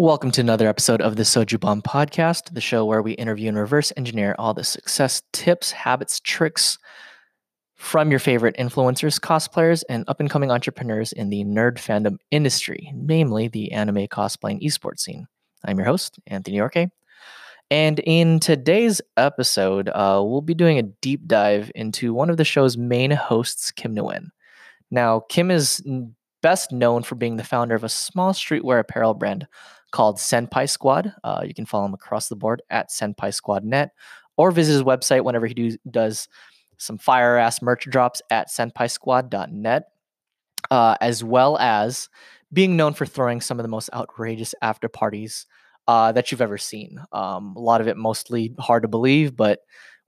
Welcome 0.00 0.30
to 0.30 0.40
another 0.40 0.68
episode 0.68 1.02
of 1.02 1.16
the 1.16 1.24
Soju 1.24 1.58
Bomb 1.58 1.82
Podcast, 1.82 2.54
the 2.54 2.60
show 2.60 2.84
where 2.84 3.02
we 3.02 3.14
interview 3.14 3.48
and 3.48 3.58
reverse 3.58 3.92
engineer 3.96 4.36
all 4.38 4.54
the 4.54 4.62
success 4.62 5.22
tips, 5.32 5.72
habits, 5.72 6.20
tricks 6.20 6.78
from 7.74 8.08
your 8.10 8.20
favorite 8.20 8.56
influencers, 8.58 9.18
cosplayers, 9.18 9.82
and 9.88 10.04
up 10.06 10.20
and 10.20 10.30
coming 10.30 10.52
entrepreneurs 10.52 11.10
in 11.10 11.30
the 11.30 11.42
nerd 11.42 11.78
fandom 11.78 12.16
industry, 12.30 12.92
namely 12.94 13.48
the 13.48 13.72
anime 13.72 14.06
cosplay 14.06 14.52
and 14.52 14.60
esports 14.60 15.00
scene. 15.00 15.26
I'm 15.64 15.78
your 15.78 15.86
host, 15.86 16.20
Anthony 16.28 16.58
Orke. 16.58 16.90
And 17.68 17.98
in 17.98 18.38
today's 18.38 19.00
episode, 19.16 19.88
uh, 19.88 20.22
we'll 20.24 20.42
be 20.42 20.54
doing 20.54 20.78
a 20.78 20.84
deep 20.84 21.26
dive 21.26 21.72
into 21.74 22.14
one 22.14 22.30
of 22.30 22.36
the 22.36 22.44
show's 22.44 22.76
main 22.76 23.10
hosts, 23.10 23.72
Kim 23.72 23.96
Nguyen. 23.96 24.28
Now, 24.92 25.24
Kim 25.28 25.50
is 25.50 25.82
best 26.40 26.70
known 26.70 27.02
for 27.02 27.16
being 27.16 27.36
the 27.36 27.42
founder 27.42 27.74
of 27.74 27.82
a 27.82 27.88
small 27.88 28.32
streetwear 28.32 28.78
apparel 28.78 29.14
brand 29.14 29.48
called 29.90 30.16
Senpai 30.16 30.68
Squad. 30.68 31.12
Uh, 31.24 31.42
you 31.44 31.54
can 31.54 31.66
follow 31.66 31.86
him 31.86 31.94
across 31.94 32.28
the 32.28 32.36
board 32.36 32.62
at 32.70 32.90
Senpai 32.90 33.32
Squad 33.32 33.64
Net 33.64 33.92
or 34.36 34.50
visit 34.50 34.72
his 34.72 34.82
website 34.82 35.24
whenever 35.24 35.46
he 35.46 35.54
do, 35.54 35.76
does 35.90 36.28
some 36.78 36.96
fire 36.96 37.36
ass 37.36 37.60
merch 37.60 37.84
drops 37.90 38.22
at 38.30 38.48
senpaisquad.net, 38.48 39.88
uh, 40.70 40.96
as 41.00 41.22
well 41.22 41.58
as 41.58 42.08
being 42.52 42.76
known 42.76 42.94
for 42.94 43.04
throwing 43.04 43.40
some 43.40 43.58
of 43.58 43.64
the 43.64 43.68
most 43.68 43.90
outrageous 43.92 44.54
after 44.62 44.88
parties 44.88 45.46
uh, 45.88 46.12
that 46.12 46.30
you've 46.30 46.40
ever 46.40 46.56
seen. 46.56 47.00
Um, 47.12 47.54
a 47.56 47.60
lot 47.60 47.80
of 47.80 47.88
it 47.88 47.96
mostly 47.96 48.54
hard 48.58 48.82
to 48.82 48.88
believe, 48.88 49.36
but 49.36 49.60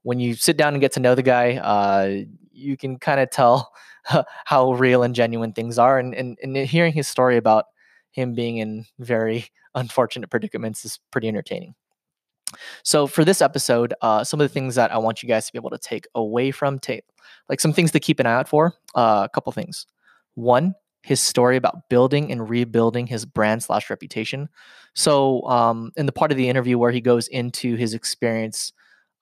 when 0.03 0.19
you 0.19 0.33
sit 0.33 0.57
down 0.57 0.73
and 0.73 0.81
get 0.81 0.93
to 0.93 0.99
know 0.99 1.13
the 1.13 1.21
guy, 1.21 1.57
uh, 1.57 2.23
you 2.51 2.77
can 2.77 2.97
kind 2.97 3.19
of 3.19 3.29
tell 3.29 3.71
how 4.45 4.73
real 4.73 5.03
and 5.03 5.13
genuine 5.13 5.53
things 5.53 5.77
are. 5.77 5.99
And, 5.99 6.15
and, 6.15 6.37
and 6.41 6.55
hearing 6.55 6.93
his 6.93 7.07
story 7.07 7.37
about 7.37 7.65
him 8.11 8.33
being 8.33 8.57
in 8.57 8.85
very 8.97 9.45
unfortunate 9.75 10.29
predicaments 10.29 10.85
is 10.85 10.99
pretty 11.11 11.27
entertaining. 11.27 11.75
So 12.83 13.07
for 13.07 13.23
this 13.23 13.41
episode, 13.41 13.93
uh, 14.01 14.23
some 14.23 14.41
of 14.41 14.45
the 14.45 14.53
things 14.53 14.75
that 14.75 14.91
I 14.91 14.97
want 14.97 15.23
you 15.23 15.29
guys 15.29 15.45
to 15.45 15.53
be 15.53 15.57
able 15.57 15.69
to 15.69 15.77
take 15.77 16.05
away 16.15 16.51
from, 16.51 16.79
take 16.79 17.05
like 17.49 17.59
some 17.59 17.73
things 17.73 17.91
to 17.91 17.99
keep 17.99 18.19
an 18.19 18.25
eye 18.25 18.33
out 18.33 18.49
for. 18.49 18.73
Uh, 18.95 19.21
a 19.25 19.29
couple 19.33 19.51
things. 19.53 19.85
One, 20.35 20.75
his 21.03 21.19
story 21.19 21.57
about 21.57 21.89
building 21.89 22.31
and 22.31 22.49
rebuilding 22.49 23.07
his 23.07 23.25
brand 23.25 23.63
slash 23.63 23.89
reputation. 23.89 24.49
So 24.93 25.41
um, 25.43 25.91
in 25.95 26.05
the 26.05 26.11
part 26.11 26.31
of 26.31 26.37
the 26.37 26.49
interview 26.49 26.77
where 26.77 26.91
he 26.91 27.01
goes 27.01 27.27
into 27.27 27.75
his 27.75 27.93
experience 27.93 28.71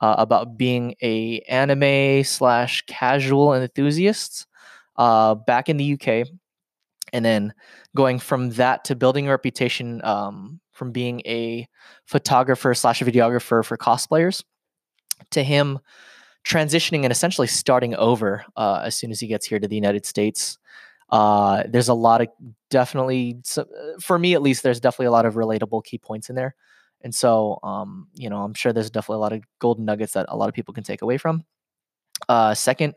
uh, 0.01 0.15
about 0.17 0.57
being 0.57 0.95
a 1.01 1.39
anime 1.41 2.23
slash 2.23 2.83
casual 2.87 3.53
enthusiast 3.53 4.47
uh, 4.97 5.35
back 5.35 5.69
in 5.69 5.77
the 5.77 5.93
UK, 5.93 6.27
and 7.13 7.23
then 7.23 7.53
going 7.95 8.19
from 8.19 8.51
that 8.51 8.83
to 8.85 8.95
building 8.95 9.27
a 9.27 9.31
reputation 9.31 10.03
um, 10.03 10.59
from 10.71 10.91
being 10.91 11.21
a 11.25 11.67
photographer 12.05 12.73
slash 12.73 13.01
videographer 13.01 13.63
for 13.63 13.77
cosplayers 13.77 14.43
to 15.31 15.43
him 15.43 15.79
transitioning 16.45 17.03
and 17.03 17.11
essentially 17.11 17.47
starting 17.47 17.95
over 17.95 18.45
uh, 18.55 18.81
as 18.85 18.95
soon 18.95 19.11
as 19.11 19.19
he 19.19 19.27
gets 19.27 19.45
here 19.45 19.59
to 19.59 19.67
the 19.67 19.75
United 19.75 20.05
States. 20.05 20.57
Uh, 21.09 21.63
there's 21.67 21.89
a 21.89 21.93
lot 21.93 22.21
of 22.21 22.27
definitely, 22.69 23.37
uh, 23.57 23.63
for 23.99 24.17
me 24.17 24.33
at 24.35 24.41
least, 24.41 24.63
there's 24.63 24.79
definitely 24.79 25.07
a 25.07 25.11
lot 25.11 25.25
of 25.25 25.33
relatable 25.33 25.83
key 25.83 25.97
points 25.97 26.29
in 26.29 26.35
there. 26.35 26.55
And 27.01 27.13
so, 27.13 27.59
um, 27.63 28.07
you 28.15 28.29
know, 28.29 28.41
I'm 28.43 28.53
sure 28.53 28.73
there's 28.73 28.91
definitely 28.91 29.17
a 29.17 29.19
lot 29.19 29.33
of 29.33 29.43
golden 29.59 29.85
nuggets 29.85 30.13
that 30.13 30.25
a 30.29 30.37
lot 30.37 30.49
of 30.49 30.55
people 30.55 30.73
can 30.73 30.83
take 30.83 31.01
away 31.01 31.17
from. 31.17 31.43
Uh, 32.27 32.53
second, 32.53 32.93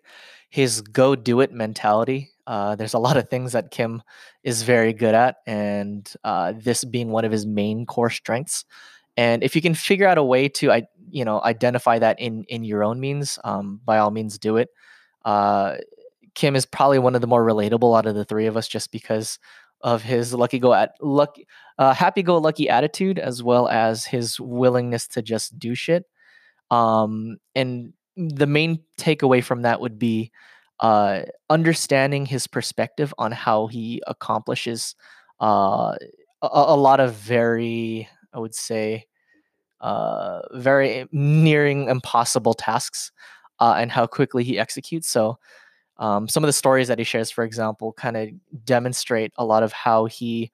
his 0.53 0.83
go 0.83 1.17
do 1.17 1.41
it 1.41 1.50
mentality. 1.50 2.31
Uh, 2.47 2.77
there's 2.77 2.92
a 2.92 2.98
lot 2.98 3.17
of 3.17 3.31
things 3.31 3.53
that 3.53 3.70
Kim 3.70 4.03
is 4.45 4.64
very 4.64 4.92
good 4.92 5.14
at, 5.14 5.36
and 5.47 6.12
uh, 6.25 6.53
this 6.55 6.84
being 6.84 7.08
one 7.08 7.25
of 7.25 7.33
his 7.33 7.47
main 7.47 7.86
core 7.86 8.11
strengths. 8.11 8.67
And 9.17 9.42
if 9.42 9.56
you 9.56 9.62
can 9.62 9.75
figure 9.75 10.06
out 10.06 10.19
a 10.19 10.23
way 10.23 10.50
to, 10.50 10.70
I 10.70 10.83
you 11.11 11.25
know, 11.25 11.41
identify 11.42 11.98
that 12.00 12.20
in 12.20 12.45
in 12.45 12.64
your 12.64 12.84
own 12.84 13.00
means, 13.00 13.39
um, 13.45 13.80
by 13.83 13.97
all 13.97 14.11
means, 14.11 14.39
do 14.39 14.58
it. 14.58 14.68
Uh, 15.24 15.79
Kim 16.35 16.55
is 16.55 16.67
probably 16.67 16.98
one 16.98 17.14
of 17.14 17.23
the 17.23 17.27
more 17.27 17.42
relatable 17.42 17.96
out 17.96 18.05
of 18.05 18.14
the 18.14 18.27
three 18.27 18.45
of 18.46 18.58
us, 18.58 18.68
just 18.68 18.92
because 18.92 19.39
of 19.80 20.02
his 20.02 20.35
lucky 20.35 20.58
go 20.58 20.74
at 20.74 20.92
lucky, 21.01 21.46
uh, 21.79 21.95
happy 21.95 22.23
go 22.23 22.36
lucky 22.36 22.68
attitude, 22.68 23.18
as 23.18 23.42
well 23.42 23.68
as 23.68 24.05
his 24.05 24.39
willingness 24.39 25.08
to 25.08 25.23
just 25.23 25.58
do 25.58 25.74
shit. 25.74 26.05
Um, 26.70 27.39
and 27.55 27.95
the 28.17 28.46
main 28.46 28.80
takeaway 28.98 29.42
from 29.42 29.62
that 29.62 29.80
would 29.80 29.98
be 29.98 30.30
uh, 30.80 31.23
understanding 31.48 32.27
his 32.27 32.46
perspective 32.46 33.14
on 33.18 33.33
how 33.33 33.68
he 33.68 34.02
accomplishes 34.06 34.95
uh, 35.40 35.95
a, 36.42 36.48
a, 36.48 36.77
lot 36.77 37.00
of 37.00 37.14
very, 37.14 38.08
I 38.33 38.39
would 38.39 38.55
say, 38.55 39.06
uh, 39.80 40.40
very 40.55 41.06
nearing 41.12 41.89
impossible 41.89 42.55
tasks 42.55 43.12
uh, 43.61 43.74
and 43.78 43.90
how 43.90 44.06
quickly 44.06 44.44
he 44.44 44.58
executes. 44.58 45.08
So, 45.08 45.39
um, 45.98 46.27
some 46.27 46.42
of 46.42 46.48
the 46.48 46.52
stories 46.52 46.89
that 46.89 46.98
he 46.98 47.05
shares, 47.05 47.30
for 47.30 47.44
example, 47.44 47.92
kind 47.92 48.17
of 48.17 48.29
demonstrate 48.64 49.33
a 49.36 49.44
lot 49.44 49.62
of 49.62 49.73
how 49.73 50.06
he 50.06 50.50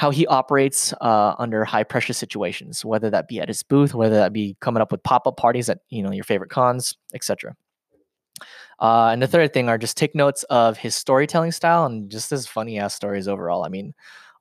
how 0.00 0.08
he 0.08 0.26
operates 0.28 0.94
uh, 1.02 1.34
under 1.38 1.62
high 1.62 1.84
pressure 1.84 2.14
situations, 2.14 2.86
whether 2.86 3.10
that 3.10 3.28
be 3.28 3.38
at 3.38 3.48
his 3.48 3.62
booth, 3.62 3.92
whether 3.92 4.14
that 4.14 4.32
be 4.32 4.56
coming 4.58 4.80
up 4.80 4.90
with 4.90 5.02
pop 5.02 5.26
up 5.26 5.36
parties 5.36 5.68
at 5.68 5.80
you 5.90 6.02
know 6.02 6.10
your 6.10 6.24
favorite 6.24 6.48
cons, 6.48 6.96
etc. 7.12 7.54
Uh, 8.78 9.10
and 9.12 9.20
the 9.20 9.26
third 9.26 9.52
thing 9.52 9.68
are 9.68 9.76
just 9.76 9.98
take 9.98 10.14
notes 10.14 10.42
of 10.44 10.78
his 10.78 10.94
storytelling 10.94 11.52
style 11.52 11.84
and 11.84 12.10
just 12.10 12.30
his 12.30 12.46
funny 12.46 12.78
ass 12.78 12.94
stories 12.94 13.28
overall. 13.28 13.62
I 13.62 13.68
mean, 13.68 13.92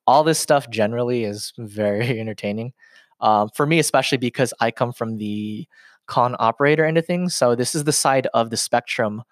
all 0.07 0.23
this 0.23 0.39
stuff 0.39 0.69
generally 0.69 1.25
is 1.25 1.51
very 1.57 2.17
entertaining. 2.21 2.71
Um, 3.19 3.49
for 3.53 3.65
me, 3.65 3.79
especially 3.79 4.17
because 4.17 4.53
I 4.61 4.71
come 4.71 4.93
from 4.93 5.17
the 5.17 5.67
con 6.05 6.37
operator 6.39 6.85
end 6.85 6.97
of 6.97 7.05
things. 7.05 7.35
So 7.35 7.53
this 7.55 7.75
is 7.75 7.83
the 7.83 7.91
side 7.91 8.27
of 8.33 8.49
the 8.49 8.55
spectrum 8.55 9.23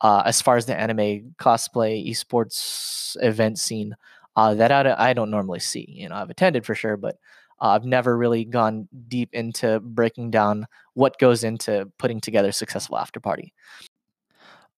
uh, 0.00 0.22
as 0.24 0.40
far 0.40 0.56
as 0.56 0.64
the 0.64 0.74
anime 0.74 1.34
cosplay 1.38 2.08
esports 2.08 3.18
event 3.20 3.58
scene 3.58 3.94
uh, 4.36 4.54
that 4.54 4.72
I, 4.72 5.10
I, 5.10 5.12
don't 5.12 5.30
normally 5.30 5.60
see. 5.60 5.86
You 5.88 6.08
know, 6.08 6.16
I've 6.16 6.30
attended 6.30 6.66
for 6.66 6.74
sure, 6.74 6.96
but 6.96 7.16
uh, 7.60 7.68
I've 7.68 7.84
never 7.84 8.16
really 8.16 8.44
gone 8.44 8.88
deep 9.08 9.30
into 9.32 9.80
breaking 9.80 10.30
down 10.30 10.66
what 10.94 11.18
goes 11.18 11.44
into 11.44 11.90
putting 11.98 12.20
together 12.20 12.48
a 12.48 12.52
successful 12.52 12.98
after 12.98 13.20
party. 13.20 13.52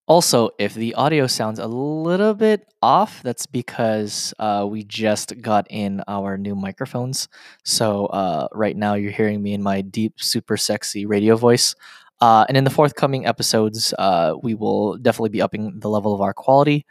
Also, 0.09 0.50
if 0.61 0.72
the 0.75 0.95
audio 0.95 1.27
sounds 1.27 1.59
a 1.59 1.66
little 1.66 2.33
bit 2.33 2.72
off, 2.81 3.25
that's 3.25 3.45
because 3.45 4.33
uh, 4.39 4.65
we 4.69 4.84
just 4.84 5.41
got 5.43 5.66
in 5.69 6.00
our 6.06 6.39
new 6.39 6.55
microphones. 6.55 7.28
So 7.65 8.06
uh, 8.06 8.47
right 8.53 8.77
now 8.77 8.95
you're 8.95 9.11
hearing 9.11 9.43
me 9.43 9.53
in 9.53 9.65
my 9.65 9.81
deep, 9.81 10.21
super 10.21 10.56
sexy 10.56 11.06
radio 11.06 11.34
voice. 11.34 11.75
Uh, 12.21 12.45
and 12.49 12.56
in 12.56 12.62
the 12.62 12.71
forthcoming 12.71 13.27
episodes, 13.27 13.93
uh, 13.99 14.34
we 14.43 14.55
will 14.55 14.97
definitely 14.97 15.31
be 15.31 15.43
upping 15.43 15.81
the 15.81 15.91
level 15.91 16.15
of 16.15 16.21
our 16.21 16.33
quality 16.33 16.87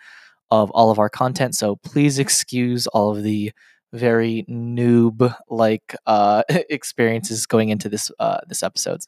of 0.64 0.72
all 0.72 0.92
of 0.92 1.00
our 1.00 1.10
content. 1.10 1.56
So 1.56 1.78
please 1.78 2.20
excuse 2.20 2.88
all 2.88 3.16
of 3.16 3.24
the 3.24 3.52
very 3.94 4.46
noob 4.50 5.36
like 5.50 5.96
uh, 6.06 6.44
experiences 6.50 7.46
going 7.46 7.70
into 7.70 7.90
this 7.90 8.12
uh, 8.20 8.40
this 8.48 8.64
episode. 8.64 9.02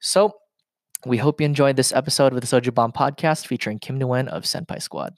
So 0.00 0.32
we 1.06 1.16
hope 1.16 1.40
you 1.40 1.44
enjoyed 1.44 1.76
this 1.76 1.92
episode 1.92 2.32
of 2.32 2.40
the 2.40 2.46
Soju 2.46 2.74
Bomb 2.74 2.92
podcast 2.92 3.46
featuring 3.46 3.78
Kim 3.78 3.98
Nguyen 3.98 4.28
of 4.28 4.44
Senpai 4.44 4.82
Squad. 4.82 5.14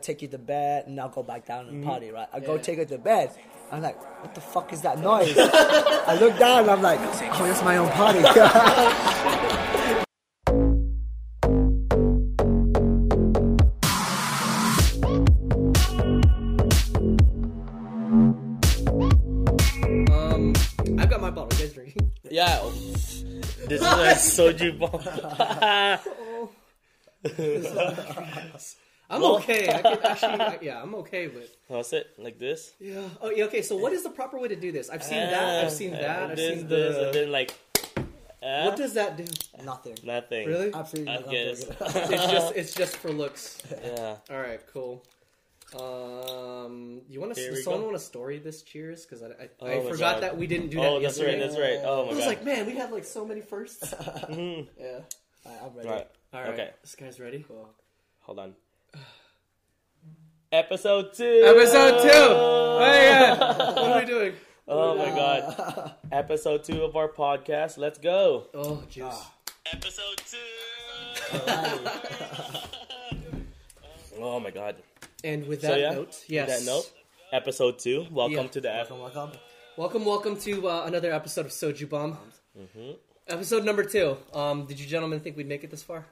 Take 0.00 0.22
you 0.22 0.28
to 0.28 0.38
bed 0.38 0.86
and 0.86 1.00
I'll 1.00 1.08
go 1.08 1.24
back 1.24 1.44
down 1.44 1.66
and 1.66 1.78
mm-hmm. 1.78 1.88
party, 1.88 2.10
right? 2.10 2.28
I 2.32 2.38
yeah. 2.38 2.46
go 2.46 2.58
take 2.58 2.78
her 2.78 2.84
to 2.84 2.98
bed. 2.98 3.32
I'm 3.72 3.82
like, 3.82 4.00
what 4.22 4.34
the 4.34 4.40
fuck 4.40 4.72
is 4.72 4.80
that 4.82 5.00
noise? 5.00 5.34
I 5.36 6.16
look 6.20 6.38
down 6.38 6.62
and 6.62 6.70
I'm 6.70 6.82
like, 6.82 7.00
oh, 7.00 7.44
it's 7.44 7.62
my 7.62 7.78
own 7.78 7.90
party. 7.90 10.04
bottle. 21.38 21.58
You 21.58 21.64
guys 21.64 21.74
drinking? 21.74 22.12
Yeah. 22.30 22.60
This 23.68 23.80
is 23.80 23.82
a 23.82 24.14
soju 24.14 24.78
bomb. 24.78 25.00
I'm 29.10 29.22
well, 29.22 29.36
okay. 29.36 29.72
I 29.72 29.80
can 29.80 29.98
actually, 30.04 30.40
I, 30.40 30.58
yeah, 30.60 30.82
I'm 30.82 30.94
okay 30.96 31.28
with. 31.28 31.56
How's 31.68 31.94
it? 31.94 32.08
Like 32.18 32.38
this? 32.38 32.74
Yeah. 32.78 33.08
Oh, 33.22 33.30
yeah. 33.30 33.44
Okay. 33.44 33.62
So, 33.62 33.76
what 33.76 33.94
is 33.94 34.02
the 34.02 34.10
proper 34.10 34.38
way 34.38 34.48
to 34.48 34.56
do 34.56 34.70
this? 34.70 34.90
I've 34.90 35.02
seen 35.02 35.22
uh, 35.22 35.30
that. 35.30 35.64
I've 35.64 35.72
seen 35.72 35.92
that. 35.92 36.30
I've 36.30 36.36
this, 36.36 36.58
seen 36.58 36.68
this, 36.68 36.94
the. 36.94 37.06
And 37.06 37.14
then 37.14 37.32
like. 37.32 37.54
Uh, 38.42 38.64
what 38.64 38.76
does 38.76 38.92
that 38.94 39.16
do? 39.16 39.24
Nothing. 39.64 39.96
Nothing. 40.04 40.46
Really? 40.46 40.74
Absolutely. 40.74 41.12
I 41.12 41.22
guess. 41.22 41.64
it's 41.64 42.32
just 42.32 42.56
it's 42.56 42.74
just 42.74 42.96
for 42.96 43.10
looks. 43.10 43.62
Yeah. 43.82 44.16
All 44.30 44.38
right. 44.38 44.60
Cool. 44.72 45.02
Um, 45.74 47.02
you 47.10 47.20
want 47.20 47.34
to? 47.34 47.56
Someone 47.56 47.82
want 47.84 47.96
to 47.96 48.02
story 48.02 48.38
this? 48.38 48.62
Cheers, 48.62 49.04
because 49.04 49.22
I, 49.22 49.26
I, 49.26 49.48
oh 49.60 49.66
I 49.66 49.80
forgot 49.90 50.14
God. 50.14 50.22
that 50.22 50.38
we 50.38 50.46
didn't 50.46 50.68
do 50.70 50.78
that. 50.78 50.86
Oh, 50.86 51.00
that's 51.00 51.18
yesterday. 51.18 51.32
right. 51.32 51.50
That's 51.50 51.60
right. 51.60 51.78
Oh 51.84 52.06
my 52.06 52.12
God. 52.12 52.12
I 52.12 52.16
was 52.16 52.26
like, 52.26 52.44
man, 52.44 52.66
we 52.66 52.74
had 52.74 52.90
like 52.90 53.04
so 53.04 53.26
many 53.26 53.42
firsts. 53.42 53.92
mm-hmm. 53.94 54.68
Yeah. 54.80 55.00
Right, 55.44 55.58
I'm 55.62 55.76
ready. 55.76 55.88
All 55.88 55.94
right. 55.94 56.06
All 56.34 56.40
right. 56.40 56.50
Okay. 56.50 56.70
This 56.82 56.94
guy's 56.94 57.20
ready. 57.20 57.44
Cool. 57.46 57.68
Hold 58.20 58.38
on. 58.38 58.54
Episode 60.50 61.12
two. 61.12 61.42
Episode 61.44 62.02
two. 62.02 62.10
Oh 62.12 62.78
my 62.80 63.36
god. 63.38 63.76
What 63.76 63.90
are 63.92 64.00
we 64.00 64.06
doing? 64.06 64.32
Oh 64.66 64.96
my 64.96 65.10
god. 65.10 65.94
Episode 66.10 66.64
two 66.64 66.82
of 66.82 66.96
our 66.96 67.08
podcast. 67.08 67.76
Let's 67.76 67.98
go. 67.98 68.46
Oh 68.54 68.82
juice. 68.88 69.22
Episode 69.70 70.22
two. 70.26 70.38
oh 74.18 74.40
my 74.40 74.50
god. 74.50 74.76
And 75.24 75.46
with 75.46 75.62
So 75.62 75.68
that 75.68 75.80
yeah, 75.80 75.90
note, 75.94 76.24
yes. 76.28 76.48
With 76.48 76.58
that 76.60 76.70
note, 76.70 76.92
episode 77.32 77.78
two. 77.80 78.06
Welcome 78.10 78.36
Yeah. 78.36 78.46
to 78.46 78.60
the 78.60 78.70
ep- 78.72 78.90
Welcome, 78.90 79.14
welcome. 79.14 79.38
Welcome, 79.76 80.04
welcome 80.04 80.36
to 80.40 80.68
uh, 80.68 80.84
another 80.86 81.12
episode 81.12 81.46
of 81.46 81.52
Soju 81.52 81.88
Bomb. 81.88 82.16
Mm-hmm. 82.58 82.90
Episode 83.26 83.64
number 83.64 83.82
two. 83.84 84.16
Um, 84.32 84.64
did 84.66 84.78
you 84.78 84.86
gentlemen 84.86 85.20
think 85.20 85.36
we'd 85.36 85.48
make 85.48 85.64
it 85.64 85.70
this 85.70 85.82
far? 85.82 86.06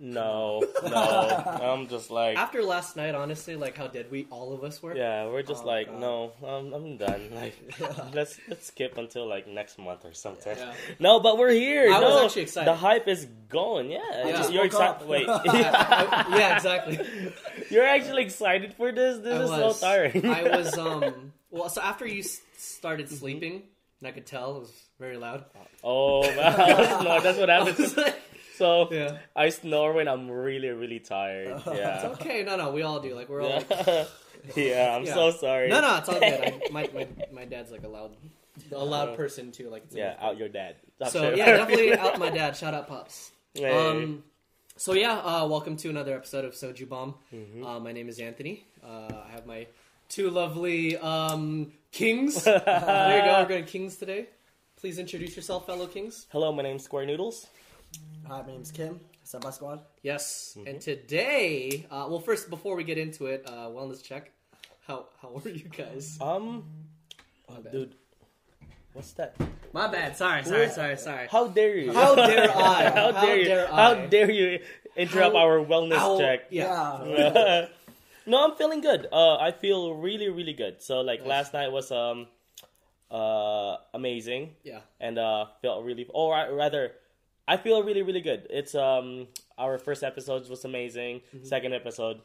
No, 0.00 0.62
no. 0.84 0.90
I'm 1.60 1.88
just 1.88 2.08
like, 2.12 2.38
After 2.38 2.62
last 2.62 2.94
night, 2.96 3.16
honestly, 3.16 3.56
like 3.56 3.76
how 3.76 3.88
dead 3.88 4.06
we 4.12 4.28
all 4.30 4.52
of 4.52 4.62
us 4.62 4.80
were. 4.80 4.96
yeah, 4.96 5.26
we're 5.26 5.42
just 5.42 5.64
Oh, 5.64 5.66
like, 5.66 5.88
God. 5.88 6.00
no, 6.00 6.32
I'm, 6.46 6.72
I'm 6.72 6.96
done. 6.96 7.30
Like, 7.34 7.56
let's 8.14 8.38
let's 8.48 8.66
skip 8.68 8.96
until 8.96 9.26
like 9.28 9.48
next 9.48 9.76
month 9.76 10.04
or 10.04 10.12
something. 10.14 10.56
Yeah. 10.56 10.72
No, 11.00 11.18
but 11.18 11.36
we're 11.36 11.50
here. 11.50 11.92
I 11.92 11.98
was 11.98 12.24
actually 12.26 12.42
excited. 12.42 12.68
The 12.68 12.76
hype 12.76 13.08
is 13.08 13.26
going. 13.48 13.90
Yeah, 13.90 14.30
just 14.30 14.52
you're 14.52 14.66
excited. 14.66 15.08
Wait, 15.08 15.26
yeah, 15.44 16.54
exactly. 16.54 17.00
you're 17.68 17.84
actually 17.86 18.22
excited 18.22 18.74
for 18.74 18.92
this. 18.92 19.18
This 19.18 19.34
I 19.34 19.42
is 19.42 19.50
was. 19.50 19.80
so 19.80 19.86
tiring. 19.86 20.26
I 20.30 20.42
was. 20.44 20.78
Um. 20.78 21.32
Well, 21.50 21.68
so 21.70 21.80
after 21.80 22.06
you 22.06 22.22
started 22.56 23.08
sleeping, 23.08 23.62
and 23.98 24.06
I 24.06 24.12
could 24.12 24.26
tell 24.26 24.56
it 24.56 24.60
was 24.60 24.72
very 25.00 25.16
loud. 25.16 25.44
Oh 25.82 26.22
man, 26.22 27.02
no, 27.04 27.20
that's 27.20 27.36
what 27.38 27.48
happens. 27.48 27.98
So 28.58 28.88
yeah. 28.90 29.18
I 29.36 29.48
snore 29.50 29.92
when 29.92 30.08
I'm 30.08 30.28
really, 30.30 30.68
really 30.70 30.98
tired. 31.00 31.62
It's 31.66 31.78
Yeah. 31.78 32.08
okay. 32.14 32.42
No, 32.44 32.56
no, 32.56 32.70
we 32.72 32.82
all 32.82 33.00
do. 33.00 33.14
Like 33.14 33.28
we're 33.28 33.42
all. 33.42 33.62
Like, 33.70 33.70
Yeah, 34.56 34.94
I'm 34.96 35.04
Yeah. 35.04 35.14
so 35.14 35.30
sorry. 35.32 35.68
no, 35.68 35.80
no, 35.80 35.96
it's 35.98 36.08
all 36.08 36.20
good. 36.20 36.40
I, 36.66 36.70
my, 36.70 36.88
my 36.94 37.06
my 37.32 37.44
dad's 37.44 37.70
like 37.70 37.84
a 37.84 37.88
loud, 37.88 38.16
a 38.72 38.84
loud 38.84 39.16
person 39.16 39.52
too. 39.52 39.68
Like 39.70 39.84
it's 39.86 39.94
Yeah, 39.94 40.16
out 40.20 40.36
your 40.38 40.48
dad. 40.48 40.76
Stop 40.96 41.08
So 41.10 41.34
yeah, 41.34 41.56
definitely 41.58 41.94
out 41.96 42.18
my 42.18 42.30
dad. 42.30 42.56
Shout 42.56 42.74
out 42.74 42.88
pops. 42.88 43.30
Hey. 43.54 43.70
Um, 43.70 44.22
so 44.76 44.92
yeah, 44.94 45.18
uh, 45.18 45.46
welcome 45.46 45.76
to 45.78 45.88
another 45.90 46.14
episode 46.14 46.44
of 46.44 46.52
Soju 46.54 46.88
Bomb. 46.88 47.14
Mm-hmm. 47.34 47.64
Uh, 47.64 47.80
my 47.80 47.92
name 47.92 48.08
is 48.08 48.18
Anthony. 48.20 48.64
Uh, 48.82 49.10
I 49.26 49.30
have 49.32 49.44
my 49.46 49.66
two 50.08 50.30
lovely 50.30 50.96
um, 50.98 51.72
kings. 51.90 52.44
there 52.44 53.18
you 53.18 53.24
go. 53.24 53.42
We're 53.42 53.48
going 53.48 53.64
kings 53.64 53.96
today. 53.96 54.26
Please 54.76 54.98
introduce 55.00 55.34
yourself, 55.34 55.66
fellow 55.66 55.86
kings. 55.88 56.26
Hello, 56.30 56.52
my 56.52 56.62
name's 56.62 56.84
Square 56.84 57.06
Noodles. 57.06 57.48
Hi, 58.26 58.42
my 58.42 58.46
name's 58.46 58.70
Kim. 58.72 59.00
Senpai 59.24 59.52
Squad. 59.52 59.80
Yes. 60.02 60.54
Mm-hmm. 60.58 60.68
And 60.68 60.80
today, 60.80 61.86
uh, 61.90 62.06
well, 62.08 62.20
first 62.20 62.50
before 62.50 62.76
we 62.76 62.84
get 62.84 62.98
into 62.98 63.26
it, 63.26 63.44
uh, 63.46 63.68
wellness 63.68 64.02
check. 64.02 64.32
How 64.86 65.06
how 65.20 65.36
are 65.44 65.48
you 65.48 65.68
guys? 65.68 66.16
Um, 66.20 66.64
My 67.48 67.60
bad. 67.60 67.72
dude, 67.72 67.94
what's 68.94 69.12
that? 69.12 69.36
My 69.72 69.86
bad. 69.88 70.16
Sorry, 70.16 70.44
sorry, 70.44 70.70
sorry, 70.70 70.96
sorry. 70.96 71.28
How 71.30 71.48
dare 71.48 71.76
you? 71.76 71.92
How 71.92 72.14
dare 72.14 72.48
I? 72.56 72.90
How 72.94 73.10
dare 73.12 73.36
you? 73.36 73.44
dare 73.44 73.66
How 73.68 73.94
dare 74.08 74.30
you 74.30 74.60
interrupt 74.96 75.34
How- 75.36 75.42
our 75.44 75.60
wellness 75.64 75.98
How- 75.98 76.18
check? 76.18 76.48
Yeah. 76.50 77.68
no, 78.26 78.44
I'm 78.44 78.54
feeling 78.56 78.80
good. 78.80 79.08
Uh, 79.12 79.36
I 79.36 79.52
feel 79.52 79.92
really, 79.94 80.28
really 80.30 80.54
good. 80.54 80.80
So 80.80 81.00
like 81.02 81.20
Nice. 81.20 81.28
last 81.28 81.52
night 81.52 81.68
was 81.70 81.92
um, 81.92 82.28
uh, 83.10 83.76
amazing, 83.92 84.56
Yeah. 84.64 84.80
and 85.00 85.18
uh, 85.18 85.46
felt 85.60 85.84
really, 85.84 86.06
or 86.08 86.32
rather, 86.56 86.92
I 87.48 87.56
feel 87.56 87.82
really, 87.82 88.02
really 88.02 88.20
good. 88.20 88.46
It's 88.50 88.74
um, 88.74 89.26
our 89.56 89.78
first 89.78 90.02
episode 90.04 90.48
was 90.48 90.64
amazing. 90.64 91.22
Second 91.42 91.72
episode, 91.72 92.20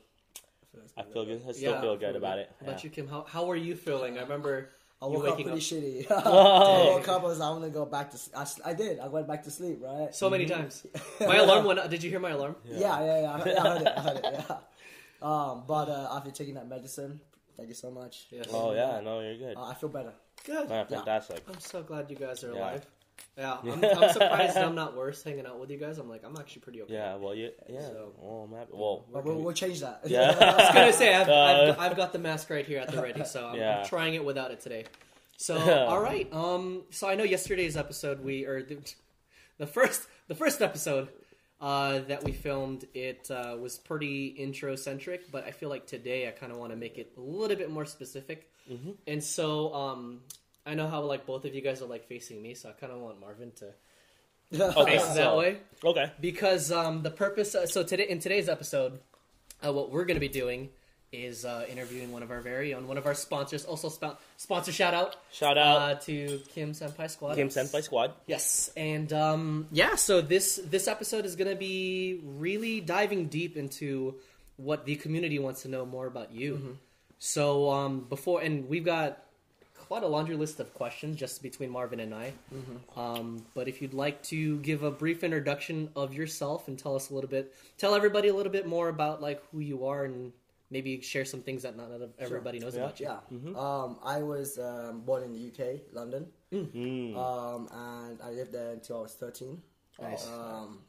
I 0.97 1.03
feel 1.03 1.23
good. 1.25 1.41
I 1.47 1.51
still 1.53 1.73
Mm-hmm. 1.73 1.75
Yeah, 1.75 1.81
feel 1.81 1.97
good 1.97 2.15
about 2.15 2.39
it. 2.39 2.51
How 2.59 2.67
about 2.67 2.83
you, 2.83 2.89
Kim? 2.89 3.07
How 3.07 3.23
how 3.23 3.49
are 3.49 3.55
you 3.55 3.75
feeling? 3.75 4.17
I 4.17 4.21
remember 4.21 4.69
I 5.01 5.05
you 5.07 5.13
woke 5.13 5.27
up 5.29 5.35
pretty 5.35 5.49
up 5.51 5.57
shitty. 5.57 6.11
I 6.11 6.93
woke 6.95 7.07
up, 7.07 7.21
I 7.21 7.25
was 7.25 7.39
I'm 7.41 7.55
gonna 7.59 7.69
go 7.69 7.85
back 7.85 8.09
to 8.11 8.15
s- 8.19 8.29
I, 8.35 8.41
s- 8.41 8.59
I 8.65 8.73
did. 8.73 8.99
I 8.99 9.07
went 9.07 9.27
back 9.27 9.43
to 9.43 9.51
sleep, 9.51 9.79
right? 9.81 10.13
so 10.13 10.29
many 10.29 10.45
times. 10.45 10.85
My 11.21 11.37
alarm 11.37 11.65
went. 11.65 11.79
Did 11.89 12.03
you 12.03 12.09
hear 12.09 12.19
my 12.19 12.31
alarm? 12.31 12.55
Yeah, 12.65 12.99
yeah, 13.03 13.21
yeah. 13.23 13.33
I 13.33 13.39
heard, 13.39 13.55
I 13.55 13.61
heard 13.71 13.81
it. 13.81 13.93
I 13.97 14.01
heard 14.01 14.17
it. 14.17 14.25
Yeah. 14.33 14.57
Um, 15.21 15.63
but 15.67 15.87
uh, 15.89 16.15
after 16.17 16.31
taking 16.31 16.55
that 16.55 16.67
medicine, 16.67 17.19
thank 17.55 17.69
you 17.69 17.75
so 17.75 17.89
much. 17.91 18.27
Yes. 18.29 18.47
Oh 18.51 18.73
yeah, 18.73 18.99
no, 18.99 19.21
you're 19.21 19.37
good. 19.37 19.55
Uh, 19.57 19.67
I 19.71 19.73
feel 19.73 19.89
better. 19.89 20.13
Good. 20.45 20.67
Fantastic. 20.67 21.43
I'm 21.47 21.59
so 21.61 21.81
glad 21.83 22.09
you 22.11 22.17
guys 22.17 22.43
are 22.43 22.51
alive. 22.51 22.85
Yeah, 23.37 23.57
I'm, 23.63 23.83
I'm 23.83 24.13
surprised 24.13 24.57
I'm 24.57 24.75
not 24.83 24.95
worse 24.95 25.23
hanging 25.23 25.45
out 25.47 25.59
with 25.59 25.71
you 25.71 25.77
guys. 25.77 25.97
I'm 25.97 26.07
like, 26.09 26.23
I'm 26.23 26.35
actually 26.37 26.61
pretty 26.61 26.81
okay. 26.83 26.93
Yeah, 26.93 27.15
well, 27.15 27.33
you, 27.33 27.49
yeah. 27.67 27.81
So- 27.81 28.13
oh, 28.21 28.45
man. 28.47 28.67
Well, 28.71 29.05
But 29.11 29.25
we'll, 29.25 29.39
we'll 29.41 29.53
change 29.53 29.79
that. 29.79 30.01
Yeah. 30.05 30.31
I 30.39 30.55
was 30.65 30.73
gonna 30.73 30.93
say 30.93 31.13
I've, 31.15 31.27
I've, 31.29 31.77
Uh, 31.77 31.81
I've 31.81 31.95
got 31.97 32.13
the 32.13 32.19
mask 32.19 32.49
right 32.51 32.65
here 32.65 32.79
at 32.79 32.89
the 32.91 33.01
ready, 33.01 33.23
so 33.25 33.47
I'm, 33.47 33.55
Yeah. 33.55 33.79
I'm 33.79 33.85
trying 33.87 34.13
it 34.13 34.23
without 34.23 34.51
it 34.51 34.59
today. 34.59 34.85
So 35.37 35.57
all 35.89 35.99
right, 35.99 36.31
um, 36.31 36.83
so 36.91 37.09
I 37.09 37.15
know 37.15 37.23
yesterday's 37.23 37.75
episode 37.75 38.23
we 38.23 38.45
or 38.45 38.61
the, 38.61 38.77
the 39.57 39.65
first 39.67 40.07
the 40.27 40.35
first 40.35 40.61
episode 40.61 41.09
uh, 41.59 41.99
that 42.07 42.23
we 42.23 42.33
filmed 42.33 42.85
it 42.93 43.31
uh, 43.31 43.55
was 43.59 43.77
pretty 43.79 44.27
intro 44.27 44.75
centric, 44.75 45.31
but 45.31 45.45
I 45.45 45.51
feel 45.51 45.69
like 45.69 45.87
today 45.87 46.27
I 46.27 46.31
kind 46.31 46.51
of 46.51 46.59
want 46.59 46.71
to 46.71 46.75
make 46.77 46.97
it 46.99 47.13
a 47.17 47.21
little 47.21 47.57
bit 47.57 47.71
more 47.71 47.85
specific, 47.85 48.49
Mm-hmm. 48.71 48.91
and 49.07 49.21
so 49.23 49.73
um, 49.73 50.21
I 50.65 50.75
know 50.75 50.87
how 50.87 51.01
like 51.01 51.25
both 51.25 51.45
of 51.45 51.53
you 51.53 51.61
guys 51.61 51.81
are 51.81 51.85
like 51.87 52.05
facing 52.07 52.41
me, 52.41 52.53
so 52.53 52.69
I 52.69 52.71
kind 52.73 52.91
of 52.93 52.99
want 52.99 53.19
Marvin 53.19 53.51
to 53.57 53.73
okay, 54.77 54.97
face 54.97 55.07
that 55.15 55.35
way 55.35 55.57
Okay. 55.83 56.11
because 56.21 56.71
um, 56.71 57.01
the 57.03 57.11
purpose. 57.11 57.55
Uh, 57.55 57.65
so 57.65 57.83
today 57.83 58.07
in 58.07 58.19
today's 58.19 58.47
episode, 58.47 58.99
uh, 59.65 59.73
what 59.73 59.91
we're 59.91 60.05
going 60.05 60.15
to 60.15 60.21
be 60.21 60.27
doing 60.29 60.69
is 61.11 61.45
uh, 61.45 61.63
interviewing 61.69 62.11
one 62.11 62.23
of 62.23 62.31
our 62.31 62.41
very 62.41 62.73
own, 62.73 62.87
one 62.87 62.97
of 62.97 63.05
our 63.05 63.13
sponsors. 63.13 63.65
Also, 63.65 63.89
spo- 63.89 64.17
sponsor 64.37 64.71
shout 64.71 64.93
out 64.95 65.15
Shout 65.31 65.57
out 65.57 65.77
uh, 65.77 65.95
to 65.95 66.39
Kim 66.55 66.71
Senpai 66.71 67.09
Squad. 67.09 67.35
Kim 67.35 67.49
Senpai 67.49 67.83
Squad. 67.83 68.13
Yes, 68.25 68.71
and 68.77 69.11
um, 69.13 69.67
yeah. 69.71 69.95
So 69.95 70.21
this 70.21 70.59
this 70.65 70.87
episode 70.87 71.25
is 71.25 71.35
going 71.35 71.49
to 71.49 71.55
be 71.57 72.21
really 72.23 72.79
diving 72.79 73.27
deep 73.27 73.57
into 73.57 74.15
what 74.57 74.85
the 74.85 74.95
community 74.95 75.39
wants 75.39 75.63
to 75.63 75.67
know 75.67 75.85
more 75.85 76.07
about 76.07 76.31
you. 76.31 76.77
So 77.19 77.71
um, 77.71 78.01
before, 78.09 78.41
and 78.41 78.67
we've 78.67 78.85
got 78.85 79.22
quite 79.93 80.01
a 80.03 80.07
laundry 80.07 80.35
list 80.35 80.59
of 80.59 80.73
questions 80.73 81.15
just 81.15 81.43
between 81.43 81.69
Marvin 81.69 81.99
and 81.99 82.15
I. 82.15 82.33
Um, 82.97 83.45
but 83.53 83.67
if 83.67 83.79
you'd 83.79 83.93
like 83.93 84.23
to 84.23 84.57
give 84.61 84.81
a 84.81 84.89
brief 84.89 85.23
introduction 85.23 85.87
of 85.95 86.15
yourself 86.15 86.67
and 86.67 86.79
tell 86.79 86.95
us 86.95 87.11
a 87.11 87.13
little 87.13 87.29
bit, 87.29 87.53
tell 87.77 87.93
everybody 87.93 88.29
a 88.29 88.33
little 88.33 88.51
bit 88.51 88.65
more 88.65 88.89
about 88.89 89.21
like 89.21 89.39
who 89.51 89.59
you 89.59 89.85
are 89.85 90.05
and 90.05 90.33
maybe 90.71 90.99
share 91.01 91.25
some 91.25 91.41
things 91.41 91.61
that 91.61 91.77
not 91.77 91.89
everybody 92.17 92.57
knows 92.57 92.73
Yeah. 92.75 92.81
about 92.81 92.99
you. 92.99 93.05
Yeah. 93.05 93.19
Um, 93.65 93.99
I 94.03 94.23
was 94.23 94.57
um, 94.57 95.01
born 95.01 95.21
in 95.21 95.31
the 95.31 95.41
UK, 95.49 95.81
London, 95.93 96.25
Mm. 96.51 97.15
um, 97.15 97.69
and 97.71 98.19
I 98.23 98.31
lived 98.31 98.51
there 98.51 98.71
until 98.71 98.97
I 98.97 99.01
was 99.03 99.13
13. 99.13 99.61
Nice. 100.01 100.27
Um, 100.27 100.79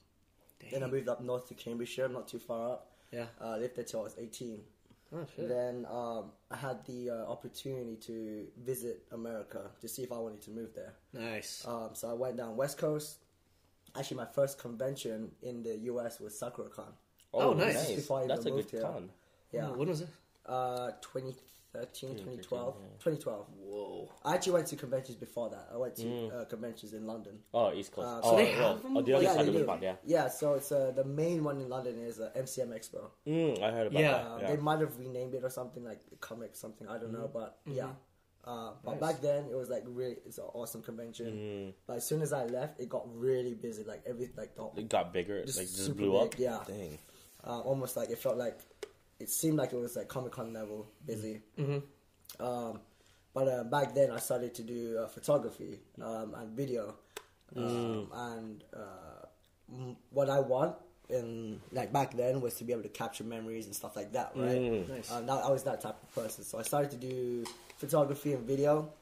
then 0.70 0.82
I 0.82 0.86
moved 0.86 1.10
up 1.10 1.20
north 1.22 1.46
to 1.48 1.54
Cambridgeshire, 1.54 2.08
not 2.08 2.26
too 2.26 2.38
far 2.38 2.70
up. 2.72 2.90
Yeah. 3.12 3.26
Uh, 3.38 3.58
lived 3.58 3.76
there 3.76 3.84
till 3.84 4.00
I 4.00 4.04
was 4.04 4.16
18. 4.18 4.60
Oh, 5.14 5.24
shit. 5.36 5.48
Then 5.48 5.86
um, 5.90 6.32
I 6.50 6.56
had 6.56 6.84
the 6.86 7.10
uh, 7.10 7.30
opportunity 7.30 7.96
to 8.06 8.46
visit 8.64 9.02
America 9.12 9.70
to 9.80 9.88
see 9.88 10.02
if 10.02 10.10
I 10.12 10.18
wanted 10.18 10.42
to 10.42 10.50
move 10.50 10.74
there. 10.74 10.94
Nice. 11.12 11.64
Um, 11.66 11.90
so 11.92 12.10
I 12.10 12.14
went 12.14 12.36
down 12.36 12.56
West 12.56 12.78
Coast. 12.78 13.18
Actually, 13.96 14.16
my 14.16 14.26
first 14.26 14.58
convention 14.58 15.30
in 15.42 15.62
the 15.62 15.76
US 15.92 16.18
was 16.18 16.34
SakuraCon. 16.34 16.92
Oh, 17.32 17.52
nice. 17.52 17.92
Before 17.92 18.22
I 18.22 18.26
That's 18.26 18.44
a 18.44 18.48
even 18.48 18.52
good 18.52 18.56
moved 18.56 18.70
here. 18.72 18.82
con. 18.82 19.10
Yeah. 19.52 19.68
Oh, 19.68 19.76
when 19.78 19.88
was 19.88 20.00
it? 20.00 20.08
Uh, 20.46 20.90
2013, 21.00 21.34
2012. 21.82 22.74
2012. 23.00 23.46
Whoa. 23.58 24.08
I 24.24 24.34
actually 24.34 24.52
went 24.52 24.66
to 24.68 24.76
conventions 24.76 25.16
before 25.16 25.50
that. 25.50 25.68
I 25.72 25.76
went 25.76 25.96
to 25.96 26.02
Mm. 26.04 26.32
uh, 26.40 26.44
conventions 26.44 26.92
in 26.94 27.06
London. 27.06 27.38
Oh, 27.52 27.72
East 27.72 27.92
Coast. 27.92 28.06
Uh, 28.06 28.20
oh, 28.22 28.30
so 28.30 28.36
they 28.36 28.56
well, 28.56 28.72
have 28.74 28.82
them? 28.82 28.96
Oh, 28.96 29.02
the 29.02 29.12
other 29.14 29.22
yeah, 29.24 29.32
side 29.34 29.44
they 29.44 29.48
of 29.48 29.54
the 29.54 29.60
do. 29.60 29.66
pond, 29.66 29.82
yeah. 29.82 29.96
Yeah, 30.04 30.28
so 30.28 30.54
it's 30.54 30.70
uh, 30.72 30.92
the 30.94 31.04
main 31.04 31.42
one 31.44 31.60
in 31.60 31.68
London 31.68 31.98
is 31.98 32.20
uh, 32.20 32.30
MCM 32.36 32.68
Expo. 32.68 33.10
Mm, 33.26 33.62
I 33.62 33.70
heard 33.72 33.86
about 33.88 34.00
Yeah. 34.00 34.12
that. 34.12 34.26
Uh, 34.26 34.38
Yeah. 34.40 34.46
They 34.50 34.56
might 34.62 34.80
have 34.80 34.98
renamed 34.98 35.34
it 35.34 35.42
or 35.44 35.50
something 35.50 35.82
like 35.84 36.00
comic 36.20 36.54
something. 36.56 36.86
I 36.88 36.98
don't 36.98 37.12
know, 37.12 37.28
but 37.32 37.58
yeah. 37.66 37.90
Uh, 38.46 38.72
but 38.84 39.00
Nice. 39.00 39.00
back 39.00 39.20
then 39.22 39.46
it 39.50 39.56
was 39.56 39.70
like 39.70 39.84
really 39.86 40.16
it's 40.26 40.36
an 40.38 40.44
awesome 40.52 40.82
convention. 40.82 41.26
Mm. 41.32 41.74
But 41.86 41.96
as 41.96 42.06
soon 42.06 42.20
as 42.20 42.32
I 42.32 42.44
left, 42.44 42.78
it 42.78 42.88
got 42.90 43.06
really 43.18 43.54
busy. 43.54 43.84
Like 43.84 44.02
every 44.06 44.30
like 44.36 44.54
the, 44.54 44.68
It 44.76 44.88
got 44.90 45.12
bigger. 45.14 45.42
Just 45.44 45.58
like, 45.58 45.66
just 45.66 45.86
super 45.86 45.98
blew 46.00 46.16
up. 46.18 46.38
yeah. 46.38 46.60
Dang. 46.66 46.98
uh, 47.42 47.60
almost 47.60 47.96
like 47.96 48.10
it 48.10 48.18
felt 48.18 48.36
like 48.36 48.58
it 49.24 49.30
seemed 49.30 49.56
like 49.56 49.72
it 49.72 49.76
was 49.76 49.96
like 49.96 50.06
Comic 50.06 50.32
Con 50.32 50.52
level 50.52 50.86
busy. 51.06 51.40
Mm-hmm. 51.58 52.44
Um, 52.44 52.80
but 53.32 53.48
uh, 53.48 53.64
back 53.64 53.94
then 53.94 54.10
I 54.10 54.18
started 54.18 54.54
to 54.56 54.62
do 54.62 54.98
uh, 54.98 55.08
photography 55.08 55.80
um, 56.00 56.34
and 56.36 56.50
video, 56.54 56.94
um, 57.56 58.08
and 58.12 58.64
uh, 58.76 59.26
m- 59.72 59.96
what 60.10 60.28
I 60.28 60.40
want 60.40 60.76
in 61.08 61.60
like 61.72 61.90
back 61.92 62.14
then 62.14 62.42
was 62.42 62.54
to 62.56 62.64
be 62.64 62.72
able 62.72 62.82
to 62.82 62.88
capture 62.90 63.24
memories 63.24 63.64
and 63.64 63.74
stuff 63.74 63.96
like 63.96 64.12
that, 64.12 64.32
right? 64.36 64.60
Mm. 64.60 64.88
Nice. 64.88 65.10
Uh, 65.10 65.22
that, 65.22 65.44
I 65.44 65.50
was 65.50 65.62
that 65.64 65.80
type 65.80 65.96
of 66.02 66.14
person, 66.14 66.44
so 66.44 66.58
I 66.58 66.62
started 66.62 66.90
to 66.90 66.98
do 66.98 67.44
photography 67.78 68.34
and 68.34 68.46
video. 68.46 68.92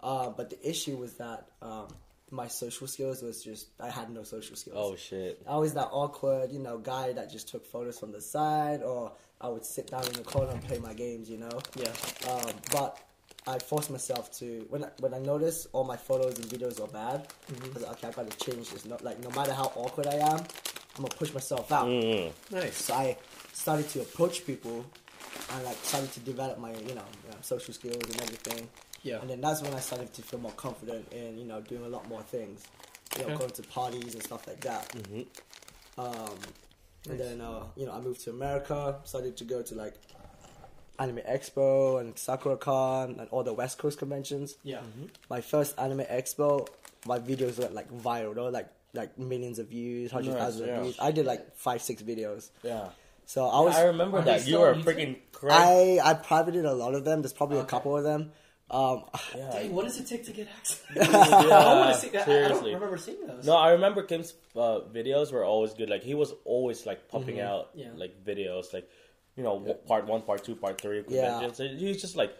Uh, 0.00 0.30
but 0.30 0.50
the 0.50 0.68
issue 0.68 0.96
was 0.96 1.14
that 1.14 1.48
um, 1.60 1.88
my 2.30 2.48
social 2.48 2.86
skills 2.86 3.22
was 3.22 3.42
just 3.42 3.68
I 3.80 3.90
had 3.90 4.10
no 4.10 4.22
social 4.22 4.56
skills. 4.56 4.76
Oh 4.78 4.96
shit. 4.96 5.42
I 5.46 5.56
was 5.56 5.74
that 5.74 5.88
awkward, 5.92 6.52
you 6.52 6.60
know, 6.60 6.78
guy 6.78 7.12
that 7.12 7.30
just 7.30 7.48
took 7.48 7.66
photos 7.66 7.98
from 7.98 8.12
the 8.12 8.20
side, 8.20 8.82
or 8.82 9.12
I 9.44 9.48
would 9.48 9.64
sit 9.64 9.86
down 9.90 10.04
in 10.06 10.14
the 10.14 10.22
corner 10.22 10.52
and 10.52 10.62
play 10.64 10.78
my 10.78 10.94
games, 10.94 11.28
you 11.28 11.36
know. 11.38 11.56
Yeah. 11.76 11.92
Um, 12.30 12.52
but 12.72 12.98
I 13.46 13.58
forced 13.58 13.90
myself 13.90 14.32
to 14.38 14.64
when 14.70 14.84
I, 14.84 14.88
when 15.00 15.12
I 15.12 15.18
notice 15.18 15.68
all 15.74 15.84
my 15.84 15.98
photos 15.98 16.38
and 16.38 16.46
videos 16.46 16.82
are 16.82 16.88
bad, 17.02 17.28
Mm-hmm. 17.52 17.64
I 17.64 17.68
was 17.74 17.82
like, 17.82 17.92
okay, 17.98 18.08
I 18.08 18.10
gotta 18.12 18.36
change 18.38 18.70
this. 18.70 18.84
Not 18.86 19.04
like 19.04 19.22
no 19.22 19.30
matter 19.38 19.52
how 19.52 19.70
awkward 19.76 20.06
I 20.06 20.14
am, 20.32 20.38
I'm 20.96 21.02
gonna 21.04 21.08
push 21.22 21.32
myself 21.34 21.70
out. 21.70 21.86
Mm. 21.88 22.32
Nice. 22.50 22.76
So 22.86 22.94
I 22.94 23.18
started 23.52 23.86
to 23.90 24.00
approach 24.00 24.46
people 24.46 24.86
and 25.52 25.64
like 25.64 25.76
started 25.84 26.10
to 26.14 26.20
develop 26.20 26.58
my 26.58 26.70
you 26.70 26.94
know, 26.98 27.08
you 27.24 27.30
know, 27.30 27.36
social 27.42 27.74
skills 27.74 28.02
and 28.02 28.22
everything. 28.22 28.66
Yeah. 29.02 29.20
And 29.20 29.28
then 29.28 29.42
that's 29.42 29.60
when 29.60 29.74
I 29.74 29.80
started 29.80 30.10
to 30.14 30.22
feel 30.22 30.40
more 30.40 30.52
confident 30.52 31.12
in 31.12 31.36
you 31.36 31.44
know 31.44 31.60
doing 31.60 31.84
a 31.84 31.88
lot 31.88 32.08
more 32.08 32.22
things, 32.22 32.64
you 33.18 33.22
know, 33.26 33.28
Okay. 33.34 33.38
going 33.40 33.50
to 33.50 33.62
parties 33.64 34.14
and 34.14 34.22
stuff 34.22 34.46
like 34.46 34.60
that. 34.60 34.94
Um, 35.98 36.38
and 37.08 37.20
then 37.20 37.40
uh, 37.40 37.64
you 37.76 37.86
know 37.86 37.92
I 37.92 38.00
moved 38.00 38.22
to 38.24 38.30
America, 38.30 38.96
started 39.04 39.36
to 39.38 39.44
go 39.44 39.62
to 39.62 39.74
like 39.74 39.94
Anime 40.98 41.18
Expo 41.28 42.00
and 42.00 42.18
Sakura 42.18 42.56
Con 42.56 43.16
and 43.18 43.28
all 43.30 43.42
the 43.42 43.52
West 43.52 43.78
Coast 43.78 43.98
conventions. 43.98 44.56
Yeah. 44.62 44.80
My 45.28 45.40
first 45.40 45.78
Anime 45.78 46.00
Expo, 46.00 46.68
my 47.06 47.18
videos 47.18 47.58
went 47.58 47.74
like 47.74 47.90
viral. 47.92 48.34
They 48.34 48.40
were 48.40 48.50
like 48.50 48.68
like 48.92 49.18
millions 49.18 49.58
of 49.58 49.68
views, 49.68 50.12
hundred 50.12 50.38
thousand 50.38 50.66
Nice, 50.66 50.68
yeah. 50.68 50.76
Of 50.76 50.82
views. 50.84 50.96
I 51.00 51.10
did 51.10 51.26
like 51.26 51.56
five 51.56 51.82
six 51.82 52.02
videos. 52.02 52.50
Yeah. 52.62 52.88
So 53.26 53.46
I 53.46 53.60
was 53.60 53.74
I 53.74 53.84
remember 53.86 54.22
that. 54.22 54.46
You 54.46 54.60
were 54.60 54.74
freaking 54.74 55.18
crazy. 55.32 55.98
I 56.00 56.10
I 56.10 56.14
privated 56.14 56.64
a 56.64 56.74
lot 56.74 56.94
of 56.94 57.04
them. 57.04 57.22
There's 57.22 57.32
probably 57.32 57.58
a 57.58 57.64
couple 57.64 57.96
of 57.96 58.04
them. 58.04 58.32
Um, 58.70 59.04
yeah. 59.36 59.50
Dang, 59.52 59.74
what 59.74 59.84
does 59.84 59.98
it 60.00 60.06
take 60.06 60.24
to 60.26 60.32
get 60.32 60.48
access? 60.48 60.82
Yeah, 60.96 61.02
I 61.58 61.74
want 61.80 61.94
to 61.94 62.00
see 62.00 62.08
that. 62.10 62.22
I 62.22 62.24
don't 62.26 62.26
seriously. 62.48 62.74
remember 62.74 62.96
seeing 62.98 63.26
those. 63.26 63.46
No, 63.46 63.56
I 63.56 63.72
remember 63.72 64.02
Kim's 64.02 64.34
uh, 64.56 64.80
videos 64.92 65.32
were 65.32 65.44
always 65.44 65.74
good. 65.74 65.90
Like 65.90 66.02
he 66.02 66.14
was 66.14 66.32
always 66.44 66.86
like 66.86 67.08
pumping 67.08 67.40
out 67.40 67.70
Yeah. 67.74 67.88
like 67.94 68.24
videos, 68.24 68.72
like 68.72 68.88
you 69.36 69.42
know, 69.42 69.58
part 69.86 70.06
one, 70.06 70.22
part 70.22 70.44
two, 70.44 70.54
part 70.56 70.80
three 70.80 71.00
of 71.00 71.06
Yeah. 71.08 71.32
conventions. 71.40 71.80
He 71.80 71.88
was 71.88 72.00
just 72.00 72.16
like 72.16 72.34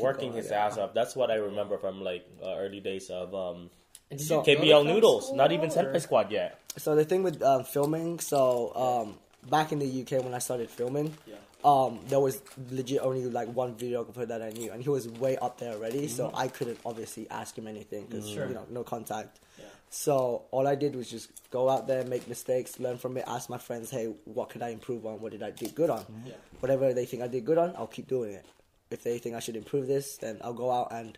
working 0.00 0.30
going, 0.30 0.42
his 0.42 0.50
yeah. 0.50 0.66
ass 0.66 0.78
off. 0.78 0.94
That's 0.94 1.14
what 1.16 1.30
I 1.30 1.34
remember 1.36 1.78
from 1.78 2.00
like 2.02 2.26
uh, 2.42 2.56
early 2.56 2.80
days 2.80 3.10
of 3.10 3.34
um, 3.34 3.70
So- 4.16 4.44
you 4.44 4.56
go 4.56 4.60
to 4.60 4.66
KBL 4.66 4.86
Noodles. 4.86 5.32
Not 5.32 5.52
even 5.52 5.68
Senpai 5.70 6.00
Squad 6.00 6.30
yet. 6.30 6.58
so 6.76 6.94
the 6.94 7.04
thing 7.04 7.22
with 7.22 7.42
um, 7.42 7.64
filming, 7.64 8.20
so 8.20 8.72
um, 8.74 9.18
back 9.50 9.72
in 9.72 9.78
the 9.80 9.86
UK 10.02 10.22
when 10.24 10.32
I 10.34 10.38
started 10.38 10.70
filming, 10.70 11.14
Yeah. 11.26 11.34
Um, 11.64 12.00
there 12.08 12.20
was 12.20 12.40
legit 12.70 13.00
only 13.02 13.24
like 13.24 13.48
one 13.52 13.74
videographer 13.74 14.26
that 14.26 14.42
I 14.42 14.50
knew, 14.50 14.70
and 14.70 14.82
he 14.82 14.88
was 14.88 15.08
way 15.08 15.36
up 15.38 15.58
there 15.58 15.72
already. 15.74 16.06
So 16.08 16.30
I 16.34 16.48
couldn't 16.48 16.78
obviously 16.86 17.28
ask 17.30 17.56
him 17.58 17.66
anything 17.66 18.06
because 18.06 18.28
Sure. 18.28 18.46
you 18.48 18.54
know 18.54 18.64
no 18.70 18.84
contact. 18.84 19.40
Yeah. 19.58 19.64
So 19.90 20.42
all 20.50 20.68
I 20.68 20.74
did 20.74 20.94
was 20.94 21.10
just 21.10 21.30
go 21.50 21.68
out 21.68 21.86
there, 21.88 22.04
make 22.04 22.28
mistakes, 22.28 22.78
learn 22.78 22.98
from 22.98 23.16
it, 23.16 23.24
ask 23.26 23.48
my 23.50 23.58
friends, 23.58 23.90
hey, 23.90 24.12
what 24.24 24.50
could 24.50 24.62
I 24.62 24.68
improve 24.68 25.04
on? 25.06 25.20
What 25.20 25.32
did 25.32 25.42
I 25.42 25.50
do 25.50 25.66
good 25.68 25.90
on? 25.90 26.04
Yeah. 26.26 26.34
Whatever 26.60 26.92
they 26.92 27.06
think 27.06 27.22
I 27.22 27.26
did 27.28 27.44
good 27.44 27.58
on, 27.58 27.74
I'll 27.76 27.86
keep 27.86 28.06
doing 28.06 28.34
it. 28.34 28.44
If 28.90 29.02
they 29.02 29.18
think 29.18 29.34
I 29.34 29.40
should 29.40 29.56
improve 29.56 29.86
this, 29.86 30.18
then 30.18 30.38
I'll 30.44 30.52
go 30.54 30.70
out 30.70 30.92
and 30.92 31.16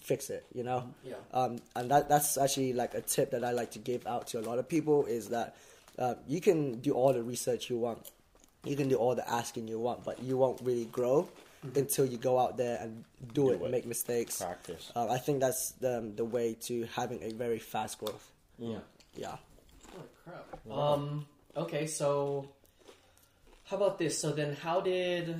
fix 0.00 0.30
it. 0.30 0.46
You 0.54 0.62
know. 0.62 0.94
Yeah. 1.04 1.14
Um, 1.34 1.58
and 1.76 1.90
that 1.90 2.08
that's 2.08 2.38
actually 2.38 2.72
like 2.72 2.94
a 2.94 3.00
tip 3.02 3.32
that 3.32 3.44
I 3.44 3.50
like 3.50 3.72
to 3.72 3.78
give 3.78 4.06
out 4.06 4.28
to 4.28 4.38
a 4.40 4.42
lot 4.42 4.58
of 4.58 4.68
people 4.68 5.04
is 5.04 5.28
that 5.28 5.56
uh, 5.98 6.14
you 6.26 6.40
can 6.40 6.78
do 6.80 6.92
all 6.92 7.12
the 7.12 7.22
research 7.22 7.68
you 7.68 7.76
want, 7.78 7.98
you 8.68 8.76
can 8.76 8.88
do 8.88 8.96
all 8.96 9.14
the 9.14 9.28
asking 9.28 9.68
you 9.68 9.78
want, 9.78 10.04
but 10.04 10.22
you 10.22 10.36
won't 10.36 10.60
really 10.62 10.84
grow 10.86 11.28
until 11.74 12.04
you 12.06 12.16
go 12.18 12.38
out 12.38 12.56
there 12.56 12.78
and 12.80 13.04
do, 13.32 13.50
it, 13.50 13.60
it. 13.62 13.70
make 13.70 13.86
mistakes. 13.86 14.40
Practice. 14.40 14.92
Uh, 14.94 15.08
I 15.08 15.18
think 15.18 15.40
that's 15.40 15.72
the 15.72 16.12
the 16.14 16.24
way 16.24 16.54
to 16.68 16.86
having 16.94 17.22
a 17.22 17.32
very 17.32 17.58
fast 17.58 17.98
growth. 17.98 18.30
Yeah. 18.58 18.78
Yeah. 19.16 19.36
Holy 19.92 20.08
crap. 20.24 20.70
Um. 20.70 21.26
Okay, 21.56 21.86
so 21.86 22.48
how 23.64 23.76
about 23.76 23.98
this? 23.98 24.16
So 24.18 24.30
then, 24.32 24.54
how 24.54 24.80
did? 24.80 25.34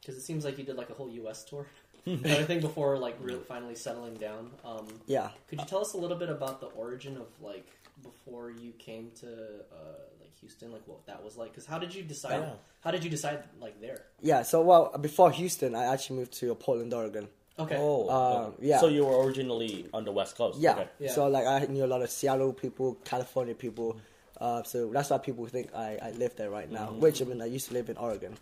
Because 0.00 0.16
it 0.16 0.22
seems 0.22 0.44
like 0.44 0.58
you 0.58 0.64
did 0.64 0.76
like 0.76 0.90
a 0.90 0.94
whole 0.94 1.08
U.S. 1.10 1.44
tour, 1.44 1.66
and 2.06 2.24
everything 2.26 2.60
before 2.60 2.98
like 2.98 3.16
really 3.20 3.40
finally 3.40 3.74
settling 3.74 4.14
down. 4.14 4.50
Um, 4.64 4.86
Yeah. 5.06 5.30
could 5.48 5.58
you 5.60 5.66
tell 5.66 5.80
us 5.80 5.94
a 5.94 5.96
little 5.96 6.16
bit 6.18 6.28
about 6.28 6.60
the 6.60 6.66
origin 6.68 7.16
of 7.16 7.26
like 7.40 7.66
before 8.02 8.50
you 8.50 8.72
came 8.78 9.10
to 9.20 9.26
uh, 9.26 9.76
like 10.13 10.13
Houston, 10.44 10.72
like 10.72 10.82
what 10.86 11.06
that 11.06 11.24
was 11.24 11.36
like? 11.38 11.50
Because 11.52 11.64
how 11.66 11.78
did 11.78 11.94
you 11.94 12.02
decide? 12.02 12.40
Yeah. 12.40 12.52
How 12.84 12.90
did 12.90 13.02
you 13.02 13.08
decide 13.10 13.42
like 13.60 13.80
there? 13.80 14.02
Yeah. 14.20 14.42
So 14.42 14.60
well, 14.60 14.92
before 15.00 15.30
Houston, 15.30 15.74
I 15.74 15.84
actually 15.92 16.16
moved 16.20 16.34
to 16.40 16.54
Portland, 16.54 16.92
Oregon. 16.92 17.28
Okay. 17.58 17.76
Oh, 17.78 18.10
Um, 18.10 18.42
okay. 18.52 18.66
yeah. 18.68 18.78
So 18.80 18.88
you 18.88 19.04
were 19.06 19.24
originally 19.24 19.86
on 19.94 20.04
the 20.04 20.12
West 20.12 20.36
Coast. 20.36 20.58
Yeah. 20.60 20.72
Okay. 20.72 20.88
Yeah. 20.98 21.12
So 21.12 21.28
like 21.28 21.46
I 21.46 21.64
knew 21.66 21.84
a 21.84 21.90
lot 21.94 22.02
of 22.02 22.10
Seattle 22.10 22.52
people, 22.52 22.96
California 23.04 23.54
people. 23.54 23.96
Uh, 24.38 24.62
so 24.64 24.90
that's 24.92 25.08
why 25.10 25.18
people 25.18 25.46
think 25.46 25.74
I, 25.74 25.96
I 26.02 26.10
live 26.10 26.36
there 26.36 26.50
right 26.50 26.70
now. 26.70 26.88
Which 26.92 27.22
I 27.22 27.24
mean 27.24 27.40
I 27.40 27.46
used 27.46 27.68
to 27.68 27.74
live 27.74 27.88
in 27.88 27.96
Oregon. 27.96 28.36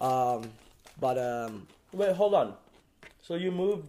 Um, 0.00 0.50
but 1.00 1.16
um, 1.18 1.66
Wait, 1.92 2.12
hold 2.14 2.34
on. 2.34 2.54
So 3.22 3.34
you 3.36 3.50
moved 3.50 3.88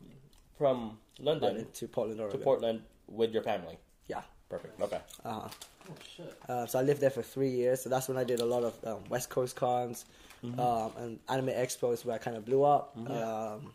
from 0.58 0.98
London 1.20 1.68
to 1.74 1.88
Portland, 1.88 2.22
Oregon. 2.22 2.40
to 2.40 2.44
Portland 2.44 2.82
with 3.08 3.34
your 3.34 3.44
family. 3.44 3.78
Yeah. 4.08 4.22
Perfect. 4.50 4.80
Okay. 4.82 5.00
Uh-huh. 5.26 5.48
Oh 5.92 5.96
shit. 6.16 6.38
Uh, 6.48 6.66
so 6.66 6.80
I 6.80 6.82
lived 6.82 7.02
there 7.02 7.10
for 7.10 7.22
three 7.22 7.50
years. 7.50 7.82
So 7.82 7.90
that's 7.90 8.08
when 8.08 8.18
I 8.18 8.24
did 8.24 8.40
a 8.40 8.46
lot 8.46 8.64
of 8.64 8.74
um, 8.86 9.00
West 9.10 9.30
Coast 9.30 9.56
cons 9.56 10.06
um, 10.44 10.92
and 10.98 11.20
anime 11.30 11.50
expos 11.50 12.04
where 12.06 12.16
I 12.16 12.18
kind 12.18 12.38
of 12.38 12.46
blew 12.46 12.64
up. 12.64 12.96
Um, 12.98 13.74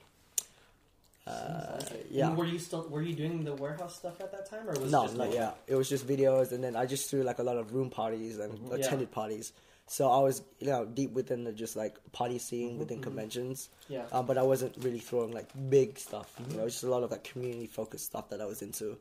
uh, 1.26 1.80
yeah. 2.10 2.32
Were 2.34 2.44
you 2.44 2.58
still 2.58 2.86
were 2.88 3.02
you 3.02 3.14
doing 3.14 3.44
the 3.44 3.54
warehouse 3.54 3.96
stuff 3.96 4.20
at 4.20 4.30
that 4.32 4.48
time, 4.48 4.68
or 4.68 4.78
was 4.78 4.92
no, 4.92 5.02
it 5.02 5.06
just 5.06 5.16
not 5.16 5.28
like- 5.28 5.34
yet. 5.34 5.56
It 5.66 5.74
was 5.74 5.88
just 5.88 6.06
videos, 6.06 6.52
and 6.52 6.62
then 6.62 6.76
I 6.76 6.86
just 6.86 7.10
threw 7.10 7.22
like 7.22 7.38
a 7.40 7.42
lot 7.42 7.56
of 7.56 7.74
room 7.74 7.90
parties 7.90 8.38
and 8.38 8.72
attended 8.72 9.10
parties. 9.10 9.52
So 9.88 10.10
I 10.10 10.18
was, 10.18 10.42
you 10.58 10.66
know, 10.66 10.84
deep 10.84 11.12
within 11.12 11.44
the 11.44 11.52
just 11.52 11.76
like 11.76 11.96
party 12.12 12.38
scene 12.38 12.76
within 12.78 13.00
conventions. 13.00 13.68
Yeah. 13.88 14.04
Um, 14.10 14.26
but 14.26 14.36
I 14.36 14.42
wasn't 14.42 14.74
really 14.78 14.98
throwing 14.98 15.32
like 15.32 15.48
big 15.70 15.98
stuff. 15.98 16.32
You 16.48 16.56
know, 16.56 16.62
it 16.62 16.64
was 16.66 16.74
just 16.74 16.84
a 16.84 16.90
lot 16.90 17.04
of 17.04 17.12
like 17.12 17.22
community 17.22 17.68
focused 17.68 18.06
stuff 18.06 18.30
that 18.30 18.40
I 18.40 18.46
was 18.46 18.62
into. 18.62 18.96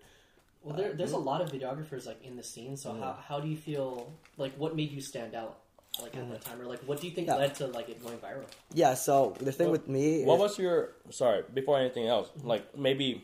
Well, 0.66 0.76
there, 0.76 0.94
there's 0.94 1.12
a 1.14 1.18
lot 1.18 1.42
of 1.42 1.52
videographers 1.52 2.06
like 2.08 2.22
in 2.26 2.36
the 2.36 2.44
scene. 2.44 2.76
So 2.76 2.92
how 2.94 3.14
how 3.30 3.40
do 3.40 3.48
you 3.48 3.56
feel? 3.56 4.12
Like, 4.38 4.54
what 4.58 4.76
made 4.76 4.92
you 4.92 5.00
stand 5.00 5.36
out? 5.36 5.60
Like 6.02 6.18
at 6.18 6.28
that 6.30 6.42
time, 6.42 6.60
or 6.60 6.66
like, 6.66 6.82
what 6.90 7.00
do 7.00 7.08
you 7.08 7.14
think 7.14 7.28
Yeah. 7.28 7.36
led 7.36 7.56
to 7.56 7.68
like 7.68 7.88
it 7.88 8.04
going 8.04 8.18
viral? 8.18 8.44
Yeah. 8.74 8.96
So 8.96 9.34
the 9.40 9.54
thing 9.54 9.68
Well, 9.68 9.72
with 9.80 9.88
me, 9.88 10.26
What 10.26 10.36
is, 10.36 10.42
was 10.42 10.60
your 10.60 10.90
sorry 11.12 11.44
before 11.54 11.80
anything 11.80 12.08
else? 12.08 12.28
Like 12.44 12.76
maybe 12.78 13.24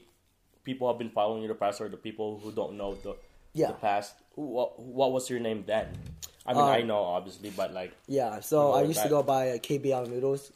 people 0.63 0.87
have 0.87 0.97
been 0.97 1.09
following 1.09 1.41
you 1.41 1.49
the 1.49 1.55
past, 1.55 1.81
or 1.81 1.89
the 1.89 1.97
people 1.97 2.39
who 2.41 2.51
don't 2.53 2.77
know 2.77 2.95
the 2.95 3.15
Yeah. 3.53 3.67
the 3.67 3.73
past. 3.73 4.13
What 4.35 4.79
what 4.79 5.11
was 5.11 5.29
your 5.29 5.41
name 5.41 5.63
then? 5.67 5.87
I 6.45 6.53
mean, 6.53 6.63
Um, 6.63 6.69
I 6.69 6.81
know 6.81 7.03
obviously, 7.03 7.49
but 7.49 7.73
like 7.73 7.91
yeah. 8.07 8.39
So 8.39 8.71
I 8.71 8.81
Go 8.83 8.87
used 8.87 8.99
to 8.99 9.03
back. 9.05 9.17
go 9.17 9.23
by 9.23 9.49
uh, 9.51 9.57
KBL 9.57 10.07
noodles. 10.07 10.51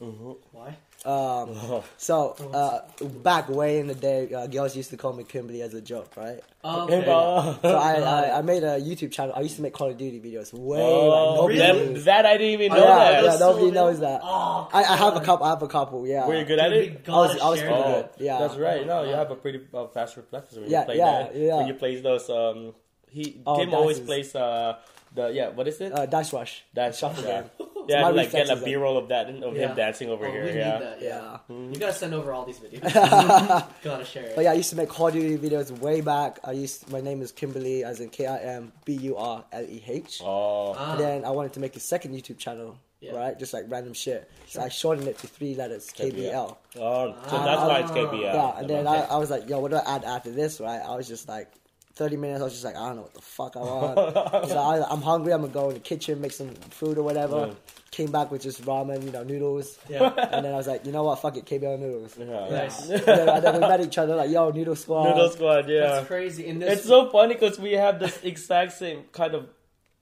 Why? 0.53 0.77
Um, 1.05 1.83
so 1.97 2.31
uh, 2.53 2.79
back 3.21 3.47
way 3.49 3.79
in 3.79 3.87
the 3.87 3.93
day, 3.95 4.33
uh, 4.33 4.47
girls 4.47 4.75
used 4.75 4.89
to 4.89 4.97
call 4.97 5.13
me 5.13 5.23
Kimberly 5.23 5.61
as 5.61 5.73
a 5.75 5.81
joke, 5.81 6.11
right? 6.17 6.39
Oh, 6.63 6.85
okay. 6.85 7.03
bro. 7.05 7.57
So 7.61 7.77
I, 7.77 7.93
I, 8.01 8.37
I 8.39 8.41
made 8.41 8.63
a 8.63 8.79
YouTube 8.81 9.11
channel. 9.11 9.33
I 9.37 9.41
used 9.41 9.55
to 9.57 9.61
make 9.61 9.73
Call 9.73 9.89
of 9.91 9.97
Duty 9.97 10.19
videos 10.19 10.51
way 10.51 10.79
Oh, 10.81 11.09
like 11.09 11.35
nobody 11.59 11.93
that, 11.93 12.05
that 12.05 12.25
I 12.25 12.37
didn't 12.37 12.59
even 12.61 12.75
know 12.77 12.83
yeah, 12.83 12.97
that. 13.21 13.23
yeah, 13.23 13.37
nobody 13.37 13.67
so 13.67 13.73
knows 13.73 13.99
that. 13.99 14.21
Oh, 14.23 14.67
I, 14.73 14.83
I 14.83 14.97
have 14.97 15.15
a 15.15 15.21
couple. 15.21 15.45
I 15.45 15.49
have 15.49 15.61
a 15.61 15.67
couple. 15.67 16.07
Yeah. 16.07 16.27
Were 16.27 16.35
you 16.39 16.45
good 16.45 16.59
at 16.59 16.73
it? 16.73 17.01
I 17.07 17.11
was- 17.11 17.39
I 17.39 17.49
was 17.49 17.59
pretty 17.59 17.75
that. 17.75 18.17
good. 18.17 18.25
Yeah. 18.25 18.39
that's 18.39 18.55
right. 18.55 18.85
No, 18.87 19.03
you 19.03 19.13
have 19.13 19.29
a 19.29 19.35
pretty 19.35 19.61
uh, 19.73 19.87
fast 19.87 20.17
reflexes 20.17 20.57
when 20.59 20.69
Yeah, 20.71 20.79
you 20.79 20.85
play 20.85 20.97
yeah, 20.97 21.11
that. 21.23 21.35
yeah. 21.35 21.55
When 21.57 21.67
you 21.67 21.73
play 21.75 22.01
those, 22.01 22.29
um, 22.31 22.73
he 23.09 23.41
Oh, 23.45 23.57
Kim 23.57 23.73
always 23.73 23.99
plays 23.99 24.33
uh 24.35 24.77
the 25.13 25.29
yeah. 25.29 25.49
What 25.49 25.67
is 25.67 25.79
it? 25.81 25.93
Uh, 25.93 26.05
Dance 26.07 26.33
Rush. 26.33 26.63
That 26.73 26.95
shuffle 26.95 27.23
yeah. 27.23 27.43
game. 27.43 27.67
Yeah, 27.87 28.01
my 28.01 28.09
like 28.09 28.31
get 28.31 28.49
a 28.49 28.55
B 28.55 28.75
roll 28.75 28.97
of 28.97 29.07
that 29.09 29.29
of 29.29 29.55
Yeah. 29.55 29.69
him 29.69 29.75
dancing 29.75 30.09
over 30.09 30.25
Oh, 30.27 30.31
here. 30.31 30.43
we 30.43 30.51
need 30.51 30.57
Yeah. 30.57 30.79
that. 30.79 31.01
Yeah. 31.01 31.37
Yeah. 31.49 31.55
You 31.71 31.75
gotta 31.79 31.93
send 31.93 32.13
over 32.13 32.31
all 32.33 32.45
these 32.45 32.59
videos. 32.59 32.81
gotta 33.83 34.05
share 34.05 34.23
it. 34.25 34.35
But 34.35 34.43
yeah, 34.45 34.51
I 34.51 34.53
used 34.55 34.69
to 34.71 34.75
make 34.75 34.89
Call 34.89 35.07
of 35.07 35.13
Duty 35.13 35.37
videos 35.37 35.71
way 35.79 36.01
back. 36.01 36.39
I 36.43 36.51
used 36.51 36.89
my 36.91 37.01
name 37.01 37.21
is 37.21 37.31
Kimberly, 37.31 37.83
as 37.83 37.99
in 37.99 38.09
K 38.09 38.25
I 38.27 38.37
M 38.37 38.71
B 38.85 38.93
U 38.93 39.17
R 39.17 39.43
L 39.51 39.63
E 39.63 39.83
H. 39.87 40.21
Oh. 40.23 40.75
Ah. 40.77 40.91
And 40.91 40.99
then 40.99 41.25
I 41.25 41.31
wanted 41.31 41.53
to 41.53 41.59
make 41.59 41.75
a 41.75 41.79
second 41.79 42.13
YouTube 42.15 42.37
channel, 42.37 42.77
Yeah. 43.01 43.15
right? 43.15 43.37
Just 43.37 43.53
like 43.53 43.65
random 43.67 43.93
shit. 43.93 44.29
So 44.47 44.61
I 44.61 44.69
shortened 44.69 45.07
it 45.07 45.17
to 45.19 45.27
three 45.27 45.55
letters, 45.55 45.89
KBL. 45.91 46.57
Oh, 46.79 47.15
so 47.29 47.37
that's 47.37 47.61
why 47.61 47.79
it's 47.79 47.91
KBL. 47.91 48.21
Yeah, 48.33 48.57
and 48.59 48.69
then 48.69 48.87
I, 48.87 49.01
I 49.05 49.17
was 49.17 49.29
like, 49.29 49.47
yo, 49.49 49.59
what 49.59 49.71
do 49.71 49.77
I 49.77 49.95
add 49.95 50.03
after 50.03 50.31
this, 50.31 50.59
right? 50.59 50.81
I 50.81 50.95
was 50.95 51.07
just 51.07 51.27
like, 51.27 51.51
30 51.95 52.17
minutes, 52.17 52.41
I 52.41 52.43
was 52.43 52.53
just 52.53 52.65
like, 52.65 52.75
I 52.75 52.87
don't 52.87 52.97
know 52.97 53.01
what 53.03 53.13
the 53.13 53.21
fuck 53.21 53.55
I 53.55 53.59
want. 53.59 53.95
so 54.49 54.57
I, 54.57 54.85
I'm 54.91 55.01
hungry, 55.01 55.33
I'm 55.33 55.41
gonna 55.41 55.53
go 55.53 55.69
in 55.69 55.75
the 55.75 55.79
kitchen, 55.79 56.19
make 56.19 56.33
some 56.33 56.49
food 56.49 56.97
or 56.97 57.03
whatever. 57.03 57.47
Yeah. 57.47 57.53
Came 57.91 58.11
back 58.11 58.29
with 58.29 58.41
just 58.41 58.61
ramen, 58.63 59.03
you 59.03 59.11
know, 59.11 59.23
noodles. 59.23 59.79
Yeah. 59.87 60.11
And 60.13 60.43
then 60.45 60.53
I 60.53 60.57
was 60.57 60.67
like, 60.67 60.85
you 60.85 60.91
know 60.91 61.03
what, 61.03 61.21
fuck 61.21 61.37
it, 61.37 61.45
KBL 61.45 61.79
noodles. 61.79 62.17
Yeah. 62.17 62.49
Nice. 62.49 62.89
and, 62.89 63.01
then, 63.03 63.29
and 63.29 63.43
then 63.43 63.53
we 63.53 63.59
met 63.61 63.79
each 63.79 63.97
other, 63.97 64.15
like, 64.15 64.29
yo, 64.29 64.51
noodle 64.51 64.75
squad. 64.75 65.09
Noodle 65.09 65.29
Squad, 65.29 65.69
yeah. 65.69 65.87
That's 65.87 66.07
crazy. 66.07 66.45
In 66.45 66.59
this, 66.59 66.79
It's 66.79 66.87
so 66.87 67.09
funny 67.09 67.35
because 67.35 67.57
we 67.57 67.71
have 67.73 67.99
this 67.99 68.19
exact 68.23 68.73
same 68.73 69.03
kind 69.13 69.33
of 69.33 69.47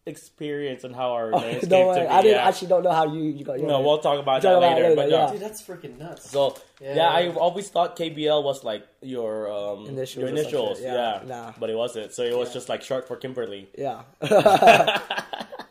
experience 0.06 0.84
and 0.84 0.96
how 0.96 1.12
our 1.14 1.32
names 1.42 1.62
Don't 1.68 1.70
came 1.80 1.88
worry, 1.88 1.96
to 2.00 2.02
be. 2.04 2.08
I 2.08 2.22
didn't 2.22 2.38
yeah. 2.38 2.48
actually 2.48 2.68
don't 2.68 2.84
know 2.84 2.92
how 2.92 3.14
you, 3.14 3.24
you 3.24 3.46
got 3.46 3.58
your 3.60 3.68
no, 3.68 3.78
name. 3.78 3.86
we'll 3.86 4.00
talk 4.00 4.20
about 4.20 4.42
Talk 4.42 4.44
that 4.44 4.58
about 4.58 4.76
later. 4.76 4.90
later, 4.90 4.96
but 4.96 5.10
yeah. 5.10 5.26
yeah. 5.26 5.32
dude, 5.32 5.42
that's 5.42 5.62
freaking 5.64 5.98
nuts. 5.98 6.30
So 6.30 6.58
Yeah. 6.82 6.96
yeah. 6.96 7.08
I 7.10 7.30
always 7.34 7.70
thought 7.70 7.96
KBL 7.98 8.44
was 8.44 8.64
like 8.64 8.86
your 9.02 9.52
um, 9.52 9.86
Initials 9.88 10.16
your 10.22 10.28
initials, 10.30 10.78
shit, 10.80 10.88
yeah. 10.88 11.22
yeah. 11.22 11.28
Nah. 11.28 11.54
But 11.60 11.70
it 11.70 11.78
wasn't. 11.78 12.12
So 12.14 12.24
it 12.24 12.36
was 12.38 12.50
Yeah. 12.50 12.54
just 12.56 12.70
like 12.70 12.82
short 12.82 13.08
for 13.08 13.16
Kimberly. 13.16 13.70
Yeah. 13.78 14.02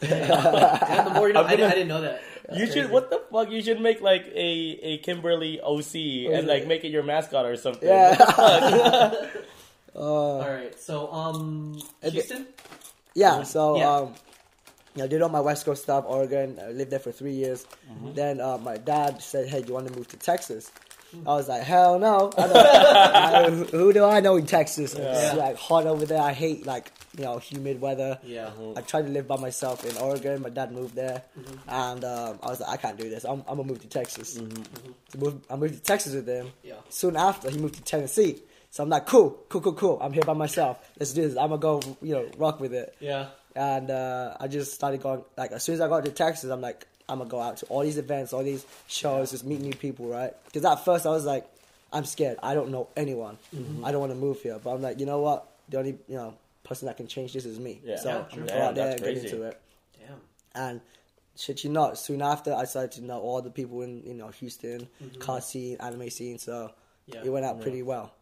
Damn, 0.03 1.05
the 1.05 1.11
more 1.15 1.29
you 1.29 1.35
know. 1.35 1.41
I'm 1.41 1.47
I, 1.47 1.51
didn't, 1.51 1.61
gonna- 1.61 1.67
I 1.67 1.75
didn't 1.75 1.89
know 1.89 2.01
that. 2.03 2.23
You 2.55 2.67
should. 2.67 2.91
What 2.91 3.09
the 3.11 3.23
fuck? 3.31 3.51
You 3.51 3.63
should 3.63 3.81
make 3.81 4.01
like 4.01 4.27
a 4.35 4.79
a 4.83 4.99
Kimberly 4.99 5.61
OC 5.61 5.95
and 6.35 6.47
like 6.47 6.67
make 6.67 6.85
it 6.85 6.89
your 6.89 7.03
mascot 7.05 7.47
or 7.47 7.57
something. 7.57 7.89
Yeah. 7.89 8.17
What 8.17 8.19
the 8.19 9.13
fuck? 9.35 9.45
All 9.95 10.41
right. 10.41 10.79
So, 10.81 11.13
um, 11.13 11.81
bit- 12.03 12.13
Houston. 12.15 12.47
Yeah, 13.15 13.43
so 13.43 13.77
Yeah. 13.77 13.91
um, 13.97 14.15
you 14.95 15.03
know, 15.03 15.09
did 15.09 15.23
all 15.23 15.29
my 15.31 15.41
West 15.41 15.65
Coast 15.65 15.83
stuff, 15.85 16.05
Oregon. 16.07 16.59
I 16.63 16.71
lived 16.73 16.91
there 16.91 16.99
for 16.99 17.13
three 17.13 17.33
years. 17.33 17.67
Mm-hmm. 17.91 18.13
Then 18.15 18.41
uh, 18.41 18.59
my 18.59 18.77
dad 18.77 19.23
said, 19.23 19.49
"Hey, 19.49 19.63
do 19.63 19.69
you 19.69 19.75
want 19.75 19.89
to 19.89 19.95
move 19.95 20.09
to 20.09 20.17
Texas?" 20.19 20.71
I 21.27 21.35
was 21.35 21.47
like, 21.49 21.63
"Hell 21.63 21.99
no! 21.99 22.31
I 22.39 22.47
don't, 22.47 22.57
I, 22.57 23.51
who- 23.77 23.93
do 23.93 24.05
I 24.05 24.21
know 24.21 24.37
in 24.37 24.47
Texas? 24.47 24.95
It's 24.95 25.35
like 25.37 25.57
hot 25.57 25.87
over 25.87 26.05
there. 26.07 26.21
I 26.21 26.33
hate 26.33 26.65
like 26.67 26.91
you 27.17 27.25
know 27.25 27.39
humid 27.39 27.81
weather. 27.83 28.19
Yeah. 28.23 28.51
I 28.77 28.81
tried 28.83 29.03
to 29.07 29.09
live 29.13 29.27
by 29.29 29.37
myself 29.37 29.85
in 29.85 29.95
Oregon. 29.99 30.41
My 30.43 30.49
dad 30.51 30.73
moved 30.73 30.95
there, 30.95 31.23
Mm-hmm. 31.39 31.69
and 31.69 32.05
um, 32.05 32.39
I 32.43 32.47
was 32.51 32.61
like, 32.61 32.71
I 32.71 32.77
can't 32.79 32.99
do 32.99 33.09
this. 33.11 33.25
I'm, 33.25 33.41
I'm 33.49 33.57
gonna 33.59 33.65
move 33.65 33.81
to 33.83 33.89
Texas. 33.89 34.35
So 34.35 35.19
move, 35.19 35.41
I 35.51 35.57
moved 35.57 35.75
to 35.75 35.81
Texas 35.83 36.15
with 36.15 36.27
him. 36.27 36.51
Yeah. 36.63 36.75
Soon 36.89 37.17
after, 37.17 37.51
he 37.51 37.59
moved 37.59 37.75
to 37.77 37.83
Tennessee. 37.83 38.41
So 38.73 38.83
I'm 38.83 38.89
like, 38.89 39.05
cool, 39.05 39.39
cool, 39.51 39.61
cool, 39.61 39.75
cool. 39.75 39.99
I'm 40.01 40.15
here 40.15 40.23
by 40.23 40.33
myself. 40.33 40.79
Let's 40.99 41.13
do 41.13 41.21
this. 41.29 41.37
I'm 41.37 41.51
gonna 41.51 41.59
go, 41.59 41.83
you 42.01 42.15
know, 42.15 42.27
rock 42.39 42.59
with 42.59 42.73
it. 42.73 42.97
Yeah. 43.01 43.27
And 43.55 43.91
uh, 43.91 44.35
I 44.41 44.49
just 44.49 44.73
started 44.73 45.03
going. 45.03 45.23
Like 45.37 45.53
as 45.53 45.63
soon 45.63 45.75
as 45.75 45.83
I 45.83 45.89
got 45.89 46.07
to 46.07 46.11
Texas, 46.11 46.49
I'm 46.49 46.63
like, 46.63 46.87
I'm 47.07 47.19
gonna 47.19 47.29
go 47.29 47.39
out 47.39 47.59
to 47.59 47.67
all 47.67 47.83
these 47.83 47.99
events, 47.99 48.33
all 48.33 48.43
these 48.43 48.65
shows, 48.87 49.31
just 49.33 49.45
meet 49.45 49.61
new 49.61 49.75
people, 49.75 50.07
right? 50.07 50.33
Because 50.47 50.65
at 50.65 50.85
first 50.87 51.05
I 51.05 51.11
was 51.11 51.27
like, 51.27 51.45
I'm 51.93 52.07
scared. 52.07 52.39
I 52.43 52.55
don't 52.55 52.71
know 52.71 52.89
anyone. 52.97 53.37
I 53.85 53.93
don't 53.93 54.01
want 54.01 54.13
to 54.13 54.19
move 54.19 54.41
here. 54.41 54.59
But 54.65 54.71
I'm 54.71 54.81
like, 54.81 54.99
you 54.99 55.05
know 55.05 55.21
what? 55.21 55.47
The 55.69 55.79
only 55.79 55.99
you 56.09 56.17
know 56.17 56.33
person 56.65 56.87
that 56.87 56.97
can 56.97 57.09
change 57.09 57.35
this 57.35 57.45
is 57.45 57.59
me. 57.61 57.79
Yeah. 57.85 57.97
So 57.97 58.09
Yeah, 58.09 58.25
I'm 58.33 58.39
gonna 58.47 58.53
go 58.59 58.63
out 58.63 58.75
there 58.75 58.91
and 58.93 59.01
get 59.03 59.19
into 59.19 59.43
it. 59.43 59.61
Damn. 60.01 60.21
And 60.55 60.81
shit, 61.37 61.63
you 61.63 61.69
know, 61.69 61.93
soon 61.93 62.23
after 62.23 62.55
I 62.55 62.65
started 62.65 62.93
to 62.93 63.05
know 63.05 63.21
all 63.21 63.43
the 63.43 63.51
people 63.51 63.83
in 63.83 64.03
you 64.07 64.15
know 64.15 64.29
Houston, 64.29 64.89
car 65.19 65.43
scene, 65.43 65.77
anime 65.79 66.09
scene. 66.09 66.39
So 66.39 66.71
Yeah. 67.05 67.21
it 67.23 67.29
went 67.29 67.45
out 67.45 67.61
pretty 67.61 67.83
well. 67.83 68.15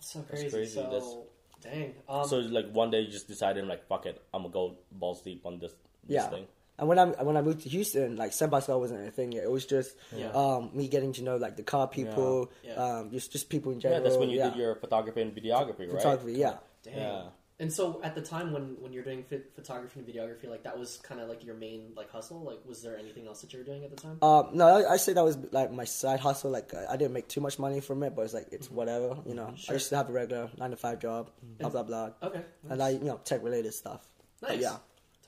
That's 0.00 0.12
so 0.12 0.22
crazy. 0.22 0.50
crazy. 0.50 0.74
So, 0.74 0.82
That's- 0.82 1.16
dang. 1.62 1.94
Um, 2.08 2.26
So 2.26 2.38
like 2.38 2.70
one 2.72 2.90
day 2.90 3.00
you 3.02 3.10
just 3.10 3.28
decided 3.28 3.66
like 3.66 3.86
fuck 3.86 4.06
it, 4.06 4.20
I'm 4.32 4.42
gonna 4.42 4.52
go 4.52 4.76
balls 4.92 5.20
deep 5.20 5.44
on 5.44 5.58
this 5.58 5.72
this 6.04 6.14
Yeah. 6.24 6.28
thing. 6.28 6.46
And 6.78 6.88
when 6.88 6.98
I 6.98 7.04
when 7.22 7.36
I 7.36 7.42
moved 7.42 7.60
to 7.64 7.68
Houston, 7.68 8.16
like 8.16 8.30
Senpai 8.32 8.62
Squad 8.62 8.78
wasn't 8.78 9.06
a 9.06 9.10
thing 9.10 9.32
yet. 9.32 9.44
It 9.44 9.50
was 9.50 9.66
just 9.66 9.94
Yeah. 10.16 10.30
um, 10.32 10.70
me 10.72 10.88
getting 10.88 11.12
to 11.12 11.22
know 11.22 11.36
like 11.36 11.56
the 11.56 11.62
car 11.62 11.86
people, 11.86 12.50
Yeah. 12.64 12.76
um, 12.82 13.10
just 13.10 13.30
just 13.32 13.50
people 13.50 13.72
in 13.72 13.80
general. 13.80 14.00
Yeah, 14.00 14.08
that's 14.08 14.18
when 14.18 14.30
you 14.30 14.38
yeah. 14.38 14.48
did 14.48 14.56
your 14.58 14.74
photography 14.76 15.20
and 15.20 15.36
videography, 15.36 15.80
right? 15.80 15.90
photography. 16.00 16.32
Yeah, 16.40 16.56
Dang. 16.82 17.30
Yeah. 17.60 17.64
And 17.64 17.72
so 17.72 18.00
at 18.02 18.14
the 18.14 18.22
time 18.22 18.52
when 18.52 18.76
when 18.80 18.92
you're 18.92 19.04
doing 19.04 19.22
ph- 19.24 19.42
photography 19.54 20.00
and 20.00 20.08
videography, 20.08 20.48
like 20.48 20.62
that 20.64 20.78
was 20.78 20.96
kind 21.02 21.20
of 21.20 21.28
like 21.28 21.44
your 21.44 21.54
main 21.54 21.92
like 21.94 22.10
hustle. 22.10 22.40
Like, 22.42 22.60
was 22.66 22.82
there 22.82 22.96
anything 22.96 23.26
else 23.26 23.42
that 23.42 23.52
you 23.52 23.58
were 23.58 23.64
doing 23.64 23.84
at 23.84 23.90
the 23.90 23.96
time? 23.96 24.18
um, 24.22 24.48
no, 24.54 24.66
I, 24.66 24.92
I 24.94 24.96
say 24.96 25.12
that 25.12 25.22
was 25.24 25.36
like 25.52 25.70
my 25.72 25.84
side 25.84 26.20
hustle. 26.20 26.50
Like 26.50 26.72
I 26.74 26.92
I 26.94 26.96
didn't 26.96 27.12
make 27.12 27.28
too 27.28 27.40
much 27.42 27.58
money 27.58 27.80
from 27.80 28.02
it, 28.02 28.16
but 28.16 28.22
it's 28.22 28.34
like 28.34 28.48
it's 28.50 28.70
whatever. 28.70 29.18
You 29.26 29.34
know, 29.34 29.52
Sure. 29.56 29.72
I 29.72 29.76
used 29.76 29.90
to 29.90 29.96
have 29.96 30.08
a 30.08 30.12
regular 30.12 30.50
nine 30.58 30.70
to 30.70 30.76
five 30.76 30.98
job, 31.00 31.30
blah 31.58 31.68
blah 31.68 31.82
blah, 31.82 32.10
Okay. 32.22 32.42
and 32.70 32.78
nice. 32.78 32.88
I 32.88 32.90
you 32.98 33.04
know 33.04 33.20
tech 33.24 33.42
related 33.42 33.74
stuff. 33.74 34.00
But 34.40 34.50
Nice. 34.52 34.62
yeah, 34.62 34.76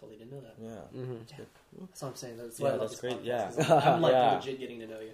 Totally 0.01 0.19
didn't 0.19 0.33
know 0.33 0.41
that. 0.41 0.55
Yeah. 0.59 1.07
That's 1.81 2.03
what 2.03 2.09
I'm 2.09 2.17
saying. 2.17 2.37
That's 2.39 2.59
Yeah, 2.59 2.65
why 2.65 2.71
I 2.71 2.77
love 2.77 2.81
that's 2.91 2.93
this 2.93 3.01
great. 3.01 3.23
podcast, 3.23 3.25
Yeah. 3.25 3.51
'cause 3.65 3.71
I'm 3.87 4.01
like 4.03 4.13
Yeah. 4.13 4.35
legit 4.35 4.59
getting 4.59 4.81
to 4.81 4.87
know 4.87 5.01
you. 5.01 5.13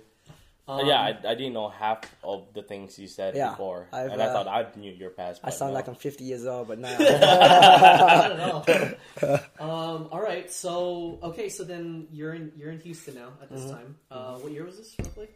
Uh, 0.69 0.73
Um, 0.73 0.87
yeah, 0.87 1.01
I, 1.01 1.09
I 1.09 1.35
didn't 1.35 1.55
know 1.55 1.69
half 1.71 2.01
of 2.23 2.53
the 2.53 2.63
things 2.63 2.99
you 2.99 3.09
said 3.09 3.35
Yeah, 3.35 3.51
before, 3.51 3.89
I've, 3.93 4.13
and 4.13 4.21
I 4.23 4.27
uh, 4.27 4.33
thought 4.35 4.49
I 4.49 4.67
knew 4.79 4.93
your 4.93 5.11
past. 5.11 5.41
I 5.43 5.51
sound 5.51 5.71
no. 5.73 5.77
like 5.77 5.89
I'm 5.89 5.95
50 5.95 6.25
years 6.25 6.45
old, 6.47 6.69
but 6.69 6.79
now 6.79 6.95
I 6.99 8.29
don't 8.29 8.39
know. 8.39 9.41
um, 9.61 10.09
all 10.13 10.21
right. 10.21 10.51
So 10.53 11.19
okay. 11.23 11.49
So 11.49 11.65
then 11.65 12.07
you're 12.13 12.35
in 12.35 12.53
you're 12.57 12.71
in 12.71 12.81
Houston 12.81 13.15
now 13.15 13.33
at 13.43 13.49
Mm-hmm. 13.51 13.55
this 13.57 13.71
time. 13.71 13.97
Uh, 14.11 14.37
what 14.39 14.53
year 14.53 14.65
was 14.65 14.77
this 14.77 14.95
roughly? 14.99 15.29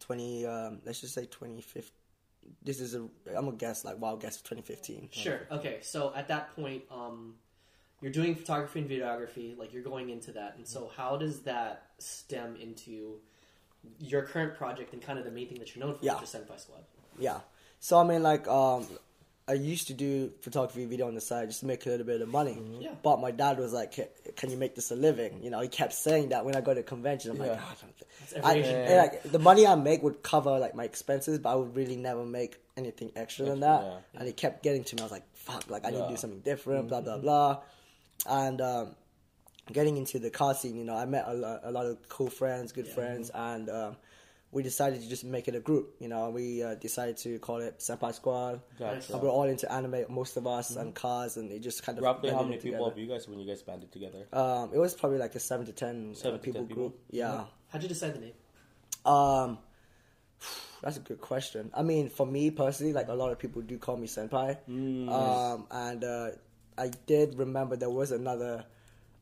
20. 0.00 0.46
Um, 0.46 0.80
let's 0.86 1.00
just 1.00 1.14
say 1.14 1.22
2015. 1.26 1.90
This 2.62 2.80
is 2.80 2.94
a 2.94 3.00
I'm 3.36 3.44
gonna 3.44 3.52
guess 3.52 3.84
like 3.84 4.00
wild 4.00 4.20
guess 4.22 4.36
2015. 4.38 5.10
Sure. 5.12 5.40
Okay. 5.50 5.78
So 5.82 6.12
at 6.16 6.28
that 6.28 6.54
point, 6.56 6.84
um, 6.90 7.34
you're 8.00 8.10
doing 8.12 8.34
photography 8.34 8.80
and 8.80 8.88
videography. 8.90 9.56
Like 9.56 9.72
you're 9.72 9.82
going 9.82 10.10
into 10.10 10.32
that, 10.32 10.54
and 10.56 10.66
so 10.66 10.90
how 10.96 11.16
does 11.16 11.42
that 11.42 11.86
stem 11.98 12.56
into 12.56 13.20
your 13.98 14.22
current 14.22 14.54
project 14.56 14.92
and 14.92 15.02
kind 15.02 15.18
of 15.18 15.24
the 15.24 15.30
main 15.30 15.48
thing 15.48 15.58
that 15.58 15.74
you're 15.74 15.84
known 15.84 15.94
for, 15.94 16.04
Yeah. 16.04 16.14
which 16.14 16.24
is 16.24 16.30
Senpai 16.34 16.58
Squad? 16.60 16.80
Yeah. 17.18 17.40
So 17.80 17.98
I 17.98 18.04
mean, 18.04 18.22
like, 18.22 18.46
um, 18.48 18.86
I 19.48 19.54
used 19.54 19.88
to 19.88 19.94
do 19.94 20.30
photography 20.40 20.84
video 20.86 21.08
on 21.08 21.14
the 21.16 21.20
side 21.20 21.48
just 21.48 21.60
to 21.60 21.66
make 21.66 21.84
a 21.84 21.88
little 21.90 22.06
bit 22.06 22.20
of 22.20 22.28
money. 22.28 22.52
Mm-hmm. 22.54 22.80
Yeah. 22.80 22.90
But 23.02 23.20
my 23.20 23.32
dad 23.32 23.58
was 23.58 23.72
like, 23.72 23.90
"Can- 23.92 24.06
"Can 24.36 24.50
you 24.50 24.56
make 24.56 24.76
this 24.76 24.92
a 24.92 24.96
living?" 24.96 25.42
You 25.42 25.50
know, 25.50 25.60
he 25.60 25.66
kept 25.68 25.94
saying 25.94 26.28
that 26.28 26.44
when 26.44 26.54
I 26.54 26.60
go 26.60 26.72
to 26.72 26.82
convention. 26.84 27.32
I'm 27.32 27.38
like, 27.38 27.48
Yeah. 27.50 27.58
"Ah, 27.60 27.72
I 27.72 27.74
don't 27.82 27.96
think-" 27.96 28.44
I, 28.46 28.54
and, 28.54 28.98
like 28.98 29.22
the 29.24 29.40
money 29.40 29.66
I 29.66 29.74
make 29.74 30.02
would 30.04 30.22
cover 30.22 30.58
like 30.60 30.76
my 30.76 30.84
expenses, 30.84 31.40
but 31.40 31.50
I 31.50 31.54
would 31.56 31.74
really 31.74 31.96
never 31.96 32.24
make 32.24 32.56
anything 32.76 33.10
extra 33.16 33.46
than 33.46 33.60
that. 33.60 33.82
yeah. 33.82 33.98
And 34.14 34.26
he 34.28 34.32
kept 34.32 34.62
getting 34.62 34.84
to 34.84 34.94
me. 34.96 35.02
I 35.02 35.04
was 35.04 35.12
like, 35.12 35.26
"Fuck! 35.34 35.68
Like 35.68 35.84
I 35.84 35.90
need 35.90 35.98
to 36.04 36.08
do 36.08 36.16
something 36.16 36.40
different." 36.40 36.86
Blah 36.88 37.00
blah 37.00 37.18
blah. 37.18 37.58
And 38.28 38.60
um, 38.60 38.94
getting 39.70 39.96
into 39.96 40.18
the 40.18 40.30
car 40.30 40.54
scene, 40.54 40.76
you 40.76 40.84
know, 40.84 40.96
I 40.96 41.04
met 41.04 41.24
a, 41.26 41.34
lo- 41.34 41.60
a 41.62 41.70
lot 41.70 41.86
of 41.86 42.08
cool 42.08 42.30
friends, 42.30 42.72
good 42.72 42.88
friends, 42.88 43.30
and 43.34 43.68
um, 43.70 43.96
we 44.50 44.62
decided 44.62 45.00
to 45.02 45.08
just 45.08 45.24
make 45.24 45.48
it 45.48 45.54
a 45.54 45.60
group. 45.60 45.94
You 46.00 46.08
know, 46.08 46.30
we 46.30 46.62
uh, 46.62 46.74
decided 46.74 47.16
to 47.18 47.38
call 47.38 47.58
it 47.58 47.78
Senpai 47.78 48.14
Squad. 48.14 48.60
Gotcha. 48.78 49.12
And 49.12 49.22
we're 49.22 49.30
all 49.30 49.44
into 49.44 49.70
anime, 49.72 50.04
most 50.08 50.36
of 50.36 50.46
us, 50.46 50.76
and 50.76 50.94
cars, 50.94 51.36
and 51.36 51.50
it 51.50 51.60
just 51.60 51.82
kind 51.84 51.96
of 51.98 52.04
Roughly 52.04 52.30
how 52.30 52.42
many 52.42 52.56
in 52.56 52.60
people 52.60 52.78
together. 52.78 52.90
have 52.90 52.98
you 52.98 53.06
guys 53.06 53.28
when 53.28 53.38
you 53.38 53.46
guys 53.46 53.62
banded 53.62 53.92
together? 53.92 54.26
Um, 54.32 54.70
it 54.74 54.78
was 54.78 54.94
probably 54.94 55.18
like 55.18 55.34
a 55.34 55.40
seven 55.40 55.66
to 55.66 55.72
ten, 55.72 56.14
Seven 56.14 56.34
uh, 56.34 56.38
to 56.38 56.42
people 56.42 56.60
10 56.62 56.68
people? 56.68 56.82
group. 56.90 56.98
Yeah. 57.10 57.44
How'd 57.68 57.82
you 57.82 57.88
decide 57.88 58.14
the 58.14 58.20
name? 58.20 58.32
Um, 59.06 59.58
that's 60.82 60.96
a 60.96 61.00
good 61.00 61.20
question. 61.20 61.70
I 61.74 61.82
mean, 61.82 62.08
for 62.10 62.26
me 62.26 62.50
personally, 62.50 62.92
like 62.92 63.08
a 63.08 63.14
lot 63.14 63.30
of 63.32 63.38
people 63.38 63.62
do 63.62 63.78
call 63.78 63.96
me 63.96 64.06
senpai. 64.08 64.58
Mm. 64.68 65.08
Um, 65.08 65.66
and 65.70 66.04
uh, 66.04 66.28
I 66.76 66.90
did 67.06 67.38
remember 67.38 67.76
there 67.76 67.88
was 67.90 68.10
another 68.12 68.64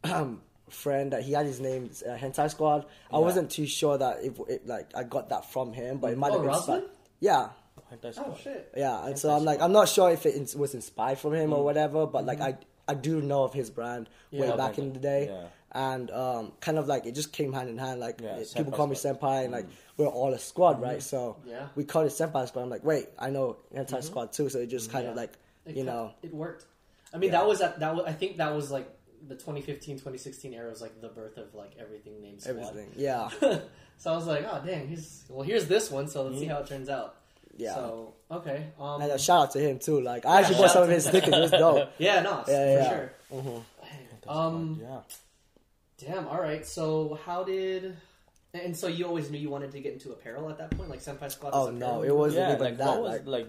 um, 0.04 0.40
friend 0.68 1.12
that 1.12 1.22
he 1.22 1.32
had 1.32 1.46
his 1.46 1.60
name 1.60 1.90
uh, 2.08 2.16
Hentai 2.16 2.50
Squad. 2.50 2.86
I 3.12 3.18
wasn't 3.18 3.50
too 3.50 3.66
sure 3.66 3.98
that 3.98 4.18
if 4.22 4.38
it, 4.48 4.66
like 4.66 4.90
I 4.94 5.02
got 5.04 5.28
that 5.30 5.50
from 5.52 5.72
him, 5.72 5.98
but 5.98 6.12
it 6.12 6.18
might 6.18 6.30
Oh, 6.30 6.34
have 6.34 6.42
been. 6.42 6.50
Roslyn? 6.50 6.84
Yeah, 7.20 7.48
Hentai 7.92 8.14
Oh 8.18 8.36
shit. 8.42 8.72
yeah. 8.76 9.04
And 9.06 9.18
so 9.18 9.30
I'm 9.30 9.44
like, 9.44 9.60
I'm 9.60 9.72
not 9.72 9.88
sure 9.88 10.10
if 10.10 10.24
it 10.26 10.34
ins- 10.36 10.56
was 10.56 10.74
inspired 10.74 11.18
from 11.18 11.34
him 11.34 11.50
Mm. 11.50 11.56
or 11.58 11.64
whatever, 11.64 12.06
but 12.06 12.24
like 12.24 12.40
I 12.40 12.56
I 12.88 12.94
do 12.94 13.20
know 13.20 13.44
of 13.44 13.52
his 13.52 13.70
brand 13.70 14.08
way 14.32 14.50
back 14.56 14.78
in 14.78 14.92
the 14.92 14.98
day. 15.00 15.26
Yeah. 15.30 15.46
And 15.72 16.10
um, 16.10 16.52
kind 16.60 16.78
of 16.78 16.88
like 16.88 17.06
it 17.06 17.12
just 17.14 17.32
came 17.32 17.52
hand 17.52 17.68
in 17.68 17.78
hand. 17.78 18.00
Like 18.00 18.20
Yeah, 18.20 18.36
it- 18.36 18.52
people 18.56 18.72
senpai 18.72 18.76
call 18.76 18.86
me 18.88 18.96
squad. 18.96 19.20
senpai, 19.20 19.44
and 19.44 19.52
like 19.52 19.66
we're 19.96 20.06
all 20.08 20.32
a 20.34 20.38
squad, 20.38 20.80
right? 20.80 21.02
So 21.02 21.36
Yeah. 21.46 21.68
we 21.76 21.84
call 21.84 22.02
it 22.02 22.08
senpai 22.12 22.48
squad. 22.48 22.62
I'm 22.62 22.70
like, 22.70 22.84
wait, 22.84 23.08
I 23.18 23.30
know 23.30 23.58
Hentai 23.74 24.02
Squad 24.02 24.32
too. 24.32 24.48
So 24.48 24.58
it 24.60 24.66
just 24.66 24.90
kind 24.90 25.06
of 25.06 25.14
like 25.16 25.32
It 25.66 25.76
you 25.76 25.82
ki- 25.82 25.86
know, 25.90 26.12
it 26.22 26.32
worked. 26.34 26.64
I 27.12 27.18
mean, 27.18 27.30
Yeah. 27.32 27.40
that 27.40 27.46
was 27.48 27.60
at 27.60 27.78
that. 27.80 27.94
Was, 27.94 28.04
I 28.06 28.12
think 28.12 28.38
that 28.38 28.54
was 28.54 28.70
like 28.72 28.88
the 29.26 29.35
2015, 29.35 29.96
2016 29.96 30.54
era 30.54 30.68
was 30.70 30.80
like 30.80 31.00
the 31.00 31.09
birth 31.09 31.37
of 31.37 31.54
like 31.54 31.72
everything 31.78 32.20
named 32.22 32.40
Squad. 32.42 32.56
everything. 32.59 32.88
Yeah, 32.96 33.28
so 33.98 34.12
I 34.12 34.16
was 34.16 34.26
like, 34.26 34.44
oh 34.50 34.62
dang, 34.64 34.88
he's 34.88 35.24
well. 35.28 35.42
Here's 35.42 35.66
this 35.66 35.90
one, 35.90 36.09
so 36.09 36.22
let's 36.24 36.38
see 36.38 36.44
Mm-hmm. 36.46 36.54
how 36.54 36.61
it 36.61 36.66
turns 36.66 36.88
out. 36.88 37.16
Yeah. 37.56 37.74
So 37.74 38.14
okay. 38.30 38.66
Um, 38.80 39.02
and 39.02 39.12
a 39.12 39.18
shout 39.18 39.42
out 39.42 39.50
to 39.52 39.61
him 39.61 39.78
too. 39.78 40.00
Like 40.00 40.24
I 40.24 40.40
actually 40.40 40.56
bought 40.56 40.70
some 40.70 40.85
of 40.85 40.88
his 40.88 41.04
stickers. 41.06 41.35
It 41.35 41.40
was 41.40 41.50
dope. 41.50 41.90
yeah, 41.98 42.20
no, 42.22 42.38
Yeah, 42.38 42.44
for 42.44 42.52
yeah. 42.52 42.88
sure. 42.88 43.12
Dang. 43.30 43.64
Um, 44.28 44.80
yeah. 44.83 45.00
damn. 45.98 46.28
All 46.28 46.40
right. 46.40 46.66
So 46.66 47.18
how 47.26 47.44
did? 47.44 47.96
And 48.54 48.76
so 48.76 48.87
you 48.88 49.04
always 49.06 49.30
knew 49.30 49.38
you 49.38 49.50
wanted 49.50 49.72
to 49.72 49.80
get 49.80 49.92
into 49.92 50.11
apparel 50.12 50.48
at 50.50 50.59
that 50.59 50.70
point, 50.76 50.88
like 50.90 51.00
Senpai 51.00 51.30
Squad. 51.30 51.50
Oh 51.52 51.66
was 51.66 51.74
no, 51.74 52.02
it 52.02 52.14
wasn't 52.14 52.48
yeah, 52.48 52.54
even 52.54 52.64
like 52.64 52.78
that. 52.78 52.87
what 52.88 53.02
was 53.02 53.12
like, 53.12 53.26
like 53.26 53.46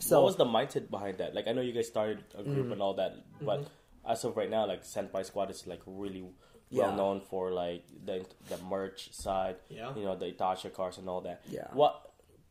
So- 0.00 0.20
what 0.20 0.26
was 0.26 0.36
the 0.36 0.44
mindset 0.44 0.90
behind 0.90 1.18
that? 1.18 1.34
Like 1.34 1.46
I 1.48 1.52
know 1.52 1.62
you 1.62 1.72
guys 1.72 1.86
started 1.86 2.22
a 2.36 2.42
group 2.42 2.66
Mm. 2.68 2.72
and 2.72 2.82
all 2.82 2.94
that, 2.94 3.14
but 3.40 3.66
as 4.06 4.24
of 4.24 4.36
right 4.36 4.50
now, 4.50 4.66
like 4.66 4.82
Senpai 4.84 5.24
Squad 5.24 5.50
is 5.50 5.66
like 5.66 5.82
really 5.86 6.24
Yeah. 6.70 6.86
well 6.88 6.96
known 6.96 7.20
for 7.20 7.50
like 7.52 7.84
the 8.04 8.24
the 8.48 8.58
merch 8.64 9.12
side. 9.12 9.56
Yeah. 9.68 9.94
you 9.96 10.04
know 10.04 10.16
the 10.16 10.26
itasha 10.32 10.72
cars 10.72 10.98
and 10.98 11.08
all 11.08 11.20
that. 11.22 11.42
Yeah. 11.48 11.68
What 11.72 12.00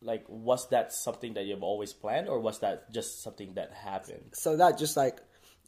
like 0.00 0.24
was 0.28 0.68
that 0.68 0.92
something 0.92 1.34
that 1.34 1.44
you've 1.44 1.62
always 1.62 1.92
planned, 1.92 2.28
or 2.28 2.38
was 2.40 2.58
that 2.60 2.92
just 2.92 3.22
something 3.22 3.54
that 3.54 3.72
happened? 3.72 4.30
so 4.34 4.56
that 4.56 4.78
just 4.78 4.96
like 4.96 5.20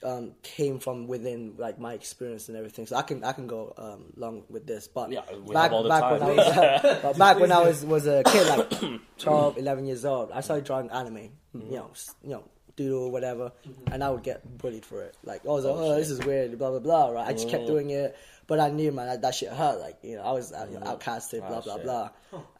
um, 0.04 0.32
came 0.42 0.78
from 0.78 1.06
within 1.06 1.54
like 1.56 1.78
my 1.80 1.94
experience 1.94 2.48
and 2.48 2.56
everything. 2.56 2.86
So 2.86 2.96
I 2.96 3.02
can 3.02 3.24
I 3.24 3.32
can 3.32 3.46
go 3.46 3.72
um, 3.78 4.12
long 4.16 4.44
with 4.50 4.66
this, 4.66 4.88
but 4.88 5.10
Yeah, 5.10 5.22
back 5.52 5.62
have 5.64 5.72
all 5.72 5.82
the 5.82 5.88
back 5.88 6.02
time. 6.02 6.20
when 6.20 6.22
I 6.22 6.34
was 6.36 6.98
but 7.02 7.18
back 7.18 7.40
when 7.40 7.50
I 7.52 7.60
was 7.64 7.84
was 7.84 8.06
a 8.06 8.22
kid, 8.24 8.46
like 8.46 9.00
12, 9.18 9.56
11 9.58 9.86
years 9.86 10.04
old, 10.04 10.30
I 10.32 10.40
started 10.42 10.64
drawing 10.66 10.90
anime. 10.90 11.30
Mm-hmm. 11.56 11.70
You 11.72 11.76
know, 11.78 11.90
you 12.22 12.30
know, 12.30 12.44
doodle 12.76 13.10
whatever, 13.10 13.52
and 13.90 14.04
I 14.04 14.10
would 14.10 14.22
get 14.22 14.58
bullied 14.58 14.84
for 14.84 15.02
it. 15.02 15.14
Like 15.24 15.44
I 15.44 15.48
was 15.48 15.64
like, 15.64 15.74
oh, 15.76 15.94
this 15.96 16.10
is 16.10 16.20
weird, 16.24 16.58
blah 16.58 16.70
blah 16.70 16.78
blah. 16.80 17.08
Right? 17.10 17.26
I 17.26 17.32
just 17.32 17.48
kept 17.48 17.64
Mm. 17.64 17.68
doing 17.68 17.90
it. 17.90 18.16
But 18.48 18.60
I 18.60 18.70
knew, 18.70 18.92
man, 18.92 19.06
that, 19.06 19.22
that 19.22 19.34
shit 19.34 19.48
hurt. 19.48 19.80
Like, 19.80 19.96
you 20.02 20.14
know, 20.16 20.22
I 20.22 20.30
was 20.32 20.52
uh, 20.52 20.68
you 20.70 20.78
know, 20.78 20.86
outcasted, 20.86 21.40
Ah, 21.42 21.48
blah 21.48 21.60
blah 21.62 21.74
shit. 21.76 21.82
blah. 21.84 22.10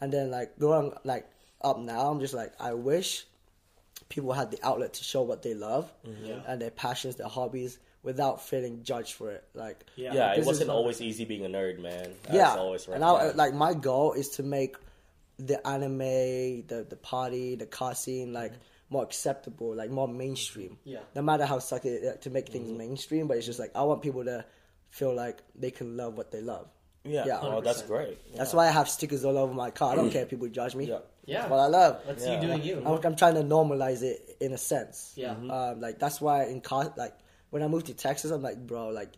And 0.01 0.13
then 0.13 0.31
like 0.33 0.59
growing 0.59 0.93
like 1.05 1.29
up 1.63 1.79
now, 1.79 2.11
I'm 2.11 2.19
just 2.21 2.35
like, 2.35 2.53
I 2.59 2.73
wish 2.75 3.25
people 4.09 4.33
had 4.33 4.51
the 4.51 4.59
outlet 4.67 4.95
to 4.95 5.05
show 5.05 5.23
what 5.23 5.43
they 5.43 5.55
love 5.55 5.93
Yeah. 6.25 6.41
and 6.49 6.61
their 6.61 6.71
passions, 6.71 7.17
their 7.17 7.29
hobbies 7.29 7.79
without 8.03 8.41
feeling 8.43 8.83
judged 8.85 9.13
for 9.15 9.31
it. 9.33 9.45
Like 9.55 9.85
Yeah. 9.97 10.13
Yeah, 10.15 10.29
this 10.31 10.39
it 10.39 10.41
is 10.41 10.47
wasn't 10.47 10.69
not- 10.69 10.77
always 10.77 11.01
easy 11.01 11.25
being 11.25 11.45
a 11.45 11.49
nerd, 11.49 11.79
man. 11.79 12.15
That's 12.25 12.35
yeah, 12.35 12.55
always 12.57 12.89
right. 12.89 12.95
and 12.97 13.05
I, 13.05 13.31
like 13.33 13.55
my 13.55 13.75
goal 13.75 14.13
is 14.13 14.29
to 14.31 14.43
make 14.43 14.77
the 15.39 15.65
anime, 15.67 15.99
the 16.67 16.87
the 16.89 16.97
party, 16.97 17.55
the 17.57 17.67
car 17.67 17.95
scene 17.95 18.33
like 18.33 18.53
more 18.89 19.03
acceptable, 19.03 19.75
like 19.75 19.91
more 19.91 20.09
mainstream. 20.09 20.79
Yeah. 20.85 21.01
No 21.15 21.23
matter 21.23 21.45
how 21.45 21.59
sucky 21.59 21.87
it 21.87 22.05
uh, 22.07 22.17
to 22.23 22.31
make 22.31 22.49
things 22.49 22.69
mm-hmm. 22.69 22.79
mainstream, 22.79 23.27
but 23.27 23.37
it's 23.37 23.47
just 23.47 23.59
like 23.59 23.73
I 23.75 23.83
want 23.83 24.03
people 24.03 24.25
to 24.25 24.45
feel 24.91 25.15
like 25.15 25.39
they 25.55 25.71
can 25.71 25.97
love 25.97 26.17
what 26.17 26.31
they 26.31 26.41
love. 26.41 26.69
yeah, 27.05 27.25
yeah. 27.27 27.39
oh, 27.41 27.61
that's 27.61 27.83
100%. 27.83 27.87
great. 27.87 28.37
That's 28.37 28.53
why 28.53 28.67
I 28.69 28.71
have 28.71 28.89
stickers 28.89 29.25
all 29.25 29.37
over 29.39 29.55
my 29.55 29.71
car. 29.71 29.93
I 29.93 29.97
don't 29.97 30.11
care 30.11 30.23
if 30.23 30.29
people 30.29 30.49
judge 30.49 30.75
me. 30.75 30.87
Yeah. 30.87 30.99
Yeah. 31.25 31.41
That's 31.41 31.51
what 31.51 31.61
I 31.61 31.67
love. 31.67 32.01
That's 32.07 32.25
Yeah. 32.27 32.41
you 32.41 32.47
doing 32.47 32.63
you. 32.63 32.83
I'm, 32.87 33.05
I'm 33.05 33.17
trying 33.17 33.35
to 33.35 33.43
normalize 33.43 34.03
it 34.03 34.37
in 34.41 34.53
a 34.53 34.59
sense. 34.59 35.13
Yeah. 35.17 35.31
Mm-hmm. 35.35 35.51
Um, 35.51 35.81
like 35.81 35.99
that's 35.99 36.21
why 36.21 36.45
in 36.45 36.61
car, 36.61 36.93
like 36.97 37.15
when 37.51 37.63
I 37.63 37.69
moved 37.69 37.87
to 37.87 37.95
Texas, 37.95 38.31
I'm 38.31 38.43
like, 38.43 38.65
bro, 38.67 38.89
like 38.89 39.11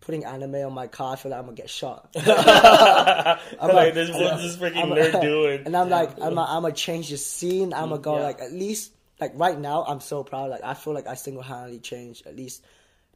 putting 0.00 0.24
anime 0.24 0.56
on 0.56 0.72
my 0.72 0.86
car, 0.88 1.12
I 1.12 1.16
feel 1.16 1.30
like 1.30 1.38
I'm 1.38 1.44
gonna 1.46 1.56
get 1.56 1.70
shot. 1.70 2.10
I'm 2.16 3.74
like, 3.74 3.94
this, 3.94 4.10
what's 4.10 4.42
this 4.42 4.56
freaking 4.56 4.92
nerd 4.92 5.20
doing? 5.20 5.62
And 5.66 5.76
I'm 5.76 5.88
like, 5.88 6.20
I'm 6.20 6.36
a, 6.38 6.42
I'm 6.42 6.62
gonna 6.62 6.74
change 6.74 7.10
the 7.10 7.16
scene. 7.18 7.72
I'm 7.72 7.90
gonna 7.90 8.00
go 8.00 8.16
Yeah. 8.16 8.24
like 8.24 8.40
at 8.40 8.52
least 8.52 8.92
like 9.20 9.32
right 9.34 9.58
now. 9.58 9.84
I'm 9.84 10.00
so 10.00 10.24
proud. 10.24 10.50
Like 10.50 10.64
I 10.64 10.74
feel 10.74 10.94
like 10.94 11.06
I 11.06 11.14
single 11.14 11.42
handedly 11.42 11.78
changed 11.80 12.26
at 12.26 12.36
least 12.36 12.64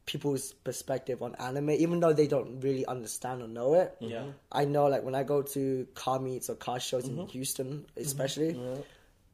people's 0.05 0.53
perspective 0.53 1.21
on 1.23 1.35
anime, 1.35 1.71
even 1.71 1.99
though 2.01 2.13
they 2.13 2.29
don't 2.29 2.61
really 2.61 2.87
understand 2.87 3.43
or 3.43 3.49
know 3.49 3.75
it. 3.75 3.97
Yeah. 4.01 4.25
I 4.53 4.65
know 4.65 4.87
like 4.87 5.03
when 5.03 5.15
I 5.17 5.25
go 5.25 5.43
to 5.43 5.87
car 5.95 6.21
meets 6.21 6.49
or 6.49 6.55
car 6.55 6.79
shows 6.79 7.09
Mm-hmm. 7.09 7.21
in 7.21 7.27
Houston, 7.29 7.87
especially, 7.97 8.57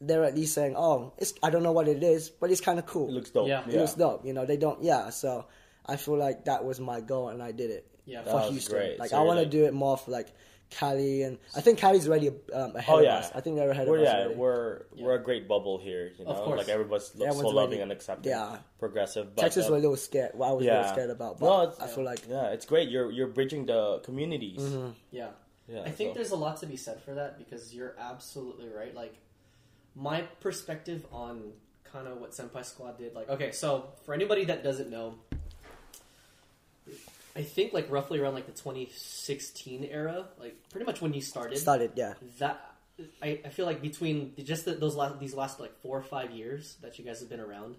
they're 0.00 0.24
at 0.24 0.34
least 0.34 0.54
saying, 0.54 0.74
"Oh, 0.76 1.12
it's 1.18 1.34
I 1.42 1.50
don't 1.50 1.62
know 1.62 1.72
what 1.72 1.88
it 1.88 2.02
is, 2.02 2.30
but 2.30 2.50
it's 2.50 2.60
kind 2.60 2.78
of 2.78 2.86
cool. 2.86 3.08
It 3.08 3.12
looks 3.12 3.30
dope. 3.30 3.48
Yeah. 3.48 3.62
It 3.68 3.74
looks 3.76 3.94
dope." 3.94 4.24
You 4.26 4.32
know, 4.32 4.46
they 4.46 4.56
don't. 4.56 4.82
Yeah, 4.82 5.10
so 5.10 5.44
I 5.86 5.96
feel 5.96 6.16
like 6.16 6.46
that 6.46 6.64
was 6.64 6.80
my 6.80 7.00
goal, 7.00 7.28
and 7.28 7.42
I 7.42 7.52
did 7.52 7.70
it. 7.70 7.86
Yeah. 8.04 8.22
for 8.24 8.34
was 8.34 8.50
Houston. 8.50 8.74
great. 8.76 8.98
Like 8.98 9.10
So 9.10 9.16
I 9.16 9.20
you're 9.20 9.26
want 9.28 9.36
to 9.38 9.42
like- 9.42 9.50
do 9.52 9.64
it 9.66 9.74
more 9.74 9.96
for 9.96 10.10
like 10.10 10.32
Cali, 10.72 11.22
and 11.22 11.38
I 11.56 11.60
think 11.60 11.78
Cali's 11.78 12.08
already 12.08 12.28
um, 12.52 12.74
ahead 12.76 12.94
Oh 12.94 12.98
of 13.00 13.06
us. 13.06 13.30
I 13.34 13.40
think 13.40 13.56
they're 13.56 13.70
ahead 13.70 13.86
we're, 13.88 13.98
of 13.98 14.02
us. 14.02 14.08
Yeah, 14.08 14.18
already. 14.20 14.34
we're 14.34 14.82
we're 14.98 15.14
a 15.14 15.22
great 15.22 15.46
bubble 15.48 15.78
here. 15.78 16.12
You 16.18 16.24
know, 16.24 16.30
Of 16.32 16.44
course. 16.44 16.58
like 16.58 16.68
everybody's 16.68 17.06
so 17.06 17.24
loving 17.48 17.70
ready. 17.70 17.82
and 17.82 17.92
accepting. 17.92 18.30
Yeah. 18.32 18.58
progressive. 18.78 19.34
But, 19.34 19.42
Texas 19.42 19.68
uh, 19.68 19.72
was 19.72 19.78
a 19.78 19.82
little 19.82 19.96
scared. 19.96 20.32
What 20.34 20.48
I 20.48 20.52
was 20.52 20.66
a 20.66 20.68
little 20.70 20.88
scared 20.88 21.10
about, 21.10 21.38
but 21.38 21.46
No, 21.46 21.62
it's- 21.62 21.80
I 21.80 21.86
feel 21.86 22.04
like 22.04 22.20
yeah, 22.28 22.48
it's 22.54 22.66
great. 22.66 22.88
You're 22.88 23.10
you're 23.10 23.28
bridging 23.28 23.66
the 23.66 24.00
communities. 24.04 24.60
Mm-hmm. 24.60 24.90
Yeah. 25.10 25.28
Yeah, 25.68 25.82
I 25.82 25.90
think 25.90 26.10
so- 26.10 26.14
there's 26.14 26.32
a 26.32 26.36
lot 26.36 26.56
to 26.58 26.66
be 26.66 26.76
said 26.76 27.00
for 27.02 27.14
that 27.14 27.38
because 27.38 27.74
you're 27.74 27.94
absolutely 27.98 28.68
right. 28.68 28.94
Like 28.94 29.14
my 29.94 30.22
perspective 30.40 31.06
on 31.12 31.52
kind 31.84 32.08
of 32.08 32.18
what 32.18 32.32
Senpai 32.32 32.64
Squad 32.64 32.98
did. 32.98 33.14
Like, 33.14 33.28
okay, 33.28 33.52
so 33.52 33.92
for 34.04 34.14
anybody 34.14 34.44
that 34.46 34.64
doesn't 34.64 34.90
know, 34.90 35.14
I 37.34 37.42
think 37.42 37.72
like 37.72 37.90
roughly 37.90 38.18
around 38.18 38.34
like 38.34 38.46
the 38.46 38.52
2016 38.52 39.84
era, 39.84 40.26
like 40.38 40.56
pretty 40.70 40.86
much 40.86 41.00
when 41.00 41.14
you 41.14 41.20
started, 41.20 41.58
started. 41.58 41.92
Yeah, 41.94 42.14
that 42.38 42.72
I, 43.22 43.40
I 43.44 43.48
feel 43.48 43.66
like 43.66 43.80
between 43.80 44.34
just 44.44 44.64
the, 44.64 44.72
those 44.74 44.96
last 44.96 45.18
these 45.18 45.34
last 45.34 45.60
like 45.60 45.74
four 45.80 45.96
or 45.98 46.02
five 46.02 46.30
years 46.30 46.76
that 46.82 46.98
you 46.98 47.04
guys 47.04 47.20
have 47.20 47.30
been 47.30 47.40
around, 47.40 47.76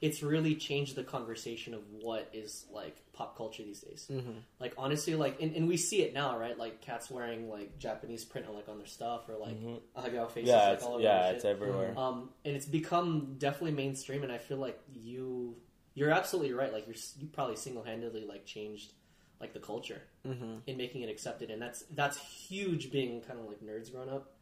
it's 0.00 0.22
really 0.22 0.54
changed 0.54 0.96
the 0.96 1.04
conversation 1.04 1.74
of 1.74 1.80
what 2.00 2.30
is 2.32 2.64
like 2.72 2.96
pop 3.12 3.36
culture 3.36 3.62
these 3.62 3.80
days. 3.80 4.08
Mm-hmm. 4.10 4.38
Like 4.58 4.72
honestly, 4.78 5.14
like 5.14 5.40
and, 5.40 5.54
and 5.54 5.68
we 5.68 5.76
see 5.76 6.02
it 6.02 6.14
now, 6.14 6.38
right? 6.38 6.58
Like 6.58 6.80
cats 6.80 7.10
wearing 7.10 7.50
like 7.50 7.78
Japanese 7.78 8.24
print 8.24 8.46
on 8.48 8.54
like 8.54 8.68
on 8.68 8.78
their 8.78 8.86
stuff 8.86 9.28
or 9.28 9.36
like 9.36 9.56
Ahegao 9.96 10.30
faces, 10.30 10.48
yeah, 10.48 10.64
like 10.64 10.72
it's, 10.74 10.84
all 10.84 10.94
over 10.94 11.02
yeah, 11.02 11.22
their 11.24 11.34
it's 11.34 11.42
shit. 11.42 11.50
everywhere. 11.50 11.98
Um, 11.98 12.30
and 12.44 12.56
it's 12.56 12.66
become 12.66 13.36
definitely 13.38 13.72
mainstream, 13.72 14.22
and 14.22 14.32
I 14.32 14.38
feel 14.38 14.58
like 14.58 14.80
you 14.92 15.56
you're 15.94 16.10
absolutely 16.10 16.52
right. 16.52 16.72
Like 16.72 16.86
you're 16.86 16.96
you 17.18 17.26
probably 17.32 17.56
single 17.56 17.82
handedly 17.82 18.24
like 18.26 18.44
changed 18.46 18.92
like 19.40 19.52
the 19.52 19.60
culture 19.60 20.00
Mm-hmm. 20.26 20.54
in 20.66 20.76
making 20.78 21.02
it 21.02 21.10
accepted, 21.10 21.50
and 21.50 21.60
that's 21.60 21.82
that's 21.94 22.16
huge. 22.18 22.90
Being 22.90 23.20
kind 23.20 23.38
of 23.40 23.46
like 23.46 23.60
nerds 23.62 23.92
growing 23.92 24.08
up 24.08 24.32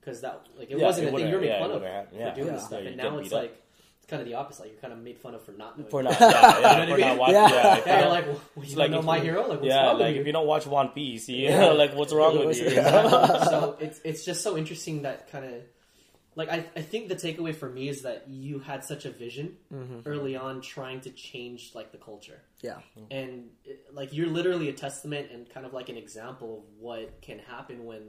because 0.00 0.20
that 0.20 0.46
like 0.58 0.70
it 0.70 0.76
Yeah, 0.78 0.84
wasn't 0.84 1.08
it 1.08 1.14
a 1.14 1.16
thing 1.16 1.28
you 1.28 1.34
were 1.36 1.40
made 1.40 1.46
yeah, 1.48 1.60
fun 1.60 1.70
of 1.70 1.80
wouldn't 1.80 2.10
for 2.10 2.34
doing 2.34 2.46
Yeah. 2.48 2.52
this 2.54 2.64
stuff, 2.66 2.80
Yeah, 2.82 2.88
and 2.88 2.96
now 2.98 3.18
it's 3.18 3.28
beat 3.30 3.34
up. 3.36 3.42
like 3.42 3.62
it's 3.96 4.06
kind 4.10 4.20
of 4.20 4.28
the 4.28 4.34
opposite. 4.34 4.62
Like 4.64 4.72
you're 4.72 4.80
kind 4.82 4.92
of 4.92 4.98
made 4.98 5.16
fun 5.18 5.34
of 5.34 5.42
for 5.42 5.52
not 5.52 5.78
knowing. 5.78 5.90
For 5.90 6.02
not, 6.02 6.20
yeah, 6.20 6.28
yeah, 6.30 6.58
You 6.58 6.62
know 6.62 6.82
I 6.82 6.86
for 6.86 6.96
mean? 6.98 7.00
not 7.08 7.18
watching, 7.18 7.34
Yeah. 7.36 7.48
yeah, 7.50 7.82
yeah, 8.00 8.08
like, 8.08 8.26
well, 8.26 8.66
you 8.66 8.76
like 8.76 8.90
know 8.90 9.00
my 9.02 9.18
hero. 9.20 9.48
Like, 9.48 9.60
yeah, 9.62 9.92
like 9.92 10.16
if 10.16 10.26
you 10.26 10.32
don't 10.32 10.46
watch 10.46 10.66
One 10.66 10.88
Piece, 10.90 11.26
you 11.30 11.48
like 11.54 11.94
what's 11.94 12.12
wrong 12.12 12.38
with 12.46 12.58
you? 12.58 12.68
so 12.70 13.76
it's 13.80 13.98
it's 14.04 14.24
just 14.26 14.42
so 14.42 14.58
interesting 14.58 15.02
that 15.02 15.30
kind 15.32 15.46
of 15.46 15.52
like 16.36 16.48
I, 16.48 16.64
I 16.76 16.82
think 16.82 17.08
the 17.08 17.16
takeaway 17.16 17.54
for 17.54 17.68
me 17.68 17.88
is 17.88 18.02
that 18.02 18.28
you 18.28 18.60
had 18.60 18.84
such 18.84 19.04
a 19.04 19.10
vision 19.10 19.56
mm-hmm. 19.72 20.00
early 20.06 20.36
on 20.36 20.60
trying 20.60 21.00
to 21.02 21.10
change 21.10 21.72
like 21.74 21.92
the 21.92 21.98
culture. 21.98 22.40
Yeah, 22.60 22.78
and 23.10 23.50
it- 23.64 23.86
like 23.92 24.12
you're 24.12 24.28
literally 24.28 24.68
a 24.68 24.72
testament 24.72 25.30
and 25.32 25.48
kind 25.50 25.66
of 25.66 25.72
like 25.72 25.88
an 25.88 25.96
example 25.96 26.58
of 26.58 26.82
what 26.82 27.20
can 27.20 27.38
happen 27.40 27.84
when 27.84 28.02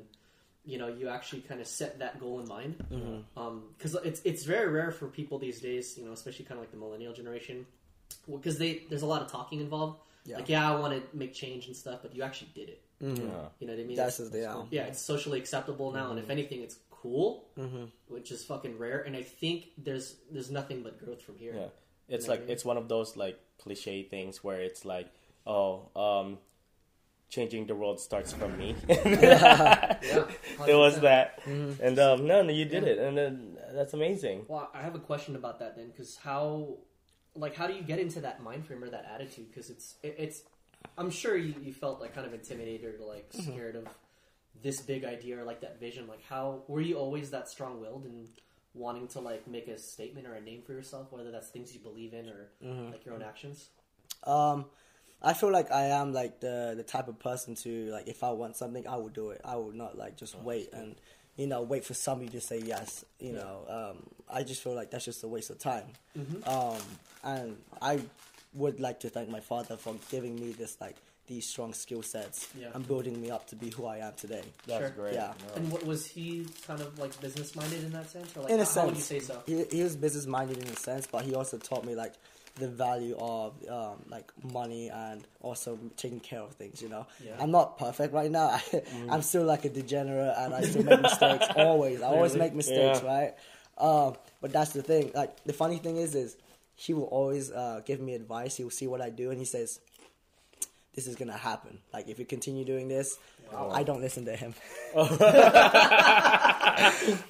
you 0.63 0.77
know 0.77 0.87
you 0.87 1.09
actually 1.09 1.41
kind 1.41 1.59
of 1.59 1.67
set 1.67 1.99
that 1.99 2.19
goal 2.19 2.39
in 2.39 2.47
mind. 2.47 2.85
Mm-hmm. 2.91 3.39
Um, 3.39 3.63
because 3.77 3.95
it's 4.03 4.21
it's 4.23 4.43
very 4.43 4.69
rare 4.69 4.91
for 4.91 5.07
people 5.07 5.39
these 5.39 5.59
days 5.59 5.97
you 5.97 6.05
know 6.05 6.11
especially 6.11 6.45
kind 6.45 6.59
of 6.59 6.63
like 6.63 6.71
the 6.71 6.77
millennial 6.77 7.13
generation 7.13 7.65
because 8.29 8.57
they 8.59 8.83
there's 8.89 9.01
a 9.01 9.07
lot 9.07 9.21
of 9.21 9.31
talking 9.31 9.59
involved. 9.59 9.99
Yeah. 10.23 10.35
like 10.35 10.49
yeah 10.49 10.71
i 10.71 10.75
want 10.79 10.93
to 10.93 11.17
make 11.17 11.33
change 11.33 11.65
and 11.65 11.75
stuff 11.75 12.01
but 12.03 12.15
you 12.15 12.21
actually 12.21 12.51
did 12.53 12.69
it. 12.69 12.81
Yeah. 13.01 13.09
you 13.59 13.65
know 13.65 13.73
what 13.73 13.79
i 13.79 13.83
mean? 13.83 13.95
That's 13.97 14.19
It's- 14.19 14.31
the 14.31 14.41
yeah. 14.41 14.61
yeah, 14.69 14.83
it's 14.83 15.01
socially 15.01 15.39
acceptable 15.39 15.91
now, 15.91 16.11
and 16.11 16.19
if 16.19 16.29
anything, 16.29 16.61
it's 16.61 16.77
cool, 17.01 17.49
which 18.07 18.31
is 18.31 18.43
fucking 18.43 18.77
rare. 18.77 18.99
And 19.01 19.15
I 19.15 19.23
think 19.23 19.69
there's 19.77 20.15
there's 20.31 20.51
nothing 20.51 20.83
but 20.83 21.03
growth 21.03 21.21
from 21.21 21.37
here. 21.37 21.53
Yeah. 21.55 21.67
It's 22.15 22.27
like 22.27 22.47
it's 22.49 22.65
one 22.65 22.77
of 22.77 22.87
those 22.89 23.15
like 23.15 23.39
cliche 23.57 24.03
things 24.03 24.43
where 24.43 24.59
it's 24.59 24.83
like, 24.85 25.07
oh, 25.47 25.89
um, 25.95 26.37
changing 27.29 27.65
the 27.65 27.75
world 27.75 27.99
starts 27.99 28.33
from 28.33 28.57
me. 28.57 28.75
Yeah, 28.89 29.97
it 30.67 30.75
was 30.75 30.97
100%. 30.97 31.01
that, 31.01 31.39
and 31.45 31.97
um, 31.99 32.27
no, 32.27 32.41
no, 32.43 32.51
you 32.51 32.65
did 32.65 32.83
it, 32.83 32.99
and 32.99 33.17
then 33.17 33.57
that's 33.73 33.93
amazing. 33.93 34.45
Well, 34.47 34.69
I 34.73 34.81
have 34.81 34.95
a 34.95 34.99
question 34.99 35.35
about 35.35 35.59
that 35.59 35.77
then, 35.77 35.87
because 35.89 36.17
how, 36.17 36.77
like, 37.35 37.55
how 37.55 37.67
do 37.67 37.73
you 37.73 37.81
get 37.81 37.99
into 37.99 38.19
that 38.21 38.43
mind 38.43 38.65
frame 38.67 38.83
or 38.83 38.89
that 38.89 39.09
attitude? 39.13 39.47
Because 39.49 39.69
it's 39.69 39.95
it, 40.03 40.15
it's, 40.19 40.43
I'm 40.97 41.09
sure 41.09 41.37
you, 41.37 41.55
you 41.63 41.71
felt 41.71 42.01
like 42.01 42.13
kind 42.13 42.27
of 42.27 42.33
intimidated 42.33 42.99
or 42.99 43.05
like 43.05 43.31
scared 43.31 43.75
of 43.77 43.87
this 44.63 44.81
big 44.81 45.03
idea 45.05 45.39
or 45.39 45.43
like 45.43 45.61
that 45.61 45.79
vision. 45.79 46.07
Like, 46.07 46.23
how 46.27 46.63
were 46.67 46.81
you 46.81 46.97
always 46.97 47.31
that 47.31 47.49
strong 47.49 47.79
willed 47.79 48.05
and 48.05 48.27
wanting 48.73 49.07
to 49.09 49.19
like 49.19 49.47
make 49.47 49.67
a 49.67 49.77
statement 49.77 50.27
or 50.27 50.33
a 50.35 50.41
name 50.41 50.61
for 50.65 50.73
yourself, 50.73 51.11
whether 51.11 51.31
that's 51.31 51.49
things 51.49 51.73
you 51.73 51.79
believe 51.79 52.13
in 52.13 52.29
or 52.29 52.49
like 52.91 53.05
your 53.05 53.15
own 53.15 53.21
actions? 53.21 53.69
Um, 54.25 54.65
I 55.21 55.33
feel 55.33 55.51
like 55.51 55.71
I 55.71 55.85
am 55.85 56.13
like 56.13 56.39
the 56.39 56.73
the 56.75 56.83
type 56.83 57.07
of 57.07 57.19
person 57.19 57.55
to 57.55 57.91
like 57.91 58.07
if 58.07 58.23
I 58.23 58.31
want 58.31 58.55
something, 58.55 58.87
I 58.87 58.95
will 58.95 59.09
do 59.09 59.31
it. 59.31 59.41
I 59.45 59.55
will 59.55 59.71
not 59.71 59.97
like 59.97 60.17
just 60.17 60.35
wait 60.39 60.69
and 60.73 60.95
you 61.37 61.47
know 61.47 61.61
wait 61.61 61.85
for 61.85 61.93
somebody 61.93 62.29
to 62.31 62.41
say 62.41 62.59
yes. 62.59 63.05
You 63.19 63.33
know, 63.33 63.65
um, 63.69 64.03
I 64.31 64.43
just 64.43 64.63
feel 64.63 64.73
like 64.73 64.91
that's 64.91 65.05
just 65.05 65.23
a 65.23 65.27
waste 65.27 65.49
of 65.49 65.59
time. 65.59 65.85
Um, 66.47 66.81
and 67.23 67.57
I 67.81 67.99
would 68.53 68.79
like 68.79 68.99
to 69.01 69.09
thank 69.09 69.29
my 69.29 69.39
father 69.39 69.77
for 69.77 69.95
giving 70.09 70.35
me 70.35 70.51
this 70.51 70.77
like 70.81 70.97
these 71.31 71.45
strong 71.47 71.71
skill 71.73 72.03
sets 72.03 72.37
Yeah. 72.61 72.73
and 72.73 72.85
building 72.91 73.15
me 73.23 73.29
up 73.31 73.43
to 73.51 73.55
be 73.55 73.69
who 73.75 73.85
I 73.85 73.97
am 74.07 74.13
today. 74.23 74.43
That's 74.67 74.81
Sure. 74.81 74.89
great. 75.01 75.13
Yeah. 75.13 75.33
No. 75.47 75.53
And 75.55 75.71
what 75.71 75.83
was 75.85 76.05
he 76.05 76.45
kind 76.67 76.81
of 76.81 76.99
like 76.99 77.13
business 77.21 77.55
minded 77.55 77.81
in 77.87 77.91
that 77.93 78.09
sense, 78.09 78.35
or 78.35 78.41
like 78.43 78.51
in 78.51 78.59
a 78.59 78.65
how, 78.65 78.65
sense, 78.65 78.75
how 78.75 78.85
would 78.87 78.97
you 78.97 79.01
say 79.13 79.19
so? 79.21 79.35
He, 79.45 79.63
he 79.77 79.81
was 79.87 79.95
business 79.95 80.25
minded 80.27 80.57
in 80.57 80.67
a 80.67 80.75
sense, 80.75 81.07
but 81.13 81.23
he 81.23 81.33
also 81.33 81.57
taught 81.57 81.85
me 81.85 81.95
like 81.95 82.13
the 82.55 82.67
value 82.67 83.15
of 83.17 83.53
um, 83.69 83.97
like 84.09 84.29
money 84.59 84.89
and 84.89 85.25
also 85.41 85.79
taking 85.95 86.19
care 86.19 86.41
of 86.41 86.51
things. 86.61 86.81
You 86.81 86.89
know, 86.89 87.07
Yeah. 87.25 87.37
I'm 87.39 87.51
not 87.51 87.77
perfect 87.77 88.13
right 88.13 88.29
now. 88.29 88.47
I, 88.59 88.61
I'm 89.13 89.21
still 89.21 89.45
like 89.45 89.63
a 89.63 89.69
degenerate, 89.69 90.33
and 90.37 90.53
I 90.53 90.61
still 90.69 90.83
make 90.83 90.99
mistakes. 91.01 91.47
Always, 91.55 92.01
I 92.01 92.07
always 92.07 92.35
make 92.35 92.53
mistakes, 92.53 92.99
Yeah. 93.01 93.07
right? 93.15 93.33
Um, 93.77 94.15
but 94.41 94.51
that's 94.51 94.71
the 94.73 94.83
thing. 94.83 95.11
Like 95.15 95.31
the 95.45 95.53
funny 95.53 95.77
thing 95.77 95.95
is, 95.95 96.13
is 96.13 96.35
he 96.75 96.93
will 96.93 97.05
always 97.19 97.51
uh, 97.51 97.79
give 97.85 97.99
me 98.01 98.15
advice. 98.15 98.57
He 98.57 98.63
will 98.65 98.77
see 98.81 98.87
what 98.87 99.01
I 99.01 99.09
do, 99.21 99.29
and 99.31 99.39
he 99.39 99.45
says. 99.45 99.79
This 100.95 101.07
is 101.07 101.15
gonna 101.15 101.37
happen. 101.37 101.79
Like 101.93 102.09
if 102.09 102.19
you 102.19 102.25
continue 102.25 102.65
doing 102.65 102.87
this, 102.89 103.17
I 103.55 103.83
don't 103.83 104.01
listen 104.01 104.25
to 104.25 104.35
him. 104.35 104.53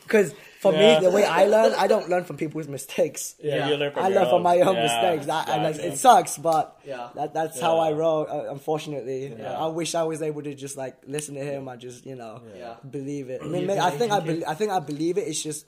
Because 0.04 0.34
for 0.60 0.72
Yeah. 0.74 1.00
me, 1.00 1.06
the 1.06 1.12
way 1.12 1.26
I 1.26 1.46
learn, 1.46 1.74
I 1.78 1.88
don't 1.88 2.10
learn 2.10 2.24
from 2.24 2.38
people's 2.38 2.68
mistakes. 2.68 3.36
Yeah, 3.42 3.56
Yeah. 3.56 3.70
you 3.70 3.76
learn 3.76 3.92
from 3.94 4.04
I 4.04 4.08
your 4.10 4.20
learn 4.22 4.30
from 4.30 4.44
my 4.44 4.60
own 4.62 4.76
Yeah, 4.76 4.84
mistakes. 4.84 5.26
That, 5.28 5.50
and 5.50 5.64
like, 5.64 5.76
exactly. 5.76 5.94
it 5.94 5.98
sucks, 5.98 6.38
but 6.38 6.80
Yeah. 6.86 7.10
that, 7.16 7.34
that's 7.34 7.60
how 7.60 7.80
I 7.80 7.92
roll. 7.92 8.28
Uh, 8.30 8.52
unfortunately, 8.52 9.34
Yeah. 9.38 9.60
I 9.60 9.68
wish 9.68 9.96
I 9.96 10.04
was 10.04 10.22
able 10.22 10.44
to 10.44 10.54
just 10.54 10.78
like 10.78 10.96
listen 11.08 11.36
to 11.36 11.42
him. 11.44 11.68
I 11.68 11.76
just 11.78 12.06
you 12.06 12.16
know 12.16 12.42
Yeah. 12.56 12.76
believe 12.90 13.30
it. 13.30 13.42
I 13.42 13.46
mean, 13.46 13.64
a 13.64 13.68
may- 13.68 13.74
good 13.76 13.84
I 13.84 13.92
think 13.92 14.12
I 14.12 14.16
Asian 14.18 14.26
kid. 14.26 14.32
believe. 14.34 14.44
I 14.48 14.54
think 14.56 14.72
I 14.72 14.80
believe 14.80 15.18
it. 15.18 15.28
It's 15.28 15.42
just 15.42 15.66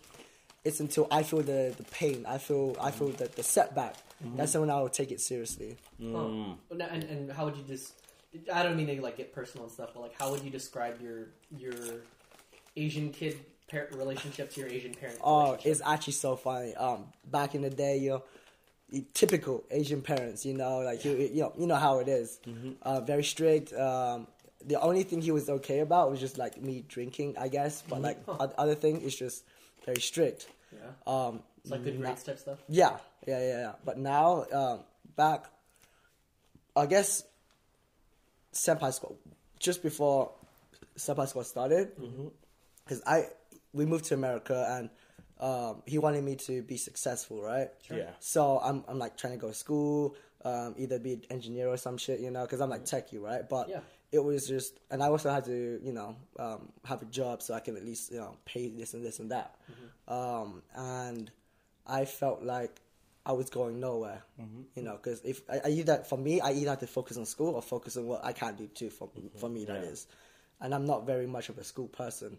it's 0.63 0.79
until 0.79 1.07
I 1.11 1.23
feel 1.23 1.41
the, 1.41 1.73
the 1.75 1.83
pain. 1.91 2.25
I 2.27 2.37
feel 2.37 2.75
I 2.79 2.91
feel 2.91 3.09
the, 3.09 3.27
the 3.27 3.43
setback. 3.43 3.95
Mm-hmm. 4.23 4.37
That's 4.37 4.55
when 4.55 4.69
I 4.69 4.81
would 4.81 4.93
take 4.93 5.11
it 5.11 5.21
seriously. 5.21 5.77
Huh. 6.01 6.27
And, 6.71 7.03
and 7.03 7.31
how 7.31 7.45
would 7.45 7.57
you 7.57 7.63
just? 7.63 7.93
I 8.51 8.63
don't 8.63 8.75
mean 8.75 8.87
to 8.87 9.01
like 9.01 9.17
get 9.17 9.33
personal 9.33 9.65
and 9.65 9.73
stuff, 9.73 9.89
but 9.93 10.01
like, 10.01 10.19
how 10.19 10.31
would 10.31 10.43
you 10.43 10.49
describe 10.49 11.01
your 11.01 11.27
your 11.55 11.73
Asian 12.75 13.11
kid 13.11 13.39
parent 13.67 13.95
relationship 13.95 14.51
to 14.53 14.61
your 14.61 14.69
Asian 14.69 14.93
parent? 14.93 15.19
Oh, 15.23 15.57
it's 15.63 15.81
actually 15.85 16.13
so 16.13 16.35
funny. 16.35 16.73
Um, 16.75 17.05
back 17.29 17.53
in 17.55 17.61
the 17.61 17.69
day, 17.69 17.97
you 17.97 18.21
typical 19.13 19.63
Asian 19.71 20.01
parents, 20.01 20.45
you 20.45 20.53
know, 20.53 20.79
like 20.79 21.01
he, 21.01 21.27
you 21.27 21.41
know, 21.41 21.53
you 21.57 21.67
know 21.67 21.75
how 21.75 21.99
it 21.99 22.07
is. 22.07 22.39
Uh, 22.81 23.01
very 23.01 23.23
strict. 23.23 23.73
Um, 23.73 24.27
the 24.65 24.79
only 24.79 25.03
thing 25.03 25.21
he 25.21 25.31
was 25.31 25.49
okay 25.49 25.79
about 25.79 26.09
was 26.09 26.19
just 26.19 26.37
like 26.37 26.61
me 26.61 26.85
drinking, 26.87 27.35
I 27.37 27.47
guess. 27.47 27.83
But 27.87 28.01
like 28.01 28.17
oth- 28.27 28.53
other 28.57 28.75
thing 28.75 29.01
is 29.01 29.15
just 29.15 29.43
very 29.85 30.01
strict. 30.01 30.47
Yeah. 30.71 30.89
Um, 31.05 31.41
It's 31.63 31.71
like 31.71 31.83
good 31.83 31.99
grades 31.99 32.23
type 32.23 32.37
stuff. 32.39 32.59
yeah, 32.67 32.97
yeah, 33.25 33.39
yeah, 33.39 33.59
yeah. 33.61 33.71
But 33.85 33.97
now, 33.97 34.45
um, 34.51 34.79
back, 35.15 35.45
I 36.75 36.85
guess, 36.85 37.23
Senpai 38.53 38.93
Squad, 38.93 39.15
just 39.59 39.81
before 39.81 40.31
Senpai 40.97 41.27
Squad 41.27 41.45
started, 41.45 41.91
because 42.83 43.01
I 43.07 43.27
we 43.73 43.85
moved 43.85 44.05
to 44.05 44.13
America 44.13 44.67
and 44.77 44.89
um, 45.39 45.81
he 45.85 45.97
wanted 45.97 46.23
me 46.23 46.35
to 46.35 46.61
be 46.61 46.77
successful, 46.77 47.41
right? 47.41 47.69
Yeah. 47.89 48.09
So 48.19 48.59
I'm 48.63 48.83
I'm 48.87 48.99
like 48.99 49.17
trying 49.17 49.33
to 49.33 49.39
go 49.39 49.47
to 49.47 49.53
school, 49.53 50.15
um, 50.45 50.75
either 50.77 50.99
be 50.99 51.13
an 51.13 51.23
engineer 51.29 51.67
or 51.69 51.77
some 51.77 51.97
shit, 51.97 52.19
you 52.19 52.29
know, 52.29 52.43
because 52.43 52.61
I'm 52.61 52.69
like 52.69 52.85
techie, 52.85 53.21
right? 53.21 53.47
But 53.47 53.69
Yeah. 53.69 53.79
it 54.11 54.23
was 54.23 54.47
just, 54.47 54.79
and 54.91 55.01
I 55.01 55.07
also 55.07 55.31
had 55.31 55.45
to, 55.45 55.79
you 55.83 55.91
know, 55.93 56.15
um, 56.37 56.69
have 56.85 57.01
a 57.01 57.05
job 57.05 57.41
so 57.41 57.53
I 57.55 57.59
can 57.61 57.75
at 57.75 57.83
least, 57.83 58.11
you 58.11 58.17
know, 58.17 58.37
pay 58.45 58.67
this 58.69 58.93
and 58.93 59.03
this 59.03 59.19
and 59.19 59.31
that. 59.31 59.55
Um, 60.07 60.61
and 60.75 61.31
I 61.85 62.05
felt 62.05 62.43
like 62.43 62.79
I 63.25 63.31
was 63.31 63.49
going 63.49 63.79
nowhere, 63.79 64.21
you 64.75 64.83
know, 64.83 64.93
because 65.01 65.21
if 65.23 65.41
I, 65.49 65.61
I 65.65 65.69
either 65.69 65.97
for 66.03 66.17
me, 66.17 66.41
I 66.41 66.51
either 66.51 66.71
have 66.71 66.79
to 66.79 66.87
focus 66.87 67.17
on 67.17 67.25
school 67.25 67.55
or 67.55 67.61
focus 67.61 67.95
on 67.97 68.05
what 68.07 68.23
I 68.23 68.33
can 68.33 68.55
do 68.55 68.67
too. 68.67 68.89
For 68.89 69.09
for 69.37 69.49
me, 69.49 69.65
that 69.65 69.81
Yeah. 69.83 69.89
is, 69.89 70.07
and 70.61 70.73
I'm 70.75 70.85
not 70.85 71.05
very 71.05 71.27
much 71.27 71.49
of 71.49 71.57
a 71.57 71.63
school 71.63 71.87
person, 71.87 72.37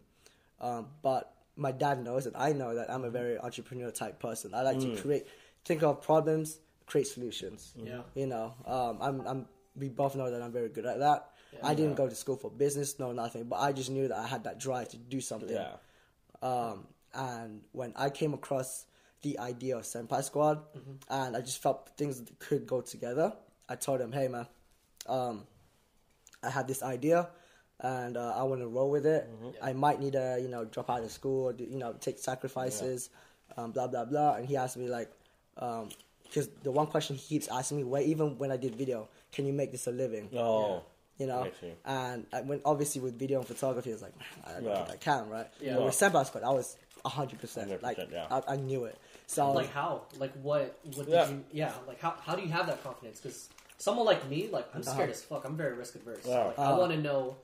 um, 0.61 0.89
but 1.03 1.35
my 1.57 1.73
dad 1.73 2.03
knows 2.05 2.27
and 2.27 2.37
I 2.37 2.53
know 2.53 2.75
that 2.75 2.91
I'm 2.91 3.05
a 3.05 3.11
very 3.11 3.39
entrepreneur 3.39 3.91
type 3.91 4.19
person. 4.19 4.53
I 4.55 4.63
like 4.63 4.81
to 4.81 4.97
create, 5.01 5.27
think 5.65 5.83
of 5.85 6.03
problems, 6.03 6.59
create 6.87 7.07
solutions. 7.07 7.73
Yeah. 7.77 8.03
You 8.15 8.27
know, 8.27 8.55
um, 8.67 8.99
I'm, 9.01 9.21
I'm, 9.27 9.47
we 9.77 9.89
both 9.89 10.17
know 10.17 10.31
that 10.31 10.43
I'm 10.43 10.51
very 10.53 10.69
good 10.69 10.85
at 10.85 10.99
that. 10.99 11.31
Yeah. 11.53 11.61
I 11.63 11.75
didn't 11.75 11.95
go 11.95 12.09
to 12.09 12.15
school 12.15 12.37
for 12.37 12.51
business, 12.51 12.99
no 12.99 13.13
nothing, 13.13 13.45
but 13.45 13.61
I 13.61 13.73
just 13.73 13.89
knew 13.91 14.09
that 14.09 14.19
I 14.19 14.27
had 14.27 14.43
that 14.45 14.59
drive 14.59 14.89
to 14.91 14.97
do 14.97 15.21
something. 15.21 15.51
Yeah. 15.55 15.75
Um, 16.43 16.89
and 17.15 17.61
when 17.73 17.93
I 17.97 18.11
came 18.11 18.35
across 18.35 18.87
the 19.25 19.39
idea 19.41 19.77
of 19.77 19.83
Senpai 19.83 20.23
Squad, 20.23 20.63
and 21.11 21.37
I 21.37 21.41
just 21.41 21.61
felt 21.65 21.91
things 21.97 22.23
could 22.39 22.67
go 22.67 22.81
together, 22.81 23.33
I 23.69 23.75
told 23.87 24.01
him, 24.01 24.13
"Hey, 24.13 24.29
man, 24.29 24.47
um, 25.07 25.45
I 26.43 26.51
have 26.51 26.67
this 26.69 26.83
idea, 26.83 27.29
and 27.81 28.17
uh, 28.17 28.35
I 28.41 28.43
want 28.45 28.61
to 28.61 28.69
roll 28.69 28.91
with 28.97 29.07
it. 29.07 29.29
I 29.63 29.73
might 29.73 29.99
need 30.05 30.13
to, 30.13 30.39
you 30.41 30.49
know, 30.49 30.65
drop 30.65 30.89
out 30.91 31.03
of 31.03 31.11
school, 31.11 31.41
or, 31.49 31.53
do- 31.53 31.65
you 31.75 31.79
know, 31.83 31.93
take 32.07 32.19
sacrifices, 32.31 33.11
um, 33.57 33.73
blah 33.73 33.89
blah 33.89 34.05
blah." 34.05 34.35
And 34.37 34.47
he 34.47 34.57
asked 34.57 34.77
me 34.77 34.87
like, 34.89 35.11
because 35.57 36.49
the 36.63 36.71
one 36.81 36.87
question 36.87 37.17
he 37.17 37.23
keeps 37.33 37.49
asking 37.49 37.79
me, 37.79 37.85
where 37.85 38.03
even 38.03 38.39
when 38.39 38.51
I 38.53 38.57
did 38.59 38.75
video, 38.77 39.09
can 39.33 39.47
you 39.47 39.53
make 39.53 39.73
this 39.73 39.87
a 39.87 39.91
living? 39.93 40.29
Oh. 40.37 40.83
you 41.19 41.27
know. 41.27 41.47
And 41.85 42.27
I, 42.33 42.41
when 42.43 42.61
obviously 42.65 43.01
with 43.01 43.17
video 43.19 43.39
and 43.39 43.47
photography, 43.47 43.91
I 43.91 43.95
was 43.95 44.03
like, 44.03 44.15
I 44.47 44.53
don't 44.55 44.65
Yeah. 44.65 44.85
think 44.85 44.91
I 44.91 44.97
can, 44.97 45.29
right? 45.31 45.47
Yeah. 45.61 45.77
But 45.77 45.85
with 45.87 45.95
Senpai 45.95 46.27
Squad, 46.27 46.43
I 46.45 46.51
was 46.51 46.77
hundred 47.07 47.39
percent 47.39 47.71
100%, 47.71 47.83
like 47.83 47.99
yeah. 48.11 48.27
I, 48.31 48.55
I 48.55 48.57
knew 48.57 48.85
it. 48.87 48.97
So 49.27 49.53
Like 49.53 49.73
how? 49.73 50.03
Like 50.19 50.33
what? 50.43 50.79
What 50.95 51.07
did 51.07 51.09
Yeah. 51.09 51.29
you? 51.29 51.45
Yeah. 51.53 51.73
Like 51.87 52.01
how? 52.01 52.15
How 52.25 52.35
do 52.37 52.43
you 52.43 52.49
have 52.49 52.67
that 52.67 52.83
confidence? 52.85 53.21
Because 53.21 53.49
someone 53.79 54.07
like 54.07 54.29
me, 54.29 54.49
like 54.53 54.67
I'm 54.75 54.83
scared 54.83 55.01
Uh-huh. 55.03 55.11
as 55.11 55.23
fuck. 55.23 55.45
I'm 55.45 55.57
very 55.57 55.75
risk 55.75 55.95
adverse. 55.97 56.25
Yeah. 56.27 56.45
Like, 56.45 56.59
I 56.59 56.63
Uh-huh. 56.65 56.79
want 56.81 56.93
to 56.93 56.99
know, 56.99 57.37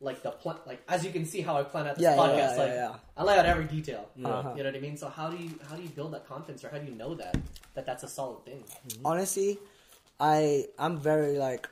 like 0.00 0.22
the 0.22 0.30
plan. 0.30 0.56
Like 0.66 0.82
as 0.88 1.04
you 1.04 1.10
can 1.10 1.24
see, 1.24 1.40
how 1.40 1.56
I 1.56 1.62
plan 1.62 1.86
out 1.86 1.96
this 1.96 2.02
Yeah, 2.02 2.16
yeah, 2.16 2.20
podcast. 2.22 2.36
yeah, 2.56 2.62
like 2.62 2.68
yeah, 2.68 2.90
yeah. 2.90 2.96
I 3.16 3.22
lay 3.24 3.38
out 3.38 3.46
every 3.46 3.64
detail. 3.64 4.08
Uh-huh. 4.24 4.52
You 4.56 4.62
know 4.62 4.68
what 4.70 4.76
I 4.76 4.80
mean? 4.80 4.96
So 4.96 5.08
how 5.08 5.30
do 5.30 5.36
you 5.42 5.50
how 5.68 5.76
do 5.76 5.82
you 5.82 5.88
build 5.88 6.12
that 6.14 6.26
confidence, 6.28 6.62
or 6.64 6.68
how 6.68 6.78
do 6.78 6.86
you 6.86 6.94
know 6.96 7.14
that 7.14 7.36
that 7.74 7.86
that's 7.86 8.02
a 8.02 8.08
solid 8.08 8.44
thing? 8.44 8.62
honestly, 9.04 9.58
I 10.20 10.66
I'm 10.78 10.98
very 10.98 11.38
like 11.38 11.68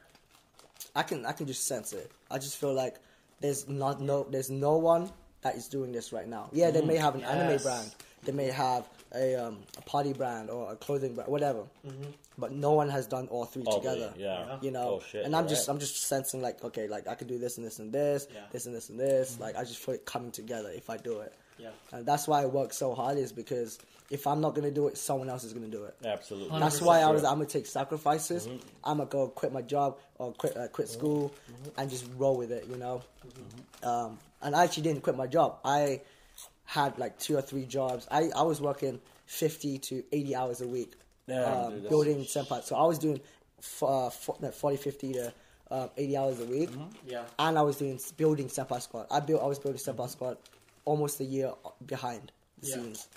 I 0.97 1.03
can 1.03 1.27
I 1.27 1.33
can 1.33 1.47
just 1.47 1.67
sense 1.67 1.93
it. 1.93 2.11
I 2.31 2.39
just 2.39 2.57
feel 2.57 2.73
like 2.75 2.97
there's 3.41 3.69
not 3.69 4.01
no 4.01 4.25
there's 4.31 4.51
no 4.51 4.77
one 4.79 5.11
that 5.43 5.55
is 5.57 5.69
doing 5.69 5.93
this 5.93 6.13
right 6.13 6.29
now. 6.29 6.49
Yeah, 6.53 6.71
they 6.71 6.83
may 6.83 6.97
have 6.97 7.15
an 7.15 7.25
anime 7.25 7.61
brand, 7.63 7.95
they 8.25 8.33
may 8.33 8.47
have 8.49 8.89
a 9.15 9.35
um, 9.37 9.59
a 9.79 9.83
party 9.83 10.13
brand 10.13 10.51
or 10.51 10.73
a 10.73 10.77
clothing 10.77 11.15
brand, 11.15 11.31
whatever. 11.31 11.65
But 12.39 12.53
no 12.53 12.73
one 12.73 12.89
has 12.89 13.07
done 13.07 13.29
all 13.29 13.45
three 13.45 13.65
All 13.65 13.79
together. 13.79 14.13
three, 14.15 14.23
yeah. 14.25 14.57
You 14.63 14.71
know, 14.71 15.01
Oh, 15.01 15.03
shit, 15.11 15.25
and 15.25 15.35
I'm 15.37 15.47
just 15.49 15.69
right. 15.69 15.75
I'm 15.75 15.81
just 15.81 16.07
sensing 16.07 16.41
like 16.41 16.63
okay, 16.65 16.89
like 16.89 17.07
I 17.09 17.15
could 17.15 17.29
do 17.29 17.39
this 17.39 17.59
and 17.59 17.67
this 17.67 17.79
and 17.79 17.93
this, 17.93 18.27
Yeah. 18.35 18.41
this 18.53 18.67
and 18.67 18.75
this 18.75 18.89
and 18.89 18.99
this. 18.99 19.39
Like 19.41 19.57
I 19.57 19.63
just 19.65 19.79
feel 19.79 19.95
it 19.95 20.05
coming 20.07 20.31
together 20.31 20.71
if 20.75 20.89
I 20.91 20.97
do 20.97 21.21
it. 21.21 21.35
Yeah. 21.59 21.71
And 21.93 22.07
that's 22.07 22.27
why 22.27 22.43
I 22.43 22.47
work 22.47 22.73
so 22.73 22.95
hard 22.95 23.19
is 23.19 23.33
because 23.33 23.79
if 24.11 24.27
I'm 24.27 24.41
not 24.41 24.55
gonna 24.55 24.71
do 24.71 24.89
it, 24.89 24.97
someone 24.97 25.29
else 25.29 25.45
is 25.45 25.53
gonna 25.53 25.67
do 25.69 25.85
it. 25.85 25.95
Absolutely. 26.05 26.59
That's 26.59 26.81
why 26.81 27.01
I 27.01 27.11
was. 27.11 27.23
I'm 27.23 27.35
gonna 27.35 27.47
take 27.47 27.67
sacrifices. 27.67 28.49
I'm 28.83 28.97
gonna 28.99 29.11
go 29.11 29.29
quit 29.29 29.53
my 29.53 29.63
job 29.63 29.99
or 30.19 30.33
quit 30.33 30.57
uh, 30.57 30.69
quit 30.69 30.89
school 30.89 31.33
and 31.77 31.91
just 31.91 32.07
roll 32.17 32.37
with 32.37 32.51
it. 32.53 32.67
You 32.71 32.77
know. 32.77 33.03
Um, 33.83 34.19
and 34.43 34.57
I 34.57 34.65
actually 34.65 34.85
didn't 34.85 35.03
quit 35.03 35.17
my 35.17 35.27
job. 35.27 35.59
I 35.65 36.01
had 36.71 36.97
like 36.99 37.19
two 37.19 37.37
or 37.37 37.43
three 37.43 37.67
jobs. 37.67 38.07
I, 38.11 38.31
I 38.37 38.43
was 38.43 38.61
working 38.61 39.01
fifty 39.27 39.79
to 39.79 40.05
eighty 40.13 40.37
hours 40.37 40.61
a 40.61 40.69
week, 40.69 40.93
Damn, 41.27 41.53
um, 41.67 41.81
dude, 41.81 41.89
building 41.91 42.19
senpai. 42.25 42.63
So 42.63 42.77
I 42.77 42.85
was 42.87 42.99
doing 42.99 43.21
f- 43.59 43.83
uh, 43.83 44.07
f- 44.07 44.31
no, 44.41 44.51
40, 44.53 44.77
50 44.77 45.13
to 45.15 45.33
uh, 45.73 45.89
eighty 45.97 46.17
hours 46.17 46.39
a 46.41 46.45
week, 46.45 46.71
Yeah. 47.07 47.25
and 47.41 47.59
I 47.59 47.63
was 47.63 47.77
doing 47.79 47.99
building 48.17 48.47
senpai 48.49 48.81
squad. 48.83 49.07
I 49.11 49.19
built. 49.21 49.43
I 49.43 49.47
was 49.47 49.59
building 49.59 49.81
senpai 49.81 50.09
squad 50.11 50.37
almost 50.85 51.19
a 51.21 51.25
year 51.25 51.51
behind 51.87 52.31
the 52.61 52.69
Yeah. 52.69 52.75
scenes. 52.75 53.09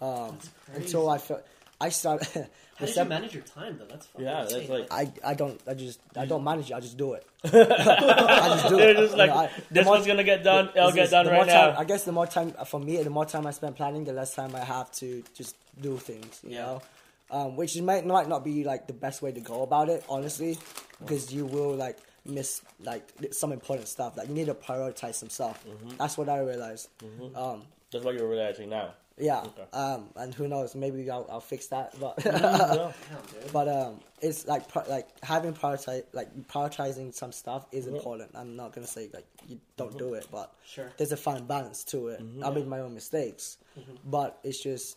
Um, 0.00 0.38
crazy. 0.38 0.84
until 0.84 1.08
I 1.10 1.18
felt 1.18 1.44
I 1.86 1.88
started. 1.90 2.28
How 2.76 2.86
the 2.86 2.92
did 2.92 2.96
Senpai- 2.96 3.02
you 3.04 3.08
manage 3.16 3.34
your 3.34 3.42
time 3.44 3.78
though? 3.78 3.84
That's 3.92 4.06
fucking 4.06 4.26
Yeah, 4.26 4.40
that's 4.40 4.52
insane. 4.54 4.70
like- 4.70 4.92
I, 4.92 5.30
I 5.30 5.34
don't 5.34 5.60
I 5.68 5.74
just 5.74 6.00
I 6.16 6.26
don't 6.26 6.42
manage 6.42 6.70
it. 6.70 6.74
I 6.74 6.80
just 6.80 6.96
do 6.96 7.12
it. 7.14 7.24
I 7.44 8.48
just 8.54 8.68
do 8.68 8.76
They're 8.76 8.90
it. 8.90 8.96
just 8.96 9.12
You 9.12 9.18
like, 9.18 9.30
know, 9.30 9.36
I- 9.36 9.46
the 9.68 9.74
this 9.74 9.84
more- 9.84 9.94
one's 9.94 10.06
gonna 10.08 10.24
get 10.24 10.42
done. 10.42 10.70
It'll 10.74 10.90
get 10.90 11.02
just- 11.02 11.12
done 11.12 11.26
the 11.26 11.30
right 11.32 11.36
more 11.46 11.46
time- 11.46 11.74
now. 11.74 11.80
I 11.80 11.84
guess 11.84 12.02
the 12.04 12.12
more 12.12 12.26
time 12.26 12.50
for 12.66 12.80
me, 12.80 13.00
the 13.02 13.10
more 13.10 13.26
time 13.26 13.46
I 13.46 13.52
spend 13.52 13.76
planning, 13.76 14.04
the 14.04 14.12
less 14.12 14.34
time 14.34 14.56
I 14.56 14.64
have 14.64 14.90
to 15.02 15.22
just 15.34 15.54
do 15.80 15.96
things. 15.98 16.40
You 16.42 16.50
Yeah. 16.56 16.62
know, 16.66 16.82
um, 17.30 17.56
which 17.56 17.80
might 17.80 18.04
might 18.06 18.28
not 18.28 18.42
be 18.44 18.64
like 18.64 18.86
the 18.88 18.92
best 19.06 19.22
way 19.22 19.30
to 19.32 19.40
go 19.40 19.62
about 19.62 19.88
it, 19.88 20.04
honestly, 20.08 20.58
because 21.00 21.32
you 21.32 21.46
will 21.46 21.74
like 21.74 21.98
miss 22.26 22.60
like 22.80 23.04
some 23.32 23.52
important 23.52 23.86
stuff. 23.86 24.16
Like 24.16 24.26
you 24.28 24.34
need 24.34 24.46
to 24.46 24.54
prioritize 24.54 25.14
some 25.14 25.30
stuff. 25.30 25.62
Mm-hmm. 25.64 25.96
That's 25.98 26.16
what 26.18 26.28
I 26.28 26.38
realized. 26.40 26.88
Um, 27.36 27.62
That's 27.92 28.04
what 28.04 28.14
you're 28.16 28.28
realizing 28.28 28.70
now. 28.70 28.94
Yeah. 29.18 29.40
Okay. 29.40 29.64
Um, 29.72 30.08
and 30.16 30.34
who 30.34 30.48
knows? 30.48 30.74
Maybe 30.74 31.08
I'll, 31.10 31.26
I'll 31.30 31.40
fix 31.40 31.66
that. 31.68 31.98
But 32.00 32.14
Yeah. 32.24 32.92
But 33.52 33.68
um, 33.68 34.00
it's 34.20 34.46
like 34.46 34.68
pri- 34.68 34.86
like 34.88 35.06
having 35.22 35.52
prioritize 35.54 36.02
like 36.12 36.28
prioritizing 36.48 37.14
some 37.14 37.30
stuff 37.32 37.66
is 37.72 37.84
Mm-hmm. 37.86 37.96
important. 37.96 38.30
I'm 38.34 38.56
not 38.56 38.72
gonna 38.72 38.86
say 38.86 39.08
like 39.12 39.26
you 39.48 39.60
don't 39.76 39.96
do 39.98 40.14
it, 40.14 40.26
but 40.32 40.52
Sure. 40.66 40.90
there's 40.96 41.12
a 41.12 41.16
fine 41.16 41.44
balance 41.46 41.84
to 41.84 42.08
it. 42.08 42.20
Mm-hmm. 42.22 42.44
I 42.44 42.50
made 42.50 42.66
my 42.66 42.80
own 42.80 42.94
mistakes, 42.94 43.58
but 44.04 44.38
it's 44.42 44.60
just, 44.62 44.96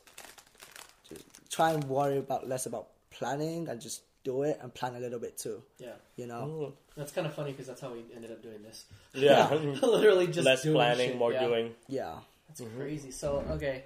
just 1.10 1.24
try 1.52 1.72
and 1.72 1.84
worry 1.86 2.18
about 2.18 2.48
less 2.48 2.66
about 2.66 2.88
planning 3.12 3.68
and 3.68 3.80
just 3.82 4.02
do 4.24 4.44
it 4.44 4.60
and 4.62 4.74
plan 4.74 4.96
a 4.96 5.00
little 5.00 5.20
bit 5.20 5.38
too. 5.38 5.62
yeah. 5.80 5.94
You 6.16 6.26
know, 6.28 6.74
That's 6.98 7.12
kind 7.12 7.28
of 7.28 7.34
funny 7.34 7.52
because 7.52 7.68
that's 7.68 7.80
how 7.82 7.94
we 7.94 8.04
ended 8.16 8.32
up 8.32 8.42
doing 8.42 8.62
this. 8.64 8.86
Yeah. 9.14 9.54
Literally 9.82 10.28
just 10.28 10.46
Less 10.46 10.64
planning, 10.66 11.10
shit, 11.12 11.18
more 11.18 11.32
doing. 11.32 11.76
yeah, 11.88 12.16
That's 12.48 12.62
crazy. 12.76 13.12
So 13.12 13.44
okay, 13.52 13.84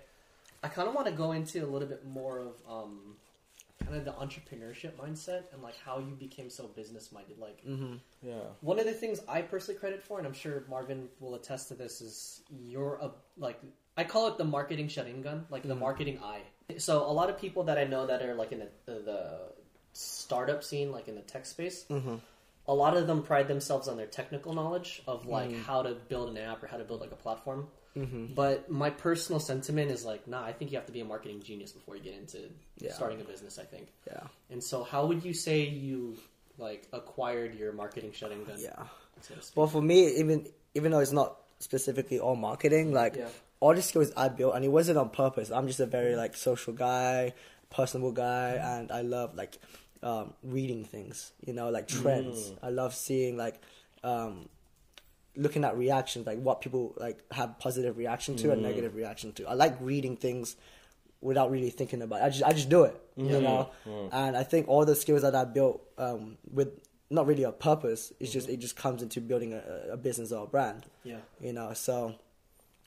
I 0.63 0.67
kind 0.67 0.87
of 0.87 0.93
want 0.93 1.07
to 1.07 1.13
go 1.13 1.31
into 1.31 1.63
a 1.65 1.69
little 1.69 1.87
bit 1.87 2.05
more 2.05 2.39
of 2.39 2.55
um, 2.69 3.15
kind 3.83 3.97
of 3.97 4.05
the 4.05 4.11
entrepreneurship 4.11 4.93
mindset 4.93 5.43
and 5.53 5.61
like 5.61 5.75
how 5.83 5.99
you 5.99 6.15
became 6.15 6.49
so 6.49 6.67
business 6.67 7.11
minded. 7.11 7.37
Like 7.39 7.65
mm-hmm. 7.65 7.95
Yeah. 8.21 8.33
one 8.61 8.79
of 8.79 8.85
the 8.85 8.93
things 8.93 9.21
I 9.27 9.41
personally 9.41 9.79
credit 9.79 10.03
for, 10.03 10.17
and 10.17 10.27
I'm 10.27 10.33
sure 10.33 10.63
Marvin 10.69 11.09
will 11.19 11.35
attest 11.35 11.69
to 11.69 11.73
this, 11.73 12.01
is 12.01 12.41
you're 12.49 12.99
a 13.01 13.11
like 13.37 13.59
I 13.97 14.03
call 14.03 14.27
it 14.27 14.37
the 14.37 14.45
marketing 14.45 14.87
shutting 14.87 15.21
gun, 15.21 15.45
like 15.49 15.63
the 15.63 15.69
mm-hmm. 15.69 15.79
marketing 15.79 16.19
eye. 16.23 16.41
So 16.77 17.05
a 17.05 17.11
lot 17.11 17.29
of 17.29 17.37
people 17.37 17.63
that 17.65 17.77
I 17.77 17.83
know 17.83 18.07
that 18.07 18.21
are 18.21 18.35
like 18.35 18.51
in 18.51 18.59
the 18.59 18.69
the, 18.85 18.99
the 18.99 19.39
startup 19.93 20.63
scene, 20.63 20.91
like 20.91 21.07
in 21.07 21.15
the 21.15 21.21
tech 21.21 21.45
space. 21.45 21.85
Mm-hmm. 21.89 22.15
A 22.67 22.73
lot 22.73 22.95
of 22.95 23.07
them 23.07 23.23
pride 23.23 23.47
themselves 23.47 23.87
on 23.87 23.97
their 23.97 24.05
technical 24.05 24.53
knowledge 24.53 25.01
of 25.07 25.25
like 25.25 25.53
how 25.63 25.81
to 25.81 25.95
build 26.07 26.29
an 26.29 26.37
app 26.37 26.61
or 26.61 26.67
how 26.67 26.77
to 26.77 26.83
build 26.83 27.01
like 27.01 27.11
a 27.11 27.15
platform. 27.15 27.67
But 28.35 28.71
my 28.71 28.89
personal 28.89 29.39
sentiment 29.39 29.91
is 29.91 30.05
like, 30.05 30.27
nah, 30.27 30.43
I 30.43 30.53
think 30.53 30.71
you 30.71 30.77
have 30.77 30.85
to 30.87 30.93
be 30.93 31.01
a 31.01 31.05
marketing 31.05 31.41
genius 31.43 31.71
before 31.73 31.95
you 31.97 32.01
get 32.03 32.13
into 32.15 32.39
Yeah. 32.79 32.93
starting 32.93 33.19
a 33.21 33.23
business. 33.25 33.59
I 33.59 33.63
think. 33.63 33.87
yeah, 34.07 34.23
And 34.49 34.63
so, 34.63 34.83
how 34.83 35.05
would 35.07 35.23
you 35.25 35.33
say 35.33 35.61
you 35.67 36.17
like 36.57 36.87
acquired 36.93 37.55
your 37.55 37.73
marketing 37.73 38.11
shutting 38.13 38.43
gun? 38.45 38.57
yeah. 38.59 38.83
so? 39.21 39.33
Well, 39.55 39.67
for 39.67 39.81
me, 39.81 40.07
even 40.17 40.47
even 40.73 40.91
though 40.91 40.99
it's 40.99 41.11
not 41.11 41.37
specifically 41.59 42.19
all 42.19 42.35
marketing, 42.35 42.93
like 42.93 43.15
Yeah. 43.17 43.27
all 43.59 43.75
the 43.75 43.81
skills 43.81 44.11
I 44.15 44.29
built, 44.29 44.55
and 44.55 44.63
it 44.63 44.69
wasn't 44.69 44.97
on 44.97 45.09
purpose. 45.09 45.51
I'm 45.51 45.67
just 45.67 45.79
a 45.81 45.85
very 45.85 46.15
like 46.15 46.35
social 46.37 46.73
guy, 46.73 47.33
personable 47.69 48.13
guy, 48.13 48.51
and 48.55 48.89
I 48.91 49.01
love 49.01 49.35
like 49.35 49.59
um, 50.01 50.33
reading 50.43 50.85
things. 50.85 51.33
You 51.45 51.53
know, 51.53 51.69
like 51.69 51.87
trends. 51.87 52.53
I 52.63 52.69
love 52.69 52.95
seeing 52.95 53.35
like 53.37 53.59
um, 54.03 54.47
looking 55.35 55.63
at 55.63 55.77
reactions, 55.77 56.27
like 56.27 56.39
what 56.39 56.61
people 56.61 56.93
like 56.97 57.19
have 57.31 57.57
positive 57.59 57.97
reaction 57.97 58.35
to 58.37 58.51
and 58.51 58.61
mm. 58.61 58.65
negative 58.65 58.95
reaction 58.95 59.31
to. 59.33 59.47
I 59.47 59.53
like 59.53 59.77
reading 59.79 60.17
things 60.17 60.55
without 61.21 61.51
really 61.51 61.69
thinking 61.69 62.01
about 62.01 62.21
it. 62.21 62.25
I 62.25 62.29
just 62.29 62.43
I 62.43 62.51
just 62.53 62.69
do 62.69 62.83
it, 62.83 62.99
you 63.15 63.25
mm. 63.25 63.41
know. 63.41 63.69
Mm. 63.87 64.09
And 64.11 64.37
I 64.37 64.43
think 64.43 64.67
all 64.67 64.85
the 64.85 64.95
skills 64.95 65.21
that 65.21 65.35
I 65.35 65.45
built 65.45 65.81
um, 65.97 66.37
with 66.51 66.69
not 67.11 67.27
really 67.27 67.43
a 67.43 67.51
purpose. 67.51 68.13
It's 68.19 68.31
just 68.31 68.47
mm-hmm. 68.47 68.55
it 68.55 68.59
just 68.59 68.75
comes 68.75 69.03
into 69.03 69.21
building 69.21 69.53
a, 69.53 69.91
a 69.91 69.97
business 69.97 70.31
or 70.31 70.45
a 70.45 70.47
brand. 70.47 70.85
Yeah. 71.03 71.17
You 71.39 71.53
know, 71.53 71.73
so 71.73 72.15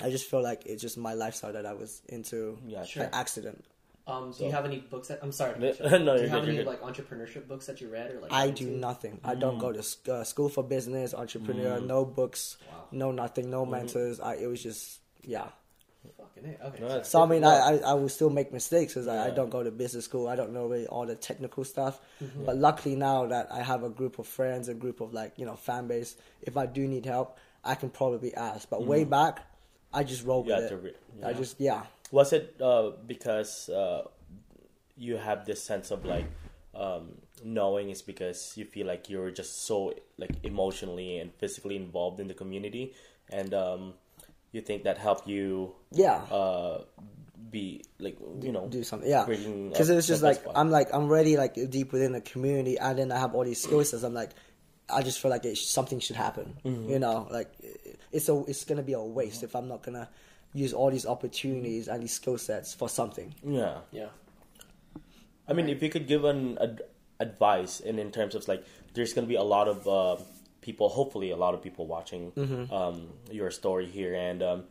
I 0.02 0.10
just 0.10 0.28
feel 0.28 0.42
like 0.42 0.66
it's 0.66 0.82
just 0.82 0.96
my 0.96 1.14
lifestyle 1.14 1.52
that 1.52 1.66
I 1.66 1.74
was 1.74 2.02
into 2.08 2.58
Yeah, 2.66 2.80
by 2.80 2.86
sure. 2.86 3.10
accident. 3.12 3.64
Um, 4.06 4.32
do 4.36 4.44
you 4.44 4.50
have 4.50 4.66
any 4.66 4.80
books 4.80 5.08
that 5.08 5.20
I'm 5.22 5.32
sorry? 5.32 5.54
No, 5.80 5.98
no, 5.98 6.16
do 6.16 6.22
you're 6.22 6.28
have 6.28 6.40
good, 6.40 6.48
any 6.48 6.54
you're 6.56 6.64
good. 6.64 6.66
like 6.66 6.82
entrepreneurship 6.82 7.48
books 7.48 7.66
that 7.66 7.80
you 7.80 7.88
read 7.88 8.10
or 8.12 8.20
like? 8.20 8.32
I 8.32 8.50
do 8.50 8.66
into? 8.66 8.78
nothing. 8.78 9.18
I 9.24 9.34
don't 9.34 9.58
go 9.58 9.72
to 9.72 9.82
sc- 9.82 10.08
uh, 10.08 10.24
school 10.24 10.48
for 10.50 10.62
business, 10.62 11.14
entrepreneur, 11.14 11.80
no 11.80 12.04
books, 12.04 12.58
Wow. 12.70 12.84
no 12.92 13.10
nothing, 13.12 13.50
no 13.50 13.64
mentors. 13.64 14.20
I, 14.20 14.34
it 14.34 14.46
was 14.46 14.62
just 14.62 15.00
yeah. 15.22 15.46
Fucking 16.18 16.56
A. 16.60 16.66
Okay. 16.66 16.80
No, 16.82 17.02
So 17.02 17.22
I 17.22 17.26
mean, 17.26 17.40
difficult. 17.40 17.82
I, 17.84 17.86
I, 17.88 17.90
I 17.92 17.94
will 17.94 18.10
still 18.10 18.28
make 18.28 18.52
mistakes 18.52 18.92
because 18.92 19.08
I, 19.08 19.28
I 19.28 19.30
don't 19.30 19.48
go 19.48 19.62
to 19.62 19.70
business 19.70 20.04
school. 20.04 20.28
I 20.28 20.36
don't 20.36 20.52
know 20.52 20.66
really 20.66 20.86
all 20.86 21.06
the 21.06 21.14
technical 21.14 21.64
stuff. 21.64 21.98
Mm-hmm. 22.22 22.44
But 22.44 22.58
luckily 22.58 22.96
now 22.96 23.24
that 23.28 23.50
I 23.50 23.62
have 23.62 23.84
a 23.84 23.88
group 23.88 24.18
of 24.18 24.26
friends, 24.26 24.68
a 24.68 24.74
group 24.74 25.00
of 25.00 25.14
like 25.14 25.32
you 25.38 25.46
know 25.46 25.56
fan 25.56 25.86
base, 25.86 26.14
if 26.42 26.58
I 26.58 26.66
do 26.66 26.86
need 26.86 27.06
help, 27.06 27.38
I 27.64 27.74
can 27.74 27.88
probably 27.88 28.34
ask. 28.34 28.68
But 28.68 28.84
way 28.84 29.04
back, 29.04 29.40
I 29.94 30.04
just 30.04 30.26
roll. 30.26 30.44
You 30.46 30.54
with 30.56 30.64
it. 30.64 30.68
to 30.68 30.76
re- 30.76 30.94
I 31.24 31.32
just 31.32 31.58
yeah. 31.58 31.84
Was 32.14 32.32
it 32.32 32.54
uh, 32.62 32.92
because 33.06 33.68
uh, 33.68 34.06
you 34.96 35.16
have 35.16 35.44
this 35.46 35.60
sense 35.60 35.90
of 35.90 36.04
like 36.04 36.26
um, 36.72 37.18
knowing 37.42 37.90
is 37.90 38.02
because 38.02 38.54
you 38.54 38.64
feel 38.64 38.86
like 38.86 39.10
you're 39.10 39.32
just 39.32 39.66
so 39.66 39.94
like 40.16 40.30
emotionally 40.44 41.18
and 41.18 41.34
physically 41.34 41.74
involved 41.74 42.20
in 42.20 42.28
the 42.28 42.34
community, 42.34 42.94
and 43.32 43.52
um, 43.52 43.94
you 44.52 44.60
think 44.60 44.84
that 44.84 44.96
helped 44.96 45.26
you 45.26 45.74
Yeah. 45.90 46.22
uh, 46.30 46.84
be 47.50 47.82
like 47.98 48.16
you 48.40 48.52
know 48.52 48.68
do 48.68 48.84
something. 48.84 49.10
Yeah, 49.10 49.26
because 49.26 49.90
up 49.90 49.94
it 49.94 49.96
was 49.96 50.06
just 50.06 50.22
like. 50.22 50.38
I'm 50.54 50.70
like 50.70 50.94
I'm 50.94 51.10
already 51.10 51.36
like 51.36 51.58
deep 51.68 51.90
within 51.90 52.12
the 52.12 52.20
community, 52.20 52.78
and 52.78 52.96
then 52.96 53.10
I 53.10 53.18
have 53.18 53.34
all 53.34 53.42
these 53.42 53.60
skill 53.60 53.82
sets. 53.84 54.04
I'm 54.04 54.14
like, 54.14 54.30
I 54.88 55.02
just 55.02 55.18
feel 55.18 55.32
like 55.32 55.44
it, 55.44 55.58
something 55.58 55.98
should 55.98 56.14
happen. 56.14 56.54
Mm-hmm. 56.64 56.90
You 56.90 56.98
know, 57.00 57.26
like 57.28 57.50
it's 58.12 58.28
a 58.28 58.38
it's 58.46 58.62
gonna 58.62 58.86
be 58.86 58.92
a 58.92 59.02
waste 59.02 59.42
if 59.42 59.56
I'm 59.56 59.66
not 59.66 59.82
gonna 59.82 60.08
use 60.54 60.72
all 60.72 60.90
these 60.90 61.04
opportunities 61.06 61.88
and 61.88 62.02
these 62.02 62.12
skill 62.14 62.38
sets 62.38 62.72
for 62.72 62.88
something. 62.88 63.34
yeah. 63.44 63.78
Yeah. 63.90 64.08
I 65.48 65.52
mean, 65.52 65.68
if 65.68 65.82
you 65.82 65.90
could 65.90 66.06
give 66.06 66.24
an 66.24 66.56
ad- 66.58 66.82
advice, 67.20 67.80
and 67.80 67.98
in 68.00 68.10
terms 68.10 68.34
of 68.34 68.48
like, 68.48 68.64
there's 68.94 69.12
gonna 69.12 69.26
be 69.26 69.34
a 69.34 69.42
lot 69.42 69.68
of 69.68 69.86
uh, 69.86 70.16
people, 70.62 70.88
hopefully, 70.88 71.30
a 71.32 71.36
lot 71.36 71.52
of 71.54 71.60
people 71.62 71.86
watching 71.86 72.32
um, 72.72 73.08
your 73.30 73.50
story 73.50 73.86
here, 73.86 74.14
and 74.14 74.42
um, 74.42 74.64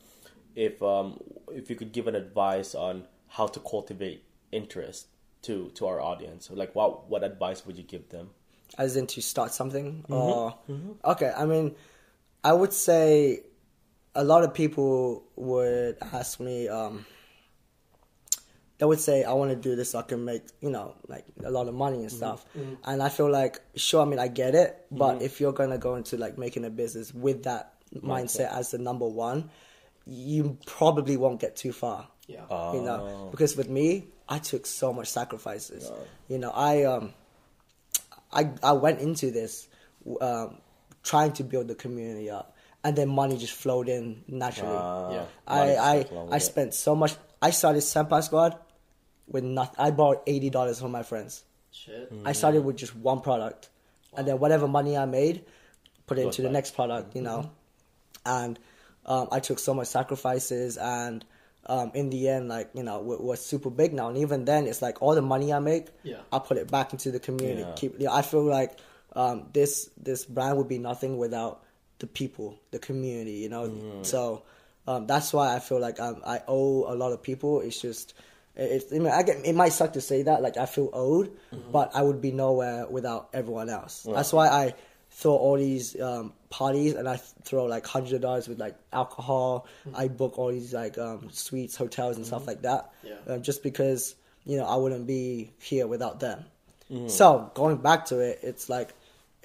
if 0.56 0.82
um, 0.82 1.20
if 1.52 1.70
you 1.70 1.76
could 1.76 1.92
give 1.92 2.08
an 2.08 2.16
advice 2.16 2.74
on 2.74 3.04
how 3.28 3.46
to 3.48 3.60
cultivate 3.60 4.24
interest 4.52 5.08
to 5.44 5.70
to 5.76 5.86
our 5.86 6.02
audience, 6.02 6.50
like 6.52 6.74
what 6.74 7.08
what 7.10 7.24
advice 7.24 7.66
would 7.66 7.78
you 7.78 7.84
give 7.84 8.10
them? 8.10 8.30
as 8.76 8.96
in 8.98 9.06
to 9.06 9.22
start 9.22 9.54
something 9.54 10.04
Mm-hmm. 10.10 10.14
or 10.14 10.56
okay 11.06 11.32
i 11.38 11.46
mean 11.46 11.76
i 12.44 12.52
would 12.52 12.74
say 12.74 13.42
a 14.16 14.24
lot 14.24 14.44
of 14.44 14.54
people 14.54 15.24
would 15.36 15.98
ask 16.14 16.40
me 16.40 16.68
um 16.68 17.06
they 18.78 18.86
would 18.86 19.00
say 19.00 19.24
i 19.24 19.34
want 19.34 19.50
to 19.50 19.56
do 19.56 19.76
this 19.76 19.92
so 19.92 20.00
i 20.00 20.02
can 20.02 20.24
make 20.26 20.44
you 20.62 20.70
know 20.70 20.94
like 21.08 21.26
a 21.44 21.52
lot 21.52 21.68
of 21.68 21.74
money 21.74 21.98
and 21.98 22.08
Mm-hmm. 22.08 22.18
stuff. 22.18 22.46
And 22.84 23.02
i 23.02 23.10
feel 23.10 23.30
like 23.30 23.60
sure 23.76 24.02
i 24.02 24.06
mean 24.06 24.20
i 24.20 24.28
get 24.28 24.56
it 24.56 24.86
but 24.92 25.22
if 25.22 25.40
you're 25.42 25.54
gonna 25.54 25.78
go 25.78 25.96
into 25.96 26.18
like 26.18 26.38
making 26.38 26.66
a 26.66 26.70
business 26.70 27.14
with 27.14 27.44
that 27.44 27.74
mindset. 27.96 28.52
as 28.52 28.72
the 28.72 28.78
number 28.78 29.08
one 29.08 29.50
you 30.06 30.58
probably 30.66 31.16
won't 31.16 31.40
get 31.40 31.56
too 31.56 31.72
far. 31.72 32.08
Yeah. 32.28 32.42
you 32.42 32.48
Oh. 32.82 32.84
know 32.84 33.28
because 33.32 33.56
with 33.56 33.70
me 33.70 34.08
i 34.28 34.38
took 34.40 34.66
so 34.66 34.94
much 34.94 35.08
sacrifices. 35.10 35.92
You 36.28 36.38
know 36.40 36.52
i 36.52 36.84
um 36.84 37.14
i 38.32 38.50
i 38.62 38.72
went 38.74 39.00
into 39.00 39.32
this 39.32 39.68
um 40.22 40.58
trying 41.04 41.32
to 41.34 41.44
build 41.44 41.68
the 41.68 41.76
community 41.76 42.30
up 42.30 42.53
and 42.84 42.96
then 42.98 43.08
money 43.10 43.38
just 43.38 43.54
flowed 43.54 43.88
in 43.90 44.24
naturally 44.28 44.76
Uh, 44.76 45.12
Yeah. 45.12 45.26
i 45.48 45.58
money 45.60 45.78
i 45.78 46.02
stuff 46.04 46.28
i 46.32 46.36
it. 46.38 46.40
spent 46.42 46.74
so 46.74 46.96
much 46.96 47.16
i 47.42 47.50
started 47.52 47.82
senpai 47.82 48.22
squad 48.24 48.58
with 49.28 49.44
nothing 49.44 49.76
i 49.80 49.90
borrowed 49.92 50.20
80 50.28 50.50
dollars 50.50 50.80
from 50.80 50.92
my 50.92 51.04
friends 51.04 51.44
Shit. 51.72 52.12
Mm. 52.14 52.22
I 52.28 52.34
started 52.34 52.64
with 52.64 52.76
just 52.78 52.96
one 52.96 53.22
product, 53.22 53.70
and 54.16 54.28
then 54.28 54.38
whatever 54.38 54.68
money 54.68 54.96
I 54.96 55.06
made, 55.06 55.44
put 56.06 56.20
it 56.20 56.22
Goes 56.26 56.38
into 56.38 56.44
the 56.44 56.52
next 56.54 56.76
product. 56.76 57.16
You 57.16 57.24
know, 57.24 57.50
and 58.28 58.60
um, 59.08 59.28
I 59.32 59.40
took 59.40 59.58
so 59.58 59.74
much 59.74 59.88
sacrifices, 59.88 60.78
and 60.78 61.26
um, 61.66 61.90
in 61.96 62.12
the 62.12 62.30
end, 62.30 62.48
like 62.48 62.70
you 62.76 62.84
know, 62.84 63.02
we're, 63.02 63.18
we're 63.18 63.36
super 63.38 63.72
big 63.72 63.92
now. 63.92 64.08
And 64.10 64.20
even 64.20 64.46
then, 64.46 64.68
it's 64.68 64.84
like 64.84 65.02
all 65.02 65.16
the 65.16 65.24
money 65.24 65.52
I 65.52 65.58
make, 65.58 65.88
Yeah. 66.04 66.22
I 66.32 66.38
put 66.38 66.58
it 66.58 66.70
back 66.70 66.94
into 66.94 67.10
the 67.10 67.20
community. 67.20 67.62
Yeah. 67.62 67.74
Keep. 67.74 67.96
Yeah, 68.00 68.14
I 68.14 68.22
feel 68.22 68.44
like 68.46 68.78
um, 69.16 69.50
this 69.52 69.90
this 69.98 70.26
brand 70.26 70.58
would 70.60 70.68
be 70.70 70.78
nothing 70.78 71.18
without 71.18 71.63
the 72.04 72.08
people, 72.22 72.60
the 72.72 72.80
community. 72.80 73.38
You 73.44 73.50
know, 73.50 73.64
Mm. 73.70 74.06
so 74.06 74.44
um, 74.88 75.08
that's 75.08 75.32
why 75.36 75.56
I 75.56 75.60
feel 75.60 75.80
like 75.88 76.00
um, 76.08 76.18
I 76.26 76.38
owe 76.48 76.92
a 76.94 76.96
lot 77.04 77.12
of 77.16 77.20
people. 77.30 77.62
It's 77.62 77.80
just. 77.82 78.14
It, 78.56 78.84
I 78.94 79.00
mean, 79.00 79.08
I 79.20 79.24
get 79.24 79.38
it 79.46 79.56
might 79.56 79.74
suck 79.74 79.94
to 79.94 80.02
say 80.02 80.20
that, 80.30 80.42
like 80.46 80.58
I 80.58 80.68
feel 80.68 80.90
owed, 80.94 81.28
Mm-hmm. 81.52 81.72
but 81.72 81.88
I 81.96 82.02
would 82.08 82.22
be 82.22 82.32
nowhere 82.32 82.86
without 82.98 83.30
everyone 83.34 83.70
else. 83.70 84.06
That's 84.18 84.32
why 84.38 84.48
I 84.48 84.76
throw 85.20 85.36
all 85.46 85.58
these 85.58 85.88
um, 86.02 86.34
parties 86.50 86.94
and 87.00 87.08
I 87.08 87.18
throw 87.48 87.66
like 87.66 87.86
hundred 87.88 88.22
dollars 88.22 88.48
with 88.50 88.60
like 88.60 88.76
alcohol. 88.92 89.66
Mm-hmm. 89.88 89.96
I 90.02 90.08
book 90.22 90.38
all 90.38 90.52
these 90.52 90.74
like 90.74 90.98
um, 90.98 91.30
suites, 91.32 91.76
hotels, 91.78 92.18
and 92.18 92.26
stuff 92.26 92.46
like 92.46 92.62
that. 92.70 92.92
Yeah. 93.04 93.16
um, 93.34 93.42
just 93.42 93.64
because 93.64 94.14
you 94.46 94.58
know 94.58 94.66
I 94.66 94.76
wouldn't 94.76 95.08
be 95.08 95.50
here 95.60 95.88
without 95.88 96.20
them. 96.20 96.40
Mm-hmm. 96.92 97.08
So 97.08 97.50
going 97.56 97.78
back 97.78 98.06
to 98.12 98.20
it, 98.20 98.40
it's 98.44 98.70
like 98.70 98.90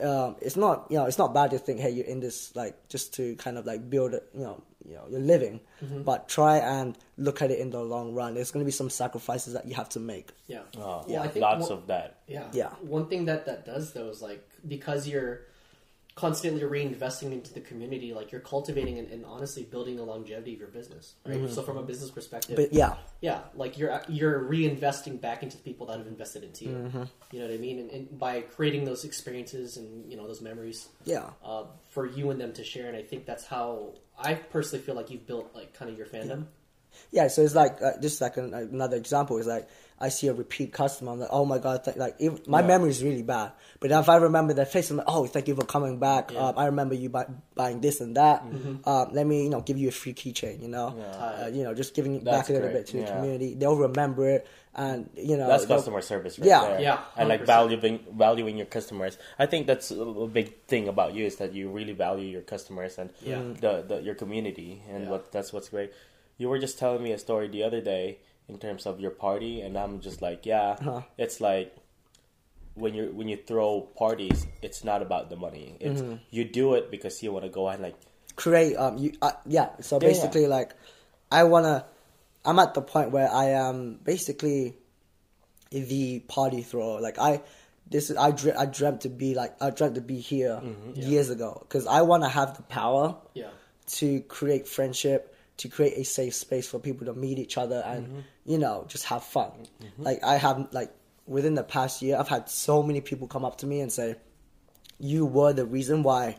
um, 0.00 0.36
it's 0.40 0.56
not 0.56 0.86
you 0.90 0.96
know 0.98 1.06
it's 1.06 1.18
not 1.18 1.34
bad 1.34 1.50
to 1.50 1.58
think 1.58 1.80
hey 1.80 1.90
you're 1.90 2.06
in 2.06 2.20
this 2.20 2.54
like 2.54 2.88
just 2.88 3.14
to 3.14 3.34
kind 3.36 3.58
of 3.58 3.66
like 3.66 3.88
build 3.90 4.14
it, 4.14 4.28
you 4.34 4.40
know 4.42 4.62
you 4.88 4.94
know 4.94 5.04
you're 5.10 5.20
living, 5.20 5.60
Mm-hmm. 5.84 6.02
but 6.02 6.28
try 6.28 6.58
and 6.58 6.96
look 7.18 7.42
at 7.42 7.50
it 7.50 7.58
in 7.60 7.70
the 7.70 7.80
long 7.80 8.14
run. 8.14 8.34
There's 8.34 8.50
going 8.50 8.64
to 8.64 8.66
be 8.66 8.72
some 8.72 8.90
sacrifices 8.90 9.52
that 9.54 9.66
you 9.68 9.74
have 9.74 9.88
to 9.90 10.00
make. 10.00 10.30
Yeah. 10.46 10.62
Oh, 10.76 11.04
Well, 11.06 11.22
I 11.22 11.28
think 11.28 11.42
lots 11.42 11.68
one- 11.68 11.78
of 11.78 11.86
that. 11.88 12.20
Yeah. 12.26 12.48
Yeah. 12.52 12.70
One 12.80 13.06
thing 13.08 13.26
that 13.26 13.46
that 13.46 13.64
does 13.66 13.92
though 13.92 14.08
is 14.08 14.22
like 14.22 14.48
because 14.66 15.06
you're 15.06 15.42
constantly 16.18 16.62
reinvesting 16.62 17.30
into 17.32 17.54
the 17.54 17.60
community, 17.60 18.12
like 18.12 18.32
you're 18.32 18.40
cultivating 18.40 18.98
and, 18.98 19.08
and 19.08 19.24
honestly 19.24 19.62
building 19.62 19.96
the 19.96 20.02
longevity 20.02 20.52
of 20.54 20.58
your 20.58 20.68
business. 20.68 21.14
Right. 21.24 21.48
So 21.48 21.62
from 21.62 21.76
a 21.76 21.82
business 21.82 22.10
perspective, 22.10 22.56
But 22.56 22.72
yeah, 22.72 22.96
yeah, 23.20 23.42
like 23.54 23.78
you're 23.78 24.02
you're 24.08 24.40
reinvesting 24.42 25.20
back 25.20 25.44
into 25.44 25.56
the 25.56 25.62
people 25.62 25.86
that 25.86 25.98
have 25.98 26.08
invested 26.08 26.42
into 26.42 26.64
you. 26.64 26.70
Mm-hmm. 26.72 27.02
You 27.30 27.38
know 27.38 27.46
what 27.46 27.54
I 27.54 27.58
mean? 27.58 27.78
And, 27.78 27.90
and 27.90 28.18
by 28.18 28.40
creating 28.40 28.84
those 28.84 29.04
experiences 29.04 29.76
and 29.76 30.10
you 30.10 30.16
know 30.16 30.26
those 30.26 30.40
memories 30.40 30.88
yeah. 31.04 31.30
uh, 31.44 31.64
for 31.88 32.04
you 32.04 32.30
and 32.30 32.40
them 32.40 32.52
to 32.54 32.64
share, 32.64 32.88
and 32.88 32.96
I 32.96 33.02
think 33.02 33.24
that's 33.24 33.46
how 33.46 33.94
I 34.18 34.34
personally 34.34 34.84
feel 34.84 34.96
like 34.96 35.10
you've 35.10 35.26
built 35.26 35.54
like 35.54 35.72
kind 35.72 35.88
of 35.88 35.96
your 35.96 36.08
fandom. 36.08 36.46
Yeah, 37.10 37.28
so 37.28 37.42
it's 37.42 37.54
like 37.54 37.80
uh, 37.82 37.98
just 38.00 38.20
like 38.20 38.36
an, 38.36 38.52
another 38.54 38.96
example 38.96 39.38
is 39.38 39.46
like 39.46 39.68
I 40.00 40.10
see 40.10 40.28
a 40.28 40.32
repeat 40.32 40.72
customer. 40.72 41.10
I'm 41.12 41.18
like, 41.20 41.30
oh 41.32 41.44
my 41.44 41.58
god, 41.58 41.82
th- 41.84 41.96
like 41.96 42.14
if, 42.20 42.46
my 42.46 42.62
memory 42.62 42.90
is 42.90 43.02
really 43.02 43.22
bad. 43.24 43.50
But 43.80 43.90
if 43.90 44.08
I 44.08 44.16
remember 44.16 44.52
their 44.54 44.66
face, 44.66 44.90
I'm 44.92 44.98
like, 44.98 45.06
oh, 45.08 45.26
thank 45.26 45.48
you 45.48 45.56
for 45.56 45.64
coming 45.64 45.98
back. 45.98 46.30
Yeah. 46.30 46.38
Um, 46.48 46.54
I 46.56 46.66
remember 46.66 46.94
you 46.94 47.08
buy, 47.08 47.26
buying 47.56 47.80
this 47.80 48.00
and 48.00 48.16
that. 48.16 48.42
Um, 48.84 49.08
let 49.12 49.26
me, 49.26 49.42
you 49.44 49.50
know, 49.50 49.60
give 49.60 49.76
you 49.76 49.88
a 49.88 49.90
free 49.90 50.14
keychain. 50.14 50.62
You 50.62 50.68
know, 50.68 50.94
Yeah. 50.96 51.04
uh, 51.44 51.50
you 51.52 51.64
know, 51.64 51.74
just 51.74 51.94
giving 51.94 52.14
it 52.14 52.24
That's 52.24 52.36
back 52.46 52.50
a 52.50 52.52
little 52.52 52.68
great, 52.70 52.86
bit 52.86 52.86
to 52.92 52.96
the 52.98 53.06
community. 53.10 53.54
They'll 53.54 53.74
remember 53.76 54.28
it, 54.28 54.46
and 54.76 55.10
you 55.16 55.36
know, 55.36 55.48
That's 55.48 55.66
customer 55.66 56.00
service, 56.00 56.38
right 56.38 56.46
Yeah. 56.46 56.60
there. 56.60 56.80
Yeah, 56.80 57.00
and 57.16 57.28
like 57.28 57.44
valuing 57.44 57.98
valuing 58.12 58.56
your 58.56 58.66
customers. 58.66 59.18
I 59.38 59.46
think 59.46 59.66
that's 59.66 59.90
a 59.90 60.00
a 60.00 60.28
big 60.28 60.62
thing 60.68 60.86
about 60.86 61.14
you 61.14 61.24
is 61.26 61.36
that 61.36 61.54
you 61.54 61.70
really 61.70 61.92
value 61.92 62.26
your 62.28 62.42
customers 62.42 62.98
and 62.98 63.10
Yeah. 63.20 63.42
the, 63.60 63.82
the 63.88 63.96
your 64.02 64.14
community, 64.14 64.80
and 64.88 65.04
Yeah. 65.04 65.10
what 65.10 65.32
that's 65.32 65.52
what's 65.52 65.70
great. 65.70 65.90
You 66.38 66.48
were 66.48 66.58
just 66.58 66.78
telling 66.78 67.02
me 67.02 67.12
a 67.12 67.18
story 67.18 67.48
the 67.48 67.62
other 67.64 67.80
day 67.80 68.18
in 68.48 68.58
terms 68.58 68.86
of 68.86 68.98
your 69.00 69.10
party, 69.10 69.60
and 69.60 69.76
I'm 69.76 70.00
just 70.00 70.22
like, 70.22 70.46
yeah, 70.46 70.76
Uh-huh. 70.80 71.02
it's 71.18 71.40
like 71.40 71.74
when 72.74 72.94
you 72.94 73.10
when 73.12 73.28
you 73.28 73.36
throw 73.36 73.82
parties, 73.98 74.46
it's 74.62 74.84
not 74.84 75.02
about 75.02 75.28
the 75.30 75.36
money. 75.36 75.76
It's 75.80 76.00
Mm-hmm. 76.00 76.16
you 76.30 76.44
do 76.44 76.74
it 76.74 76.90
because 76.90 77.20
you 77.22 77.32
want 77.32 77.44
to 77.44 77.50
go 77.50 77.68
and 77.68 77.82
like 77.82 77.96
create 78.36 78.76
um 78.76 78.96
you 78.98 79.12
uh, 79.20 79.32
yeah 79.46 79.70
so 79.80 79.98
Yeah, 79.98 80.06
basically 80.14 80.46
like 80.46 80.70
i 81.32 81.42
want 81.42 81.64
to 81.66 81.84
i'm 82.46 82.60
at 82.60 82.72
the 82.74 82.80
point 82.82 83.10
where 83.10 83.28
i 83.28 83.46
am 83.66 83.98
basically 84.04 84.76
the 85.70 86.20
party 86.20 86.62
thrower 86.62 87.00
like 87.00 87.18
i 87.18 87.42
this 87.90 88.10
is 88.10 88.16
i 88.16 88.30
dre- 88.30 88.54
i 88.54 88.64
dreamt 88.64 89.00
to 89.02 89.08
be 89.08 89.34
like 89.34 89.60
i 89.60 89.70
dreamt 89.70 89.96
to 89.96 90.00
be 90.00 90.20
here 90.20 90.62
years 90.94 91.30
ago 91.30 91.58
because 91.62 91.84
i 91.88 92.02
want 92.02 92.22
to 92.22 92.28
have 92.28 92.56
the 92.56 92.62
power 92.62 93.16
Yeah. 93.34 93.50
to 93.98 94.20
create 94.20 94.68
friendship 94.68 95.34
to 95.58 95.68
create 95.68 95.94
a 95.98 96.04
safe 96.04 96.34
space 96.34 96.66
for 96.68 96.78
people 96.78 97.04
to 97.06 97.14
meet 97.14 97.38
each 97.38 97.56
other 97.58 97.82
and 97.86 98.24
you 98.44 98.58
know 98.58 98.84
just 98.88 99.04
have 99.04 99.22
fun 99.22 99.50
like 99.98 100.22
i 100.24 100.36
have 100.36 100.66
like 100.72 100.90
within 101.26 101.54
the 101.54 101.62
past 101.62 102.00
year 102.02 102.16
i've 102.18 102.28
had 102.28 102.48
so 102.48 102.82
many 102.82 103.00
people 103.00 103.26
come 103.28 103.44
up 103.44 103.58
to 103.58 103.66
me 103.66 103.80
and 103.80 103.92
say 103.92 104.14
you 104.98 105.26
were 105.26 105.52
the 105.52 105.64
reason 105.64 106.02
why 106.02 106.36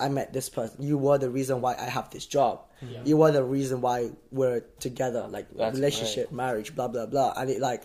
i 0.00 0.08
met 0.08 0.32
this 0.32 0.48
person 0.48 0.82
you 0.82 0.96
were 0.98 1.18
the 1.18 1.30
reason 1.30 1.60
why 1.60 1.74
i 1.78 1.84
have 1.84 2.10
this 2.10 2.26
job 2.26 2.60
you 3.04 3.16
were 3.16 3.30
the 3.30 3.44
reason 3.44 3.80
why 3.80 4.10
we're 4.32 4.58
together, 4.80 5.28
like 5.28 5.46
That's 5.54 5.76
relationship, 5.76 6.32
marriage, 6.32 6.74
blah 6.74 6.88
blah 6.88 7.06
blah, 7.06 7.32
and 7.36 7.48
it 7.48 7.60
like 7.60 7.84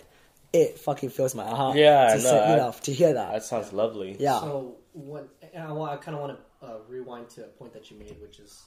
it 0.52 0.80
fucking 0.80 1.10
fills 1.12 1.36
my 1.36 1.46
heart. 1.48 1.78
Yeah, 1.78 2.16
to 2.16 2.24
no, 2.24 2.30
say- 2.32 2.50
you 2.50 2.56
know, 2.58 2.74
to 2.82 2.92
hear 2.94 3.14
that. 3.14 3.32
That 3.34 3.44
sounds 3.44 3.72
lovely. 3.74 4.16
yeah, 4.20 4.40
So 4.40 4.78
what? 4.94 5.30
And 5.54 5.64
I, 5.66 5.72
wa- 5.72 5.92
I 5.94 5.98
kind 5.98 6.16
of 6.18 6.22
want 6.24 6.40
to 6.40 6.66
uh, 6.68 6.78
rewind 6.90 7.30
to 7.36 7.44
a 7.44 7.48
point 7.48 7.74
that 7.74 7.92
you 7.92 8.00
made, 8.00 8.20
which 8.20 8.40
is 8.40 8.64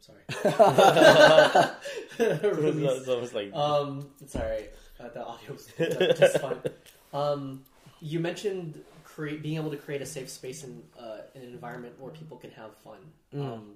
sorry. 0.00 0.22
It's 2.18 3.08
almost 3.08 3.34
like 3.34 3.54
Um, 3.54 4.08
it's 4.20 4.36
all 4.36 4.42
right. 4.42 4.70
Uh, 4.98 5.08
the 5.08 5.24
audio 5.24 5.52
was 5.52 5.66
just 6.18 6.38
fine. 6.38 6.58
Um, 7.12 7.64
you 8.00 8.20
mentioned 8.20 8.80
create 9.02 9.42
being 9.42 9.56
able 9.56 9.72
to 9.72 9.76
create 9.76 10.00
a 10.00 10.06
safe 10.06 10.30
space 10.30 10.62
in 10.62 10.80
uh, 10.96 11.22
in 11.34 11.42
an 11.42 11.48
environment 11.48 11.94
where 11.98 12.12
people 12.12 12.36
can 12.36 12.52
have 12.52 12.70
fun. 12.84 12.98
Um, 13.34 13.74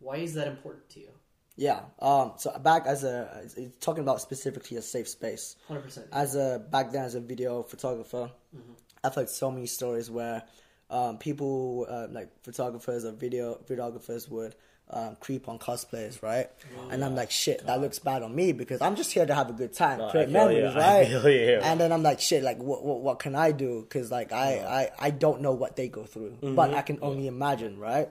why 0.00 0.16
is 0.16 0.34
that 0.34 0.48
important 0.48 0.86
to 0.90 1.00
you? 1.00 1.08
yeah. 1.56 1.80
Um, 1.98 2.32
so 2.36 2.50
back 2.58 2.84
as 2.86 3.04
a 3.04 3.48
talking 3.80 4.02
about 4.02 4.20
specifically 4.20 4.76
a 4.76 4.82
safe 4.82 5.08
space. 5.08 5.56
Hundred 5.66 5.84
percent. 5.84 6.06
as 6.12 6.34
a 6.36 6.62
back 6.70 6.92
then 6.92 7.04
as 7.04 7.14
a 7.14 7.20
video 7.20 7.62
photographer, 7.62 8.30
Mm-hmm. 8.54 8.72
I've 9.02 9.14
heard 9.14 9.30
so 9.30 9.50
many 9.50 9.66
stories 9.66 10.10
where 10.10 10.42
um, 10.90 11.16
people 11.16 11.86
uh, 11.88 12.06
like 12.10 12.28
photographers 12.42 13.04
or 13.06 13.12
video 13.12 13.58
videographers 13.66 14.28
would 14.30 14.54
um, 14.90 15.16
creep 15.18 15.48
on 15.48 15.58
cosplayers, 15.58 16.22
right? 16.22 16.48
and 16.90 17.02
I'm 17.04 17.14
like, 17.16 17.30
shit, 17.30 17.66
that 17.66 17.80
looks 17.80 17.98
bad 17.98 18.22
on 18.22 18.34
me 18.34 18.52
because 18.52 18.80
I'm 18.82 18.94
just 18.96 19.12
here 19.12 19.24
to 19.26 19.34
have 19.34 19.48
a 19.50 19.52
good 19.52 19.72
time, 19.72 19.98
No, 19.98 20.10
create 20.10 20.28
feel 20.30 20.52
you, 20.52 20.62
memories, 20.62 20.74
right? 20.76 21.08
you. 21.08 21.60
And 21.62 21.80
then 21.80 21.90
I'm 21.90 22.02
like, 22.02 22.20
shit, 22.20 22.42
like 22.42 22.58
what 22.58 22.84
what, 22.84 23.00
what 23.00 23.18
can 23.18 23.34
I 23.34 23.50
do? 23.52 23.80
Because 23.82 24.10
like 24.10 24.32
I, 24.32 24.90
I 25.00 25.06
I 25.06 25.10
don't 25.10 25.40
know 25.40 25.52
what 25.52 25.74
they 25.76 25.88
go 25.88 26.04
through, 26.04 26.36
but 26.42 26.68
Mm-hmm. 26.68 26.74
I 26.76 26.82
can 26.82 26.98
only 27.02 27.26
imagine, 27.26 27.78
right? 27.78 28.08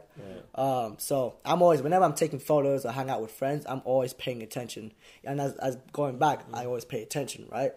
Um, 0.55 0.95
so 0.99 1.35
I'm 1.45 1.61
always 1.61 1.81
whenever 1.81 2.05
I'm 2.05 2.13
taking 2.15 2.39
photos 2.39 2.85
or 2.85 2.91
hang 2.91 3.09
out 3.09 3.21
with 3.21 3.31
friends, 3.31 3.65
I'm 3.67 3.81
always 3.85 4.13
paying 4.13 4.41
attention. 4.43 4.93
And 5.23 5.39
as 5.39 5.53
as 5.53 5.77
going 5.93 6.17
back, 6.17 6.43
I 6.53 6.65
always 6.65 6.85
pay 6.85 7.01
attention, 7.03 7.47
right? 7.51 7.71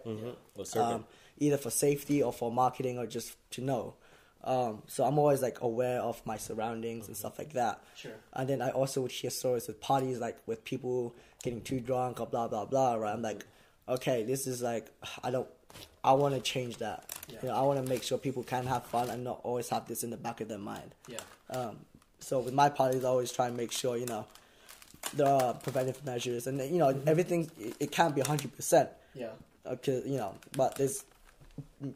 Circuit? 0.63 0.79
um, 0.81 1.05
either 1.39 1.57
for 1.57 1.69
safety 1.69 2.21
or 2.23 2.33
for 2.33 2.51
marketing 2.51 2.97
or 2.97 3.05
just 3.05 3.35
to 3.51 3.61
know. 3.61 3.93
Um, 4.47 4.81
so 4.87 5.03
I'm 5.03 5.19
always 5.19 5.41
like 5.41 5.61
aware 5.61 5.99
of 6.01 6.25
my 6.25 6.37
surroundings 6.37 7.07
and 7.07 7.17
stuff 7.17 7.37
like 7.37 7.53
that. 7.53 7.81
Sure. 7.95 8.13
And 8.33 8.47
then 8.49 8.61
I 8.61 8.69
also 8.69 9.01
would 9.01 9.11
hear 9.11 9.29
stories 9.29 9.67
with 9.67 9.81
parties, 9.81 10.19
like 10.19 10.37
with 10.47 10.63
people 10.63 11.13
getting 11.43 11.61
too 11.61 11.81
drunk 11.81 12.19
or 12.21 12.27
blah 12.27 12.47
blah 12.47 12.65
blah. 12.65 12.95
Right? 12.95 13.13
I'm 13.13 13.21
like, 13.21 13.45
okay, 13.89 14.23
this 14.23 14.47
is 14.47 14.61
like 14.61 14.87
I 15.23 15.31
don't. 15.31 15.47
I 16.03 16.13
want 16.13 16.33
to 16.35 16.39
change 16.41 16.77
that. 16.77 17.11
Yeah. 17.27 17.39
You 17.43 17.49
know, 17.49 17.55
I 17.55 17.61
want 17.63 17.83
to 17.83 17.89
make 17.89 18.01
sure 18.03 18.17
people 18.17 18.41
can 18.43 18.65
have 18.67 18.85
fun 18.85 19.09
and 19.09 19.23
not 19.25 19.41
always 19.43 19.67
have 19.69 19.85
this 19.87 20.03
in 20.03 20.09
the 20.11 20.17
back 20.17 20.39
of 20.39 20.47
their 20.47 20.57
mind. 20.57 20.95
Yeah. 21.07 21.19
Um, 21.49 21.79
so 22.19 22.39
with 22.39 22.53
my 22.53 22.69
parties, 22.69 23.03
I 23.03 23.09
always 23.09 23.31
try 23.33 23.47
and 23.47 23.57
make 23.57 23.73
sure 23.73 23.97
you 23.97 24.05
know 24.05 24.25
there 25.13 25.27
are 25.27 25.53
preventive 25.55 26.05
measures, 26.05 26.47
and 26.47 26.59
you 26.61 26.79
know 26.79 26.97
everything. 27.05 27.51
It, 27.59 27.75
it 27.81 27.91
can't 27.91 28.15
be 28.15 28.21
hundred 28.21 28.55
percent 28.55 28.89
Yeah. 29.13 29.31
okay, 29.65 30.01
you 30.05 30.17
know, 30.17 30.35
but 30.55 30.75
there's 30.75 31.03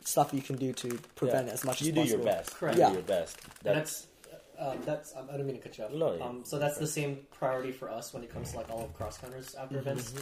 stuff 0.06 0.34
you 0.34 0.42
can 0.42 0.56
do 0.58 0.74
to 0.74 0.90
prevent 1.16 1.48
Yeah. 1.48 1.52
it 1.52 1.56
as 1.56 1.64
much 1.66 1.82
as 1.82 1.88
you 1.88 1.94
as 1.94 2.06
do 2.10 2.16
your 2.16 2.24
best. 2.24 2.56
Correct. 2.56 2.78
You 2.78 2.82
Yeah. 2.84 2.90
do 2.90 2.94
your 2.96 3.04
best. 3.04 3.38
And 3.44 3.52
That- 3.64 3.74
that's 3.76 4.08
um, 4.60 4.78
that's 4.86 5.16
I 5.16 5.22
don't 5.38 5.46
mean 5.48 5.56
to 5.56 5.62
cut 5.62 5.76
you 5.78 5.86
off. 5.86 5.92
No, 5.92 6.14
yeah. 6.14 6.24
um, 6.24 6.44
so 6.46 6.60
that's 6.60 6.78
the 6.78 6.86
same 6.86 7.26
priority 7.32 7.72
for 7.72 7.90
us 7.90 8.14
when 8.14 8.24
it 8.24 8.30
comes 8.32 8.52
to 8.52 8.58
like 8.58 8.70
all 8.70 8.84
of 8.86 8.94
cross 8.94 9.18
counters 9.18 9.56
after 9.56 9.78
Mm-hmm. 9.80 9.90
events. 9.90 10.14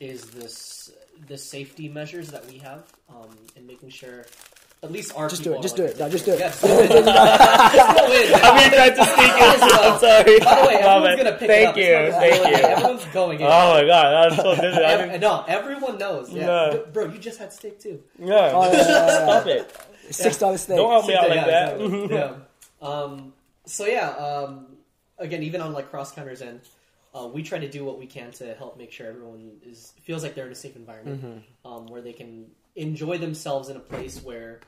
Is 0.00 0.30
this 0.30 0.90
the 1.28 1.36
safety 1.38 1.88
measures 1.88 2.28
that 2.30 2.44
we 2.46 2.58
have 2.58 2.84
um, 3.10 3.36
in 3.54 3.66
making 3.66 3.90
sure 3.90 4.24
at 4.84 4.90
least 4.90 5.14
our 5.14 5.28
Just 5.28 5.44
do 5.44 5.50
people 5.50 5.60
it. 5.60 5.62
Just 5.62 5.74
are, 5.74 5.76
do 5.76 5.84
it. 5.84 5.98
No, 5.98 6.08
just 6.08 6.24
do 6.24 6.32
it. 6.32 6.40
Yeah, 6.40 6.48
just 6.50 6.62
go 6.62 6.80
in. 6.80 6.88
Just. 6.88 7.08
I 8.44 8.58
mean, 8.58 8.70
tried 8.72 8.96
to 8.96 9.04
sneak 9.04 9.34
in. 9.38 9.62
I'm 9.62 9.98
sorry. 10.00 10.40
By 10.40 10.60
the 10.60 10.66
way, 10.66 10.74
everyone's 10.74 11.16
gonna 11.22 11.36
pick 11.38 11.48
Thank 11.48 11.76
it 11.76 11.94
up. 11.94 12.12
you. 12.12 12.16
It's 12.16 12.16
not 12.16 12.20
Thank 12.20 12.56
you. 12.62 12.68
Everyone's 12.68 13.04
going 13.06 13.40
in. 13.40 13.46
Oh 13.46 13.74
my 13.74 13.84
god, 13.86 14.32
I'm 14.32 14.36
so 14.36 14.54
dizzy. 14.56 14.66
I 14.84 14.92
Ev- 14.92 14.98
didn't, 15.10 15.20
no, 15.20 15.44
everyone 15.46 15.98
knows. 15.98 16.32
Yeah, 16.32 16.46
No. 16.46 16.86
bro, 16.92 17.04
you 17.06 17.18
just 17.18 17.38
had 17.38 17.52
steak 17.52 17.78
too. 17.78 18.02
yeah, 18.18 18.50
Oh, 18.54 18.64
yeah, 18.72 18.72
yeah, 18.72 18.86
yeah. 19.06 19.14
stop 19.24 19.46
it. 19.46 19.76
Six 20.10 20.38
dollar 20.38 20.58
steak. 20.58 20.76
Don't 20.76 20.90
help 20.90 21.06
me 21.06 21.14
out 21.14 21.28
like 21.28 21.36
Yeah, 21.36 21.46
that. 21.46 21.80
exactly. 21.80 22.16
yeah. 22.16 22.34
Um, 22.82 23.32
so 23.66 23.86
yeah, 23.86 24.08
um, 24.10 24.66
again, 25.18 25.44
even 25.44 25.60
on 25.60 25.72
like 25.72 25.90
cross 25.90 26.10
counters 26.12 26.42
end, 26.42 26.60
uh, 27.14 27.28
we 27.32 27.44
try 27.44 27.60
to 27.60 27.68
do 27.68 27.84
what 27.84 28.00
we 28.00 28.06
can 28.06 28.32
to 28.32 28.52
help 28.54 28.76
make 28.76 28.90
sure 28.90 29.06
everyone 29.06 29.52
is 29.64 29.92
feels 30.02 30.24
like 30.24 30.34
they're 30.34 30.46
in 30.46 30.52
a 30.52 30.56
safe 30.56 30.74
environment 30.74 31.22
Mm-hmm. 31.24 31.72
um, 31.72 31.86
where 31.86 32.00
they 32.02 32.12
can 32.12 32.46
enjoy 32.74 33.16
themselves 33.18 33.68
in 33.68 33.76
a 33.76 33.80
place 33.80 34.20
where. 34.24 34.58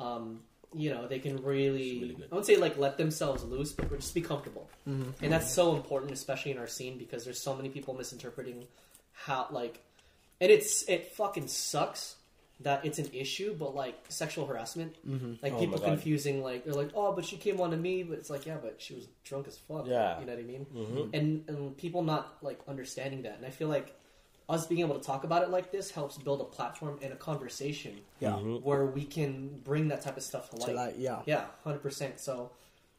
Um, 0.00 0.40
you 0.72 0.88
know 0.90 1.08
they 1.08 1.18
can 1.18 1.42
really, 1.42 1.98
really 2.00 2.16
I 2.30 2.34
won't 2.34 2.46
say 2.46 2.56
like 2.56 2.78
let 2.78 2.96
themselves 2.96 3.42
loose, 3.44 3.72
but 3.72 3.90
just 3.98 4.14
be 4.14 4.20
comfortable, 4.20 4.70
Mm-hmm. 4.88 5.24
and 5.24 5.32
that's 5.32 5.50
so 5.52 5.74
important, 5.74 6.12
especially 6.12 6.52
in 6.52 6.58
our 6.58 6.68
scene 6.68 6.96
because 6.98 7.24
there's 7.24 7.42
so 7.42 7.54
many 7.56 7.68
people 7.68 7.92
misinterpreting 7.94 8.66
how 9.12 9.46
like, 9.50 9.80
and 10.40 10.50
it's 10.50 10.82
it 10.88 11.12
fucking 11.12 11.48
sucks 11.48 12.16
that 12.60 12.84
it's 12.84 12.98
an 12.98 13.08
issue, 13.12 13.54
but 13.58 13.74
like 13.74 13.96
sexual 14.10 14.46
harassment, 14.46 14.94
like 15.42 15.54
Oh 15.54 15.58
people 15.58 15.78
confusing 15.78 16.42
like 16.42 16.64
they're 16.64 16.74
like, 16.74 16.90
oh, 16.94 17.12
but 17.12 17.24
she 17.24 17.36
came 17.36 17.60
on 17.60 17.70
to 17.72 17.76
me, 17.76 18.02
but 18.04 18.18
it's 18.18 18.30
like, 18.30 18.46
yeah, 18.46 18.58
but 18.62 18.76
she 18.78 18.94
was 18.94 19.08
drunk 19.24 19.48
as 19.48 19.56
fuck. 19.58 19.86
Yeah. 19.86 20.20
you 20.20 20.26
know 20.26 20.32
what 20.34 20.40
I 20.40 20.44
mean. 20.44 20.66
Mm-hmm. 20.72 21.14
And 21.14 21.44
and 21.48 21.76
people 21.76 22.02
not 22.04 22.36
like 22.42 22.60
understanding 22.68 23.22
that, 23.22 23.36
and 23.38 23.44
I 23.46 23.50
feel 23.50 23.68
like 23.68 23.92
us 24.50 24.66
being 24.66 24.80
able 24.80 24.98
to 24.98 25.04
talk 25.04 25.24
about 25.24 25.42
it 25.42 25.50
like 25.50 25.70
this 25.70 25.90
helps 25.90 26.18
build 26.18 26.40
a 26.40 26.44
platform 26.44 26.98
and 27.02 27.12
a 27.12 27.16
conversation 27.16 28.00
Yeah. 28.18 28.34
where 28.36 28.84
we 28.86 29.04
can 29.04 29.60
bring 29.64 29.88
that 29.88 30.02
type 30.02 30.16
of 30.16 30.22
stuff 30.24 30.50
to 30.50 30.56
light. 30.56 30.66
To 30.68 30.74
like, 30.74 30.94
yeah. 30.98 31.22
Yeah, 31.26 31.44
hundred 31.64 31.82
percent. 31.82 32.18
So, 32.20 32.50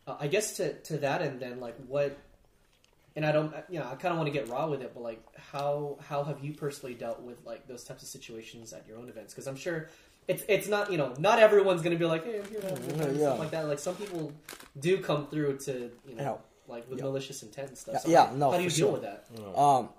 uh, 0.08 0.16
I 0.20 0.28
guess 0.28 0.56
to 0.58 0.74
to 0.74 0.98
that 1.00 1.22
and 1.22 1.40
then 1.40 1.60
like 1.60 1.76
what, 1.88 2.18
and 3.16 3.26
I 3.26 3.32
don't, 3.34 3.54
you 3.70 3.80
know, 3.80 3.86
I 3.92 3.96
kind 3.96 4.14
of 4.14 4.18
want 4.18 4.28
to 4.28 4.32
get 4.34 4.48
raw 4.48 4.68
with 4.68 4.82
it, 4.82 4.92
but 4.94 5.04
like 5.04 5.22
how 5.52 5.98
how 6.10 6.24
have 6.24 6.44
you 6.44 6.54
personally 6.54 6.96
dealt 6.96 7.22
with 7.22 7.46
like 7.46 7.68
those 7.68 7.84
types 7.84 8.02
of 8.04 8.10
situations 8.10 8.72
at 8.74 8.88
your 8.88 8.98
own 8.98 9.10
events? 9.10 9.34
Because 9.34 9.48
I'm 9.48 9.58
sure 9.58 9.90
it's 10.28 10.44
it's 10.48 10.68
not 10.68 10.92
you 10.92 10.98
know 10.98 11.14
not 11.18 11.40
everyone's 11.40 11.82
gonna 11.82 11.96
be 11.98 12.06
like 12.06 12.24
hey 12.24 12.40
I'm 12.40 12.46
here 12.50 12.62
to 12.62 12.68
have 12.70 12.78
a 12.78 12.94
good 12.94 13.16
Yeah. 13.18 13.28
stuff 13.28 13.40
like 13.40 13.52
that. 13.52 13.68
Like 13.68 13.80
some 13.80 13.96
people 13.96 14.32
do 14.80 15.00
come 15.00 15.28
through 15.28 15.58
to 15.66 15.92
you 16.08 16.16
know 16.16 16.24
Help. 16.24 16.46
like 16.68 16.90
with 16.90 17.00
Yeah. 17.00 17.06
malicious 17.06 17.44
intent 17.44 17.70
and 17.70 17.78
stuff. 17.78 17.94
Yeah, 17.96 18.00
So 18.02 18.10
yeah, 18.10 18.26
how, 18.28 18.36
no, 18.36 18.52
how 18.52 18.58
do 18.58 18.64
you 18.64 18.70
for 18.70 18.76
deal 18.78 18.86
sure. 18.88 18.94
with 18.94 19.02
that? 19.02 19.26
Um, 19.60 19.90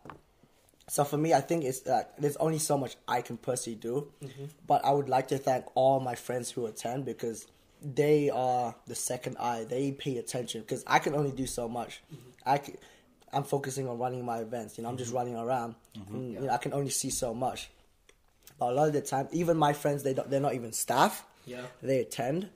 so 0.88 1.04
for 1.04 1.16
me, 1.16 1.32
I 1.32 1.40
think 1.40 1.64
it's 1.64 1.80
that 1.80 2.14
there's 2.18 2.36
only 2.36 2.58
so 2.58 2.76
much 2.76 2.96
I 3.06 3.22
can 3.22 3.36
personally 3.36 3.78
do, 3.78 4.08
mm-hmm. 4.22 4.44
but 4.66 4.84
I 4.84 4.90
would 4.90 5.08
like 5.08 5.28
to 5.28 5.38
thank 5.38 5.64
all 5.74 6.00
my 6.00 6.14
friends 6.14 6.50
who 6.50 6.66
attend 6.66 7.04
because 7.04 7.46
they 7.82 8.30
are 8.30 8.74
the 8.86 8.94
second 8.94 9.36
eye. 9.38 9.64
They 9.64 9.92
pay 9.92 10.18
attention 10.18 10.62
because 10.62 10.84
I 10.86 10.98
can 10.98 11.14
only 11.14 11.32
do 11.32 11.46
so 11.46 11.68
much. 11.68 12.02
Mm-hmm. 12.12 12.30
I 12.46 12.58
can, 12.58 12.76
I'm 13.32 13.44
focusing 13.44 13.88
on 13.88 13.98
running 13.98 14.24
my 14.24 14.38
events. 14.38 14.76
You 14.76 14.84
know, 14.84 14.90
I'm 14.90 14.96
just 14.96 15.10
mm-hmm. 15.10 15.18
running 15.18 15.36
around. 15.36 15.74
And, 15.94 16.32
you 16.32 16.40
know, 16.40 16.50
I 16.50 16.58
can 16.58 16.72
only 16.72 16.90
see 16.90 17.10
so 17.10 17.32
much. 17.32 17.70
But 18.58 18.70
a 18.70 18.74
lot 18.74 18.88
of 18.88 18.92
the 18.92 19.00
time, 19.00 19.28
even 19.32 19.56
my 19.56 19.72
friends, 19.72 20.02
they 20.02 20.14
don't, 20.14 20.30
they're 20.30 20.40
not 20.40 20.54
even 20.54 20.72
staff. 20.72 21.24
Yeah. 21.46 21.62
They 21.82 22.00
attend. 22.00 22.48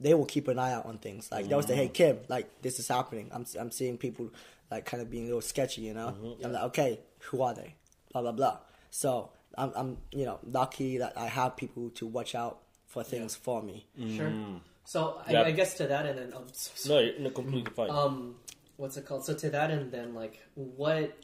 They 0.00 0.14
will 0.14 0.26
keep 0.26 0.48
an 0.48 0.58
eye 0.58 0.72
out 0.72 0.86
on 0.86 0.98
things. 0.98 1.30
Like 1.32 1.48
they'll 1.48 1.62
say, 1.62 1.74
"Hey, 1.74 1.88
Kim, 1.88 2.18
like 2.28 2.60
this 2.60 2.78
is 2.78 2.86
happening. 2.86 3.30
I'm 3.32 3.46
I'm 3.58 3.70
seeing 3.70 3.96
people 3.96 4.30
like 4.74 4.84
kind 4.86 5.02
of 5.02 5.08
being 5.10 5.24
a 5.24 5.26
little 5.32 5.40
sketchy. 5.54 5.82
You 5.82 5.94
know, 5.94 6.08
I'm 6.44 6.52
like, 6.52 6.64
okay, 6.70 7.00
who 7.26 7.42
are 7.42 7.54
they? 7.54 7.74
Blah 8.12 8.22
blah 8.22 8.32
blah. 8.32 8.56
So 8.90 9.30
I'm 9.56 9.72
I'm 9.74 9.90
you 10.12 10.24
know 10.28 10.38
lucky 10.60 10.98
that 10.98 11.12
I 11.16 11.26
have 11.26 11.56
people 11.56 11.90
to 11.98 12.06
watch 12.06 12.34
out 12.34 12.56
for 12.86 13.02
things 13.02 13.34
for 13.34 13.62
me. 13.62 13.86
Sure. 14.16 14.32
So 14.84 15.20
I, 15.26 15.44
I 15.44 15.50
guess 15.52 15.74
to 15.78 15.86
that 15.86 16.04
end, 16.06 16.18
and 16.18 16.34
I'm 16.34 16.46
so 16.52 16.94
No, 16.94 17.00
you're 17.00 17.18
no, 17.18 17.30
completely 17.30 17.72
fine. 17.72 17.90
um 17.90 18.16
what's 18.76 18.96
it 18.96 19.06
called 19.06 19.24
so 19.24 19.32
to 19.34 19.48
that 19.50 19.70
and 19.70 19.90
then 19.92 20.14
like 20.14 20.34
what 20.56 21.16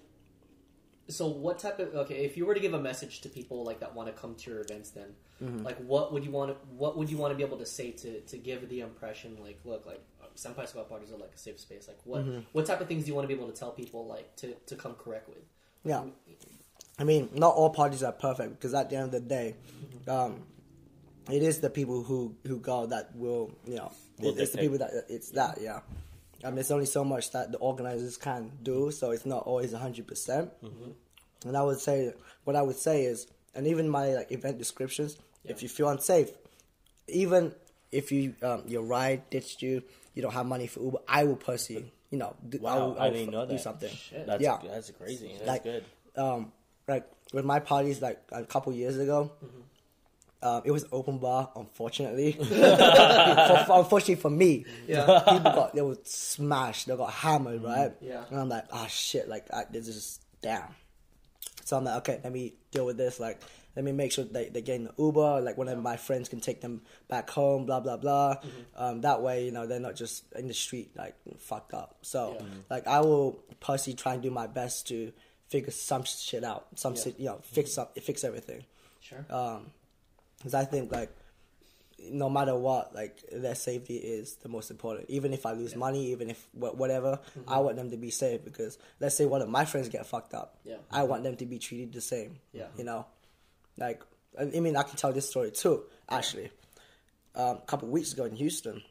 so 1.08 1.26
what 1.26 1.58
type 1.58 1.78
of 1.80 1.92
okay 2.02 2.24
if 2.24 2.36
you 2.36 2.46
were 2.46 2.54
to 2.54 2.60
give 2.60 2.74
a 2.74 2.78
message 2.80 3.20
to 3.22 3.28
people 3.28 3.64
like 3.64 3.80
that 3.80 3.92
want 3.94 4.06
to 4.08 4.14
come 4.22 4.34
to 4.36 4.50
your 4.50 4.60
events 4.60 4.90
then 4.90 5.10
Mm-hmm. 5.42 5.64
like 5.64 5.78
what 5.78 6.12
would 6.12 6.22
you 6.22 6.30
want 6.30 6.50
to 6.50 6.56
what 6.76 6.98
would 6.98 7.08
you 7.10 7.16
want 7.16 7.30
to 7.32 7.34
be 7.34 7.42
able 7.42 7.56
to 7.56 7.64
say 7.64 7.92
to 7.92 8.20
to 8.20 8.36
give 8.36 8.68
the 8.68 8.80
impression 8.80 9.38
like 9.42 9.58
look 9.64 9.86
like 9.86 10.02
senpai 10.36 10.66
squad 10.68 10.88
parties 10.88 11.10
are 11.12 11.18
like 11.18 11.32
a 11.34 11.38
safe 11.38 11.58
space 11.60 11.88
like 11.88 11.98
what 12.04 12.22
Mm-hmm. 12.24 12.40
what 12.52 12.66
type 12.66 12.80
of 12.80 12.88
things 12.88 13.04
do 13.04 13.08
you 13.08 13.14
want 13.14 13.28
to 13.28 13.34
be 13.34 13.38
able 13.40 13.50
to 13.52 13.58
tell 13.58 13.70
people 13.72 14.06
like 14.06 14.34
to 14.36 14.54
to 14.66 14.76
come 14.76 14.94
correct 14.94 15.28
with 15.28 15.44
Yeah. 15.84 16.04
I 16.98 17.04
mean, 17.04 17.30
not 17.32 17.54
all 17.54 17.70
parties 17.70 18.02
are 18.02 18.12
perfect 18.12 18.50
because 18.56 18.74
at 18.74 18.90
the 18.90 18.96
end 18.96 19.06
of 19.06 19.12
the 19.12 19.20
day, 19.20 19.54
um, 20.06 20.42
it 21.30 21.42
is 21.42 21.60
the 21.60 21.70
people 21.70 22.02
who 22.02 22.34
who 22.46 22.58
go 22.58 22.84
that 22.86 23.16
will 23.16 23.50
you 23.66 23.76
know 23.76 23.90
Will 24.18 24.38
it's 24.38 24.52
the 24.52 24.58
people 24.58 24.76
that 24.78 24.90
it's 25.08 25.30
that 25.30 25.58
yeah. 25.62 25.80
I 26.44 26.46
mean, 26.48 26.56
there's 26.56 26.70
only 26.70 26.84
so 26.86 27.02
much 27.04 27.30
that 27.32 27.52
the 27.52 27.58
organizers 27.58 28.16
can 28.18 28.52
do, 28.62 28.90
so 28.90 29.12
it's 29.12 29.24
not 29.24 29.44
always 29.44 29.72
hundred 29.72 30.06
percent. 30.06 30.50
And 31.46 31.56
I 31.56 31.62
would 31.62 31.80
say 31.80 32.12
what 32.44 32.54
I 32.56 32.62
would 32.62 32.76
say 32.76 33.04
is, 33.04 33.26
and 33.54 33.66
even 33.66 33.88
my 33.88 34.06
like 34.14 34.30
event 34.32 34.58
descriptions, 34.58 35.16
if 35.44 35.62
you 35.62 35.68
feel 35.70 35.88
unsafe, 35.88 36.30
even 37.08 37.54
if 37.92 38.12
you 38.12 38.34
um, 38.42 38.64
your 38.66 38.82
ride 38.82 39.28
ditched 39.30 39.62
you, 39.62 39.82
you 40.14 40.22
don't 40.22 40.32
have 40.32 40.46
money 40.46 40.66
for 40.66 40.80
Uber, 40.80 40.98
I 41.08 41.24
will 41.24 41.36
personally, 41.36 41.92
you 42.10 42.18
know, 42.18 42.34
do, 42.48 42.64
I, 42.66 42.76
will, 42.76 42.98
I, 42.98 43.06
will 43.08 43.14
didn't 43.14 43.30
know 43.32 43.46
do 43.46 43.58
something. 43.58 43.90
Shit. 43.94 44.26
That's 44.26 44.42
Yeah. 44.42 44.58
that's 44.64 44.90
crazy. 44.92 45.32
That's 45.36 45.46
Like, 45.48 45.62
good. 45.64 45.84
um, 46.16 46.52
like 46.88 47.06
with 47.32 47.44
my 47.44 47.60
parties, 47.60 48.00
like 48.02 48.20
a 48.32 48.44
couple 48.44 48.72
years 48.72 48.98
ago, 48.98 49.30
Um, 50.42 50.62
it 50.64 50.70
was 50.70 50.86
open 50.90 51.18
bar, 51.18 51.52
unfortunately. 51.54 52.32
for, 52.32 52.44
for- 52.44 53.78
unfortunately 53.80 54.14
for 54.16 54.30
me, 54.30 54.64
Yeah. 54.88 55.20
people 55.28 55.52
got 55.52 55.74
they 55.74 55.82
were 55.82 55.98
smashed, 56.04 56.86
they 56.86 56.96
got 56.96 57.12
hammered, 57.12 57.62
right? 57.62 57.92
Yeah. 58.00 58.24
And 58.30 58.40
I'm 58.40 58.48
like, 58.48 58.64
ah, 58.72 58.86
shit, 58.86 59.28
like 59.28 59.52
I, 59.52 59.64
this 59.70 59.86
is 59.86 60.18
damn. 60.40 60.74
So 61.64 61.76
I'm 61.76 61.84
like, 61.84 61.98
okay, 61.98 62.20
let 62.24 62.32
me 62.32 62.54
deal 62.70 62.86
with 62.86 62.96
this. 62.96 63.20
Like, 63.20 63.38
let 63.76 63.84
me 63.84 63.92
make 63.92 64.12
sure 64.12 64.24
they 64.24 64.48
they 64.48 64.62
get 64.62 64.76
in 64.76 64.84
the 64.84 64.94
Uber. 64.98 65.40
Like, 65.40 65.56
one 65.56 65.68
of 65.68 65.80
my 65.82 65.96
friends 65.96 66.28
can 66.28 66.40
take 66.40 66.60
them 66.60 66.82
back 67.08 67.30
home. 67.30 67.66
Blah 67.66 67.80
blah 67.80 67.96
blah. 67.96 68.36
Mm-hmm. 68.36 68.82
Um, 68.82 69.00
that 69.02 69.22
way, 69.22 69.44
you 69.44 69.52
know, 69.52 69.66
they're 69.66 69.80
not 69.80 69.96
just 69.96 70.24
in 70.34 70.48
the 70.48 70.54
street 70.54 70.90
like 70.96 71.14
fucked 71.38 71.74
up. 71.74 71.98
So, 72.02 72.42
like, 72.68 72.86
I 72.86 73.00
will 73.00 73.42
personally 73.60 73.96
try 73.96 74.14
and 74.14 74.22
do 74.22 74.30
my 74.30 74.46
best 74.46 74.88
to 74.88 75.12
figure 75.48 75.70
some 75.70 76.04
shit 76.04 76.44
out. 76.44 76.66
Some, 76.76 76.94
Yeah. 76.94 77.02
shit, 77.02 77.18
you 77.18 77.26
know, 77.26 77.40
fix 77.42 77.72
mm-hmm. 77.72 77.80
up, 77.80 77.98
fix 77.98 78.24
everything. 78.24 78.64
Sure. 79.00 79.24
Um, 79.28 79.72
because 80.38 80.54
I 80.54 80.64
think 80.64 80.90
like 80.90 81.10
no 82.08 82.30
matter 82.30 82.56
what, 82.56 82.94
like 82.94 83.22
their 83.30 83.54
safety 83.54 83.96
is 83.96 84.36
the 84.36 84.48
most 84.48 84.70
important. 84.70 85.10
Even 85.10 85.34
if 85.34 85.44
I 85.44 85.52
lose 85.52 85.76
money, 85.76 86.12
even 86.12 86.30
if 86.30 86.48
wha- 86.54 86.72
whatever, 86.72 87.18
I 87.46 87.54
mm-hmm. 87.56 87.64
want 87.64 87.76
them 87.76 87.90
to 87.90 87.96
be 87.96 88.10
safe. 88.10 88.44
Because 88.44 88.78
let's 89.00 89.16
say 89.16 89.26
one 89.26 89.42
of 89.42 89.48
my 89.48 89.64
friends 89.64 89.88
get 89.88 90.06
fucked 90.06 90.32
up, 90.34 90.56
Yeah. 90.64 90.76
I 90.90 91.02
want 91.02 91.24
them 91.24 91.36
to 91.36 91.46
be 91.46 91.58
treated 91.58 91.92
the 91.92 92.00
same. 92.00 92.38
Yeah. 92.52 92.68
you 92.76 92.84
know, 92.84 93.06
like 93.80 94.02
I 94.38 94.42
I 94.42 94.60
mean, 94.60 94.76
I 94.76 94.82
can 94.84 94.96
tell 94.96 95.12
this 95.12 95.28
story 95.28 95.50
too. 95.50 95.84
Actually, 96.08 96.50
um, 97.34 97.56
a 97.56 97.66
couple 97.66 97.88
of 97.88 97.92
weeks 97.92 98.12
ago 98.12 98.24
in 98.24 98.36
Houston, 98.36 98.82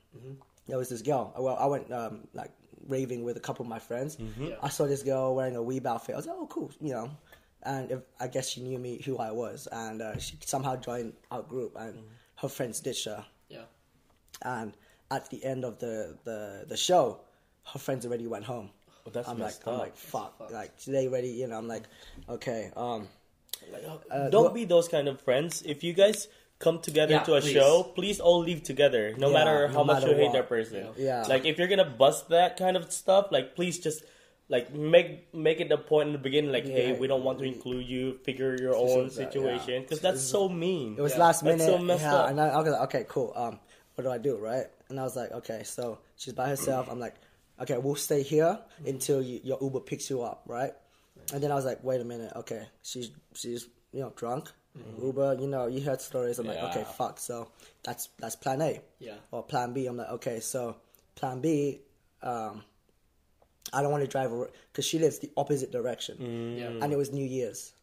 there 0.67 0.77
was 0.77 0.89
this 0.89 1.01
girl. 1.01 1.33
Well, 1.37 1.57
I 1.57 1.65
went 1.67 1.91
um, 1.91 2.27
like 2.33 2.51
raving 2.87 3.23
with 3.23 3.37
a 3.37 3.39
couple 3.39 3.63
of 3.63 3.69
my 3.69 3.79
friends. 3.79 4.17
Yeah. 4.37 4.55
I 4.61 4.69
saw 4.69 4.85
this 4.87 5.03
girl 5.03 5.35
wearing 5.35 5.55
a 5.55 5.59
weeb 5.59 5.85
outfit. 5.85 6.15
I 6.15 6.17
was 6.17 6.27
like, 6.27 6.35
oh, 6.37 6.47
cool, 6.47 6.71
you 6.81 6.93
know. 6.93 7.11
And 7.63 7.91
if, 7.91 7.99
I 8.19 8.27
guess 8.27 8.49
she 8.49 8.61
knew 8.61 8.79
me, 8.79 9.01
who 9.03 9.17
I 9.17 9.31
was, 9.31 9.67
and 9.71 10.01
uh, 10.01 10.17
she 10.17 10.37
somehow 10.45 10.77
joined 10.77 11.13
our 11.29 11.41
group, 11.41 11.75
and 11.77 12.03
her 12.37 12.47
friends 12.47 12.79
ditched 12.79 13.05
her. 13.05 13.25
Yeah. 13.49 13.65
And 14.41 14.73
at 15.11 15.29
the 15.29 15.43
end 15.43 15.65
of 15.65 15.77
the, 15.79 16.17
the, 16.23 16.65
the 16.67 16.77
show, 16.77 17.19
her 17.73 17.79
friends 17.79 18.05
already 18.05 18.27
went 18.27 18.45
home. 18.45 18.69
Well, 19.03 19.11
that's 19.11 19.27
I'm 19.27 19.37
like, 19.37 19.47
messed 19.47 19.67
I'm 19.67 19.77
like, 19.77 19.97
fuck, 19.97 20.49
like 20.51 20.77
they 20.85 21.07
already, 21.07 21.29
you 21.29 21.47
know. 21.47 21.57
I'm 21.57 21.67
like, 21.67 21.83
okay, 22.29 22.71
um, 22.77 23.01
Like, 23.01 23.09
uh, 24.11 24.29
don't 24.29 24.45
what- 24.45 24.53
be 24.53 24.65
those 24.65 24.87
kind 24.87 25.07
of 25.07 25.21
friends. 25.21 25.61
If 25.65 25.83
you 25.83 25.93
guys 25.93 26.27
come 26.59 26.79
together 26.79 27.13
Yeah, 27.13 27.23
to 27.23 27.35
a 27.35 27.41
please. 27.41 27.53
show, 27.53 27.83
please 27.95 28.19
all 28.19 28.39
leave 28.39 28.63
together, 28.63 29.13
no 29.17 29.27
Yeah, 29.27 29.33
matter 29.33 29.67
no 29.69 29.73
how 29.75 29.83
much 29.83 30.01
matter 30.03 30.09
you 30.11 30.15
hate 30.17 30.23
what. 30.25 30.33
that 30.33 30.49
person. 30.49 30.87
Yeah. 30.97 31.23
Like 31.27 31.45
if 31.45 31.57
you're 31.57 31.67
gonna 31.69 31.85
bust 31.89 32.29
that 32.29 32.57
kind 32.57 32.75
of 32.75 32.91
stuff, 32.91 33.27
like 33.31 33.55
please 33.55 33.79
just 33.79 34.03
like 34.49 34.73
make 34.73 35.33
make 35.33 35.59
it 35.61 35.71
a 35.71 35.77
point 35.77 36.07
in 36.07 36.13
the 36.13 36.19
beginning, 36.19 36.51
like, 36.51 36.65
hey, 36.65 36.91
we 36.99 37.07
don't 37.07 37.23
want 37.23 37.39
to 37.39 37.45
include 37.45 37.85
you. 37.87 38.17
Figure 38.25 38.57
your 38.59 38.71
It's 38.73 38.81
own 38.91 39.05
just 39.05 39.17
that, 39.17 39.31
situation, 39.31 39.73
yeah. 39.73 39.79
because 39.81 40.01
that's 40.01 40.21
so 40.21 40.49
mean. 40.49 40.95
It 40.97 41.01
was 41.01 41.13
Yeah. 41.13 41.19
last 41.19 41.43
That's 41.43 41.59
minute. 41.63 41.77
so 41.79 41.83
messed 41.83 42.01
yeah, 42.01 42.15
up. 42.15 42.29
And 42.29 42.41
I, 42.41 42.49
I 42.49 42.57
was 42.57 42.67
like, 42.71 42.81
okay, 42.89 43.05
cool. 43.07 43.31
Um, 43.35 43.59
what 43.95 44.03
do 44.03 44.09
I 44.09 44.17
do, 44.17 44.35
right? 44.37 44.65
And 44.89 44.99
I 44.99 45.03
was 45.03 45.15
like, 45.15 45.31
okay, 45.31 45.61
so 45.63 45.99
she's 46.17 46.33
by 46.33 46.49
herself. 46.49 46.87
I'm 46.89 46.99
like, 46.99 47.13
okay, 47.61 47.77
we'll 47.77 47.95
stay 47.95 48.23
here 48.23 48.57
until 48.85 49.21
you, 49.21 49.39
your 49.43 49.59
Uber 49.61 49.81
picks 49.81 50.09
you 50.09 50.23
up, 50.23 50.41
right? 50.47 50.73
And 51.33 51.43
then 51.43 51.51
I 51.51 51.55
was 51.55 51.65
like, 51.65 51.83
wait 51.83 52.01
a 52.01 52.05
minute, 52.05 52.31
okay, 52.35 52.67
she's 52.81 53.11
she's 53.33 53.67
you 53.91 54.01
know 54.01 54.13
drunk. 54.15 54.51
Mm-hmm. 54.77 55.05
Uber, 55.05 55.37
you 55.39 55.47
know, 55.47 55.67
you 55.67 55.81
heard 55.81 55.99
stories. 55.99 56.39
I'm 56.39 56.47
like, 56.47 56.59
okay, 56.59 56.85
fuck. 56.97 57.19
So 57.19 57.49
that's 57.83 58.09
that's 58.19 58.35
plan 58.35 58.61
A. 58.61 58.81
Yeah. 58.99 59.15
Or 59.31 59.43
plan 59.43 59.73
B. 59.73 59.87
I'm 59.87 59.97
like, 59.97 60.09
okay, 60.09 60.39
so 60.39 60.77
plan 61.15 61.41
B. 61.41 61.81
Um, 62.21 62.63
I 63.73 63.81
don't 63.81 63.91
want 63.91 64.03
to 64.03 64.09
drive 64.09 64.31
because 64.71 64.85
she 64.85 64.99
lives 64.99 65.19
the 65.19 65.31
opposite 65.37 65.71
direction, 65.71 66.17
mm. 66.17 66.59
Yeah. 66.59 66.83
and 66.83 66.91
it 66.93 66.97
was 66.97 67.11
New 67.11 67.25
Year's. 67.25 67.73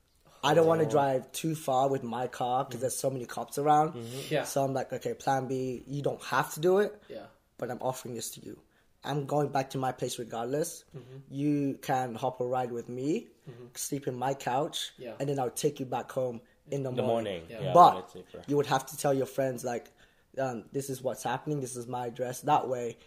I 0.42 0.54
don't 0.54 0.66
want 0.66 0.80
to 0.80 0.86
oh. 0.86 0.90
drive 0.90 1.32
too 1.32 1.54
far 1.54 1.88
with 1.88 2.02
my 2.02 2.28
car 2.28 2.64
because 2.64 2.80
there's 2.80 2.96
so 2.96 3.10
many 3.10 3.26
cops 3.26 3.58
around. 3.58 3.94
Mm-hmm. 3.94 4.34
Yeah. 4.34 4.44
So 4.44 4.62
I'm 4.62 4.74
like, 4.74 4.92
okay, 4.92 5.14
plan 5.14 5.48
B, 5.48 5.82
you 5.86 6.02
don't 6.02 6.22
have 6.24 6.54
to 6.54 6.60
do 6.60 6.78
it, 6.78 7.00
Yeah. 7.08 7.26
but 7.58 7.70
I'm 7.70 7.78
offering 7.80 8.14
this 8.14 8.30
to 8.32 8.44
you. 8.44 8.58
I'm 9.06 9.26
going 9.26 9.48
back 9.48 9.70
to 9.70 9.78
my 9.78 9.92
place 9.92 10.18
regardless. 10.18 10.84
Mm-hmm. 10.96 11.16
You 11.30 11.78
can 11.82 12.14
hop 12.14 12.40
a 12.40 12.46
ride 12.46 12.72
with 12.72 12.88
me, 12.88 13.28
sleep 13.74 14.06
in 14.08 14.16
my 14.16 14.34
couch, 14.34 14.92
Yeah. 14.98 15.14
and 15.20 15.28
then 15.28 15.38
I'll 15.38 15.50
take 15.50 15.78
you 15.80 15.86
back 15.86 16.10
home 16.10 16.40
in 16.70 16.82
the 16.82 16.90
the 16.90 17.02
morning. 17.02 17.42
morning, 17.42 17.42
Yeah. 17.48 17.60
yeah, 17.66 17.72
But 17.72 18.10
it's 18.14 18.48
you 18.48 18.56
would 18.56 18.66
have 18.66 18.84
to 18.86 18.96
tell 18.96 19.14
your 19.14 19.26
friends 19.26 19.64
like, 19.64 19.86
um, 20.38 20.64
this 20.72 20.90
is 20.90 21.00
what's 21.02 21.22
happening. 21.22 21.60
This 21.60 21.76
is 21.76 21.86
my 21.86 22.06
address. 22.08 22.40
That 22.42 22.68
way, 22.68 22.98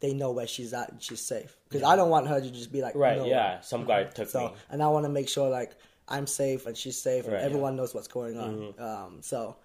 they 0.00 0.12
know 0.12 0.30
where 0.32 0.46
she's 0.46 0.72
at 0.74 0.92
and 0.92 1.02
she's 1.02 1.20
safe. 1.22 1.56
Because 1.68 1.82
I 1.82 1.96
don't 1.96 2.10
want 2.10 2.28
her 2.28 2.40
to 2.40 2.50
just 2.50 2.70
be 2.70 2.82
like, 2.82 2.94
right, 2.94 3.16
no. 3.18 3.24
yeah, 3.24 3.60
some 3.60 3.86
guy 3.86 4.04
took 4.04 4.28
So, 4.28 4.40
me. 4.48 4.54
and 4.70 4.82
I 4.82 4.88
want 4.88 5.04
to 5.06 5.08
make 5.10 5.28
sure 5.28 5.48
like 5.48 5.72
I'm 6.08 6.26
safe 6.26 6.66
and 6.66 6.76
she's 6.76 7.00
safe 7.00 7.24
and 7.24 7.32
Right, 7.32 7.38
Mm-hmm. 7.40 7.46
everyone 7.46 7.76
knows 7.76 7.94
what's 7.94 8.08
going 8.08 8.38
on. 8.38 8.74
Um, 8.78 9.18
so, 9.22 9.56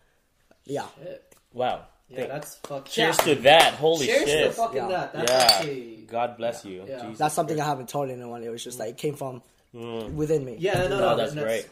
yeah. 0.65 0.87
Shit. 1.03 1.35
Wow. 1.53 1.85
Yeah, 2.11 2.17
Thank- 2.17 2.29
that's 2.29 2.55
fuck. 2.57 2.85
Cheers 2.85 3.17
yeah. 3.19 3.33
to 3.33 3.41
that. 3.41 3.73
Holy 3.75 4.05
Cheers 4.05 4.29
shit. 4.29 4.45
to 4.47 4.51
fucking 4.53 4.75
Yeah. 4.77 4.87
that. 4.89 5.13
That's 5.13 5.31
yeah. 5.31 5.37
actually. 5.57 6.07
God 6.09 6.37
bless 6.37 6.65
you. 6.65 6.83
Yeah. 6.87 7.01
Jesus 7.03 7.17
That's 7.19 7.33
something 7.35 7.59
I 7.59 7.65
haven't 7.65 7.89
told 7.89 8.09
anyone. 8.09 8.43
It 8.43 8.49
was 8.49 8.63
just 8.63 8.79
like 8.79 8.89
it 8.89 8.97
came 8.97 9.15
from 9.15 9.41
within 9.73 10.43
me. 10.45 10.57
Yeah, 10.59 10.73
no, 10.73 10.87
no, 10.89 10.99
No, 10.99 10.99
no. 11.11 11.17
that's 11.17 11.33
great. 11.33 11.67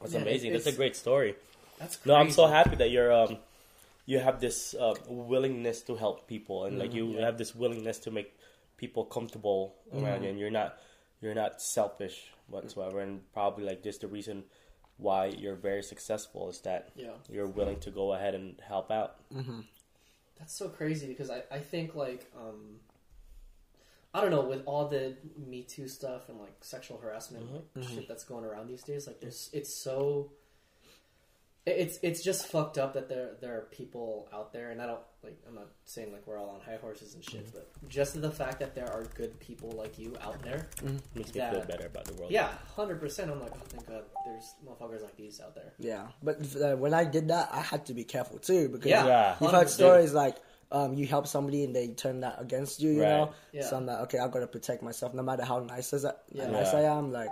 That's 0.00 0.12
yeah, 0.14 0.20
amazing. 0.20 0.52
That's 0.52 0.66
a 0.66 0.72
great 0.72 0.94
story. 0.96 1.34
That's 1.78 1.96
crazy. 1.96 2.10
No, 2.10 2.16
I'm 2.20 2.30
so 2.30 2.46
happy 2.46 2.76
that 2.76 2.90
you're 2.90 3.12
um 3.12 3.38
you 4.04 4.18
have 4.18 4.40
this 4.40 4.74
uh, 4.74 4.94
willingness 5.08 5.80
to 5.82 5.94
help 5.96 6.26
people 6.26 6.64
and 6.64 6.78
like 6.78 6.92
you 6.92 7.06
Mm-hmm. 7.06 7.22
have 7.22 7.38
this 7.38 7.54
willingness 7.54 7.98
to 8.00 8.10
make 8.10 8.36
people 8.76 9.04
comfortable 9.04 9.74
around 9.94 10.24
you 10.24 10.30
and 10.30 10.38
you're 10.38 10.50
not 10.50 10.76
you're 11.20 11.34
not 11.34 11.62
selfish 11.62 12.20
whatsoever 12.48 13.00
and 13.00 13.20
probably 13.32 13.64
like 13.64 13.82
just 13.82 14.00
the 14.00 14.08
reason 14.08 14.42
why 15.02 15.26
you're 15.26 15.56
very 15.56 15.82
successful 15.82 16.48
is 16.48 16.60
that 16.62 16.90
Yeah. 16.94 17.12
you're 17.28 17.46
willing 17.48 17.80
to 17.80 17.90
go 17.90 18.12
ahead 18.12 18.34
and 18.34 18.60
help 18.66 18.90
out. 18.90 19.16
Mm-hmm. 19.32 19.60
That's 20.38 20.54
so 20.54 20.68
crazy 20.68 21.06
because 21.06 21.30
I, 21.30 21.42
I 21.50 21.58
think 21.58 21.94
like 21.94 22.30
um 22.36 22.80
I 24.14 24.20
don't 24.20 24.30
know 24.30 24.42
with 24.42 24.62
all 24.66 24.88
the 24.88 25.16
Me 25.36 25.62
Too 25.62 25.88
stuff 25.88 26.28
and 26.28 26.38
like 26.38 26.56
sexual 26.60 26.98
harassment 26.98 27.52
like, 27.52 27.84
shit 27.84 27.92
mm-hmm. 27.92 28.00
that's 28.08 28.24
going 28.24 28.44
around 28.44 28.68
these 28.68 28.82
days 28.82 29.06
like 29.06 29.20
there's 29.20 29.50
it's 29.52 29.74
so 29.74 30.30
it- 30.32 30.38
it's 31.64 31.98
it's 32.02 32.24
just 32.24 32.46
fucked 32.48 32.76
up 32.76 32.94
that 32.94 33.08
there 33.08 33.36
there 33.40 33.56
are 33.56 33.62
people 33.70 34.28
out 34.32 34.52
there 34.52 34.70
and 34.70 34.82
I 34.82 34.86
don't 34.86 34.98
like 35.22 35.36
I'm 35.46 35.54
not 35.54 35.68
saying 35.84 36.12
like 36.12 36.26
we're 36.26 36.36
all 36.38 36.50
on 36.50 36.60
high 36.60 36.76
horses 36.80 37.14
and 37.14 37.22
shit 37.24 37.52
but 37.52 37.70
just 37.88 38.20
the 38.20 38.32
fact 38.32 38.58
that 38.58 38.74
there 38.74 38.90
are 38.92 39.04
good 39.14 39.38
people 39.38 39.70
like 39.70 39.96
you 39.96 40.16
out 40.20 40.42
there 40.42 40.66
Makes 41.14 41.32
me 41.34 41.40
feel 41.40 41.64
better 41.64 41.86
about 41.86 42.04
the 42.06 42.14
world. 42.14 42.32
yeah 42.32 42.48
hundred 42.74 42.98
percent 43.00 43.30
I'm 43.30 43.40
like 43.40 43.52
oh 43.54 43.62
thank 43.68 43.86
god 43.86 44.02
there's 44.24 44.54
motherfuckers 44.66 45.02
like 45.02 45.16
these 45.16 45.40
out 45.40 45.54
there 45.54 45.72
Yeah, 45.78 46.08
but 46.20 46.38
uh, 46.60 46.74
when 46.76 46.94
I 46.94 47.04
did 47.04 47.28
that, 47.28 47.48
I 47.52 47.60
had 47.60 47.86
to 47.86 47.94
be 47.94 48.02
careful 48.02 48.38
too 48.38 48.68
because 48.68 48.90
Yeah. 48.90 49.06
Yeah. 49.06 49.36
you've 49.40 49.50
100%. 49.50 49.54
heard 49.54 49.70
stories 49.70 50.12
like 50.12 50.36
um, 50.72 50.94
you 50.94 51.06
help 51.06 51.26
somebody 51.28 51.64
and 51.64 51.76
they 51.76 51.88
turn 51.88 52.20
that 52.20 52.40
against 52.40 52.80
you. 52.80 52.92
You 52.92 53.02
Right. 53.02 53.08
know, 53.10 53.32
Yeah. 53.52 53.66
so 53.68 53.76
I'm 53.76 53.84
like, 53.84 53.98
okay, 54.04 54.18
I've 54.18 54.32
got 54.32 54.40
to 54.40 54.46
protect 54.46 54.82
myself, 54.82 55.12
no 55.12 55.22
matter 55.22 55.44
how 55.44 55.58
nice 55.58 55.92
as 55.92 56.06
I, 56.06 56.14
Yeah. 56.32 56.46
nice 56.50 56.72
Yeah. 56.72 56.78
I 56.80 56.96
am. 56.98 57.12
Like, 57.12 57.28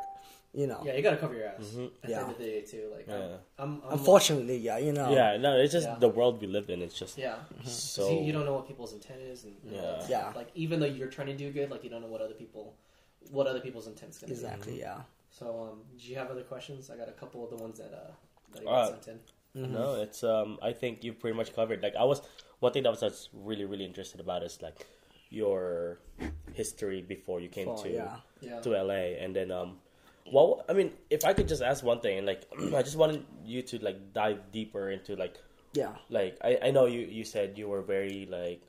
you 0.52 0.66
know, 0.66 0.80
yeah 0.84 0.94
you 0.96 1.02
gotta 1.02 1.16
cover 1.16 1.34
your 1.34 1.46
ass 1.46 1.76
at 2.02 2.08
the 2.08 2.14
end 2.20 2.30
of 2.30 2.38
the 2.38 2.44
day 2.44 2.60
too 2.62 2.90
like 2.94 3.06
Yeah. 3.06 3.36
I'm, 3.58 3.80
I'm, 3.86 3.92
unfortunately, 3.92 4.56
yeah, 4.58 4.78
you 4.78 4.92
know, 4.92 5.12
Yeah, 5.12 5.36
no, 5.36 5.56
it's 5.56 5.72
just 5.72 5.86
Yeah. 5.86 5.96
the 6.00 6.08
world 6.08 6.40
we 6.40 6.48
live 6.48 6.68
in. 6.70 6.82
It's 6.82 6.98
just 6.98 7.16
Yeah. 7.16 7.36
so 7.64 7.70
So 8.02 8.10
you, 8.10 8.20
you 8.26 8.32
don't 8.32 8.44
know 8.44 8.54
what 8.54 8.66
people's 8.66 8.92
intent 8.92 9.20
is, 9.20 9.44
and 9.44 9.54
and 9.62 9.72
Yeah. 9.72 10.06
Yeah. 10.08 10.32
like 10.34 10.48
even 10.54 10.80
though 10.80 10.86
you're 10.98 11.08
trying 11.16 11.28
to 11.28 11.36
do 11.36 11.50
good, 11.52 11.70
like 11.70 11.84
you 11.84 11.90
don't 11.90 12.02
know 12.02 12.08
what 12.14 12.20
other 12.20 12.34
people, 12.34 12.74
what 13.30 13.46
other 13.46 13.60
people's 13.60 13.86
intent's 13.86 14.18
gonna 14.18 14.32
exactly, 14.32 14.72
be. 14.74 14.78
yeah. 14.80 15.02
So, 15.30 15.46
um, 15.70 15.82
do 15.98 16.04
you 16.10 16.16
have 16.16 16.28
other 16.34 16.42
questions? 16.42 16.90
I 16.90 16.96
got 16.96 17.08
a 17.08 17.12
couple 17.22 17.44
of 17.44 17.50
the 17.50 17.60
ones 17.64 17.78
that 17.78 17.92
uh 17.94 18.10
that 18.52 18.66
I 18.66 18.70
Uh, 18.72 18.86
sent 18.88 19.06
in. 19.12 19.18
Mm-hmm. 19.62 19.74
No, 19.74 19.94
it's 20.04 20.24
um. 20.24 20.58
I 20.62 20.72
think 20.72 21.04
you've 21.04 21.20
pretty 21.20 21.36
much 21.36 21.54
covered. 21.54 21.80
Like 21.86 21.94
I 21.94 22.02
was 22.12 22.22
one 22.58 22.72
thing 22.72 22.82
that 22.84 22.90
was 22.90 23.02
I 23.04 23.06
was 23.06 23.28
really 23.32 23.64
really 23.72 23.84
interested 23.84 24.18
about 24.20 24.42
is 24.42 24.60
like 24.62 24.78
your 25.30 26.00
history 26.54 27.00
before 27.02 27.38
you 27.40 27.48
came 27.48 27.66
Before, 27.66 27.84
to 27.84 27.90
yeah. 27.92 28.16
Yeah. 28.40 28.60
to 28.60 28.70
LA, 28.82 29.14
and 29.22 29.34
then 29.36 29.50
um. 29.52 29.78
Well, 30.26 30.64
I 30.68 30.72
mean, 30.74 30.92
if 31.10 31.24
I 31.24 31.32
could 31.32 31.48
just 31.48 31.62
ask 31.62 31.84
one 31.84 32.00
thing, 32.00 32.24
like 32.26 32.42
I 32.74 32.82
just 32.82 32.96
wanted 32.96 33.24
you 33.44 33.62
to 33.62 33.78
like 33.82 34.12
dive 34.12 34.50
deeper 34.52 34.90
into 34.90 35.16
like 35.16 35.36
Yeah, 35.72 35.94
like 36.08 36.36
I, 36.42 36.58
I 36.66 36.70
know 36.70 36.86
you 36.86 37.00
you 37.06 37.24
said 37.24 37.54
you 37.58 37.68
were 37.68 37.82
very 37.82 38.26
like 38.30 38.60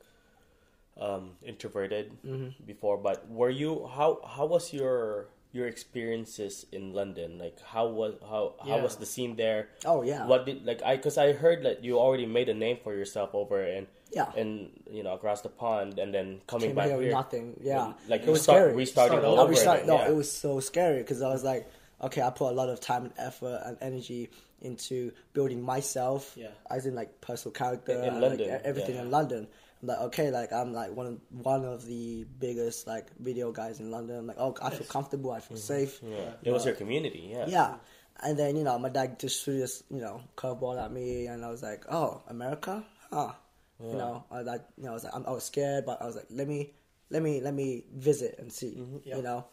um 1.00 1.32
introverted 1.42 2.12
Mm-hmm. 2.24 2.64
before 2.66 2.98
but 2.98 3.24
were 3.28 3.48
you 3.50 3.88
how 3.96 4.20
how 4.26 4.44
was 4.46 4.72
your 4.76 5.28
your 5.52 5.66
experiences 5.66 6.66
in 6.70 6.92
london 6.92 7.38
like 7.38 7.56
how 7.64 7.86
was 7.88 8.14
how 8.20 8.54
how 8.60 8.76
was 8.84 8.96
the 8.96 9.06
scene 9.06 9.36
there 9.36 9.68
Oh, 9.84 10.02
yeah. 10.04 10.26
what 10.28 10.44
did 10.44 10.64
like 10.68 10.82
i 10.84 10.96
because 10.96 11.16
i 11.16 11.32
heard 11.32 11.64
that 11.64 11.82
you 11.82 11.98
already 11.98 12.26
made 12.26 12.48
a 12.48 12.54
name 12.54 12.76
for 12.84 12.92
yourself 12.94 13.34
over 13.34 13.60
and 13.64 13.86
Yeah. 14.12 14.30
and 14.36 14.70
you 14.90 15.02
know 15.02 15.14
across 15.14 15.40
the 15.42 15.48
pond 15.48 15.98
and 15.98 16.12
then 16.12 16.40
coming 16.46 16.68
came 16.68 16.76
back 16.76 16.88
here 16.88 17.00
here 17.00 17.12
nothing. 17.12 17.56
Yeah, 17.62 17.92
like 18.08 18.22
it 18.22 18.26
you 18.26 18.32
was 18.32 18.42
start 18.42 18.58
scary. 18.58 18.74
restarting 18.76 19.18
Start 19.18 19.24
all 19.24 19.40
over 19.40 19.48
I 19.48 19.50
restart, 19.50 19.76
again, 19.78 19.88
no, 19.88 19.96
yeah. 20.02 20.08
it 20.10 20.14
was 20.14 20.30
so 20.30 20.60
scary 20.60 20.98
because 20.98 21.22
I 21.22 21.28
was 21.28 21.42
like, 21.44 21.70
okay, 22.02 22.20
I 22.22 22.30
put 22.30 22.50
a 22.50 22.54
lot 22.54 22.68
of 22.68 22.80
time 22.80 23.04
and 23.04 23.12
effort 23.16 23.60
and 23.64 23.76
energy 23.80 24.30
into 24.60 25.12
building 25.32 25.62
myself, 25.62 26.34
Yeah. 26.36 26.48
as 26.70 26.86
in 26.86 26.94
like 26.94 27.20
personal 27.20 27.52
character, 27.52 27.92
In- 27.92 27.98
in 27.98 28.04
and, 28.08 28.20
like, 28.20 28.30
London, 28.30 28.48
e- 28.50 28.60
everything 28.64 28.94
yeah. 28.96 29.02
in 29.02 29.10
London. 29.10 29.48
I'm 29.82 29.88
like, 29.88 29.98
okay, 29.98 30.30
like 30.30 30.52
I'm 30.52 30.72
like 30.72 30.92
one 30.94 31.06
of 31.06 31.18
one 31.30 31.64
of 31.64 31.84
the 31.86 32.24
biggest 32.38 32.86
like 32.86 33.08
video 33.18 33.50
guys 33.50 33.80
in 33.80 33.90
London. 33.90 34.16
I'm 34.18 34.26
like, 34.28 34.36
oh, 34.38 34.54
I 34.62 34.70
feel 34.70 34.86
comfortable, 34.86 35.32
I 35.32 35.40
feel 35.40 35.56
safe. 35.56 36.00
Mm-hmm. 36.00 36.12
yeah. 36.12 36.30
it 36.44 36.52
was 36.52 36.64
your 36.64 36.74
community 36.74 37.30
yeah 37.32 37.46
Yeah, 37.48 37.74
And 38.22 38.38
then 38.38 38.54
you 38.56 38.62
know 38.62 38.78
my 38.78 38.90
dad 38.90 39.18
just 39.18 39.42
threw 39.44 39.58
this 39.58 39.82
you 39.90 40.00
know 40.00 40.20
curveball 40.36 40.78
at 40.80 40.92
me, 40.92 41.26
and 41.26 41.44
I 41.44 41.48
was 41.50 41.62
like, 41.64 41.84
oh, 41.90 42.22
America, 42.28 42.84
huh? 43.10 43.32
You 43.90 43.96
know, 43.96 44.24
I 44.30 44.38
was 44.38 44.46
like, 44.46 44.62
you 44.76 44.84
know, 44.84 44.90
I 44.90 44.94
was 44.94 45.04
like, 45.04 45.14
I'm, 45.14 45.26
I 45.26 45.30
was 45.32 45.44
scared, 45.44 45.84
but 45.86 46.00
I 46.00 46.06
was 46.06 46.16
like, 46.16 46.26
let 46.30 46.46
me, 46.46 46.72
let 47.10 47.22
me, 47.22 47.40
let 47.40 47.52
me 47.54 47.84
visit 47.94 48.36
and 48.38 48.52
see, 48.52 48.84
Yeah. 49.04 49.16
you 49.16 49.22
know. 49.22 49.44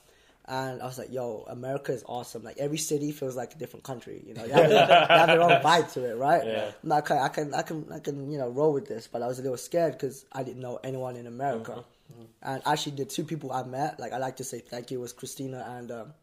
And 0.46 0.82
I 0.82 0.86
was 0.86 0.98
like, 0.98 1.12
yo, 1.12 1.46
America 1.48 1.92
is 1.92 2.04
awesome. 2.08 2.44
Like 2.44 2.58
every 2.58 2.80
city 2.80 3.12
feels 3.12 3.36
like 3.36 3.54
a 3.54 3.58
different 3.58 3.84
country. 3.84 4.24
You 4.26 4.34
know, 4.34 4.48
they 4.48 4.54
have 4.76 5.28
their 5.28 5.42
own 5.42 5.62
vibe 5.62 5.92
to 5.94 6.10
it, 6.10 6.16
right? 6.18 6.44
Yeah. 6.44 6.72
I 6.92 7.02
can, 7.02 7.18
I 7.54 7.62
can, 7.62 7.92
I 7.94 8.00
can, 8.00 8.32
you 8.32 8.38
know, 8.40 8.50
roll 8.50 8.74
with 8.74 8.88
this. 8.88 9.08
But 9.08 9.22
I 9.22 9.28
was 9.28 9.38
a 9.38 9.44
little 9.44 9.58
scared 9.58 9.94
because 9.94 10.26
I 10.32 10.42
didn't 10.42 10.62
know 10.62 10.80
anyone 10.84 11.18
in 11.18 11.28
America. 11.28 11.84
Mm-hmm. 12.12 12.24
And 12.42 12.64
actually, 12.66 12.96
the 12.96 13.06
two 13.06 13.24
people 13.24 13.52
I 13.52 13.62
met, 13.64 14.00
like 14.00 14.12
I 14.12 14.18
like 14.18 14.38
to 14.38 14.44
say 14.44 14.60
thank 14.60 14.90
you, 14.90 15.00
was 15.00 15.14
Christina 15.14 15.64
and 15.78 15.92
um, 15.92 16.14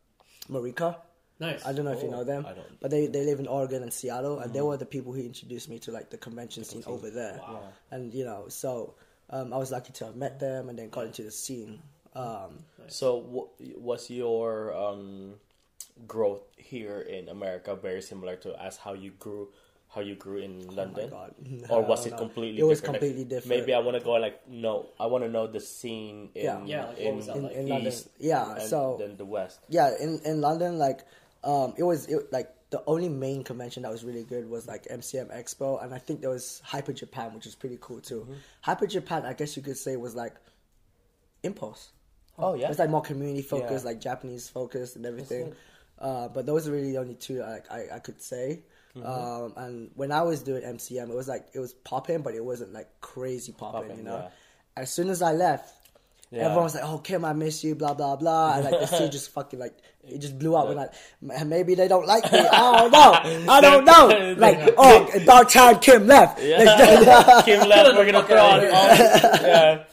Marika. 0.50 0.96
Nice. 1.38 1.66
I 1.66 1.72
don't 1.72 1.84
know 1.84 1.92
if 1.92 2.02
you 2.02 2.08
Oh, 2.08 2.12
know 2.12 2.24
them, 2.24 2.46
I 2.46 2.52
don't. 2.54 2.80
but 2.80 2.90
they, 2.90 3.06
they 3.08 3.24
live 3.24 3.40
in 3.40 3.46
Oregon 3.46 3.82
and 3.82 3.92
Seattle, 3.92 4.38
and 4.40 4.52
they 4.54 4.60
were 4.62 4.76
the 4.78 4.86
people 4.86 5.12
who 5.12 5.20
introduced 5.20 5.68
me 5.68 5.78
to 5.80 5.92
like 5.92 6.08
the 6.10 6.16
convention 6.16 6.64
scene 6.64 6.82
over 6.86 7.10
there. 7.10 7.38
Wow. 7.46 7.60
And 7.90 8.12
you 8.14 8.24
know, 8.24 8.46
so 8.48 8.94
um, 9.30 9.52
I 9.52 9.58
was 9.58 9.70
lucky 9.70 9.92
to 9.94 10.06
have 10.06 10.16
met 10.16 10.40
them 10.40 10.68
and 10.70 10.78
then 10.78 10.88
got 10.88 11.04
into 11.06 11.22
the 11.22 11.30
scene. 11.30 11.80
Um, 12.14 12.64
So, 12.88 13.20
w- 13.20 13.48
was 13.76 14.08
your 14.08 14.74
um, 14.74 15.34
growth 16.06 16.42
here 16.56 17.00
in 17.00 17.28
America 17.28 17.74
very 17.76 18.00
similar 18.02 18.36
to 18.36 18.54
as 18.62 18.76
how 18.78 18.94
you 18.94 19.10
grew, 19.18 19.48
how 19.88 20.00
you 20.00 20.14
grew 20.14 20.38
in 20.38 20.74
London, 20.74 21.10
Oh 21.12 21.28
God. 21.28 21.34
or 21.70 21.82
was 21.82 22.06
it 22.06 22.12
no. 22.12 22.16
completely? 22.18 22.60
It 22.60 22.64
was 22.64 22.80
different? 22.80 22.94
Like, 22.94 23.00
completely 23.02 23.24
different. 23.24 23.60
Maybe 23.60 23.74
I 23.74 23.80
want 23.80 23.98
to 23.98 24.02
go 24.04 24.12
like 24.12 24.48
no, 24.48 24.86
I 24.98 25.06
want 25.06 25.24
to 25.24 25.30
know 25.30 25.46
the 25.46 25.60
scene 25.60 26.30
in 26.34 26.44
Yeah. 26.44 26.64
Yeah, 26.64 26.84
like, 26.86 26.98
in, 26.98 27.18
in, 27.20 27.42
like? 27.42 27.52
in 27.52 27.68
London, 27.68 27.88
East 27.92 28.08
yeah. 28.18 28.52
and 28.54 28.62
So 28.62 28.96
then 28.98 29.16
the 29.16 29.24
West. 29.26 29.60
yeah, 29.68 29.92
in 30.00 30.20
in 30.24 30.40
London, 30.40 30.78
like 30.78 31.00
um, 31.46 31.72
it 31.78 31.82
was 31.84 32.06
it, 32.06 32.30
like 32.32 32.50
the 32.70 32.82
only 32.86 33.08
main 33.08 33.44
convention 33.44 33.84
that 33.84 33.92
was 33.92 34.04
really 34.04 34.24
good 34.24 34.50
was 34.50 34.66
like 34.66 34.84
MCM 34.86 35.34
Expo, 35.34 35.82
and 35.82 35.94
I 35.94 35.98
think 35.98 36.20
there 36.20 36.30
was 36.30 36.60
Hyper 36.64 36.92
Japan, 36.92 37.32
which 37.34 37.44
was 37.44 37.54
pretty 37.54 37.78
cool 37.80 38.00
too. 38.00 38.20
Mm-hmm. 38.22 38.32
Hyper 38.62 38.86
Japan, 38.88 39.24
I 39.24 39.32
guess 39.34 39.56
you 39.56 39.62
could 39.62 39.78
say, 39.78 39.96
was 39.96 40.14
like 40.16 40.34
Impulse. 41.42 41.90
Oh 42.38 42.54
yeah, 42.54 42.68
It's 42.68 42.78
like 42.78 42.90
more 42.90 43.00
community 43.02 43.42
focused, 43.42 43.84
Yeah. 43.84 43.90
like 43.90 44.00
Japanese 44.00 44.48
focused 44.48 44.96
and 44.96 45.06
everything. 45.06 45.54
Uh, 45.98 46.28
but 46.28 46.44
those 46.44 46.68
are 46.68 46.72
really 46.72 46.92
the 46.92 46.98
only 46.98 47.14
two 47.14 47.42
I, 47.42 47.60
I, 47.70 47.84
I 47.94 47.98
could 48.00 48.20
say. 48.20 48.62
Mm-hmm. 48.94 49.06
Um, 49.06 49.52
and 49.56 49.90
when 49.94 50.12
I 50.12 50.22
was 50.22 50.42
doing 50.42 50.62
MCM, 50.62 51.08
it 51.08 51.14
was 51.14 51.28
like 51.28 51.46
it 51.54 51.60
was 51.60 51.72
popping, 51.72 52.22
but 52.22 52.34
it 52.34 52.44
wasn't 52.44 52.72
like 52.72 52.88
crazy 53.00 53.52
popping, 53.52 53.82
Poppin', 53.82 53.98
you 53.98 54.02
know. 54.04 54.16
yeah. 54.18 54.28
As 54.76 54.92
soon 54.92 55.08
as 55.08 55.22
I 55.22 55.32
left, 55.32 55.72
Yeah. 56.30 56.42
everyone 56.44 56.64
was 56.64 56.74
like, 56.74 56.84
"Oh, 56.84 56.98
Kim, 56.98 57.24
I 57.24 57.32
miss 57.32 57.62
you," 57.64 57.74
blah 57.74 57.94
blah 57.94 58.16
blah, 58.16 58.56
and 58.56 58.64
like 58.64 58.80
the 58.80 58.86
scene 58.98 59.10
just 59.10 59.30
fucking 59.30 59.58
like 59.58 59.78
it 60.08 60.18
just 60.18 60.38
blew 60.38 60.54
up. 60.56 60.68
And 60.70 60.80
I, 60.80 60.88
m- 61.40 61.48
maybe 61.48 61.74
they 61.74 61.88
don't 61.88 62.06
like 62.06 62.30
me. 62.32 62.38
I 62.38 62.88
don't 62.88 62.92
know. 62.92 63.12
I 63.52 63.60
don't 63.60 63.84
know. 63.84 64.34
Like, 64.38 64.74
oh, 64.76 65.08
about 65.22 65.50
time 65.50 65.78
Kim 65.80 66.06
left. 66.06 66.40
Yeah. 66.42 67.42
Kim 67.44 67.68
left. 67.68 67.96
We're 67.96 68.10
gonna 68.10 68.26
throw 68.26 68.36
on. 68.38 68.62
Yeah. 68.62 69.84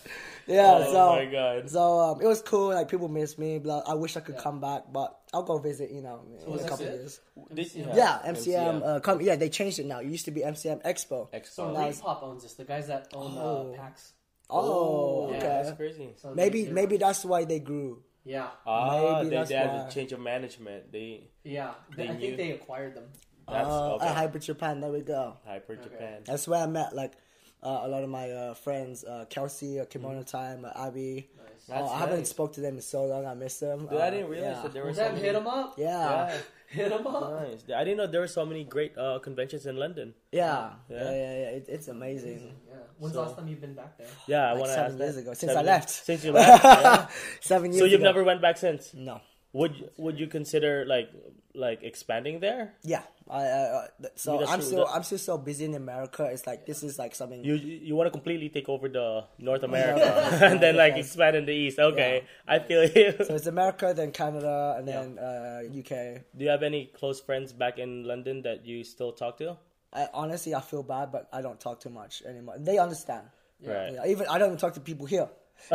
Yeah, 0.45 0.83
Oh 0.85 0.91
so 0.91 1.15
my 1.15 1.25
God. 1.31 1.69
so 1.69 1.99
um, 1.99 2.21
it 2.21 2.25
was 2.27 2.41
cool. 2.41 2.73
Like 2.73 2.89
people 2.89 3.07
miss 3.07 3.37
me. 3.37 3.59
Blah. 3.59 3.83
I 3.87 3.93
wish 3.93 4.17
I 4.17 4.19
could 4.19 4.37
come 4.37 4.59
back, 4.59 4.81
but 4.91 5.17
I'll 5.33 5.43
go 5.43 5.57
visit. 5.57 5.89
You 5.89 6.01
know, 6.01 6.19
in 6.45 6.51
was 6.51 6.65
a 6.65 6.67
couple 6.67 6.85
it? 6.85 6.95
years. 6.95 7.21
This- 7.49 7.75
Yeah, 7.75 8.19
MCM. 8.25 8.83
Uh, 8.85 8.99
come. 8.99 9.21
Yeah, 9.21 9.37
they 9.37 9.47
changed 9.47 9.79
it 9.79 9.85
now. 9.85 9.99
It 9.99 10.07
used 10.07 10.25
to 10.25 10.31
be 10.31 10.41
MCM 10.41 10.83
Expo. 10.83 11.29
So 11.45 11.67
Expo. 11.73 12.01
Pop 12.01 12.23
owns 12.23 12.43
this. 12.43 12.55
The 12.55 12.65
guys 12.65 12.87
that 12.87 13.07
own 13.13 13.37
Oh. 13.37 13.71
uh, 13.73 13.77
PAX. 13.77 14.11
Oh, 14.49 15.29
Yeah, 15.31 15.37
okay. 15.37 15.47
That's 15.47 15.77
crazy. 15.77 16.09
So 16.21 16.33
Maybe 16.35 16.65
maybe 16.67 16.97
that's 16.97 17.23
why 17.23 17.45
they 17.45 17.59
grew. 17.59 18.03
Yeah, 18.25 18.47
Ah, 18.65 19.17
Maybe 19.17 19.29
they, 19.29 19.35
that's 19.35 19.49
they 19.49 19.55
had 19.55 19.67
why. 19.69 19.87
a 19.87 19.91
change 19.91 20.11
of 20.13 20.19
management. 20.21 20.91
They 20.91 21.27
yeah. 21.43 21.71
They, 21.95 22.07
They 22.07 22.09
I 22.09 22.13
knew. 22.13 22.19
think 22.27 22.37
they 22.37 22.51
acquired 22.51 22.95
them. 22.95 23.05
that's 23.47 23.67
Uh, 23.67 23.95
okay. 23.95 24.07
At 24.07 24.15
Hyper 24.15 24.39
Japan, 24.39 24.79
there 24.79 24.91
we 24.91 25.01
go. 25.01 25.37
Hyper 25.45 25.75
Japan. 25.75 26.21
That's 26.25 26.47
where 26.47 26.61
I 26.63 26.67
met 26.67 26.95
like 26.95 27.13
uh, 27.61 27.81
a 27.83 27.87
lot 27.87 28.03
of 28.03 28.09
my 28.09 28.29
uh, 28.31 28.53
friends, 28.53 29.03
uh, 29.03 29.25
Kelsey, 29.29 29.79
uh, 29.79 29.85
Kimono 29.85 30.23
Time, 30.23 30.63
uh, 30.65 30.87
Abby. 30.87 31.29
Nice. 31.37 31.69
Uh, 31.69 31.79
That's 31.81 31.91
I 31.91 31.99
haven't 31.99 32.17
nice. 32.19 32.29
spoke 32.29 32.53
to 32.53 32.61
them 32.61 32.75
in 32.75 32.81
so 32.81 33.05
long. 33.05 33.25
I 33.25 33.33
miss 33.33 33.59
them. 33.59 33.87
Dude, 33.87 33.93
Uh, 33.99 34.03
I 34.03 34.09
didn't 34.09 34.29
realize 34.29 34.55
yeah. 34.57 34.61
that 34.63 34.73
there 34.73 34.83
Well, 34.83 34.91
were 34.91 34.95
so 34.95 35.09
many. 35.09 35.21
hit 35.21 35.33
them 35.33 35.47
up. 35.47 35.75
Yeah, 35.77 35.87
Yeah, 36.27 36.37
Hit 36.73 36.89
them 36.89 37.05
up. 37.07 37.41
nice. 37.41 37.63
I 37.69 37.83
didn't 37.85 37.97
know 37.97 38.07
there 38.07 38.21
were 38.21 38.27
so 38.27 38.45
many 38.45 38.63
great 38.65 38.97
uh, 38.97 39.19
conventions 39.19 39.65
in 39.65 39.77
London. 39.77 40.13
yeah, 40.31 40.73
yeah, 40.89 40.97
Yeah. 40.97 41.03
yeah, 41.11 41.33
yeah. 41.41 41.57
It, 41.61 41.65
it's 41.69 41.87
amazing. 41.87 42.53
Yeah. 42.67 42.75
When's 42.97 43.13
the 43.13 43.21
last 43.21 43.35
time 43.37 43.47
you've 43.47 43.61
been 43.61 43.73
back 43.75 43.97
there? 43.97 44.07
Yeah, 44.27 44.49
I 44.49 44.51
Like 44.51 44.59
want 44.59 44.69
to 44.69 44.75
seven 44.75 44.91
ask 44.93 44.99
years 45.01 45.15
that. 45.15 45.21
ago, 45.21 45.33
since 45.33 45.51
I 45.55 45.61
left. 45.61 45.89
Since 46.09 46.25
you 46.25 46.31
left. 46.31 46.63
yeah. 46.63 47.07
Seven 47.41 47.71
years. 47.71 47.79
So 47.79 47.85
you've 47.85 48.01
ago. 48.01 48.09
never 48.11 48.23
went 48.23 48.41
back 48.41 48.57
since. 48.57 48.93
No. 48.93 49.21
Would 49.53 49.91
would 49.97 50.17
you 50.19 50.25
consider 50.27 50.83
like 50.85 51.09
like 51.53 51.83
expanding 51.83 52.39
there? 52.39 52.73
Yeah. 52.81 53.03
I, 53.33 53.43
uh, 53.45 53.87
so 54.15 54.37
That's 54.37 54.51
I'm 54.51 54.59
true. 54.59 54.67
still 54.67 54.85
That- 54.85 54.93
I'm 54.93 55.01
still 55.03 55.17
so 55.17 55.37
busy 55.39 55.65
in 55.65 55.73
America. 55.73 56.23
It's 56.31 56.45
like 56.45 56.67
this 56.67 56.83
is 56.83 56.99
like 56.99 57.15
something. 57.15 57.43
You 57.43 57.55
you 57.55 57.95
want 57.95 58.05
to 58.05 58.11
completely 58.11 58.49
take 58.49 58.69
over 58.69 58.87
the 58.87 59.25
North 59.39 59.63
America 59.63 60.05
and 60.49 60.61
then 60.61 60.75
like 60.77 60.95
expand 60.97 61.35
in 61.35 61.45
the 61.45 61.51
East. 61.51 61.79
Okay, 61.79 62.25
I 62.47 62.59
feel 62.59 62.83
you. 62.85 63.13
so 63.25 63.33
it's 63.33 63.47
America, 63.47 63.91
then 63.95 64.11
Canada, 64.11 64.75
and 64.77 64.87
then 64.87 65.17
uh, 65.17 65.63
UK. 65.65 66.21
Do 66.37 66.45
you 66.45 66.49
have 66.49 66.61
any 66.61 66.85
close 66.93 67.19
friends 67.19 67.53
back 67.53 67.79
in 67.79 68.03
London 68.05 68.43
that 68.43 68.67
you 68.67 68.83
still 68.83 69.11
talk 69.11 69.37
to? 69.39 69.57
I, 69.91 70.07
honestly, 70.13 70.53
I 70.53 70.61
feel 70.61 70.83
bad, 70.83 71.11
but 71.11 71.27
I 71.33 71.41
don't 71.41 71.59
talk 71.59 71.79
too 71.79 71.89
much 71.89 72.21
anymore. 72.29 72.55
They 72.59 72.77
understand. 72.77 73.25
Right. 73.65 73.93
Yeah, 73.93 74.05
even 74.13 74.27
I 74.29 74.37
don't 74.37 74.49
even 74.49 74.59
talk 74.59 74.73
to 74.75 74.79
people 74.79 75.05
here. 75.07 75.29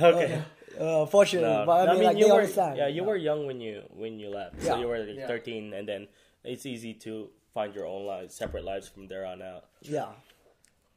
Okay. 0.00 0.42
Uh, 0.78 1.06
fortunately, 1.06 1.48
No, 1.48 1.64
but 1.66 1.88
I 1.88 1.94
mean, 1.94 2.04
like 2.04 2.16
you 2.18 2.24
they 2.26 2.30
were 2.30 2.40
understand. 2.40 2.76
yeah 2.76 2.86
you 2.88 3.04
were 3.04 3.16
young 3.16 3.46
when 3.46 3.60
you 3.60 3.82
when 3.94 4.18
you 4.18 4.28
left, 4.30 4.60
so 4.62 4.74
Yeah. 4.74 4.80
you 4.80 4.86
were 4.88 4.98
like 4.98 5.16
Yeah. 5.16 5.26
thirteen, 5.26 5.72
and 5.74 5.88
then 5.88 6.08
it's 6.44 6.66
easy 6.66 6.94
to 7.06 7.30
find 7.54 7.74
your 7.74 7.86
own 7.86 8.06
lives, 8.06 8.34
separate 8.34 8.64
lives 8.64 8.88
from 8.88 9.08
there 9.08 9.24
on 9.26 9.40
out. 9.42 9.64
Yeah. 9.82 10.12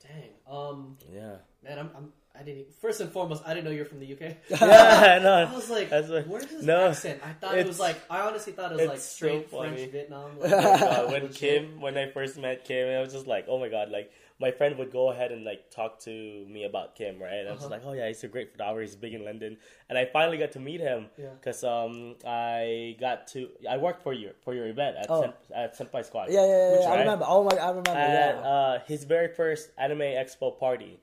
Dang. 0.02 0.32
Um, 0.50 0.98
Yeah. 1.14 1.38
man, 1.64 1.80
I'm, 1.80 1.90
I'm 1.96 2.14
I 2.40 2.44
didn't. 2.44 2.72
First 2.80 3.02
and 3.02 3.12
foremost, 3.12 3.44
I 3.46 3.54
didn't 3.54 3.66
know 3.66 3.72
you're 3.72 3.86
from 3.86 4.00
the 4.00 4.14
UK. 4.14 4.38
Yeah, 4.62 5.20
no. 5.22 5.34
I 5.52 5.54
was 5.54 5.70
like, 5.70 5.90
That's 5.90 6.08
what- 6.08 6.28
where's 6.28 6.46
his 6.46 6.64
no, 6.64 6.88
accent? 6.88 7.20
I 7.26 7.34
thought 7.34 7.58
it 7.58 7.68
was 7.68 7.80
like. 7.80 7.98
I 8.10 8.22
honestly 8.22 8.54
thought 8.54 8.72
it 8.72 8.78
was 8.78 8.88
like 8.88 8.96
it's 8.98 9.04
so 9.06 9.16
straight 9.16 9.50
funny. 9.50 9.76
French 9.76 9.92
Vietnam. 9.92 10.32
Oh 10.42 10.48
Like, 10.48 10.52
God, 10.80 11.12
when. 11.12 11.28
Kim, 11.30 11.82
when 11.82 11.98
I 11.98 12.10
first 12.12 12.38
met 12.38 12.64
Kim, 12.66 12.88
I 12.88 13.02
was 13.02 13.12
just 13.14 13.28
like, 13.28 13.46
oh 13.50 13.60
my 13.60 13.68
god, 13.68 13.90
like 13.92 14.12
my 14.40 14.52
friend 14.52 14.78
would 14.78 14.92
go 14.92 15.12
ahead 15.12 15.32
and 15.34 15.44
like 15.44 15.70
talk 15.70 16.00
to 16.00 16.12
me 16.48 16.64
about 16.64 16.96
Kim, 16.96 17.22
right? 17.22 17.34
And 17.40 17.50
I 17.50 17.52
was 17.52 17.60
just 17.62 17.72
Uh-huh. 17.72 17.82
like, 17.82 17.86
oh 17.86 17.94
yeah, 17.94 18.08
he's 18.08 18.24
a 18.24 18.28
great 18.28 18.52
photographer. 18.54 18.82
He's 18.82 18.96
big 18.96 19.14
in 19.14 19.26
London, 19.26 19.58
and 19.90 19.98
I 19.98 20.06
finally 20.06 20.38
got 20.38 20.54
to 20.54 20.60
meet 20.60 20.80
him 20.80 21.08
Yeah. 21.18 21.30
because 21.40 21.64
um 21.64 22.16
I 22.26 22.96
got 23.00 23.28
to 23.34 23.50
I 23.70 23.78
worked 23.78 24.02
for 24.02 24.14
your 24.14 24.32
for 24.44 24.54
your 24.54 24.68
event 24.68 24.96
at 24.98 25.08
Oh. 25.10 25.22
Sen, 25.22 25.34
at 25.54 25.78
Senpai 25.78 26.06
Squad. 26.06 26.30
Yeah, 26.32 26.46
yeah, 26.46 26.48
yeah. 26.48 26.72
Which, 26.72 26.82
yeah. 26.82 26.90
I 26.94 27.00
remember. 27.00 27.26
Oh 27.28 27.44
my, 27.44 27.56
I 27.58 27.70
remember. 27.70 27.92
At 27.92 28.36
yeah. 28.36 28.42
uh, 28.54 28.80
his 28.88 29.04
very 29.04 29.28
first 29.34 29.72
anime 29.78 30.00
expo 30.24 30.58
party, 30.58 31.00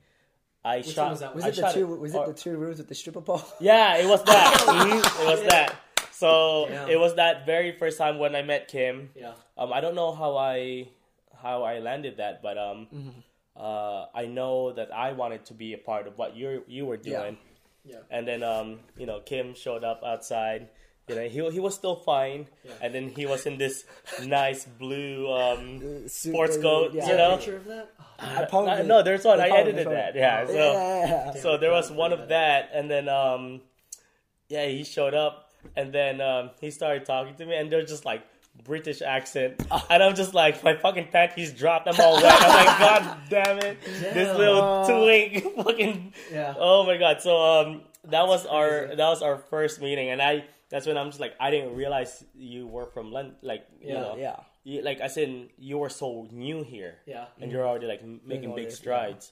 I 0.64 0.78
Which 0.78 0.86
shot. 0.96 1.10
was 1.10 1.20
that? 1.20 1.34
was 1.34 1.44
I 1.44 1.48
it 1.48 1.54
the 1.56 1.60
shot 1.62 1.74
two? 1.74 1.86
Was 1.86 2.14
it 2.14 2.26
the 2.26 2.32
two 2.32 2.56
rooms 2.56 2.78
with 2.78 2.88
the 2.88 2.94
stripper 2.94 3.20
pole? 3.20 3.42
Yeah, 3.60 3.96
it 3.98 4.06
was 4.08 4.22
that. 4.24 4.64
It 5.22 5.26
was 5.28 5.42
that. 5.52 5.76
So 6.12 6.66
Damn. 6.70 6.88
it 6.88 6.98
was 6.98 7.16
that 7.16 7.44
very 7.44 7.72
first 7.76 7.98
time 7.98 8.18
when 8.18 8.34
I 8.34 8.40
met 8.40 8.68
Kim. 8.68 9.10
Yeah. 9.14 9.34
Um, 9.58 9.72
I 9.74 9.80
don't 9.82 9.94
know 9.94 10.12
how 10.14 10.36
I 10.38 10.88
how 11.42 11.62
I 11.64 11.78
landed 11.80 12.16
that, 12.16 12.40
but 12.42 12.56
um, 12.56 12.88
Mm-hmm. 12.88 13.20
Uh, 13.58 14.06
I 14.14 14.26
know 14.26 14.72
that 14.72 14.92
I 14.92 15.12
wanted 15.12 15.44
to 15.46 15.54
be 15.54 15.72
a 15.74 15.78
part 15.78 16.06
of 16.06 16.18
what 16.18 16.36
you 16.36 16.62
you 16.68 16.86
were 16.86 16.96
doing, 16.98 17.36
Yeah. 17.84 18.00
and 18.10 18.26
then 18.28 18.42
um, 18.42 18.80
you 18.96 19.06
know, 19.06 19.20
Kim 19.20 19.54
showed 19.54 19.84
up 19.84 20.02
outside. 20.04 20.68
You 21.08 21.14
know, 21.14 21.22
he 21.28 21.38
he 21.54 21.60
was 21.60 21.74
still 21.74 21.94
fine, 21.94 22.48
Yeah. 22.64 22.72
and 22.82 22.92
then 22.94 23.08
he 23.10 23.26
was 23.26 23.46
in 23.46 23.58
this 23.58 23.84
nice 24.26 24.64
blue 24.66 25.30
um 25.32 25.78
Suit, 26.08 26.32
sports 26.34 26.56
uh, 26.58 26.62
coat. 26.62 26.92
yeah. 26.94 27.08
You 27.08 27.16
know, 27.16 27.36
picture 27.36 27.56
of 27.56 27.64
that? 27.66 27.92
Oh, 27.98 28.42
I 28.42 28.44
posted 28.46 28.80
Uh, 28.80 28.82
no, 28.82 29.02
there's 29.02 29.24
one. 29.24 29.38
They 29.38 29.50
I 29.50 29.56
edited 29.58 29.86
it. 29.86 29.90
that. 29.90 30.14
Yeah, 30.16 30.46
so 30.46 30.52
Yeah. 30.54 31.32
so 31.34 31.56
there 31.58 31.70
was 31.70 31.90
one 31.92 32.12
of 32.12 32.28
that, 32.28 32.70
and 32.74 32.90
then 32.90 33.08
um, 33.08 33.60
yeah, 34.48 34.66
he 34.66 34.82
showed 34.84 35.14
up, 35.14 35.50
and 35.76 35.92
then 35.92 36.20
um, 36.20 36.50
he 36.60 36.70
started 36.70 37.04
talking 37.06 37.34
to 37.36 37.46
me, 37.46 37.54
and 37.56 37.70
they're 37.70 37.86
just 37.86 38.04
like 38.04 38.22
British 38.64 39.02
accent, 39.02 39.60
and 39.90 40.02
I'm 40.02 40.14
just 40.16 40.34
like, 40.34 40.62
my 40.64 40.76
fucking 40.76 41.08
panties 41.12 41.52
dropped. 41.52 41.86
I'm 41.88 41.98
all 42.00 42.14
wet. 42.20 42.34
I'm 42.40 42.66
like, 42.66 42.78
God 42.78 43.18
damn 43.30 43.58
it, 43.58 43.80
this 43.84 44.36
little 44.36 44.84
twink, 44.86 45.54
fucking. 45.64 46.12
Yeah. 46.32 46.54
Oh 46.58 46.84
my 46.84 46.96
god. 46.96 47.20
So 47.20 47.36
um, 47.36 47.82
that 48.04 48.26
was 48.26 48.44
our 48.46 48.88
that 48.94 49.08
was 49.08 49.22
our 49.22 49.36
first 49.38 49.80
meeting, 49.80 50.10
and 50.10 50.20
I 50.20 50.44
that's 50.68 50.86
when 50.86 50.98
I'm 50.98 51.08
just 51.08 51.20
like, 51.20 51.34
I 51.38 51.50
didn't 51.52 51.76
realize 51.76 52.24
you 52.34 52.66
were 52.66 52.86
from 52.86 53.12
London, 53.12 53.36
like 53.42 53.66
you 53.80 53.94
Yeah, 53.94 54.00
know, 54.00 54.16
yeah. 54.18 54.36
you, 54.64 54.82
like 54.82 55.00
I 55.00 55.06
said, 55.06 55.48
you 55.58 55.78
were 55.78 55.88
so 55.88 56.26
new 56.32 56.64
here 56.64 56.96
Yeah. 57.06 57.26
and 57.40 57.52
you're 57.52 57.64
already 57.64 57.86
like 57.86 58.02
m- 58.02 58.20
making 58.26 58.52
big 58.56 58.72
strides. 58.72 59.30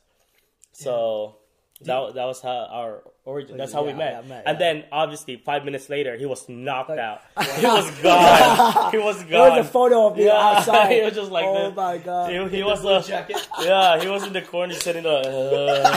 So 0.72 1.36
that 1.82 2.14
that 2.14 2.24
was 2.24 2.40
how 2.40 2.66
our 2.70 3.02
origin. 3.24 3.56
That's 3.56 3.72
how 3.72 3.84
we 3.84 3.92
met. 3.92 4.22
yeah, 4.22 4.28
met, 4.28 4.42
And 4.46 4.54
yeah. 4.54 4.72
then 4.72 4.84
obviously 4.92 5.36
five 5.36 5.64
minutes 5.64 5.88
later, 5.88 6.16
he 6.16 6.24
was 6.26 6.48
knocked 6.48 6.90
out. 6.90 7.22
he 7.58 7.66
was 7.66 7.90
gone. 8.00 8.90
He 8.92 8.98
was 8.98 9.16
gone. 9.18 9.28
There 9.30 9.48
gone. 9.48 9.58
was 9.58 9.66
a 9.66 9.70
photo 9.70 10.06
of 10.06 10.16
me 10.16 10.26
Yeah, 10.26 10.32
outside. 10.56 10.92
he 10.92 11.02
was 11.02 11.14
just 11.14 11.30
like 11.32 11.44
oh 11.46 11.70
the- 11.70 11.74
my 11.76 11.98
god. 11.98 12.30
He, 12.30 12.56
he 12.58 12.62
was 12.62 12.80
blue 12.80 12.96
a, 12.96 13.02
jacket. 13.02 13.46
yeah. 13.60 14.00
He 14.00 14.08
was 14.08 14.24
in 14.24 14.32
the 14.32 14.42
corner 14.42 14.74
sitting 14.74 15.02
there. 15.02 15.22
Uh, 15.26 15.96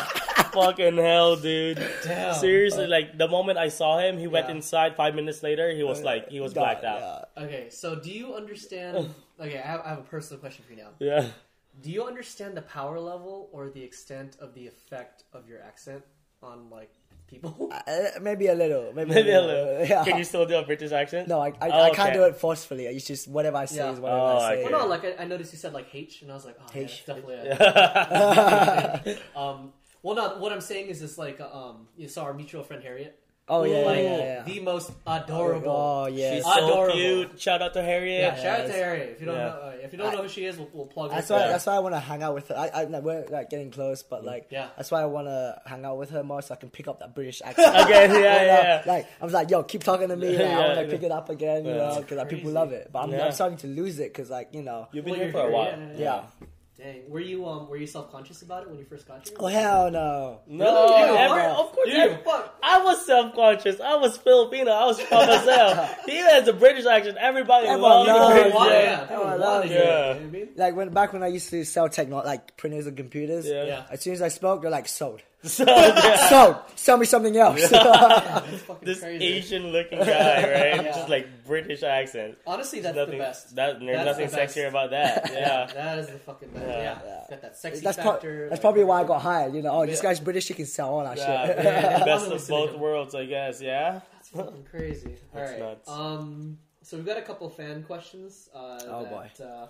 fucking 0.51 0.97
hell, 0.97 1.35
dude. 1.35 1.77
Damn. 2.03 2.33
Seriously, 2.35 2.87
like 2.87 3.17
the 3.17 3.27
moment 3.27 3.57
I 3.59 3.69
saw 3.69 3.99
him, 3.99 4.17
he 4.17 4.27
went 4.27 4.49
inside. 4.49 4.95
Five 4.95 5.13
minutes 5.15 5.43
later, 5.43 5.69
he 5.75 5.83
was 5.83 6.01
like, 6.01 6.29
he 6.29 6.39
was 6.39 6.53
Done, 6.53 6.63
blacked 6.63 6.83
out. 6.85 7.29
Okay, 7.37 7.67
so 7.69 7.95
do 7.95 8.09
you 8.11 8.33
understand? 8.33 9.13
Okay, 9.39 9.59
I 9.59 9.67
have, 9.67 9.81
I 9.81 9.89
have 9.89 9.99
a 9.99 10.03
personal 10.03 10.39
question 10.39 10.65
for 10.65 10.73
you 10.73 10.79
now. 10.79 10.89
Yeah. 10.99 11.27
Do 11.81 11.91
you 11.91 12.03
understand 12.05 12.57
the 12.57 12.61
power 12.63 12.99
level 12.99 13.49
or 13.51 13.69
the 13.69 13.83
extent 13.83 14.37
of 14.39 14.53
the 14.53 14.65
effect 14.67 15.23
of 15.33 15.47
your 15.47 15.61
accent 15.61 16.03
on 16.41 16.69
like 16.69 16.91
people? 17.27 17.71
Uh, 17.87 18.09
maybe 18.21 18.47
a 18.47 18.55
little. 18.55 18.91
Maybe, 18.93 19.11
Maybe 19.13 19.31
a 19.31 19.41
little. 19.41 19.85
Yeah. 19.87 20.03
Can 20.03 20.17
you 20.17 20.23
still 20.23 20.45
do 20.45 20.55
a 20.57 20.63
British 20.63 20.91
accent? 20.91 21.27
No, 21.27 21.39
I, 21.39 21.49
I, 21.61 21.69
Oh, 21.69 21.81
I 21.83 21.89
can't 21.91 22.09
okay. 22.09 22.13
do 22.17 22.23
it 22.23 22.35
forcefully. 22.37 22.85
It's 22.87 23.05
just 23.05 23.27
whatever 23.27 23.57
I 23.57 23.65
say 23.65 23.77
Yeah. 23.77 23.91
is 23.91 23.99
whatever 23.99 24.19
Oh, 24.21 24.37
I 24.37 24.39
say. 24.39 24.53
okay. 24.63 24.71
Well, 24.73 24.81
no, 24.81 24.87
like 24.87 25.05
I, 25.05 25.23
I 25.23 25.25
noticed 25.25 25.53
you 25.53 25.59
said 25.59 25.73
like 25.73 25.87
H, 25.93 26.21
and 26.23 26.31
I 26.31 26.33
was 26.35 26.45
like, 26.45 26.57
oh, 26.59 26.65
yeah, 26.73 26.81
H. 26.81 27.03
that's 27.05 27.19
definitely. 27.21 29.15
A, 29.15 29.17
um, 29.39 29.73
well, 30.03 30.15
no, 30.15 30.37
what 30.39 30.51
I'm 30.51 30.61
saying 30.61 30.87
is, 30.87 31.01
it's 31.01 31.17
like 31.17 31.39
um, 31.41 31.87
you 31.97 32.07
saw 32.07 32.23
our 32.23 32.33
mutual 32.33 32.63
friend 32.63 32.81
Harriet, 32.83 33.19
Oh 33.49 33.63
yeah, 33.63 33.77
like 33.77 33.97
yeah, 33.99 34.17
yeah. 34.17 34.43
the 34.43 34.59
most 34.59 34.91
adorable. 35.05 35.71
Oh 35.71 36.07
yeah. 36.07 36.35
She's 36.35 36.45
I- 36.45 36.59
so 36.59 36.91
cute. 36.91 37.39
Shout 37.39 37.61
out 37.61 37.73
to 37.75 37.81
Harriet. 37.81 38.19
yeah, 38.21 38.35
shout 38.35 38.59
out 38.61 38.67
to. 38.67 38.73
Harriet. 38.73 39.09
If 39.11 39.19
you 39.21 39.25
don't 39.27 39.35
Yeah. 39.35 39.43
know, 39.45 39.49
uh, 39.51 39.71
if 39.81 39.91
you 39.93 39.97
don't 39.97 40.11
know 40.13 40.21
who 40.23 40.27
she 40.27 40.43
is, 40.45 40.57
we'll, 40.57 40.69
we'll 40.73 40.85
plug 40.85 41.11
her. 41.11 41.15
That's 41.15 41.29
why. 41.29 41.39
Yeah. 41.39 41.47
That's 41.47 41.65
why 41.65 41.75
I 41.75 41.79
want 41.79 41.95
to 41.95 41.99
hang 42.01 42.23
out 42.23 42.33
with 42.33 42.49
her. 42.49 42.55
I, 42.57 42.67
I 42.67 42.83
like, 42.83 43.03
we're 43.03 43.25
like 43.29 43.49
getting 43.49 43.71
close, 43.71 44.03
but 44.03 44.25
like, 44.25 44.47
Yeah. 44.49 44.67
That's 44.75 44.91
why 44.91 45.01
I 45.01 45.05
want 45.05 45.27
to 45.27 45.61
hang 45.65 45.85
out 45.85 45.97
with 45.97 46.09
her 46.09 46.23
more, 46.23 46.41
so 46.41 46.55
I 46.55 46.57
can 46.57 46.69
pick 46.69 46.89
up 46.89 46.99
that 46.99 47.15
British 47.15 47.41
accent. 47.41 47.67
Again, 47.87 48.09
yeah, 48.11 48.15
You 48.15 48.21
know? 48.21 48.23
yeah. 48.23 48.83
Like 48.85 49.07
I 49.21 49.23
was 49.23 49.33
like, 49.33 49.49
yo, 49.49 49.63
keep 49.63 49.81
talking 49.83 50.09
to 50.09 50.17
me. 50.17 50.35
Like, 50.37 50.45
I 50.45 50.59
want 50.59 50.79
to 50.79 50.83
yeah. 50.85 50.89
pick 50.91 51.03
it 51.03 51.11
up 51.11 51.29
again, 51.29 51.63
you 51.65 51.71
Yeah. 51.71 51.77
know, 51.77 51.95
because 52.01 52.17
like, 52.17 52.29
people 52.29 52.51
love 52.51 52.73
it. 52.73 52.89
But 52.91 52.99
I'm, 53.03 53.11
Yeah. 53.11 53.25
I'm 53.27 53.31
starting 53.31 53.57
to 53.59 53.67
lose 53.67 53.99
it 53.99 54.11
because 54.13 54.29
like 54.29 54.49
you 54.51 54.61
know, 54.61 54.89
You've 54.91 55.05
been 55.05 55.13
Well, 55.13 55.21
here 55.21 55.31
for 55.31 55.47
a 55.47 55.51
while. 55.51 55.65
yeah, 55.67 55.87
yeah, 55.95 55.99
yeah. 56.41 56.47
Dang, 56.77 57.09
were 57.09 57.19
you 57.19 57.43
um, 57.47 57.67
were 57.67 57.77
you 57.77 57.87
self 57.87 58.11
conscious 58.11 58.43
about 58.43 58.61
it 58.63 58.69
when 58.69 58.77
you 58.77 58.85
first 58.85 59.07
got 59.07 59.27
here? 59.27 59.35
Oh 59.39 59.47
hell 59.47 59.89
no. 59.89 60.41
No, 60.45 60.65
Really? 60.85 61.09
You 61.11 61.17
ever- 61.17 61.39
of 61.41 61.71
course. 61.71 61.87
You 61.89 61.97
ever- 61.97 62.49
I 62.61 62.83
was 62.83 63.03
self 63.03 63.33
conscious. 63.33 63.79
I 63.81 63.95
was 63.95 64.15
Filipino. 64.17 64.69
I 64.71 64.85
was 64.85 65.01
proud 65.01 65.23
of 65.27 65.43
myself. 65.45 65.95
he 66.05 66.17
has 66.17 66.47
a 66.47 66.53
British 66.53 66.85
accent. 66.85 67.17
Everybody 67.19 67.65
Everyone 67.65 67.89
loves 67.91 68.07
loves 68.09 68.29
it. 68.29 68.35
British 68.35 68.53
Why? 68.53 68.69
Yeah. 68.69 68.81
Yeah, 68.83 69.01
I 69.01 69.07
people 69.07 69.23
love 69.25 69.39
wanted 69.39 69.71
it. 69.71 69.75
it, 69.75 69.79
Yeah. 69.79 69.79
you 69.79 69.89
know 69.89 70.07
what 70.13 70.21
I 70.21 70.25
mean? 70.29 70.49
Like 70.55 70.75
when 70.75 70.89
back 70.89 71.13
when 71.13 71.23
I 71.23 71.27
used 71.27 71.49
to 71.49 71.63
sell 71.65 71.89
techno 71.89 72.17
like 72.23 72.57
printers 72.57 72.85
and 72.85 72.95
computers. 72.95 73.47
Yeah. 73.47 73.63
Yeah. 73.65 73.83
As 73.89 74.01
soon 74.01 74.13
as 74.13 74.21
I 74.21 74.27
spoke, 74.27 74.61
they're 74.61 74.69
like 74.69 74.87
sold. 74.87 75.21
So, 75.43 75.63
yeah. 75.67 76.29
Sold. 76.29 76.55
Sell 76.75 76.97
me 76.97 77.05
something 77.05 77.35
else. 77.37 77.59
It's 77.61 77.71
This 78.81 78.99
crazy. 79.01 79.23
Asian 79.25 79.67
looking 79.67 79.99
guy, 79.99 80.05
right? 80.05 80.07
Yeah. 80.85 80.91
Just 80.95 81.09
like 81.09 81.45
British 81.45 81.83
accent. 81.83 82.37
Honestly, 82.45 82.79
that's 82.79 82.95
nothing, 82.95 83.17
the 83.17 83.23
best. 83.23 83.55
That, 83.55 83.79
there's 83.79 83.95
That's 83.97 84.05
nothing 84.19 84.29
the 84.31 84.35
best. 84.37 84.55
sexier 84.57 84.67
about 84.69 84.89
that. 84.91 85.29
Yeah. 85.33 85.65
that 85.73 85.99
is 85.99 86.07
the 86.07 86.19
fucking 86.19 86.49
best. 86.49 86.65
Yeah. 86.65 86.73
Yeah, 86.77 86.99
Yeah. 87.05 87.23
got 87.29 87.41
that 87.41 87.57
sexy 87.57 87.81
that's, 87.81 87.97
pro- 87.97 88.11
factor. 88.13 88.49
that's 88.49 88.61
probably 88.61 88.83
why 88.83 89.01
I 89.01 89.03
got 89.03 89.21
hired. 89.21 89.53
You 89.53 89.61
know, 89.61 89.71
oh, 89.81 89.85
this 89.85 90.01
guy's 90.01 90.19
British. 90.19 90.47
He 90.47 90.53
can 90.53 90.65
sell 90.65 90.89
all 90.89 91.03
that 91.03 91.17
Yeah, 91.17 91.45
shit. 91.47 91.57
yeah. 91.63 92.05
Best 92.05 92.31
of 92.31 92.47
both 92.47 92.75
worlds, 92.77 93.13
I 93.15 93.25
guess. 93.25 93.61
Yeah. 93.61 94.01
That's 94.13 94.29
fucking 94.29 94.63
crazy. 94.69 95.15
All 95.33 95.39
That's 95.39 95.51
right. 95.51 95.59
nuts. 95.61 95.89
Um. 95.89 96.57
So 96.83 96.95
we've 96.97 97.05
got 97.05 97.17
a 97.17 97.21
couple 97.21 97.49
fan 97.49 97.83
questions. 97.83 98.49
Uh, 98.55 98.79
Oh, 98.87 99.03
that, 99.03 99.11
boy. 99.11 99.43
Uh, 99.43 99.67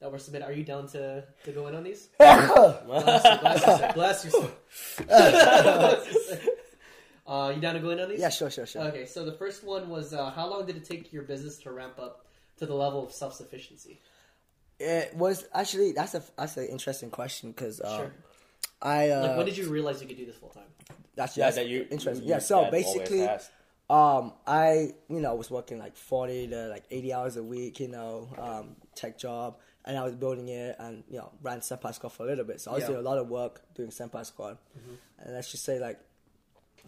that 0.00 0.10
were 0.10 0.18
submitted. 0.18 0.46
Are 0.46 0.52
you 0.52 0.64
down 0.64 0.86
to, 0.88 1.24
to 1.44 1.52
go 1.52 1.66
in 1.68 1.74
on 1.74 1.84
these? 1.84 2.08
Bless 2.18 3.24
you, 3.24 3.94
bless 3.94 4.24
you. 4.24 4.30
Bless 5.06 6.34
you. 6.34 6.48
Uh, 7.26 7.52
you 7.54 7.60
down 7.60 7.74
to 7.74 7.80
go 7.80 7.90
in 7.90 8.00
on 8.00 8.08
these? 8.08 8.18
yeah, 8.18 8.28
sure, 8.28 8.50
sure, 8.50 8.66
sure. 8.66 8.82
Okay. 8.82 9.06
So 9.06 9.24
the 9.24 9.30
first 9.34 9.62
one 9.62 9.88
was, 9.88 10.12
uh, 10.12 10.30
how 10.30 10.50
long 10.50 10.66
did 10.66 10.76
it 10.76 10.84
take 10.84 11.12
your 11.12 11.22
business 11.22 11.58
to 11.58 11.70
ramp 11.70 11.96
up 12.00 12.26
to 12.56 12.66
the 12.66 12.74
level 12.74 13.04
of 13.06 13.12
self 13.12 13.34
sufficiency? 13.34 14.00
It 14.80 15.14
was 15.14 15.46
actually 15.54 15.92
that's 15.92 16.16
a 16.16 16.24
that's 16.36 16.56
an 16.56 16.66
interesting 16.66 17.10
question 17.10 17.52
because 17.52 17.80
um, 17.84 17.96
Sure. 17.98 18.12
I 18.82 19.10
uh, 19.10 19.20
Like, 19.28 19.36
when 19.36 19.46
did 19.46 19.56
you 19.56 19.68
realize 19.68 20.02
you 20.02 20.08
could 20.08 20.16
do 20.16 20.26
this 20.26 20.34
full 20.34 20.48
time? 20.48 20.64
that's, 21.14 21.36
Yeah, 21.36 21.44
that's 21.44 21.56
that 21.56 21.68
you 21.68 21.86
interesting. 21.88 22.24
you 22.26 22.30
Yeah, 22.30 22.38
so 22.40 22.68
basically, 22.68 23.28
um, 23.88 24.32
I 24.44 24.94
you 25.08 25.20
know 25.20 25.36
was 25.36 25.52
working 25.52 25.78
like 25.78 25.96
forty 25.96 26.48
to 26.48 26.66
like 26.66 26.82
eighty 26.90 27.12
hours 27.12 27.36
a 27.36 27.44
week, 27.44 27.78
you 27.78 27.88
know, 27.88 28.28
um, 28.38 28.74
tech 28.96 29.18
job, 29.18 29.58
and 29.84 29.96
I 29.96 30.04
was 30.04 30.14
building 30.14 30.48
it 30.48 30.76
and 30.78 31.04
you 31.08 31.18
know 31.18 31.30
ran 31.42 31.60
Senpai 31.60 31.94
Squad 31.94 32.10
for 32.10 32.24
a 32.24 32.26
little 32.26 32.44
bit. 32.44 32.60
So 32.60 32.70
I 32.70 32.74
was 32.74 32.82
Yeah. 32.82 32.88
doing 32.88 33.00
a 33.00 33.08
lot 33.08 33.18
of 33.18 33.28
work 33.28 33.62
doing 33.74 33.90
Senpai 33.90 34.24
Squad, 34.26 34.58
mm-hmm. 34.78 34.94
and 35.18 35.34
let's 35.34 35.50
just 35.50 35.64
say 35.64 35.78
like. 35.78 35.98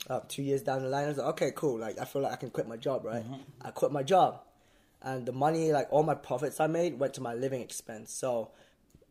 Uh, 0.09 0.21
two 0.27 0.43
years 0.43 0.63
down 0.63 0.83
the 0.83 0.89
line, 0.89 1.05
I 1.05 1.09
was 1.09 1.19
like, 1.19 1.27
okay, 1.29 1.53
cool. 1.55 1.79
Like, 1.79 1.99
I 1.99 2.07
feel 2.07 2.23
like 2.23 2.33
I 2.33 2.37
can 2.37 2.49
quit 2.49 2.67
my 2.67 2.79
job, 2.79 3.05
right? 3.05 3.23
Mm-hmm. 3.23 3.35
I 3.61 3.71
quit 3.73 3.93
my 3.93 4.03
job, 4.03 4.41
and 5.03 5.27
the 5.27 5.33
money, 5.33 5.71
like 5.71 5.89
all 5.91 6.03
my 6.03 6.15
profits 6.15 6.61
I 6.61 6.67
made, 6.67 6.99
went 6.99 7.13
to 7.15 7.21
my 7.21 7.35
living 7.35 7.61
expense. 7.61 8.11
So 8.11 8.53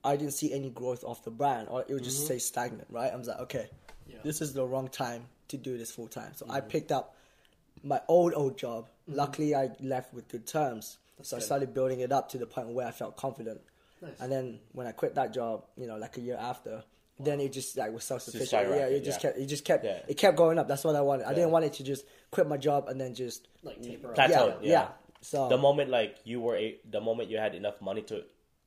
I 0.04 0.16
didn't 0.16 0.34
see 0.34 0.52
any 0.52 0.72
growth 0.72 1.04
off 1.04 1.24
the 1.24 1.30
brand, 1.30 1.68
or 1.70 1.86
it 1.88 1.94
would 1.94 2.04
just 2.04 2.18
mm-hmm. 2.18 2.26
stay 2.26 2.40
stagnant, 2.40 2.88
right? 2.90 3.14
I 3.14 3.16
was 3.16 3.28
like, 3.28 3.40
okay, 3.42 3.70
Yeah. 4.08 4.18
this 4.24 4.42
is 4.42 4.54
the 4.54 4.66
wrong 4.66 4.88
time 4.88 5.28
to 5.50 5.58
do 5.58 5.78
this 5.78 5.92
full 5.92 6.08
time. 6.08 6.32
So 6.36 6.48
I 6.50 6.62
picked 6.62 6.92
up 6.92 7.16
my 7.84 8.02
old 8.08 8.34
old 8.34 8.58
job. 8.58 8.90
Luckily, 9.08 9.54
I 9.54 9.70
left 9.82 10.14
with 10.16 10.28
good 10.30 10.48
terms, 10.48 10.98
so 11.24 11.38
I 11.38 11.40
started 11.40 11.74
building 11.74 12.00
it 12.02 12.12
up 12.12 12.30
to 12.30 12.38
the 12.38 12.46
point 12.46 12.70
where 12.70 12.88
I 12.88 12.92
felt 12.92 13.18
confident. 13.18 13.62
Nice. 14.02 14.20
And 14.20 14.32
then 14.32 14.60
when 14.72 14.88
I 14.88 14.92
quit 14.92 15.16
that 15.16 15.34
job, 15.34 15.66
you 15.78 15.88
know, 15.88 15.98
like 15.98 16.18
a 16.18 16.22
year 16.22 16.38
after, 16.40 16.84
then 17.20 17.40
it 17.40 17.54
just 17.54 17.78
like 17.78 17.94
was 17.94 18.04
self 18.04 18.22
sufficient. 18.24 18.70
Yeah, 18.70 18.86
it 18.86 19.04
just 19.04 19.24
yeah. 19.24 19.30
kept 19.30 19.40
it 19.40 19.46
just 19.46 19.66
kept 19.66 19.86
Yeah. 19.86 20.00
it 20.08 20.18
kept 20.18 20.38
going 20.38 20.58
up. 20.58 20.68
That's 20.68 20.84
what 20.84 20.96
I 20.96 21.02
wanted. 21.02 21.28
I 21.28 21.34
didn't 21.34 21.52
want 21.52 21.66
it 21.66 21.74
to 21.74 21.84
just 21.84 22.06
quit 22.32 22.48
my 22.48 22.58
job 22.58 22.88
and 22.88 23.00
then 23.00 23.14
just 23.14 23.48
Like 23.64 23.82
taper 23.82 24.10
off. 24.10 24.16
Plateau. 24.16 24.48
yeah, 24.48 24.56
yeah. 24.62 24.72
yeah. 24.72 24.88
So 25.22 25.50
the 25.50 25.58
moment 25.58 25.90
like 25.90 26.18
you 26.24 26.42
were 26.42 26.58
a, 26.58 26.78
the 26.90 27.00
moment 27.00 27.30
you 27.30 27.38
had 27.38 27.54
enough 27.54 27.80
money 27.80 28.02
to 28.04 28.24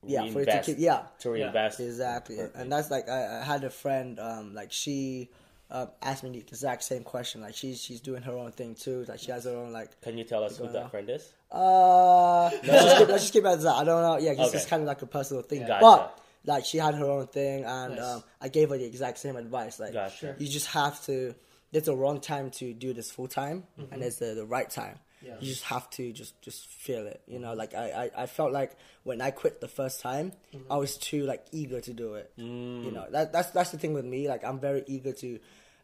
yeah, 0.07 0.31
for 0.31 0.43
it 0.43 0.47
to 0.47 0.63
keep 0.63 0.79
yeah. 0.79 1.03
to 1.21 1.31
reinvest 1.31 1.81
Exactly, 1.81 2.39
and 2.55 2.71
that's 2.71 2.91
like 2.91 3.09
I, 3.09 3.41
I 3.41 3.45
had 3.45 3.65
a 3.65 3.71
friend, 3.71 4.21
um, 4.21 4.55
like 4.55 4.71
she 4.71 5.31
uh, 5.71 5.87
asked 6.03 6.23
me 6.23 6.31
the 6.31 6.39
exact 6.39 6.85
same 6.85 7.03
question. 7.03 7.41
Like 7.41 7.55
she's 7.55 7.83
she's 7.83 8.01
doing 8.01 8.23
her 8.23 8.33
own 8.33 8.53
thing 8.53 8.75
too. 8.75 9.05
Like 9.09 9.19
she 9.19 9.31
has 9.31 9.45
her 9.45 9.57
own 9.57 9.73
like. 9.73 10.01
can 10.03 10.19
you 10.19 10.25
tell 10.25 10.45
us 10.45 10.59
who 10.59 10.69
that 10.69 10.85
out. 10.85 10.91
friend 10.91 11.09
is 11.11 11.33
Uh, 11.55 12.51
let's, 12.51 12.67
just 12.67 12.99
keep, 12.99 13.09
let's 13.09 13.23
just 13.23 13.33
keep 13.33 13.45
it 13.45 13.49
as 13.49 13.63
that. 13.63 13.75
I 13.75 13.85
don't 13.85 14.03
know. 14.03 14.19
Yeah, 14.19 14.35
this 14.35 14.49
Okay. 14.49 14.59
is 14.59 14.67
kind 14.67 14.83
of 14.83 14.89
like 14.89 15.03
a 15.03 15.07
personal 15.07 15.43
thing. 15.43 15.61
Gotcha. 15.67 15.79
But 15.81 16.19
like 16.47 16.65
she 16.65 16.79
had 16.79 16.95
her 16.97 17.07
own 17.07 17.27
thing, 17.29 17.65
and 17.65 17.95
Nice. 17.97 18.05
um, 18.05 18.25
I 18.41 18.49
gave 18.49 18.71
her 18.71 18.77
the 18.79 18.85
exact 18.85 19.19
same 19.19 19.37
advice. 19.37 19.79
Like 19.79 19.93
Gotcha. 19.93 20.35
You 20.39 20.49
just 20.49 20.67
have 20.69 21.03
to. 21.07 21.35
There's 21.73 21.89
a 21.89 21.95
wrong 21.97 22.21
time 22.21 22.51
to 22.53 22.73
do 22.73 22.93
this 22.93 23.11
full 23.11 23.29
time, 23.29 23.65
and 23.91 24.03
there's 24.03 24.19
the, 24.19 24.35
the 24.35 24.45
right 24.45 24.69
time. 24.69 24.99
Yeah. 25.23 25.37
You 25.41 25.47
just 25.47 25.65
have 25.65 25.89
to 25.91 26.13
just 26.13 26.41
just 26.43 26.67
feel 26.69 27.07
it. 27.07 27.23
You 27.27 27.39
know, 27.39 27.55
like 27.55 27.73
I, 27.75 28.11
I, 28.17 28.23
I 28.25 28.27
felt 28.27 28.53
like 28.53 28.77
when 29.05 29.21
I 29.23 29.31
quit 29.31 29.61
the 29.61 29.69
first 29.69 30.01
time, 30.03 30.33
I 30.71 30.77
was 30.77 30.97
too 30.99 31.25
like 31.25 31.47
eager 31.53 31.81
to 31.81 31.93
do 31.95 32.15
it. 32.15 32.31
You 32.37 32.91
know, 32.93 33.07
that 33.11 33.33
that's 33.33 33.51
that's 33.51 33.71
the 33.71 33.79
thing 33.79 33.95
with 33.95 34.05
me. 34.05 34.29
Like 34.29 34.45
I'm 34.45 34.61
very 34.61 34.85
eager 34.87 35.13
to 35.13 35.39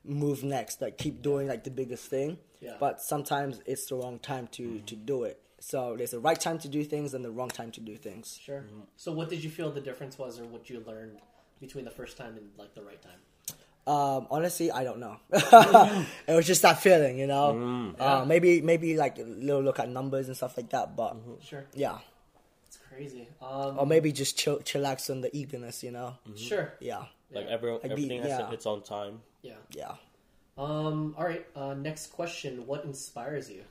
move 0.04 0.42
next, 0.44 0.80
like 0.82 0.98
keep 0.98 1.22
doing 1.22 1.46
like 1.48 1.64
the 1.64 1.70
biggest 1.70 2.04
thing. 2.06 2.38
Yeah. 2.60 2.76
But 2.78 3.00
sometimes 3.00 3.60
it's 3.66 3.86
the 3.86 3.94
wrong 3.96 4.18
time 4.18 4.46
to 4.52 4.80
to 4.80 4.94
do 4.96 5.24
it. 5.24 5.40
So 5.60 5.94
there's 5.96 6.14
a 6.14 6.18
right 6.20 6.40
time 6.40 6.58
to 6.60 6.68
do 6.68 6.82
things 6.84 7.12
and 7.14 7.22
the 7.24 7.30
wrong 7.30 7.48
time 7.50 7.70
to 7.72 7.80
do 7.80 7.96
things. 7.96 8.38
Sure. 8.42 8.64
So, 8.96 9.12
what 9.12 9.28
did 9.28 9.44
you 9.44 9.50
feel 9.50 9.70
the 9.70 9.80
difference 9.80 10.18
was, 10.18 10.40
or 10.40 10.44
what 10.46 10.68
you 10.70 10.82
learned 10.86 11.18
between 11.60 11.84
the 11.84 11.90
first 11.90 12.16
time 12.16 12.36
and 12.36 12.48
like 12.56 12.74
the 12.74 12.82
right 12.82 13.00
time? 13.02 13.20
Um, 13.86 14.26
honestly, 14.30 14.70
I 14.70 14.84
don't 14.84 14.98
know. 15.00 15.16
it 15.32 16.32
was 16.34 16.46
just 16.46 16.62
that 16.62 16.80
feeling, 16.80 17.18
you 17.18 17.26
know. 17.26 17.94
Uh, 17.98 18.24
maybe 18.26 18.60
maybe 18.62 18.96
like 18.96 19.18
a 19.18 19.22
little 19.22 19.62
look 19.62 19.78
at 19.78 19.88
numbers 19.88 20.28
and 20.28 20.36
stuff 20.36 20.56
like 20.56 20.70
that. 20.70 20.96
But 20.96 21.16
Sure. 21.42 21.64
yeah, 21.74 21.98
It's 22.66 22.78
crazy. 22.88 23.28
Um, 23.42 23.78
or 23.78 23.86
maybe 23.86 24.12
just 24.12 24.38
chill, 24.38 24.58
chillax 24.60 25.10
on 25.10 25.20
the 25.22 25.34
eagerness, 25.36 25.82
you 25.82 25.90
know. 25.90 26.16
Sure. 26.36 26.72
Yeah, 26.80 27.04
like 27.32 27.46
Yeah. 27.46 27.50
every, 27.54 27.72
Like 27.72 27.82
the- 27.82 27.90
everything 27.90 28.20
has 28.22 28.30
yeah. 28.30 28.50
its 28.52 28.66
own 28.66 28.82
time 28.82 29.20
Yeah. 29.42 29.54
yeah. 29.72 29.94
Um. 30.56 31.14
All 31.18 31.24
right. 31.24 31.46
Uh, 31.56 31.74
next 31.74 32.08
question. 32.12 32.66
What 32.66 32.84
inspires 32.84 33.50
you? 33.50 33.64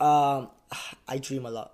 Um, 0.00 0.48
I 1.08 1.18
dream 1.18 1.46
a 1.46 1.50
lot. 1.50 1.72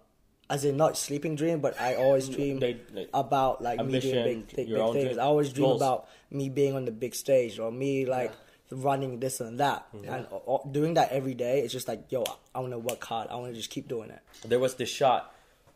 As 0.50 0.64
in, 0.64 0.76
not 0.76 0.96
sleeping 0.98 1.36
dream, 1.36 1.60
but 1.60 1.80
I 1.80 1.94
always 1.94 2.28
dream 2.28 2.58
They- 2.60 2.74
they- 2.92 3.08
about 3.14 3.62
like 3.62 3.78
me 3.84 3.98
doing 3.98 4.14
ambition, 4.18 4.46
big, 4.54 4.68
big 4.68 4.92
things. 4.92 5.18
I 5.18 5.22
always 5.24 5.52
dream 5.52 5.68
goals. 5.68 5.80
about 5.80 6.08
me 6.30 6.48
being 6.50 6.74
on 6.76 6.84
the 6.84 6.90
big 6.92 7.14
stage 7.14 7.58
or 7.58 7.72
me 7.72 8.04
like 8.04 8.30
running 8.70 9.20
this 9.20 9.40
and 9.40 9.58
that, 9.60 9.86
and 9.92 10.26
o- 10.30 10.42
o- 10.46 10.68
doing 10.70 10.94
that 10.94 11.12
every 11.12 11.32
day. 11.34 11.60
It's 11.60 11.72
just 11.72 11.88
like, 11.88 12.12
yo, 12.12 12.24
I 12.54 12.60
want 12.60 12.72
to 12.72 12.78
work 12.78 13.02
hard. 13.04 13.28
I 13.30 13.36
want 13.36 13.52
to 13.52 13.56
just 13.56 13.70
keep 13.70 13.88
doing 13.88 14.10
it. 14.10 14.20
there 14.44 14.58
was 14.58 14.74
this 14.74 14.90
shot 14.90 15.32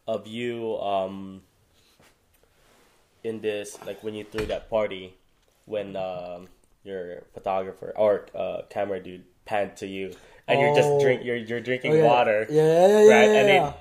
of 0.07 0.27
you 0.27 0.77
um 0.79 1.43
in 3.25 3.41
this 3.41 3.79
like 3.87 4.03
when 4.03 4.15
you 4.15 4.25
threw 4.25 4.47
that 4.47 4.71
party 4.71 5.15
when 5.67 5.97
um 5.97 6.49
your 6.85 7.25
photographer 7.35 7.93
or 7.97 8.27
uh 8.35 8.63
camera 8.71 9.01
dude 9.03 9.25
panned 9.45 9.77
to 9.77 9.87
you 9.87 10.15
and 10.49 10.61
you're 10.61 10.75
just 10.75 10.89
Oh. 10.89 11.01
drink 11.01 11.25
you're 11.25 11.37
you're 11.37 11.61
drinking 11.61 11.93
Oh, 11.93 11.97
yeah. 11.97 12.05
water 12.05 12.47
Yeah, 12.49 12.63
yeah, 12.63 12.89
yeah, 12.89 12.95
right 13.15 13.31
yeah, 13.31 13.41
and 13.41 13.49
yeah. 13.49 13.73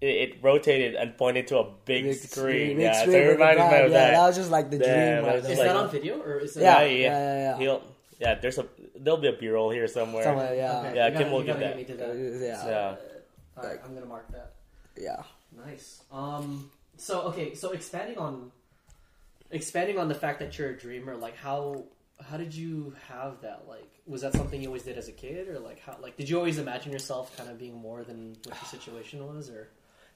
it, 0.00 0.06
it 0.06 0.30
it 0.34 0.38
rotated 0.42 0.94
and 0.94 1.16
pointed 1.16 1.46
to 1.48 1.58
a 1.58 1.64
big, 1.84 2.04
Big 2.04 2.14
screen, 2.16 2.76
big 2.76 2.80
yeah 2.86 3.02
screen 3.02 3.16
it 3.16 3.18
with 3.20 3.38
the 3.38 3.44
reminded 3.44 3.58
me 3.70 3.78
of 3.86 3.90
Yeah, 3.92 3.98
that 3.98 4.10
that 4.12 4.26
was 4.26 4.36
just 4.36 4.50
like 4.50 4.70
the 4.70 4.78
Damn, 4.78 5.22
dream. 5.22 5.26
Right 5.26 5.36
Is 5.38 5.46
just 5.46 5.56
there. 5.58 5.66
that 5.68 5.76
on 5.76 5.90
video 5.90 6.20
or 6.20 6.38
is 6.38 6.56
it? 6.56 6.62
Yeah. 6.62 6.82
yeah, 6.82 6.86
yeah, 6.86 7.08
yeah, 7.08 7.34
yeah. 7.52 7.58
He'll, 7.58 7.82
yeah, 8.18 8.34
there's 8.36 8.58
a 8.58 8.66
there'll 8.98 9.18
be 9.20 9.28
a 9.28 9.32
b-roll 9.32 9.70
here 9.70 9.86
somewhere. 9.88 10.22
Somewhere, 10.24 10.54
yeah, 10.54 10.78
Okay, 10.86 10.94
Yeah, 10.96 11.06
you 11.06 11.12
Kim 11.12 11.22
gotta- 11.22 11.30
will 11.32 11.40
you 11.40 11.46
give 11.46 11.54
gotta 11.60 11.66
that. 11.66 11.76
me 11.76 11.84
to 11.84 11.94
that. 11.94 12.14
yeah, 12.16 12.66
Yeah. 12.66 12.96
All 13.56 13.64
right, 13.68 13.78
I'm 13.84 13.94
gonna 13.94 14.06
mark 14.06 14.26
that. 14.32 14.52
yeah. 14.96 15.22
Nice. 15.66 16.00
Um. 16.12 16.70
So 16.96 17.22
okay. 17.30 17.54
So 17.54 17.72
expanding 17.72 18.16
on, 18.18 18.50
expanding 19.50 19.98
on 19.98 20.08
the 20.08 20.14
fact 20.14 20.38
that 20.40 20.56
you're 20.58 20.70
a 20.70 20.78
dreamer, 20.78 21.14
like 21.16 21.36
how 21.36 21.84
how 22.30 22.36
did 22.36 22.54
you 22.54 22.94
have 23.08 23.40
that? 23.42 23.64
Like, 23.68 23.90
was 24.06 24.22
that 24.22 24.32
something 24.34 24.60
you 24.60 24.68
always 24.68 24.82
did 24.84 24.96
as 24.98 25.08
a 25.08 25.12
kid, 25.12 25.48
or 25.48 25.58
like 25.58 25.80
how? 25.80 25.96
Like, 26.00 26.16
did 26.16 26.28
you 26.28 26.36
always 26.38 26.58
imagine 26.58 26.92
yourself 26.92 27.36
kind 27.36 27.48
of 27.50 27.58
being 27.58 27.74
more 27.74 28.04
than 28.04 28.36
what 28.44 28.54
your 28.56 28.68
situation 28.70 29.26
was, 29.26 29.50
or? 29.50 29.68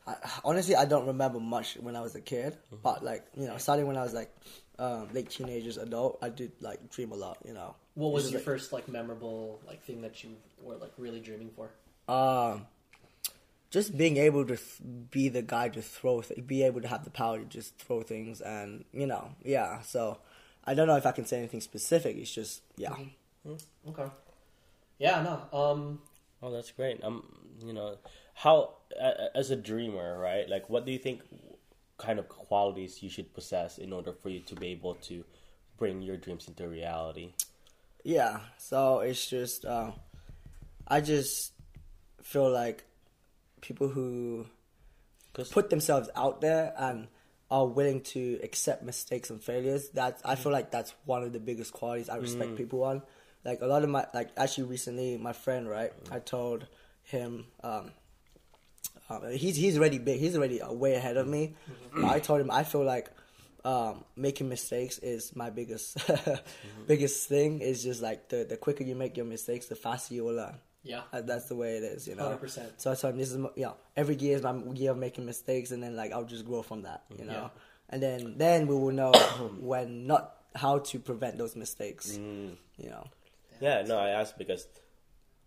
I, 0.06 0.14
honestly, 0.44 0.76
I 0.76 0.84
don't 0.84 1.06
remember 1.06 1.40
much 1.40 1.74
when 1.78 1.96
I 1.96 2.00
was 2.00 2.14
a 2.14 2.20
kid, 2.20 2.52
Mm-hmm. 2.66 2.76
but 2.82 3.04
like 3.04 3.24
you 3.36 3.46
know, 3.46 3.56
starting 3.58 3.86
when 3.86 3.96
I 3.96 4.02
was 4.02 4.14
like 4.14 4.34
um, 4.78 5.08
late 5.12 5.30
teenagers, 5.30 5.76
adult, 5.78 6.18
I 6.22 6.28
did 6.28 6.52
like 6.60 6.90
dream 6.90 7.10
a 7.12 7.16
lot. 7.16 7.38
You 7.44 7.54
know, 7.54 7.74
What 7.94 8.08
It's 8.10 8.14
was 8.14 8.30
your 8.32 8.38
like, 8.40 8.44
first 8.44 8.72
like 8.72 8.88
memorable 8.88 9.60
like 9.66 9.82
thing 9.82 10.02
that 10.02 10.22
you 10.22 10.30
were 10.62 10.76
like 10.76 10.92
really 10.98 11.20
dreaming 11.20 11.50
for? 11.56 11.70
Um, 12.08 12.66
just 13.70 13.96
being 13.98 14.16
able 14.16 14.44
to 14.44 14.56
th- 14.56 14.80
be 15.10 15.28
the 15.28 15.42
guy 15.42 15.68
to 15.70 15.82
throw, 15.82 16.22
th- 16.22 16.46
be 16.46 16.62
able 16.62 16.80
to 16.82 16.88
have 16.88 17.02
the 17.04 17.10
power 17.10 17.38
to 17.40 17.44
just 17.44 17.76
throw 17.78 18.02
things, 18.02 18.40
and 18.40 18.84
you 18.92 19.06
know, 19.06 19.30
yeah. 19.42 19.80
So 19.82 20.18
I 20.66 20.74
don't 20.74 20.86
know 20.88 20.96
if 20.96 21.06
I 21.06 21.12
can 21.12 21.24
say 21.26 21.38
anything 21.38 21.60
specific. 21.60 22.16
It's 22.16 22.30
just 22.32 22.62
yeah. 22.76 22.90
Mm-hmm. 22.90 23.90
Okay. 23.90 24.06
Yeah. 24.98 25.22
No. 25.22 25.58
Um. 25.58 26.00
Oh, 26.42 26.50
that's 26.50 26.70
great. 26.72 27.02
Um, 27.04 27.24
you 27.64 27.72
know, 27.72 27.96
how 28.34 28.74
uh, 29.00 29.12
as 29.34 29.50
a 29.50 29.56
dreamer, 29.56 30.18
right? 30.18 30.48
Like, 30.48 30.68
what 30.68 30.84
do 30.84 30.92
you 30.92 30.98
think 30.98 31.22
kind 31.98 32.18
of 32.18 32.28
qualities 32.28 33.02
you 33.02 33.08
should 33.08 33.32
possess 33.32 33.78
in 33.78 33.92
order 33.92 34.12
for 34.12 34.28
you 34.28 34.40
to 34.40 34.54
be 34.54 34.68
able 34.68 34.94
to 34.94 35.24
bring 35.78 36.02
your 36.02 36.16
dreams 36.16 36.46
into 36.48 36.68
reality? 36.68 37.30
Yeah, 38.04 38.40
so 38.58 39.00
it's 39.00 39.26
just 39.26 39.64
uh, 39.64 39.92
I 40.86 41.00
just 41.00 41.52
feel 42.22 42.50
like 42.50 42.84
people 43.60 43.88
who 43.88 44.46
'Cause- 45.32 45.50
put 45.50 45.70
themselves 45.70 46.08
out 46.14 46.40
there 46.40 46.72
and 46.78 47.08
are 47.50 47.66
willing 47.66 48.00
to 48.00 48.40
accept 48.42 48.82
mistakes 48.82 49.30
and 49.30 49.42
failures. 49.42 49.88
That 49.90 50.20
I 50.24 50.34
feel 50.34 50.52
like 50.52 50.70
that's 50.70 50.94
one 51.04 51.22
of 51.22 51.32
the 51.32 51.40
biggest 51.40 51.72
qualities 51.72 52.08
I 52.08 52.16
respect 52.16 52.56
people 52.56 52.82
on. 52.84 53.02
Like 53.44 53.60
a 53.60 53.66
lot 53.66 53.84
of 53.84 53.88
my 53.88 54.06
like 54.12 54.30
actually 54.36 54.64
recently 54.64 55.16
my 55.16 55.32
friend 55.32 55.68
right, 55.68 55.92
I 56.10 56.18
told 56.18 56.66
him 57.04 57.46
um, 57.62 57.92
uh, 59.08 59.28
he's 59.28 59.56
he's 59.56 59.78
already 59.78 59.98
big. 59.98 60.18
He's 60.18 60.36
already 60.36 60.60
uh, 60.60 60.72
way 60.72 60.94
ahead 60.94 61.16
of 61.16 61.26
me. 61.28 61.54
But 61.94 62.04
I 62.06 62.18
told 62.18 62.40
him 62.40 62.50
I 62.50 62.64
feel 62.64 62.84
like 62.84 63.10
um, 63.64 64.04
making 64.16 64.48
mistakes 64.48 64.98
is 64.98 65.34
my 65.36 65.50
biggest 65.50 65.96
biggest 66.86 67.28
thing. 67.28 67.60
Is 67.60 67.82
just 67.84 68.02
like 68.02 68.28
the 68.28 68.44
the 68.44 68.56
quicker 68.56 68.82
you 68.84 68.96
make 68.96 69.16
your 69.16 69.26
mistakes, 69.26 69.66
the 69.66 69.76
faster 69.76 70.14
you 70.14 70.24
will 70.24 70.34
learn. 70.34 70.56
Yeah. 70.86 71.02
Uh, 71.12 71.20
that's 71.20 71.46
the 71.46 71.54
way 71.56 71.76
it 71.76 71.82
is, 71.82 72.06
you 72.08 72.14
know. 72.14 72.28
100%. 72.40 72.72
So 72.78 72.90
I 72.92 72.94
told 72.94 73.14
him 73.14 73.18
this 73.18 73.32
is 73.32 73.38
my- 73.38 73.50
you 73.56 73.70
every 73.96 74.14
year 74.16 74.36
is 74.36 74.42
my 74.42 74.54
year 74.74 74.92
of 74.92 74.98
making 74.98 75.26
mistakes, 75.26 75.70
and 75.72 75.82
then 75.82 75.96
like 75.96 76.12
I'll 76.12 76.24
just 76.24 76.44
grow 76.46 76.62
from 76.62 76.82
that, 76.82 77.04
you 77.18 77.24
know. 77.24 77.32
Yeah. 77.32 77.48
And 77.90 78.02
then 78.02 78.34
then 78.38 78.66
we 78.66 78.74
will 78.74 78.92
know 78.92 79.12
when 79.60 80.06
not 80.06 80.36
how 80.54 80.78
to 80.78 80.98
prevent 80.98 81.36
those 81.38 81.54
mistakes, 81.56 82.12
Mm. 82.16 82.56
you 82.78 82.88
know. 82.90 83.04
Yeah, 83.60 83.82
no, 83.82 83.98
I 83.98 84.10
asked 84.10 84.38
because 84.38 84.66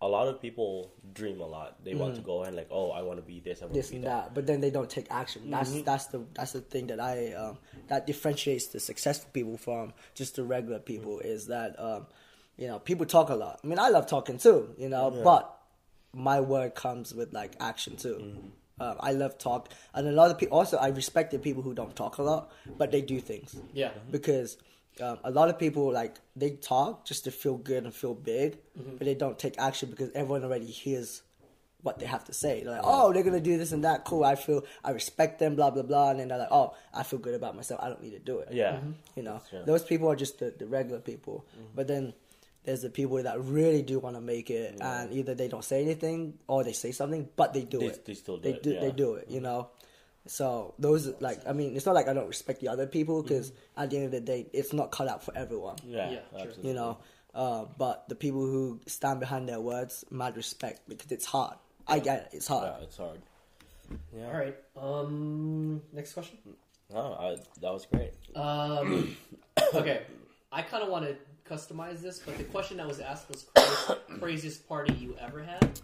a 0.02 0.08
lot 0.08 0.28
of 0.30 0.42
people 0.42 0.94
dream 1.14 1.42
a 1.42 1.46
lot. 1.46 1.84
They 1.84 1.94
want 1.94 2.16
to 2.16 2.22
go 2.22 2.44
and 2.44 2.56
like, 2.56 2.70
oh, 2.72 2.92
I 2.92 3.02
want 3.02 3.20
to 3.20 3.26
be 3.26 3.42
this, 3.42 3.62
I 3.62 3.66
want 3.66 3.74
this 3.74 3.88
to 3.88 3.92
be 3.92 3.98
and 3.98 4.06
that. 4.06 4.10
that, 4.26 4.34
but 4.34 4.48
then 4.48 4.62
they 4.62 4.70
don't 4.72 4.90
take 4.90 5.08
action. 5.12 5.50
That's 5.52 5.82
that's 5.82 6.06
the 6.08 6.24
that's 6.34 6.54
the 6.54 6.62
thing 6.62 6.88
that 6.88 7.00
I 7.02 7.34
um, 7.34 7.58
that 7.90 8.08
differentiates 8.08 8.68
the 8.68 8.80
successful 8.80 9.30
people 9.34 9.58
from 9.58 9.94
just 10.16 10.36
the 10.38 10.44
regular 10.44 10.80
people 10.80 11.20
is 11.20 11.48
that 11.48 11.78
um, 11.80 12.08
you 12.60 12.68
know 12.68 12.78
people 12.90 13.06
talk 13.06 13.30
a 13.30 13.36
lot. 13.36 13.60
I 13.64 13.68
mean, 13.68 13.80
I 13.80 13.90
love 13.90 14.06
talking 14.08 14.38
too, 14.38 14.60
you 14.78 14.90
know, 14.90 15.06
but 15.24 15.44
my 16.14 16.40
word 16.42 16.76
comes 16.76 17.14
with 17.20 17.34
like 17.34 17.54
action 17.60 17.96
too. 17.96 18.18
Um, 18.82 18.96
I 19.00 19.12
love 19.12 19.38
talk, 19.38 19.70
and 19.94 20.08
a 20.08 20.12
lot 20.12 20.32
of 20.32 20.38
people 20.38 20.58
also 20.58 20.78
I 20.78 20.90
respect 20.90 21.32
the 21.32 21.40
people 21.40 21.62
who 21.64 21.74
don't 21.74 21.96
talk 21.96 22.18
a 22.18 22.24
lot, 22.24 22.52
but 22.78 22.92
they 22.92 23.02
do 23.02 23.20
things 23.20 23.56
Yeah. 23.74 23.92
because 24.10 24.58
um, 25.02 25.18
a 25.24 25.32
lot 25.32 25.50
of 25.50 25.60
people 25.60 25.92
like 25.92 26.16
they 26.36 26.52
talk 26.52 27.06
just 27.06 27.24
to 27.26 27.32
feel 27.32 27.58
good 27.58 27.84
and 27.86 27.94
feel 27.94 28.14
big, 28.16 28.58
Mm-hmm. 28.78 28.96
but 28.98 29.06
they 29.06 29.16
don't 29.16 29.38
take 29.46 29.56
action 29.70 29.90
because 29.90 30.10
everyone 30.16 30.44
already 30.46 30.66
hears 30.84 31.22
what 31.82 32.00
they 32.00 32.06
have 32.06 32.24
to 32.26 32.34
say. 32.34 32.64
They're 32.64 32.74
like, 32.74 32.82
oh, 32.84 33.12
they're 33.14 33.24
gonna 33.24 33.40
do 33.52 33.58
this 33.58 33.72
and 33.74 33.84
that. 33.84 34.04
Cool. 34.06 34.24
I 34.24 34.36
feel 34.36 34.64
I 34.84 34.92
respect 34.92 35.40
them. 35.40 35.56
Blah 35.56 35.72
blah 35.72 35.84
blah. 35.84 36.10
And 36.12 36.20
then 36.20 36.28
they're 36.30 36.38
like, 36.46 36.52
oh, 36.60 36.74
I 36.94 37.04
feel 37.04 37.20
good 37.20 37.36
about 37.36 37.56
myself. 37.56 37.80
I 37.84 37.88
don't 37.90 38.02
need 38.02 38.12
to 38.20 38.20
do 38.32 38.40
it. 38.40 38.50
Yeah. 38.52 38.80
You 39.16 39.24
know, 39.24 39.42
those 39.66 39.84
people 39.84 40.10
are 40.12 40.16
just 40.16 40.40
the, 40.40 40.54
the 40.58 40.66
regular 40.66 41.00
people. 41.00 41.46
Mm-hmm. 41.54 41.76
But 41.76 41.88
then 41.88 42.14
there's 42.66 42.82
the 42.82 42.90
people 42.90 43.22
that 43.24 43.40
really 43.42 43.82
do 43.82 44.00
want 44.00 44.16
to 44.16 44.22
make 44.22 44.50
it, 44.50 44.78
and 44.82 45.12
either 45.14 45.34
they 45.36 45.48
don't 45.48 45.64
say 45.64 45.82
anything 45.84 46.38
or 46.48 46.64
they 46.64 46.74
say 46.74 46.92
something, 46.92 47.28
but 47.36 47.54
they 47.54 47.64
do 47.64 47.80
They- 47.80 47.86
it. 47.88 48.06
they 48.06 48.14
still 48.14 48.38
do 48.38 48.44
They 48.44 48.56
it, 48.58 48.64
do. 48.64 48.72
yeah. 48.74 48.80
They 48.82 48.92
do 48.92 49.14
it. 49.16 49.30
You 49.30 49.42
know. 49.42 49.70
So 50.28 50.76
those 50.78 51.08
like 51.22 51.40
I 51.48 51.54
mean, 51.54 51.76
it's 51.76 51.86
not 51.86 51.96
like 51.96 52.08
I 52.08 52.14
don't 52.14 52.28
respect 52.28 52.60
the 52.62 52.68
other 52.68 52.86
people 52.86 53.24
because 53.24 53.52
at 53.76 53.90
the 53.90 53.98
end 53.98 54.06
of 54.08 54.12
the 54.12 54.20
day, 54.22 54.46
it's 54.54 54.74
not 54.74 54.92
cut 54.92 55.08
out 55.08 55.24
for 55.24 55.36
everyone. 55.36 55.78
Yeah, 55.86 56.12
Yeah, 56.12 56.20
absolutely. 56.36 56.68
You 56.70 56.76
know, 56.76 56.98
uh, 57.34 57.66
but 57.78 58.08
the 58.10 58.16
people 58.16 58.42
who 58.42 58.80
stand 58.86 59.20
behind 59.22 59.48
their 59.50 59.60
words, 59.62 60.06
mad 60.12 60.36
respect 60.38 60.82
because 60.88 61.12
it's 61.12 61.26
hard. 61.26 61.56
I 61.88 61.98
get 62.00 62.24
it. 62.24 62.30
It's 62.38 62.48
hard. 62.48 62.66
Yeah, 62.78 62.84
it's 62.84 62.98
hard. 62.98 63.20
Yeah. 64.16 64.26
All 64.28 64.34
right. 64.34 64.56
Um. 64.78 65.82
Next 65.94 66.14
question. 66.14 66.38
Oh, 66.94 67.14
I, 67.14 67.38
that 67.62 67.74
was 67.74 67.88
great. 67.92 68.12
Um. 68.36 69.16
okay. 69.74 70.02
I 70.52 70.62
kind 70.64 70.84
of 70.84 70.90
want 70.90 71.06
to 71.06 71.16
customize 71.50 72.02
this, 72.02 72.20
but 72.20 72.38
the 72.38 72.44
question 72.46 72.78
that 72.78 72.88
was 72.88 73.00
asked 73.00 73.30
was 73.30 73.46
craziest, 73.56 73.98
craziest 74.20 74.68
party 74.70 74.94
you 74.94 75.16
ever 75.20 75.42
had, 75.42 75.80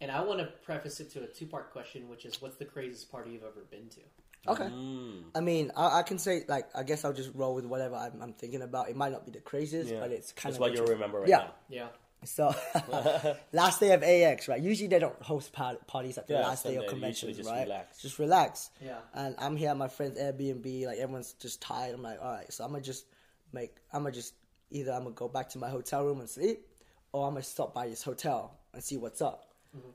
and 0.00 0.10
I 0.10 0.22
want 0.22 0.40
to 0.40 0.46
preface 0.64 1.00
it 1.00 1.10
to 1.12 1.22
a 1.22 1.26
two-part 1.26 1.72
question, 1.72 2.08
which 2.08 2.24
is, 2.24 2.40
what's 2.40 2.56
the 2.56 2.64
craziest 2.64 3.10
party 3.10 3.32
you've 3.32 3.42
ever 3.42 3.64
been 3.70 3.88
to? 3.90 4.00
Okay. 4.48 4.64
Mm. 4.64 5.24
I 5.34 5.40
mean, 5.40 5.70
I, 5.76 5.98
I 5.98 6.02
can 6.02 6.16
say 6.18 6.44
like 6.48 6.64
I 6.74 6.82
guess 6.82 7.04
I'll 7.04 7.12
just 7.12 7.30
roll 7.34 7.54
with 7.54 7.66
whatever 7.66 7.94
I'm, 7.96 8.22
I'm 8.22 8.32
thinking 8.32 8.62
about. 8.62 8.88
It 8.88 8.96
might 8.96 9.12
not 9.12 9.26
be 9.26 9.32
the 9.32 9.40
craziest, 9.40 9.90
Yeah. 9.90 10.00
but 10.00 10.12
it's 10.12 10.32
kind 10.32 10.54
That's 10.54 10.56
of 10.56 10.60
what 10.62 10.74
you 10.74 10.82
remember 10.86 11.20
right 11.20 11.28
Yeah. 11.28 11.36
now. 11.38 11.54
Yeah. 11.68 11.86
So, 12.24 12.54
last 13.52 13.80
day 13.80 13.92
of 13.92 14.02
AX, 14.02 14.48
right? 14.48 14.60
Usually 14.60 14.88
they 14.88 14.98
don't 14.98 15.20
host 15.22 15.52
par- 15.52 15.76
parties 15.86 16.16
at 16.16 16.26
the 16.26 16.34
Yeah, 16.34 16.40
last 16.40 16.64
day 16.64 16.76
of 16.76 16.86
conventions, 16.86 17.36
just 17.36 17.50
right? 17.50 17.64
relax. 17.64 18.00
Just 18.00 18.18
relax. 18.18 18.70
Yeah. 18.82 18.96
And 19.12 19.34
I'm 19.38 19.56
here 19.56 19.70
at 19.70 19.76
my 19.76 19.88
friend's 19.88 20.18
Airbnb. 20.18 20.86
Like 20.86 20.98
everyone's 20.98 21.34
just 21.34 21.60
tired. 21.60 21.94
I'm 21.94 22.02
like, 22.02 22.18
all 22.22 22.32
right, 22.32 22.50
so 22.50 22.64
I'm 22.64 22.70
gonna 22.70 22.82
just 22.82 23.04
make. 23.52 23.76
I'm 23.92 24.02
gonna 24.04 24.14
just 24.14 24.32
either 24.70 24.92
I'm 24.92 25.04
gonna 25.04 25.14
go 25.14 25.28
back 25.28 25.48
to 25.50 25.58
my 25.58 25.68
hotel 25.68 26.04
room 26.04 26.20
and 26.20 26.28
sleep, 26.28 26.66
or 27.12 27.26
I'm 27.26 27.34
gonna 27.34 27.42
stop 27.42 27.74
by 27.74 27.88
this 27.88 28.02
hotel 28.02 28.58
and 28.72 28.82
see 28.82 28.96
what's 28.96 29.20
up. 29.20 29.50
Mm-hmm. 29.76 29.90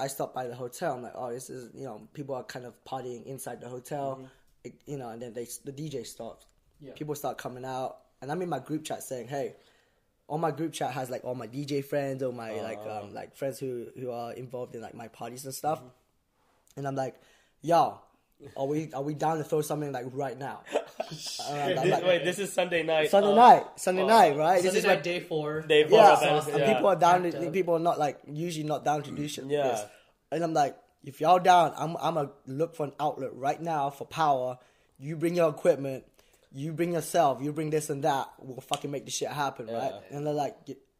I 0.00 0.06
stopped 0.06 0.34
by 0.34 0.46
the 0.46 0.54
hotel. 0.54 0.94
I'm 0.94 1.02
like, 1.02 1.12
oh, 1.14 1.32
this 1.32 1.50
is 1.50 1.74
you 1.74 1.84
know, 1.84 2.08
people 2.12 2.34
are 2.34 2.44
kind 2.44 2.66
of 2.66 2.74
partying 2.84 3.24
inside 3.26 3.60
the 3.60 3.68
hotel, 3.68 4.16
mm-hmm. 4.16 4.26
it, 4.64 4.74
you 4.86 4.96
know, 4.96 5.10
and 5.10 5.20
then 5.20 5.32
they 5.32 5.46
the 5.64 5.72
DJ 5.72 6.06
stops. 6.06 6.46
Yeah. 6.80 6.92
People 6.94 7.14
start 7.14 7.38
coming 7.38 7.64
out, 7.64 7.98
and 8.22 8.30
I'm 8.30 8.40
in 8.42 8.48
my 8.48 8.60
group 8.60 8.84
chat 8.84 9.02
saying, 9.02 9.28
hey, 9.28 9.56
all 10.28 10.38
my 10.38 10.50
group 10.50 10.72
chat 10.72 10.92
has 10.92 11.10
like 11.10 11.24
all 11.24 11.34
my 11.34 11.48
DJ 11.48 11.84
friends 11.84 12.22
or 12.22 12.32
my 12.32 12.60
like 12.60 12.80
oh. 12.84 13.02
um, 13.04 13.14
like 13.14 13.36
friends 13.36 13.58
who 13.58 13.86
who 13.98 14.10
are 14.10 14.32
involved 14.32 14.74
in 14.74 14.82
like 14.82 14.94
my 14.94 15.08
parties 15.08 15.44
and 15.44 15.54
stuff, 15.54 15.80
mm-hmm. 15.80 16.78
and 16.78 16.86
I'm 16.86 16.96
like, 16.96 17.16
yo. 17.62 18.00
Are 18.56 18.66
we 18.66 18.92
are 18.92 19.02
we 19.02 19.14
down 19.14 19.38
to 19.38 19.44
throw 19.44 19.62
something 19.62 19.92
like 19.92 20.06
right 20.12 20.38
now? 20.38 20.60
And 21.48 21.78
I'm 21.78 21.88
like, 21.88 22.04
Wait, 22.04 22.24
this 22.24 22.38
is 22.38 22.52
Sunday 22.52 22.82
night. 22.82 23.10
Sunday 23.10 23.32
uh, 23.32 23.34
night, 23.34 23.64
Sunday 23.76 24.02
uh, 24.02 24.06
night, 24.06 24.36
right? 24.36 24.56
Sunday 24.56 24.68
this 24.68 24.78
is 24.78 24.84
night, 24.84 24.94
like 24.96 25.02
day 25.02 25.20
four. 25.20 25.62
Day 25.62 25.88
four 25.88 25.98
yeah, 25.98 26.12
of 26.12 26.22
events, 26.22 26.46
and 26.48 26.58
yeah. 26.58 26.74
people 26.74 26.86
are 26.88 26.96
down. 26.96 27.22
To, 27.22 27.50
people 27.50 27.74
are 27.76 27.80
not 27.80 27.98
like 27.98 28.18
usually 28.26 28.66
not 28.66 28.84
down 28.84 29.02
to 29.04 29.10
do 29.10 29.26
shit. 29.26 29.44
like 29.44 29.52
Yeah. 29.52 29.68
this. 29.68 29.84
and 30.32 30.44
I'm 30.44 30.52
like, 30.52 30.76
if 31.04 31.20
y'all 31.20 31.38
down, 31.38 31.72
I'm 31.76 31.96
I'm 31.96 32.14
gonna 32.14 32.30
look 32.46 32.76
for 32.76 32.84
an 32.84 32.92
outlet 33.00 33.34
right 33.34 33.60
now 33.60 33.90
for 33.90 34.04
power. 34.04 34.58
You 34.98 35.16
bring 35.16 35.34
your 35.34 35.48
equipment, 35.48 36.04
you 36.52 36.72
bring 36.72 36.92
yourself, 36.92 37.40
you 37.40 37.52
bring 37.52 37.70
this 37.70 37.88
and 37.88 38.04
that. 38.04 38.28
We'll 38.38 38.60
fucking 38.60 38.90
make 38.90 39.06
this 39.06 39.14
shit 39.14 39.30
happen, 39.30 39.68
right? 39.68 39.92
And 40.10 40.26
they're 40.26 40.34
like, 40.34 40.56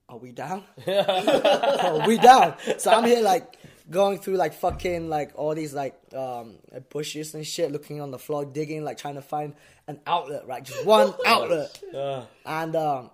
are 0.08 0.16
we 0.16 0.32
down? 0.32 0.64
are 0.86 2.06
we 2.06 2.16
down? 2.16 2.54
So 2.78 2.90
I'm 2.90 3.04
here 3.04 3.20
like 3.20 3.58
going 3.90 4.18
through 4.18 4.34
like 4.36 4.54
fucking 4.54 5.08
like 5.08 5.32
all 5.34 5.54
these 5.54 5.72
like 5.74 5.94
um 6.14 6.56
bushes 6.90 7.34
and 7.34 7.46
shit, 7.46 7.72
looking 7.72 8.00
on 8.00 8.10
the 8.10 8.18
floor, 8.18 8.44
digging, 8.44 8.84
like 8.84 8.98
trying 8.98 9.14
to 9.14 9.22
find 9.22 9.54
an 9.86 10.00
outlet, 10.06 10.46
right? 10.46 10.62
Just 10.64 10.84
one 10.84 11.14
outlet. 11.26 11.80
Uh, 11.94 12.24
And 12.44 12.76
um, 12.76 13.10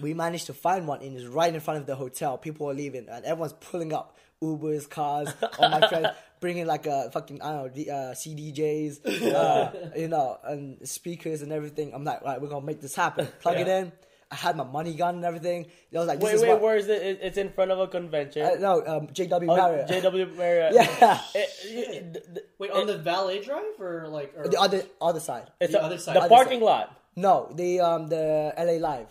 we 0.00 0.14
managed 0.14 0.46
to 0.46 0.54
find 0.54 0.86
one 0.86 1.02
and 1.02 1.16
it's 1.16 1.26
right 1.26 1.52
in 1.52 1.60
front 1.60 1.80
of 1.80 1.86
the 1.86 1.96
hotel. 1.96 2.38
People 2.38 2.70
are 2.70 2.74
leaving 2.74 3.08
and 3.08 3.24
everyone's 3.24 3.54
pulling 3.54 3.92
up 3.92 4.16
Ubers, 4.42 4.88
cars. 4.88 5.28
All 5.58 5.68
my 5.68 5.88
friends 5.88 6.08
bringing 6.40 6.66
like 6.66 6.86
a 6.86 7.10
fucking 7.10 7.42
I 7.42 7.50
don't 7.52 7.62
know 7.64 7.68
the, 7.68 7.90
uh, 7.90 7.94
CDJs, 8.14 9.34
uh, 9.34 9.72
you 9.96 10.06
know, 10.08 10.38
and 10.44 10.86
speakers 10.88 11.42
and 11.42 11.50
everything. 11.52 11.92
I'm 11.92 12.04
like, 12.04 12.22
right, 12.22 12.40
we're 12.40 12.48
gonna 12.48 12.64
make 12.64 12.80
this 12.80 12.94
happen. 12.94 13.26
Plug 13.40 13.56
it 13.58 13.66
in. 13.66 13.90
I 14.30 14.34
had 14.34 14.56
my 14.56 14.64
money 14.64 14.94
gun 14.94 15.16
and 15.16 15.24
everything. 15.24 15.66
I 15.94 15.98
was 15.98 16.06
like, 16.06 16.20
this 16.20 16.26
wait, 16.26 16.34
is 16.34 16.42
wait, 16.42 16.48
what, 16.50 16.60
where 16.60 16.76
is 16.76 16.86
it? 16.88 17.00
It- 17.02 17.20
It's 17.22 17.38
in 17.38 17.48
front 17.50 17.70
of 17.70 17.78
a 17.78 17.86
convention. 17.88 18.42
uh, 18.44 18.56
no, 18.60 18.84
um, 18.86 19.06
JW 19.08 19.48
Oh, 19.48 19.56
Marriott. 19.56 19.88
JW 19.88 20.36
Marriott. 20.36 20.72
Yeah. 20.74 21.20
It- 21.34 21.50
it- 21.64 22.12
th- 22.12 22.24
th- 22.34 22.46
Wait, 22.58 22.70
on 22.70 22.86
the 22.86 22.98
valet 22.98 23.42
drive 23.42 23.80
or 23.80 24.06
like 24.08 24.34
or 24.36 24.46
the 24.48 24.60
other 24.60 24.82
other 25.00 25.20
side. 25.20 25.50
it's 25.60 25.72
the 25.72 25.80
a- 25.80 25.84
other 25.86 25.96
side. 25.98 26.16
The 26.16 26.20
Other 26.20 26.28
parking 26.28 26.60
lot. 26.60 26.94
No, 27.16 27.48
the 27.54 27.80
um 27.80 28.08
the 28.08 28.52
LA 28.58 28.76
Live. 28.78 29.08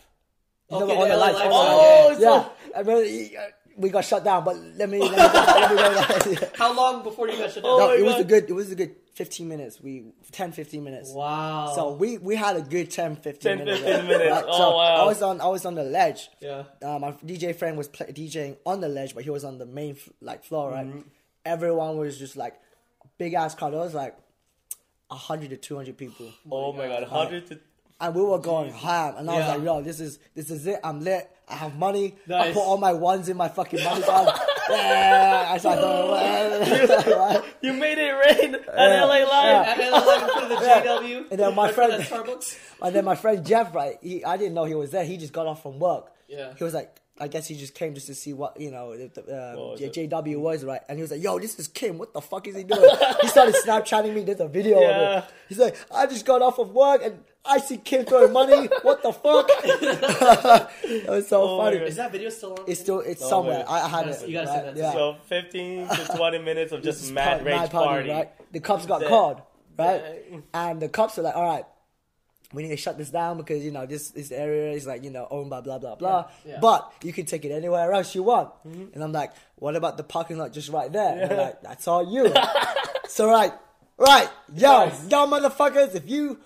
You 0.70 0.78
Okay, 0.78 0.86
know, 0.96 1.02
on 1.02 1.08
the 1.10 1.16
the 1.16 1.20
LA 1.20 1.26
lights, 1.26 1.40
Live 1.40 1.52
on 1.52 1.66
the 1.66 1.72
Oh, 1.82 2.10
yeah. 2.12 2.44
so- 2.44 2.52
I 2.76 2.80
remember, 2.82 3.04
uh, 3.40 3.42
we 3.78 3.90
got 3.90 4.06
shut 4.06 4.24
down. 4.24 4.44
But 4.44 4.56
let 4.78 4.88
me 4.90 5.00
let 5.00 5.12
me, 5.12 5.18
go, 5.18 5.24
let 5.24 5.72
me 5.72 5.78
go 6.36 6.42
back. 6.42 6.56
How 6.62 6.76
long 6.76 7.02
before 7.04 7.28
you 7.28 7.38
got 7.40 7.52
shut 7.52 7.64
down? 7.64 7.72
Oh 7.74 7.78
No, 7.80 7.88
my 7.88 7.96
it 7.96 8.04
was 8.06 8.20
a 8.22 8.24
good. 8.24 8.44
It 8.50 8.54
was 8.54 8.72
a 8.72 8.76
good 8.76 8.96
15 9.18 9.48
minutes. 9.48 9.82
We 9.82 10.04
10, 10.32 10.52
15 10.52 10.84
minutes. 10.84 11.12
Wow. 11.12 11.72
So 11.76 11.94
we 11.94 12.20
we 12.20 12.36
had 12.36 12.56
a 12.56 12.62
good 12.62 12.92
10, 12.92 13.16
15 13.16 13.58
10, 13.58 13.58
minutes. 13.66 13.82
15 13.82 14.08
minutes. 14.08 14.32
Right? 14.32 14.44
Oh, 14.48 14.58
so 14.58 14.76
wow. 14.78 14.96
I 15.02 15.06
was 15.06 15.22
on 15.24 15.42
I 15.42 15.48
was 15.48 15.66
on 15.66 15.74
the 15.76 15.84
ledge. 15.84 16.30
yeah. 16.40 16.64
Uh, 16.84 17.00
my 17.00 17.12
DJ 17.26 17.56
friend 17.56 17.78
was 17.78 17.88
play, 17.88 18.08
DJing 18.08 18.58
on 18.66 18.80
the 18.80 18.88
ledge, 18.88 19.16
but 19.16 19.24
he 19.24 19.32
was 19.32 19.44
on 19.44 19.58
the 19.58 19.66
main 19.66 19.98
like 20.22 20.44
floor. 20.46 20.72
Right. 20.72 20.86
Mm-hmm. 20.86 21.00
Everyone 21.46 21.98
was 21.98 22.20
just 22.20 22.38
like 22.38 22.56
big 23.18 23.34
ass 23.34 23.56
crowd. 23.56 23.74
There 23.74 23.80
was 23.80 23.96
like 23.96 24.16
hundred 25.10 25.50
to 25.50 25.58
two 25.58 25.76
hundred 25.76 25.98
people, 25.98 26.32
Oh 26.52 26.72
my 26.74 26.88
god, 26.88 27.04
hundred 27.06 27.48
to 27.48 27.60
and 28.00 28.14
we 28.14 28.22
were 28.22 28.38
going 28.38 28.72
ham. 28.72 29.16
And 29.18 29.30
I 29.32 29.34
Yeah. 29.34 29.40
was 29.40 29.48
like, 29.58 29.66
"Yo, 29.66 29.82
this 29.82 30.00
is 30.00 30.20
this 30.36 30.52
is 30.52 30.68
it. 30.68 30.80
I'm 30.84 31.00
lit. 31.02 31.28
I 31.50 31.56
have 31.56 31.76
money. 31.76 32.16
I 32.32 32.52
put 32.52 32.62
all 32.62 32.78
my 32.78 32.94
ones 32.94 33.30
in 33.30 33.38
my 33.38 33.48
fucking 33.48 33.84
money 33.84 34.02
bag. 34.02 34.40
yeah, 34.70 35.48
I 35.50 35.58
started 35.58 35.82
throwing. 35.82 37.44
You 37.62 37.74
made 37.74 37.98
it 37.98 38.12
rain 38.12 38.56
at 38.56 38.66
LA 38.68 39.08
Live. 39.08 39.28
Yeah. 39.30 39.72
And 39.72 39.80
then 39.80 39.92
like 39.92 40.32
for 40.32 40.48
the 40.48 40.56
JW. 40.56 41.32
And 41.32 41.40
then 41.40 41.56
my 41.56 41.72
friend- 41.72 41.94
that 41.94 42.02
Starbucks. 42.02 42.58
And 42.82 42.96
then 42.96 43.06
my 43.06 43.16
friend 43.16 43.46
Jeff, 43.46 43.74
right? 43.74 43.98
He, 44.02 44.24
I 44.24 44.38
didn't 44.38 44.54
know 44.54 44.66
he 44.66 44.76
was 44.76 44.92
there. 44.92 45.04
He 45.04 45.18
just 45.18 45.34
got 45.34 45.48
off 45.48 45.64
from 45.64 45.80
work. 45.80 46.12
Yeah. 46.28 46.54
He 46.58 46.64
was 46.64 46.74
like, 46.74 46.96
I 47.20 47.28
guess 47.28 47.48
he 47.48 47.56
just 47.56 47.74
came 47.74 47.96
just 47.96 48.06
to 48.08 48.14
see 48.14 48.32
what 48.34 48.60
you 48.62 48.70
know 48.70 48.92
if 48.92 49.16
the, 49.16 49.22
uh, 49.24 49.56
What 49.58 49.72
was 49.72 49.80
J- 49.80 50.04
it? 50.04 50.10
JW 50.12 50.38
was 50.40 50.64
right. 50.64 50.82
And 50.88 51.00
he 51.00 51.02
was 51.02 51.10
like, 51.10 51.24
"Yo, 51.24 51.40
this 51.40 51.58
is 51.58 51.68
Kim. 51.68 51.98
What 51.98 52.14
the 52.14 52.22
fuck 52.22 52.48
is 52.48 52.56
he 52.56 52.64
doing?" 52.64 52.88
he 53.22 53.28
started 53.28 53.56
Snapchatting 53.56 54.14
me. 54.14 54.22
There's 54.22 54.40
a 54.40 54.48
video 54.48 54.80
Yeah. 54.80 54.88
of 55.18 55.24
it. 55.24 55.30
He's 55.50 55.58
like, 55.58 55.76
"I 55.92 56.06
just 56.06 56.28
got 56.28 56.44
off 56.44 56.60
of 56.60 56.70
work 56.76 57.02
and 57.04 57.24
I 57.50 57.58
see 57.60 57.78
Kim 57.78 58.06
throwing 58.06 58.34
money. 58.34 58.68
What 58.84 59.02
the 59.04 59.14
fuck?" 59.14 59.48
that 59.64 61.06
was 61.08 61.28
so 61.28 61.42
Oh 61.44 61.58
funny. 61.62 61.78
Is 61.78 61.96
that 61.96 62.12
video 62.12 62.30
still 62.30 62.54
on? 62.54 62.66
It's 62.68 62.80
still 62.80 63.00
it's 63.02 63.22
Oh, 63.24 63.30
somewhere. 63.30 63.64
I, 63.68 63.82
I 63.82 63.88
had 63.88 64.06
You 64.08 64.12
it. 64.12 64.28
you 64.28 64.34
gotta 64.34 64.48
right? 64.48 64.56
send 64.64 64.68
that 64.68 64.82
Yeah. 64.82 64.92
So 64.94 65.16
fifteen 65.28 65.88
to 65.88 66.06
twenty 66.16 66.40
minutes 66.40 66.72
of 66.72 66.84
just 66.84 67.12
mad 67.12 67.40
pa- 67.40 67.46
rage 67.46 67.70
party. 67.70 68.10
right? 68.10 68.30
The 68.52 68.60
cops 68.60 68.86
got 68.86 69.00
That- 69.02 69.10
called, 69.10 69.42
right? 69.78 70.02
that- 70.02 70.42
And 70.54 70.82
the 70.82 70.90
cops 70.90 71.18
are 71.20 71.22
like, 71.24 71.36
"All 71.36 71.46
right, 71.46 71.66
we 72.54 72.64
need 72.64 72.70
to 72.70 72.78
shut 72.78 72.98
this 72.98 73.10
down 73.10 73.38
because 73.38 73.64
you 73.64 73.72
know 73.72 73.86
this 73.86 74.10
this 74.12 74.32
area 74.32 74.72
is 74.72 74.86
like 74.88 75.04
you 75.04 75.10
know 75.12 75.28
owned 75.30 75.50
by 75.50 75.62
blah 75.62 75.80
blah 75.80 75.96
blah. 75.96 76.26
Yeah. 76.46 76.54
Yeah. 76.54 76.60
But 76.62 76.92
you 77.04 77.14
can 77.14 77.26
take 77.26 77.46
it 77.46 77.52
anywhere 77.52 77.92
else 77.94 78.16
you 78.16 78.24
want." 78.24 78.50
Mm-hmm. 78.68 78.94
And 78.94 79.04
I'm 79.04 79.12
like, 79.12 79.32
"What 79.56 79.76
about 79.76 79.98
the 79.98 80.04
parking 80.04 80.38
lot 80.38 80.54
just 80.54 80.70
right 80.70 80.92
there?" 80.92 81.20
And 81.22 81.32
they're 81.32 81.38
like, 81.42 81.62
"That's 81.62 81.88
all 81.88 82.04
you." 82.12 82.34
so 83.08 83.30
right, 83.30 83.52
right, 83.98 84.30
yo, 84.56 84.92
y'all 85.10 85.28
motherfuckers, 85.28 85.96
if 85.96 86.10
you 86.10 86.40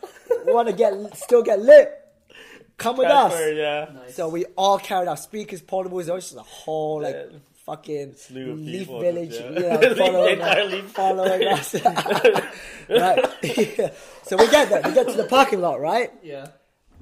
want 0.48 0.68
to 0.70 0.74
get 0.74 0.94
still 1.18 1.44
get 1.44 1.60
lit, 1.60 1.92
come 2.78 2.98
with 2.98 3.08
us. 3.08 3.32
Transfer, 3.32 3.54
yeah. 3.54 3.88
Nice. 3.94 4.16
So 4.16 4.30
we 4.30 4.46
all 4.58 4.80
carried 4.80 5.08
our 5.08 5.18
speakers, 5.18 5.62
portables. 5.62 6.06
There 6.06 6.16
was 6.16 6.26
just 6.26 6.38
a 6.38 6.42
whole 6.44 7.02
like 7.02 7.16
Yeah. 7.16 7.38
fucking 7.66 8.16
Slew 8.16 8.52
of 8.52 8.60
Leaf 8.60 8.80
people, 8.88 9.00
Village, 9.02 9.34
yeah. 9.34 9.50
you 9.50 9.60
know, 9.90 9.96
following, 9.96 10.34
Entire 10.34 10.62
us, 10.62 10.72
Leaf- 10.72 10.92
following 10.92 11.48
us. 11.48 11.76
right. 12.90 13.94
so 14.24 14.38
we 14.38 14.50
get 14.50 14.70
there. 14.70 14.82
We 14.84 14.94
get 14.94 15.08
to 15.08 15.14
the 15.18 15.28
parking 15.30 15.62
lot, 15.62 15.80
right? 15.80 16.12
yeah. 16.24 16.48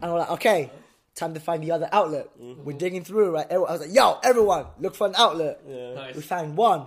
And 0.02 0.12
we're 0.14 0.20
like, 0.20 0.32
okay, 0.32 0.72
time 1.16 1.34
to 1.34 1.40
find 1.42 1.62
the 1.62 1.72
other 1.72 1.90
outlet. 1.92 2.28
Mm-hmm. 2.42 2.64
We're 2.64 2.78
digging 2.78 3.04
through, 3.04 3.32
right? 3.32 3.46
Everyone- 3.50 3.70
I 3.70 3.74
was 3.74 3.82
like, 3.82 3.94
yo, 3.94 4.18
everyone, 4.24 4.66
look 4.80 4.96
for 4.96 5.08
an 5.08 5.14
outlet. 5.18 5.60
Yeah. 5.68 5.94
Nice. 5.94 6.16
We 6.16 6.22
found 6.22 6.56
one. 6.56 6.86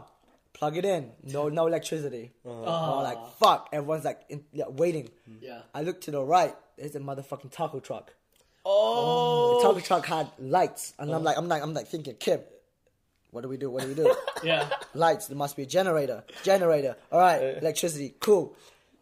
Plug 0.63 0.77
it 0.77 0.85
in. 0.85 1.11
No, 1.25 1.49
no 1.49 1.67
electricity. 1.67 2.31
Uh-huh. 2.47 2.53
And 2.55 2.97
we're 2.97 3.03
like, 3.03 3.19
ah. 3.19 3.31
fuck. 3.41 3.69
Everyone's 3.73 4.05
like 4.05 4.21
in, 4.29 4.45
yeah, 4.53 4.69
waiting. 4.69 5.11
Hmm. 5.27 5.35
Yeah. 5.41 5.63
I 5.75 5.83
look 5.83 6.01
to 6.03 6.13
the 6.13 6.23
right. 6.23 6.55
There's 6.79 6.95
a 6.95 7.01
motherfucking 7.01 7.51
taco 7.51 7.81
truck. 7.81 8.15
Oh. 8.65 9.59
The 9.59 9.67
taco 9.67 9.81
truck 9.81 10.07
had 10.07 10.31
lights, 10.39 10.95
and 11.01 11.11
I'm 11.11 11.17
uh-huh. 11.17 11.25
like, 11.25 11.37
I'm 11.37 11.49
like, 11.49 11.63
I'm 11.65 11.75
like 11.75 11.89
thinking, 11.89 12.15
Kim, 12.15 12.39
what 13.33 13.41
do 13.41 13.49
we 13.49 13.57
do? 13.57 13.71
What 13.71 13.83
do 13.83 13.89
we 13.89 13.95
do? 13.95 14.15
Yeah. 14.45 14.69
lights. 14.95 15.27
There 15.27 15.37
must 15.37 15.57
be 15.57 15.65
a 15.65 15.67
generator. 15.67 16.23
Generator. 16.45 16.95
All 17.11 17.19
right. 17.19 17.59
Electricity. 17.61 18.15
Cool. 18.21 18.55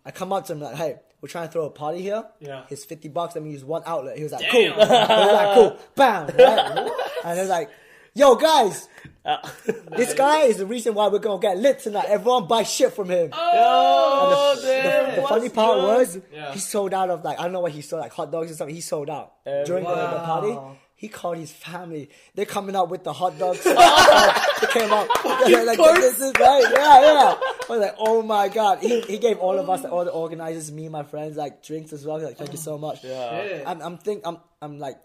I 0.07 0.13
come 0.13 0.33
up 0.33 0.47
to 0.47 0.55
him 0.55 0.61
like, 0.61 0.77
hey, 0.77 0.97
we're 1.21 1.29
trying 1.29 1.49
to 1.49 1.53
throw 1.53 1.67
a 1.67 1.71
party 1.71 2.01
here. 2.01 2.25
Yeah. 2.41 2.65
Here's 2.69 2.87
fifty 2.87 3.09
bucks. 3.09 3.35
Let 3.35 3.45
me 3.45 3.51
use 3.51 3.67
one 3.67 3.83
outlet. 3.85 4.17
He 4.17 4.23
was 4.23 4.33
like, 4.33 4.51
Damn. 4.51 4.73
cool. 4.73 4.83
I 4.83 5.27
was 5.27 5.33
like, 5.35 5.55
cool. 5.57 5.79
Bam. 5.95 6.27
Right? 6.39 6.93
and 7.27 7.35
he 7.35 7.41
was 7.41 7.51
like, 7.51 7.69
yo 8.15 8.35
guys, 8.37 8.89
Uh, 9.25 9.37
this 9.97 10.15
guy 10.15 10.43
is 10.45 10.57
the 10.59 10.67
reason 10.67 10.95
why 10.95 11.09
we're 11.09 11.19
gonna 11.19 11.41
get 11.41 11.59
lit 11.59 11.79
tonight. 11.81 12.07
Everyone 12.09 12.47
buy 12.47 12.63
shit 12.63 12.93
from 12.95 13.11
him. 13.11 13.31
oh, 13.33 14.57
The, 14.61 14.67
damn, 14.67 15.17
the 15.21 15.29
funny 15.29 15.49
part 15.51 15.79
good? 15.79 15.99
was 15.99 16.19
Yeah. 16.33 16.53
he 16.53 16.59
sold 16.59 16.95
out 16.95 17.11
of 17.11 17.23
like 17.25 17.39
I 17.39 17.43
don't 17.45 17.53
know 17.53 17.61
what 17.61 17.73
he 17.73 17.83
sold 17.83 18.01
like 18.01 18.13
hot 18.13 18.33
dogs 18.33 18.51
or 18.51 18.55
something. 18.55 18.75
He 18.75 18.81
sold 18.81 19.11
out 19.11 19.33
during 19.45 19.85
the, 19.85 19.91
the 19.95 20.21
party. 20.25 20.57
He 20.95 21.09
called 21.09 21.39
his 21.39 21.51
family. 21.51 22.11
They're 22.35 22.45
coming 22.45 22.77
out 22.77 22.91
with 22.91 23.05
the 23.05 23.13
hot 23.15 23.39
dogs. 23.39 23.65
they 23.65 23.71
came 23.73 24.93
out. 24.93 25.09
They're 25.47 25.65
like, 25.65 25.79
this 25.79 26.21
is 26.21 26.31
right. 26.39 26.63
Yeah, 26.63 27.01
yeah. 27.01 27.37
I 27.41 27.67
was 27.71 27.81
like, 27.81 27.95
oh 27.99 28.21
my 28.21 28.49
god. 28.49 28.81
He, 28.81 29.01
he 29.03 29.17
gave 29.17 29.39
all 29.39 29.59
of 29.59 29.71
us, 29.71 29.83
all 29.87 30.05
the 30.05 30.11
organizers, 30.11 30.71
me 30.71 30.91
my 30.91 31.03
friends, 31.03 31.39
like 31.39 31.63
drinks 31.65 31.95
as 31.95 32.05
well. 32.05 32.23
Like, 32.23 32.37
thank 32.37 32.53
you 32.53 32.59
so 32.59 32.77
much. 32.77 33.03
Yeah. 33.03 33.63
I'm, 33.67 33.81
I'm 33.81 33.97
think, 33.97 34.25
I'm, 34.27 34.41
I'm 34.61 34.79
like, 34.79 34.97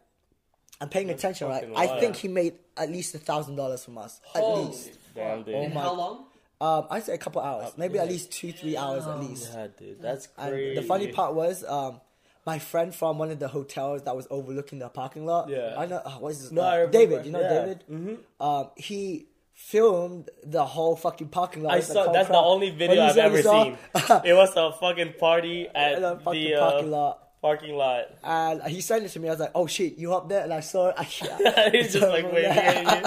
I'm 0.81 0.89
paying 0.89 1.09
attention, 1.09 1.47
right? 1.47 1.61
fucking 1.61 1.77
I 1.77 1.99
think 1.99 2.15
he 2.17 2.27
made 2.27 2.53
at 2.77 2.89
least 2.91 3.15
a 3.15 3.19
thousand 3.19 3.55
dollars 3.55 3.83
from 3.85 3.97
us, 3.97 4.19
at 4.35 4.41
least. 4.43 4.91
Damn, 5.15 5.43
dude. 5.43 5.55
And 5.55 5.73
my- 5.73 5.81
how 5.81 5.93
long? 5.93 6.25
Um, 6.61 6.87
I'd 6.89 7.03
say 7.03 7.13
a 7.13 7.17
couple 7.17 7.41
hours, 7.41 7.73
maybe 7.77 7.99
at 7.99 8.07
least 8.07 8.31
two, 8.31 8.51
three 8.53 8.77
hours 8.77 9.05
at 9.05 9.19
least. 9.19 9.51
Yeah, 9.53 9.67
dude, 9.77 10.01
that's 10.01 10.29
And 10.37 10.51
crazy. 10.51 10.75
the 10.79 10.81
funny 10.87 11.11
part 11.11 11.33
was, 11.33 11.63
um, 11.65 11.99
my 12.45 12.59
friend 12.59 12.93
from 12.95 13.17
one 13.17 13.29
of 13.31 13.39
the 13.39 13.47
hotels 13.49 14.03
that 14.03 14.15
was 14.15 14.25
overlooking 14.29 14.79
the 14.79 14.87
parking 14.87 15.25
lot. 15.25 15.49
Yeah. 15.49 15.75
I 15.77 15.85
know. 15.85 15.97
Uh, 15.97 16.11
what 16.11 16.29
is 16.31 16.39
his 16.41 16.51
No, 16.53 16.61
uh, 16.61 16.85
David. 16.85 17.25
You 17.25 17.31
know 17.33 17.41
Yeah. 17.41 17.49
David. 17.49 17.83
Mm-hmm. 17.91 18.41
Um, 18.41 18.69
he 18.77 19.25
filmed 19.53 20.29
the 20.43 20.63
whole 20.65 20.95
fucking 20.95 21.29
parking 21.29 21.63
lot. 21.63 21.73
I 21.73 21.77
with 21.77 21.87
the 21.87 21.93
saw. 21.93 22.03
whole 22.05 22.13
That's 22.13 22.27
the 22.29 22.37
only 22.37 22.69
video 22.69 23.03
I've 23.03 23.15
said 23.15 23.25
ever 23.25 23.41
saw? 23.41 23.63
seen. 23.63 23.77
it 24.25 24.33
was 24.33 24.53
a 24.55 24.71
fucking 24.73 25.13
party 25.19 25.67
at 25.75 25.99
the 26.01 26.17
fucking 26.23 26.41
the 26.43 26.55
uh, 26.55 26.69
parking 26.71 26.91
lot. 26.91 27.24
Parking 27.45 27.75
lot. 27.75 28.05
And 28.23 28.63
he 28.63 28.81
sent 28.81 29.05
it 29.05 29.09
to 29.09 29.19
me. 29.19 29.27
I 29.27 29.31
was 29.31 29.39
like, 29.39 29.51
"Oh 29.53 29.67
shit, 29.67 29.97
you 29.99 30.15
up 30.15 30.27
there?" 30.29 30.43
And 30.43 30.51
I 30.51 30.61
saw 30.61 30.87
it. 30.89 30.95
I, 30.97 31.69
He's 31.73 31.93
just 31.93 32.07
like 32.07 32.25
waving 32.25 32.45
at 32.45 32.85
you. 32.85 33.01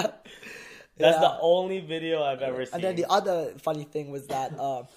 That's 0.97 1.15
Yeah. 1.15 1.19
the 1.19 1.37
only 1.41 1.81
video 1.81 2.23
I've 2.23 2.41
ever 2.41 2.65
seen. 2.65 2.75
And 2.75 2.83
then 2.83 2.95
the 2.95 3.05
other 3.09 3.53
funny 3.61 3.83
thing 3.83 4.11
was 4.11 4.27
that 4.27 4.57
um, 4.67 4.87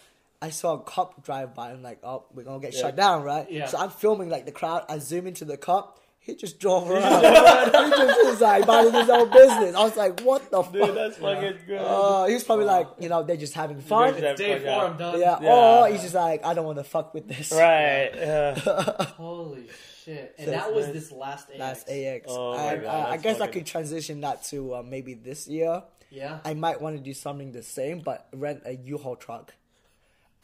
I 0.41 0.51
saw 0.51 0.75
a 0.75 0.81
cop 0.81 1.25
drive 1.25 1.55
by. 1.57 1.73
I'm 1.73 1.83
like, 1.83 1.99
oh, 2.05 2.25
we're 2.33 2.45
gonna 2.45 2.61
get 2.61 2.73
shut 2.73 2.95
down, 2.95 3.25
right? 3.25 3.51
Yeah. 3.51 3.67
So 3.67 3.79
I'm 3.79 3.91
filming 3.91 4.29
like 4.31 4.47
the 4.47 4.53
crowd. 4.53 4.85
I 4.89 4.99
zoom 4.99 5.27
into 5.27 5.45
the 5.45 5.57
cop. 5.57 5.99
He 6.25 6.37
just 6.37 6.61
drove 6.61 6.89
around. 6.91 7.25
he 7.25 7.91
just 7.91 8.25
was 8.27 8.41
like 8.41 8.65
minding 8.67 8.95
his 8.95 9.11
own 9.11 9.29
business. 9.31 9.75
I 9.75 9.83
was 9.83 9.97
like, 9.97 10.21
what 10.21 10.51
the 10.53 10.63
Dude, 10.63 10.81
fuck? 10.87 10.95
that's 10.95 11.17
fucking 11.17 11.59
good. 11.67 11.79
Uh, 11.79 12.27
he 12.27 12.35
was 12.35 12.45
probably 12.45 12.65
like, 12.67 12.87
you 13.01 13.09
know, 13.09 13.25
they're 13.25 13.37
just 13.37 13.55
having 13.55 13.81
fun. 13.81 14.13
They're 14.13 14.37
just 14.37 14.39
Day 14.39 14.59
four, 14.61 14.85
I'm 14.85 14.97
done. 14.97 15.19
Yeah. 15.21 15.39
Yeah. 15.43 15.53
Or 15.53 15.89
he's 15.89 16.03
just 16.03 16.15
like, 16.15 16.45
I 16.45 16.55
don't 16.55 16.65
want 16.65 16.79
to 16.79 16.85
fuck 16.85 17.13
with 17.13 17.27
this. 17.27 17.51
Right. 17.53 18.11
Yeah. 18.15 18.55
Holy 19.17 19.67
shit. 20.05 20.35
And 20.39 20.45
So 20.47 20.51
that 20.53 20.73
was 20.73 20.87
nice. 20.87 20.95
this 20.95 21.13
last 21.13 21.49
AX. 21.51 21.59
That's 21.59 21.85
AX. 21.91 22.27
Oh 22.29 22.57
my 22.57 22.77
God, 22.77 22.85
uh, 22.85 22.89
I 23.09 23.11
that's 23.17 23.23
guess 23.25 23.41
I 23.41 23.47
could 23.49 23.67
transition 23.67 24.21
that 24.21 24.45
to 24.45 24.77
uh, 24.77 24.83
maybe 24.87 25.15
this 25.15 25.49
year. 25.49 25.83
Yeah. 26.11 26.39
I 26.45 26.55
might 26.55 26.81
want 26.81 26.97
to 26.97 27.03
do 27.03 27.15
something 27.15 27.51
the 27.53 27.63
same, 27.63 27.99
but 28.01 28.29
rent 28.33 28.63
a 28.65 28.75
U-Haul 28.77 29.17
truck 29.17 29.55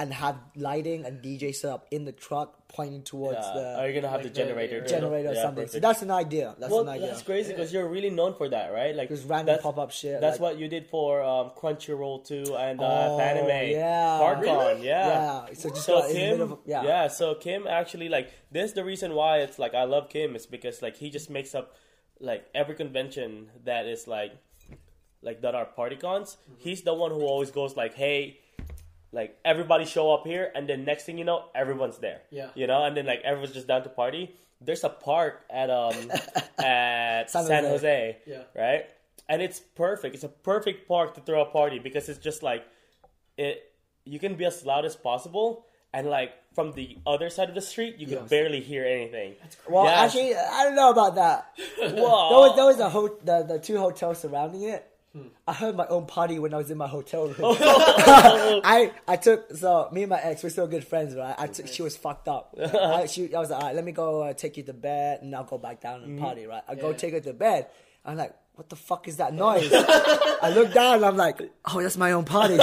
and 0.01 0.13
have 0.15 0.37
lighting 0.55 1.05
and 1.05 1.21
DJ 1.21 1.53
set 1.53 1.73
up 1.73 1.87
in 1.91 2.05
the 2.05 2.13
truck 2.13 2.69
pointing 2.69 3.03
towards 3.03 3.39
Yeah. 3.43 3.53
the 3.55 3.79
Are 3.81 3.89
you 3.89 3.95
gonna 3.95 4.07
have 4.09 4.23
like 4.23 4.33
the 4.33 4.41
the- 4.41 4.47
generator? 4.47 4.81
generator 4.87 5.31
or 5.31 5.35
Yeah, 5.35 5.43
something. 5.43 5.67
So 5.67 5.81
that's 5.81 6.03
an 6.03 6.13
idea. 6.13 6.55
That's 6.57 6.71
well, 6.71 6.83
an 6.83 6.89
idea. 6.91 7.09
that's 7.09 7.23
crazy 7.23 7.53
because 7.53 7.73
you're 7.73 7.89
really 7.89 8.11
known 8.11 8.35
for 8.35 8.49
that, 8.49 8.73
right? 8.73 8.95
Like 8.95 9.09
Just 9.09 9.29
random 9.29 9.47
that's- 9.47 9.63
pop-up 9.65 9.91
shit. 9.91 10.21
That's 10.21 10.39
like- 10.39 10.53
what 10.53 10.59
you 10.61 10.69
did 10.69 10.87
for 10.87 11.21
um, 11.23 11.51
Crunchyroll 11.51 12.25
too 12.25 12.55
and 12.57 12.81
uh, 12.81 12.85
Oh, 12.85 13.19
Fanime. 13.19 13.73
yeah. 13.73 14.19
ParkCon, 14.23 14.41
Really? 14.77 14.87
yeah. 14.87 15.47
Yeah, 15.49 15.55
so 15.55 15.69
just 15.71 15.85
so 15.85 16.07
the 16.07 16.15
Kim, 16.15 16.41
of- 16.43 16.59
yeah. 16.65 17.09
So 17.09 17.35
Kim 17.35 17.67
actually 17.67 18.09
like 18.09 18.31
this. 18.53 18.71
is 18.71 18.75
The 18.75 18.85
reason 18.85 19.15
why 19.15 19.39
it's 19.39 19.59
like 19.59 19.75
I 19.75 19.83
love 19.83 20.11
Kim 20.11 20.37
is 20.37 20.47
because 20.47 20.81
like 20.81 20.97
he 20.99 21.11
just 21.11 21.29
makes 21.29 21.57
up 21.57 21.75
like 22.21 22.47
every 22.55 22.77
convention 22.77 23.51
that 23.65 23.87
is 23.87 24.07
like 24.07 24.33
like 25.23 25.41
that 25.43 25.57
are 25.57 25.65
party 25.65 25.97
cons. 25.97 26.37
Mm-hmm. 26.37 26.55
He's 26.61 26.83
the 26.83 26.95
one 26.95 27.11
who 27.11 27.23
always 27.23 27.51
goes 27.51 27.77
like, 27.77 27.95
hey. 27.95 28.39
Like 29.13 29.39
everybody 29.45 29.85
show 29.87 30.13
up 30.13 30.27
here, 30.27 30.53
and 30.55 30.69
then 30.69 30.85
next 30.85 31.05
thing 31.05 31.17
you 31.19 31.25
know, 31.25 31.45
everyone's 31.55 31.99
there. 31.99 32.21
Yeah. 32.31 32.51
you 32.55 32.67
know, 32.67 32.85
and 32.85 32.97
then 32.97 33.07
like 33.07 33.23
everyone's 33.25 33.55
just 33.55 33.67
down 33.67 33.83
to 33.85 33.89
party. 33.89 34.35
There's 34.61 34.85
a 34.85 34.89
park 34.91 35.45
at 35.49 35.71
um 35.71 35.95
at 36.59 37.31
San 37.31 37.47
San, 37.47 37.65
Jose. 37.65 37.71
Jose 37.71 38.17
Yeah. 38.27 38.43
right? 38.55 38.85
And 39.29 39.41
it's 39.43 39.61
perfect. 39.61 40.15
It's 40.15 40.25
a 40.25 40.29
perfect 40.29 40.89
park 40.89 41.15
to 41.15 41.21
throw 41.21 41.43
a 41.43 41.47
party 41.47 41.79
because 41.79 42.09
it's 42.09 42.19
just 42.19 42.43
like 42.43 42.65
it. 43.37 43.63
You 44.05 44.19
can 44.19 44.35
be 44.37 44.45
as 44.47 44.65
loud 44.65 44.85
as 44.85 44.97
possible, 44.97 45.65
and 45.93 46.07
like 46.09 46.33
from 46.55 46.73
the 46.73 46.97
other 47.07 47.29
side 47.31 47.49
of 47.49 47.55
the 47.55 47.61
street, 47.61 47.97
you 47.99 48.07
can 48.07 48.19
Yes. 48.21 48.29
barely 48.29 48.61
hear 48.61 48.85
anything. 48.85 49.37
well, 49.69 49.85
Yeah. 49.85 50.03
actually, 50.05 50.35
I 50.35 50.65
don't 50.65 50.75
know 50.77 50.91
about 50.91 51.15
that. 51.17 51.53
Whoa! 51.79 51.89
There 51.89 52.39
was 52.45 52.57
there 52.57 52.65
was 52.67 52.79
a 52.81 52.89
ho- 52.89 53.19
the 53.23 53.43
the 53.43 53.59
two 53.59 53.79
hotels 53.79 54.19
surrounding 54.21 54.63
it. 54.63 54.85
Hmm. 55.15 55.29
I 55.47 55.55
heard 55.55 55.75
my 55.75 55.87
own 55.87 56.05
party 56.07 56.39
when 56.39 56.53
I 56.53 56.59
was 56.59 56.71
in 56.71 56.77
my 56.77 56.87
hotel 56.87 57.29
room. 57.29 57.37
Oh. 57.41 58.61
I 58.65 58.93
I 59.07 59.17
took 59.17 59.57
so 59.57 59.89
me 59.91 60.03
and 60.03 60.11
my 60.11 60.21
ex 60.21 60.43
we're 60.43 60.51
still 60.51 60.67
good 60.67 60.87
friends, 60.87 61.15
right? 61.15 61.35
I 61.39 61.47
took 61.47 61.67
she 61.67 61.83
was 61.83 61.97
fucked 61.97 62.29
up. 62.29 62.55
I, 62.61 63.07
she 63.07 63.35
I 63.35 63.41
was 63.41 63.49
like, 63.51 63.61
all 63.61 63.69
right, 63.69 63.75
let 63.75 63.85
me 63.85 63.93
go 63.93 64.23
uh, 64.23 64.33
take 64.35 64.59
you 64.59 64.63
to 64.65 64.75
bed, 64.75 65.21
and 65.23 65.35
I'll 65.35 65.45
go 65.45 65.57
back 65.57 65.81
down 65.81 66.03
and 66.03 66.19
party, 66.21 66.47
right? 66.47 66.63
I 66.69 66.75
go 66.75 66.93
take 66.93 67.15
her 67.15 67.21
to 67.21 67.33
bed. 67.33 67.69
I'm 68.05 68.17
like, 68.17 68.35
what 68.55 68.69
the 68.69 68.77
fuck 68.77 69.09
is 69.09 69.17
that 69.17 69.33
noise? 69.33 69.71
I 69.73 70.53
look 70.55 70.73
down 70.73 70.97
and 70.97 71.05
I'm 71.05 71.17
like, 71.17 71.41
oh, 71.65 71.81
that's 71.81 71.97
my 71.97 72.13
own 72.13 72.25
party. 72.25 72.57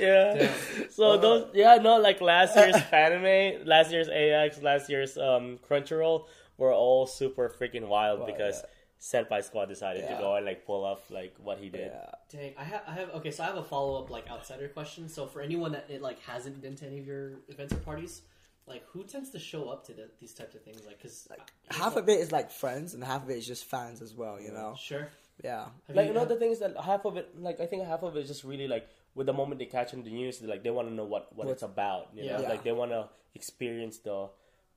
yeah. 0.00 0.52
So 0.90 1.16
those, 1.18 1.50
yeah, 1.54 1.76
no, 1.76 1.98
like 1.98 2.20
last 2.20 2.56
year's 2.56 2.74
anime, 2.92 3.66
last 3.66 3.92
year's 3.92 4.08
AX, 4.08 4.62
last 4.62 4.90
year's 4.90 5.16
um 5.16 5.58
Crunchyroll 5.68 6.26
were 6.58 6.72
all 6.72 7.06
super 7.06 7.48
freaking 7.48 7.88
wild 7.88 8.26
because 8.26 8.62
Senpai 9.00 9.42
Squad 9.42 9.66
decided 9.66 10.06
to 10.06 10.14
go 10.18 10.34
and 10.36 10.44
like 10.44 10.66
pull 10.66 10.84
off 10.84 11.10
like 11.10 11.34
what 11.42 11.58
he 11.58 11.68
did. 11.70 11.90
yeah. 11.92 12.10
Dang, 12.30 12.52
I 12.58 12.64
have, 12.64 12.82
I 12.86 12.92
have. 12.92 13.10
Okay, 13.16 13.30
so 13.30 13.42
I 13.42 13.46
have 13.46 13.56
a 13.56 13.62
follow 13.62 14.02
up 14.02 14.10
like 14.10 14.28
outsider 14.30 14.68
question. 14.68 15.08
So 15.08 15.26
for 15.26 15.40
anyone 15.40 15.72
that 15.72 15.86
it 15.88 16.02
like 16.02 16.20
hasn't 16.22 16.60
been 16.60 16.76
to 16.76 16.86
any 16.86 16.98
of 16.98 17.06
your 17.06 17.40
events 17.48 17.72
or 17.72 17.78
parties, 17.78 18.22
like 18.66 18.84
who 18.88 19.02
tends 19.04 19.30
to 19.30 19.38
show 19.38 19.70
up 19.70 19.86
to 19.86 19.94
the, 19.94 20.10
these 20.20 20.34
types 20.34 20.54
of 20.54 20.62
things? 20.62 20.82
Like, 20.86 20.98
because 20.98 21.26
Half 21.70 21.96
of 21.96 22.08
it 22.10 22.20
is 22.20 22.30
like 22.30 22.50
friends 22.50 22.92
and 22.92 23.02
half 23.02 23.22
of 23.24 23.30
it 23.30 23.38
is 23.38 23.46
just 23.46 23.64
fans 23.64 24.02
as 24.02 24.14
well, 24.14 24.38
you 24.38 24.52
know? 24.52 24.74
Sure. 24.78 25.08
Yeah. 25.42 25.64
Have 25.86 25.96
Like 25.96 26.04
you- 26.06 26.12
you 26.12 26.18
know 26.18 26.26
the 26.26 26.36
thing 26.36 26.50
is 26.50 26.58
that 26.58 26.76
half 26.78 27.06
of 27.06 27.16
it, 27.16 27.40
like 27.40 27.58
I 27.60 27.64
think 27.66 27.86
half 27.86 28.02
of 28.02 28.14
it 28.16 28.20
is 28.20 28.28
just 28.28 28.44
really 28.44 28.68
like 28.68 28.86
with 29.14 29.26
the 29.26 29.32
moment 29.32 29.58
they 29.60 29.64
catch 29.66 29.94
in 29.94 30.02
the 30.04 30.10
news, 30.10 30.42
like 30.42 30.62
they 30.62 30.70
want 30.70 30.88
to 30.88 30.94
know 30.94 31.04
what 31.04 31.34
what 31.34 31.48
it's 31.48 31.62
about. 31.62 32.08
You 32.14 32.26
know, 32.26 32.40
Yeah. 32.40 32.48
like 32.50 32.62
they 32.64 32.72
want 32.72 32.90
to 32.90 33.08
experience 33.34 33.96
the 33.98 34.28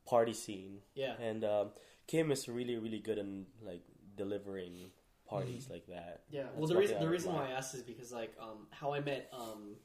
party 0.08 0.32
scene. 0.34 0.78
Yeah. 0.96 1.14
And 1.20 1.44
um, 1.44 1.68
Kim 2.08 2.32
is 2.32 2.48
really 2.48 2.78
really 2.78 3.00
good 3.00 3.18
in 3.18 3.46
like 3.62 3.84
delivering 4.16 4.91
parties 5.28 5.68
like 5.70 5.88
that. 5.88 6.22
Yeah. 6.30 6.43
That's 6.43 6.57
Well, 6.57 6.68
the 6.68 6.78
reason 6.78 6.99
the 6.99 7.09
reason 7.09 7.34
why. 7.34 7.47
I 7.47 7.51
asked 7.51 7.74
is 7.76 7.84
because 7.84 8.11
like 8.11 8.34
um 8.39 8.68
how 8.72 8.93
I 8.93 8.99
met 8.99 9.30
um 9.34 9.76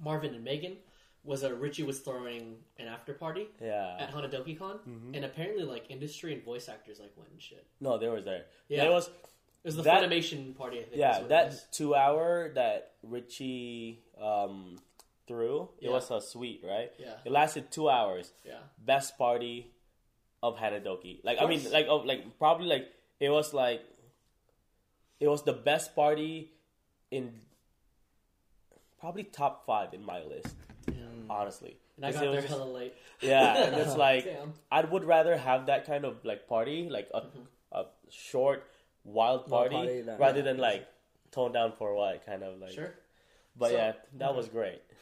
Marvin 0.00 0.34
and 0.34 0.44
Megan 0.44 0.76
was 1.24 1.42
uh, 1.42 1.52
Richie 1.54 1.82
was 1.82 2.00
throwing 2.00 2.56
an 2.78 2.86
after 2.86 3.12
party 3.12 3.48
Yeah. 3.60 3.96
at 3.98 4.12
Hanadoki 4.12 4.56
Con, 4.58 4.78
Mm-hmm. 4.88 5.14
and 5.14 5.24
apparently 5.24 5.64
like 5.64 5.86
industry 5.88 6.32
and 6.34 6.44
voice 6.44 6.68
actors 6.68 7.00
like 7.00 7.12
went 7.16 7.30
and 7.30 7.42
shit. 7.42 7.66
No, 7.80 7.98
they 7.98 8.08
was 8.08 8.24
there. 8.24 8.44
Yeah. 8.68 8.82
There 8.84 8.92
was 8.92 9.08
It 9.08 9.70
was 9.70 9.76
the 9.76 9.82
That- 9.82 10.02
Funimation 10.04 10.54
party. 10.56 10.78
I 10.78 10.82
think. 10.82 10.92
is 10.92 10.98
yeah 10.98 11.12
what 11.16 11.22
it 11.22 11.28
that 11.30 11.46
was. 11.48 11.66
two 11.72 11.94
hour 11.96 12.52
that 12.54 12.92
Richie 13.02 14.04
um 14.20 14.76
threw. 15.26 15.68
It 15.80 15.90
was 15.90 16.08
a 16.12 16.20
suite, 16.20 16.62
right? 16.64 16.92
Yeah. 16.98 17.14
It 17.24 17.32
lasted 17.32 17.72
two 17.72 17.88
hours. 17.88 18.32
Yeah. 18.44 18.60
best 18.78 19.18
party 19.18 19.72
of 20.42 20.56
Hanadoki. 20.56 21.24
Like 21.24 21.38
I 21.42 21.46
mean, 21.46 21.60
course. 21.60 21.72
like 21.72 21.86
oh, 21.88 21.96
like 22.06 22.38
probably 22.38 22.68
like 22.68 22.86
it 23.20 23.30
was 23.30 23.52
like 23.54 23.82
it 25.20 25.28
was 25.28 25.42
the 25.42 25.52
best 25.52 25.94
party 25.94 26.52
in 27.10 27.32
probably 28.98 29.24
top 29.24 29.64
five 29.66 29.94
in 29.94 30.04
my 30.04 30.22
list. 30.22 30.54
Honestly, 31.28 31.76
And 31.96 32.06
I 32.06 32.12
'Cause 32.12 32.20
got 32.20 32.30
there 32.30 32.40
just- 32.42 32.52
hella 32.52 32.70
late. 32.70 32.94
yeah, 33.20 33.64
and 33.64 33.74
it's 33.82 33.96
like 33.96 34.24
Damn. 34.26 34.52
I 34.70 34.82
would 34.84 35.02
rather 35.04 35.36
have 35.36 35.66
that 35.66 35.86
kind 35.86 36.04
of 36.04 36.24
like 36.24 36.46
party, 36.46 36.88
like 36.88 37.08
a 37.12 37.22
mm-hmm. 37.22 37.40
a 37.72 37.86
short 38.10 38.62
wild 39.02 39.50
Wild 39.50 39.70
party, 39.70 39.74
party, 39.74 40.00
that- 40.02 40.20
rather 40.20 40.38
yeah. 40.38 40.44
than 40.44 40.58
like 40.58 40.86
toned 41.32 41.54
down 41.54 41.72
for 41.72 41.94
what 41.96 42.24
kind 42.24 42.44
of 42.44 42.60
like. 42.60 42.70
Sure. 42.70 42.94
But 43.58 43.70
So- 43.70 43.76
yeah, 43.76 43.92
that 44.18 44.34
was 44.36 44.48
great. 44.48 44.82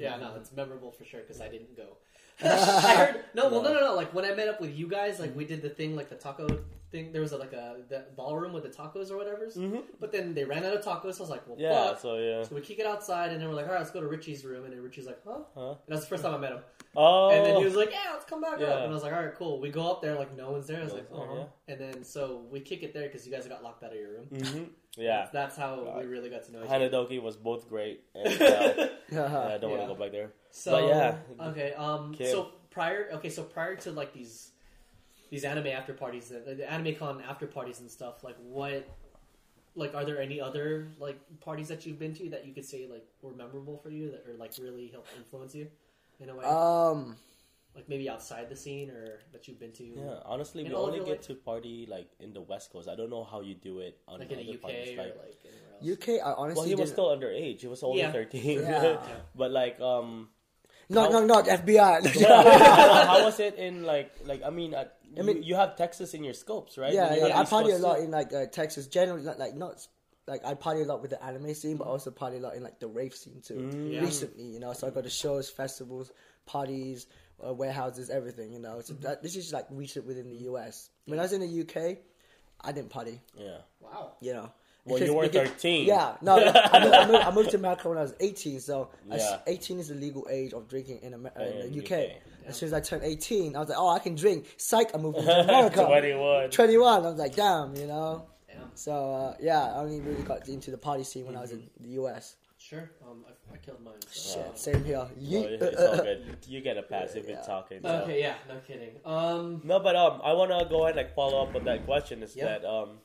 Yeah, 0.00 0.16
no, 0.16 0.34
it's 0.36 0.50
memorable 0.52 0.90
for 0.90 1.04
sure 1.04 1.20
because 1.20 1.40
I 1.40 1.48
didn't 1.48 1.76
go. 1.76 1.98
I 2.42 2.94
heard 2.96 3.24
no, 3.34 3.48
well, 3.48 3.62
no, 3.62 3.72
no, 3.74 3.80
no. 3.80 3.94
Like 3.94 4.12
when 4.14 4.24
I 4.24 4.34
met 4.34 4.48
up 4.48 4.60
with 4.60 4.74
you 4.76 4.88
guys, 4.88 5.20
like 5.20 5.36
we 5.36 5.44
did 5.44 5.62
the 5.62 5.68
thing, 5.70 5.94
like 5.94 6.08
the 6.08 6.16
taco 6.16 6.48
thing. 6.96 7.12
There 7.12 7.20
was 7.22 7.32
a, 7.32 7.36
like 7.38 7.52
a 7.52 7.76
the 7.88 8.04
ballroom 8.16 8.52
with 8.52 8.64
the 8.64 8.70
tacos 8.70 9.10
or 9.10 9.16
whatever. 9.16 9.48
But 10.00 10.12
then 10.12 10.34
they 10.34 10.44
ran 10.44 10.64
out 10.64 10.74
of 10.74 10.84
tacos. 10.84 11.14
So 11.14 11.20
I 11.20 11.24
was 11.26 11.30
like, 11.30 11.46
well, 11.48 11.56
Yeah, 11.58 11.88
fuck. 11.88 12.00
so 12.00 12.16
yeah. 12.18 12.42
So 12.42 12.54
we 12.54 12.60
kick 12.60 12.78
it 12.78 12.86
outside, 12.86 13.32
and 13.32 13.40
then 13.40 13.48
we're 13.48 13.54
like, 13.54 13.66
all 13.66 13.72
right, 13.72 13.78
let's 13.80 13.90
go 13.90 14.00
to 14.00 14.06
Richie's 14.06 14.44
room. 14.44 14.64
And 14.64 14.72
then 14.72 14.82
Richie's 14.82 15.06
like, 15.06 15.20
huh? 15.26 15.40
Huh? 15.54 15.70
And 15.70 15.78
that's 15.88 16.02
the 16.02 16.08
first 16.08 16.22
time 16.24 16.34
I 16.34 16.38
met 16.38 16.52
him. 16.52 16.60
Oh, 16.98 17.30
And 17.30 17.44
then 17.44 17.56
he 17.56 17.64
was 17.64 17.74
like, 17.76 17.90
yeah, 17.90 18.12
let's 18.12 18.24
come 18.24 18.40
back 18.40 18.58
Yeah. 18.58 18.68
up. 18.68 18.80
And 18.84 18.90
I 18.90 18.94
was 18.94 19.02
like, 19.02 19.12
all 19.12 19.22
right, 19.22 19.34
cool. 19.34 19.60
We 19.60 19.70
go 19.70 19.90
up 19.90 20.00
there, 20.00 20.14
like 20.14 20.34
no 20.36 20.50
one's 20.52 20.66
there. 20.66 20.80
I 20.80 20.84
was 20.84 20.94
like, 20.94 21.08
Oh, 21.12 21.28
oh, 21.30 21.34
yeah. 21.68 21.72
And 21.74 21.80
then 21.80 22.04
so 22.04 22.44
we 22.50 22.60
kick 22.60 22.82
it 22.82 22.94
there 22.94 23.02
because 23.08 23.26
you 23.26 23.32
guys 23.32 23.46
got 23.46 23.62
locked 23.62 23.82
out 23.84 23.92
of 23.92 23.98
your 23.98 24.12
room. 24.12 24.26
hmm 24.26 24.62
yeah. 24.96 25.28
That's 25.32 25.56
how 25.56 25.94
we 25.98 26.06
really 26.06 26.30
got 26.30 26.44
to 26.46 26.52
know 26.52 26.64
each 26.64 26.70
other. 26.70 26.88
Hanadoki 26.88 27.20
was 27.20 27.36
both 27.36 27.68
great. 27.68 28.00
And, 28.14 28.40
uh, 28.40 28.86
Yeah. 29.12 29.48
I 29.54 29.58
don't 29.58 29.70
want 29.72 29.82
to 29.82 29.88
go 29.88 29.94
back 29.94 30.12
there. 30.12 30.30
So 30.50 30.70
But 30.72 30.88
yeah. 30.88 31.46
okay. 31.50 31.72
Um. 31.74 32.14
Kim. 32.14 32.30
So 32.32 32.48
prior, 32.70 33.10
okay. 33.16 33.28
So 33.28 33.42
prior 33.42 33.76
to 33.76 33.90
like 33.92 34.14
these 34.14 34.52
these 35.30 35.44
anime 35.44 35.68
after 35.68 35.92
parties, 35.92 36.28
the, 36.28 36.54
the 36.54 36.70
anime 36.70 36.94
con 36.96 37.22
after 37.28 37.46
parties 37.46 37.80
and 37.80 37.90
stuff. 37.90 38.22
Like 38.24 38.36
what? 38.42 38.88
Like, 39.74 39.94
are 39.94 40.04
there 40.06 40.20
any 40.20 40.40
other 40.40 40.88
like 40.98 41.18
parties 41.40 41.68
that 41.68 41.84
you've 41.84 41.98
been 41.98 42.14
to 42.14 42.30
that 42.30 42.46
you 42.46 42.54
could 42.54 42.64
say 42.64 42.86
like 42.90 43.04
were 43.20 43.32
memorable 43.34 43.76
for 43.82 43.90
you 43.90 44.10
that 44.12 44.24
or 44.28 44.34
like 44.38 44.52
really 44.60 44.88
helped 44.88 45.08
influence 45.18 45.54
you 45.54 45.68
in 46.20 46.30
a 46.30 46.34
way? 46.34 46.44
Um, 46.44 47.16
like 47.74 47.86
maybe 47.86 48.08
outside 48.08 48.48
the 48.48 48.56
scene 48.56 48.88
or 48.88 49.18
that 49.32 49.46
you've 49.46 49.60
been 49.60 49.72
to? 49.72 49.84
Yeah, 49.84 50.20
honestly, 50.24 50.64
we 50.64 50.72
only 50.72 51.00
get 51.00 51.08
life? 51.08 51.20
to 51.26 51.34
party 51.34 51.86
like 51.90 52.08
in 52.20 52.32
the 52.32 52.40
West 52.40 52.72
Coast. 52.72 52.88
I 52.88 52.94
don't 52.96 53.10
know 53.10 53.24
how 53.24 53.42
you 53.42 53.54
do 53.54 53.80
it 53.80 53.98
on 54.08 54.20
Like 54.20 54.30
in 54.30 54.38
other 54.38 54.46
the 54.46 54.52
UK 54.54 54.60
parties. 54.62 54.88
or 54.94 54.96
Like, 55.02 55.16
like 55.18 55.36
anywhere 55.44 55.92
else. 55.92 55.98
UK, 56.02 56.26
I 56.26 56.32
honestly 56.32 56.58
well, 56.60 56.68
he 56.68 56.74
was 56.74 56.80
didn't- 56.88 56.92
still 56.94 57.08
underage. 57.18 57.60
He 57.60 57.66
was 57.66 57.82
only 57.82 57.98
Yeah. 58.00 58.12
thirteen. 58.12 58.60
Yeah. 58.60 58.96
but 59.34 59.50
like, 59.50 59.78
um, 59.80 60.30
Knock, 60.88 61.10
How- 61.10 61.18
knock, 61.26 61.46
knock, 61.46 61.64
FBI. 61.64 62.24
how, 62.26 63.04
how 63.06 63.24
was 63.24 63.40
it 63.40 63.56
in 63.56 63.82
like, 63.82 64.12
like 64.24 64.42
I 64.44 64.50
mean, 64.50 64.72
uh, 64.72 64.84
I 65.18 65.22
mean- 65.22 65.36
you, 65.38 65.42
you 65.50 65.54
have 65.56 65.76
Texas 65.76 66.14
in 66.14 66.24
your 66.24 66.34
scopes, 66.34 66.76
right? 66.78 66.92
yeah, 66.92 67.14
yeah. 67.14 67.38
I 67.38 67.44
party 67.44 67.70
a 67.72 67.78
lot 67.78 67.96
too. 67.96 68.04
in 68.04 68.10
like 68.10 68.32
uh, 68.32 68.46
Texas, 68.46 68.86
generally, 68.86 69.22
not, 69.24 69.38
like 69.38 69.54
not 69.56 69.86
like 70.26 70.44
I 70.44 70.54
party 70.54 70.82
a 70.82 70.84
lot 70.84 71.00
with 71.02 71.10
the 71.10 71.22
anime 71.24 71.54
scene, 71.54 71.76
but 71.76 71.86
also 71.86 72.10
party 72.10 72.38
a 72.38 72.40
lot 72.40 72.54
in 72.54 72.62
like 72.62 72.80
the 72.80 72.88
rave 72.88 73.14
scene 73.14 73.40
too. 73.40 73.54
Mm. 73.54 73.92
Yeah. 73.94 74.00
Recently, 74.00 74.44
you 74.44 74.58
know, 74.60 74.72
so 74.72 74.86
I 74.86 74.90
go 74.90 75.00
to 75.02 75.08
shows, 75.10 75.48
festivals, 75.48 76.10
parties, 76.46 77.06
uh, 77.46 77.52
warehouses, 77.54 78.10
everything. 78.10 78.52
You 78.52 78.58
know, 78.58 78.80
so 78.80 78.94
Mm-hmm. 78.94 79.02
that, 79.04 79.22
this 79.22 79.36
is 79.36 79.52
like 79.52 79.66
recent 79.70 80.06
within 80.06 80.28
the 80.28 80.36
US. 80.50 80.90
When 81.06 81.18
I 81.18 81.22
was 81.22 81.32
in 81.32 81.40
the 81.40 81.60
UK, 81.62 81.98
I 82.62 82.72
didn't 82.72 82.90
party. 82.90 83.20
Yeah. 83.38 83.58
Wow. 83.80 84.12
You 84.20 84.32
know. 84.34 84.50
Well, 84.84 84.98
Because- 84.98 85.08
you 85.08 85.14
were 85.14 85.22
because- 85.28 85.48
13. 85.50 85.86
Yeah, 85.86 86.16
no, 86.22 86.36
I 86.36 86.44
moved, 86.44 86.56
I, 86.56 87.06
moved, 87.06 87.24
I 87.24 87.30
moved 87.34 87.50
to 87.50 87.56
America 87.56 87.88
when 87.88 87.98
I 87.98 88.02
was 88.02 88.14
18, 88.20 88.60
so 88.60 88.90
Yeah. 89.08 89.38
18 89.46 89.80
is 89.80 89.88
the 89.88 89.96
legal 89.96 90.26
age 90.30 90.52
of 90.52 90.68
drinking 90.68 91.00
in, 91.02 91.12
Amer- 91.14 91.32
uh, 91.36 91.42
in 91.42 91.56
in 91.66 91.72
the 91.72 91.78
UK. 91.84 91.92
UK. 92.04 92.10
As 92.46 92.56
soon 92.56 92.68
as 92.68 92.72
I 92.72 92.80
turned 92.80 93.02
18, 93.04 93.56
I 93.56 93.58
was 93.58 93.68
like, 93.68 93.78
oh, 93.78 93.88
I 93.88 93.98
can 93.98 94.14
drink. 94.14 94.46
Psych, 94.56 94.90
I 94.94 94.98
moved 94.98 95.18
to 95.18 95.40
America. 95.40 95.84
21. 95.84 96.50
21, 96.50 96.94
I 96.94 96.98
was 97.08 97.18
like, 97.18 97.34
damn, 97.34 97.74
you 97.76 97.86
know? 97.86 98.26
Damn. 98.48 98.70
So, 98.74 98.92
uh, 99.14 99.34
yeah, 99.40 99.62
I 99.72 99.78
only 99.78 100.00
really 100.00 100.22
got 100.22 100.48
into 100.48 100.70
the 100.70 100.78
party 100.78 101.04
scene 101.04 101.26
when 101.26 101.36
I 101.36 101.40
was 101.40 101.52
in 101.52 101.68
the 101.80 101.88
US. 102.02 102.36
Sure. 102.58 102.90
Um, 103.08 103.24
I, 103.28 103.54
I 103.54 103.58
killed 103.58 103.80
mine. 103.84 103.94
So. 104.10 104.40
Shit, 104.40 104.58
same 104.58 104.84
here. 104.84 104.96
Oh, 104.98 105.10
Yeet. 105.20 105.60
it's 105.62 105.80
all 105.80 105.96
good. 105.98 106.36
You 106.48 106.60
get 106.60 106.76
a 106.76 106.82
pass. 106.82 107.14
You've 107.14 107.26
been 107.26 107.36
Yeah. 107.36 107.42
talking. 107.42 107.80
so. 107.82 107.88
Okay. 108.02 108.20
Yeah. 108.20 108.34
No 108.48 108.56
kidding. 108.66 108.90
Um. 109.04 109.60
No, 109.62 109.78
but 109.78 109.94
um, 109.94 110.20
I 110.24 110.32
want 110.32 110.50
to 110.50 110.66
go 110.68 110.82
ahead 110.84 110.96
and 110.96 111.06
like 111.06 111.14
follow 111.14 111.42
up 111.46 111.54
on 111.54 111.64
that 111.64 111.84
question. 111.84 112.22
Is 112.22 112.34
Yeah. 112.34 112.46
that 112.46 112.64
um, 112.64 112.98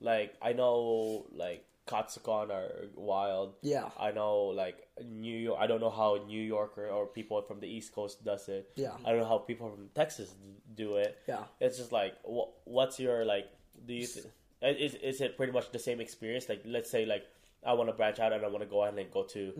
like 0.00 0.34
I 0.42 0.54
know 0.54 1.26
like 1.32 1.64
Katsucon 1.86 2.50
are 2.50 2.86
wild. 2.96 3.54
Yeah. 3.62 3.90
I 3.98 4.10
know 4.10 4.46
like 4.46 4.85
New 5.04 5.36
York. 5.36 5.58
I 5.60 5.66
don't 5.66 5.80
know 5.80 5.90
how 5.90 6.18
New 6.26 6.40
Yorker 6.42 6.88
or 6.88 7.06
people 7.06 7.42
from 7.42 7.60
the 7.60 7.68
East 7.68 7.92
Coast 7.94 8.24
does 8.24 8.48
it. 8.48 8.70
Yeah. 8.76 8.92
I 9.04 9.10
don't 9.10 9.20
know 9.20 9.28
how 9.28 9.38
people 9.38 9.68
from 9.70 9.88
Texas 9.94 10.34
do 10.74 10.96
it. 10.96 11.18
Yeah. 11.28 11.44
It's 11.60 11.76
just 11.78 11.92
like, 11.92 12.14
wh- 12.24 12.50
what's 12.66 12.98
your 12.98 13.24
like? 13.24 13.46
Do 13.86 13.92
you 13.94 14.06
th- 14.06 14.26
is 14.62 14.94
is 14.94 15.20
it 15.20 15.36
pretty 15.36 15.52
much 15.52 15.70
the 15.70 15.78
same 15.78 16.00
experience? 16.00 16.48
Like, 16.48 16.62
let's 16.64 16.90
say 16.90 17.04
like 17.04 17.24
I 17.64 17.72
want 17.74 17.88
to 17.90 17.92
branch 17.94 18.20
out 18.20 18.32
and 18.32 18.44
I 18.44 18.48
want 18.48 18.62
to 18.62 18.70
go 18.70 18.82
ahead 18.84 18.98
and 18.98 19.10
go 19.10 19.24
to 19.24 19.52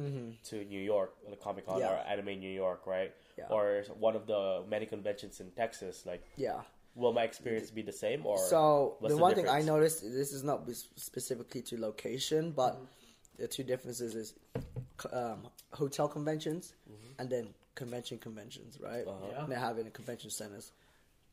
to 0.51 0.65
New 0.65 0.81
York, 0.81 1.15
like 1.29 1.41
Comic 1.41 1.67
Con 1.67 1.75
Mm-hmm. 1.81 1.83
Yeah. 1.83 2.03
or 2.03 2.13
Anime 2.13 2.39
New 2.41 2.51
York, 2.65 2.87
right? 2.87 3.13
Yeah. 3.37 3.47
Or 3.51 3.85
one 3.99 4.17
of 4.17 4.27
the 4.27 4.65
many 4.69 4.87
conventions 4.87 5.41
in 5.41 5.51
Texas. 5.51 6.07
Like, 6.07 6.23
Yeah. 6.37 6.61
will 6.95 7.13
my 7.13 7.25
experience 7.25 7.71
be 7.71 7.83
the 7.83 7.93
same 7.93 8.25
or 8.25 8.39
So 8.39 8.97
what's 9.01 9.15
the 9.15 9.21
one 9.21 9.35
thing 9.35 9.49
I 9.49 9.61
noticed, 9.61 10.01
this 10.03 10.33
is 10.33 10.43
not 10.43 10.67
specifically 10.95 11.61
to 11.63 11.79
location, 11.79 12.53
but 12.53 12.75
Mm-hmm. 12.75 12.85
The 13.39 13.49
two 13.49 13.63
differences 13.65 14.15
is 14.15 14.35
um, 15.13 15.47
hotel 15.73 16.09
conventions 16.09 16.73
Mm-hmm. 16.91 17.21
and 17.21 17.31
then 17.31 17.49
convention 17.75 18.19
conventions, 18.19 18.79
right? 18.81 19.07
Uh-huh. 19.07 19.27
Yeah. 19.33 19.47
They 19.49 19.55
have 19.57 19.79
it 19.79 19.87
in 19.87 19.93
convention 19.93 20.31
centers. 20.31 20.73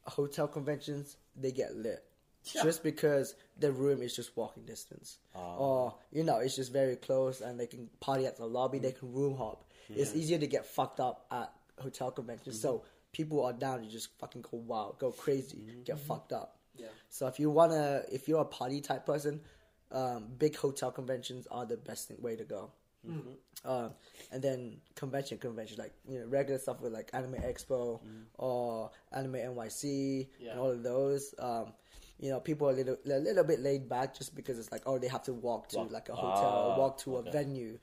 Hotel 0.05 0.47
conventions 0.47 1.15
they 1.35 1.51
get 1.51 1.75
lit. 1.75 2.03
Yeah. 2.53 2.63
Just 2.63 2.83
because 2.83 3.35
the 3.57 3.71
room 3.71 4.01
is 4.01 4.13
just 4.15 4.35
walking 4.35 4.63
distance, 4.65 5.17
Ah. 5.33 5.55
or 5.55 5.95
you 6.11 6.23
know 6.25 6.39
it's 6.39 6.57
just 6.57 6.73
very 6.73 6.97
close, 6.97 7.39
and 7.39 7.57
they 7.57 7.67
can 7.67 7.89
party 8.01 8.25
at 8.25 8.35
the 8.35 8.45
lobby. 8.45 8.79
They 8.79 8.91
can 8.91 9.13
room 9.13 9.37
hop. 9.37 9.63
It's 9.89 10.13
easier 10.13 10.37
to 10.39 10.47
get 10.47 10.65
fucked 10.65 10.99
up 10.99 11.25
at 11.31 11.53
hotel 11.79 12.11
conventions. 12.11 12.59
So 12.59 12.69
Mm-hmm. 12.79 12.87
people 13.13 13.45
are 13.45 13.53
down 13.53 13.81
to 13.83 13.87
just 13.87 14.09
fucking 14.19 14.41
go 14.41 14.57
wild, 14.57 14.99
go 14.99 15.11
crazy, 15.11 15.63
get 15.85 15.99
fucked 15.99 16.33
up. 16.33 16.57
Yeah. 16.75 16.87
So 17.09 17.27
if 17.27 17.39
you 17.39 17.49
wanna, 17.49 18.01
if 18.11 18.27
you're 18.27 18.41
a 18.41 18.45
party 18.45 18.81
type 18.81 19.05
person, 19.05 19.39
um, 19.93 20.25
big 20.37 20.55
hotel 20.57 20.91
conventions 20.91 21.47
are 21.51 21.65
the 21.65 21.77
best 21.77 22.07
thing, 22.09 22.17
way 22.21 22.35
to 22.35 22.43
go. 22.43 22.71
Um, 23.65 23.91
and 24.31 24.41
then 24.41 24.77
convention 24.95 25.37
conventions 25.37 25.77
like 25.77 25.93
you 26.07 26.19
know 26.19 26.25
regular 26.27 26.57
stuff 26.59 26.79
with 26.81 26.93
like 26.93 27.09
Anime 27.13 27.35
Expo 27.35 27.99
or 28.37 28.91
Anime 29.11 29.33
NYC 29.35 30.27
Yeah. 30.39 30.51
and 30.51 30.59
all 30.59 30.71
of 30.71 30.83
those. 30.83 31.35
Um, 31.37 31.73
you 32.19 32.29
know, 32.29 32.39
people 32.39 32.67
are 32.69 32.71
a 32.71 32.75
little 32.75 32.97
a 33.05 33.19
little 33.19 33.43
bit 33.43 33.59
laid 33.59 33.89
back 33.89 34.15
just 34.17 34.33
because 34.35 34.57
it's 34.57 34.71
like 34.71 34.83
oh 34.85 34.97
they 34.99 35.07
have 35.09 35.23
to 35.23 35.33
walk 35.33 35.67
to 35.69 35.77
Walk- 35.79 35.91
like 35.91 36.09
a 36.09 36.15
hotel 36.15 36.43
Ah, 36.45 36.73
or 36.75 36.79
walk 36.79 36.97
to 36.99 37.17
okay. 37.17 37.29
a 37.29 37.31
venue. 37.31 37.77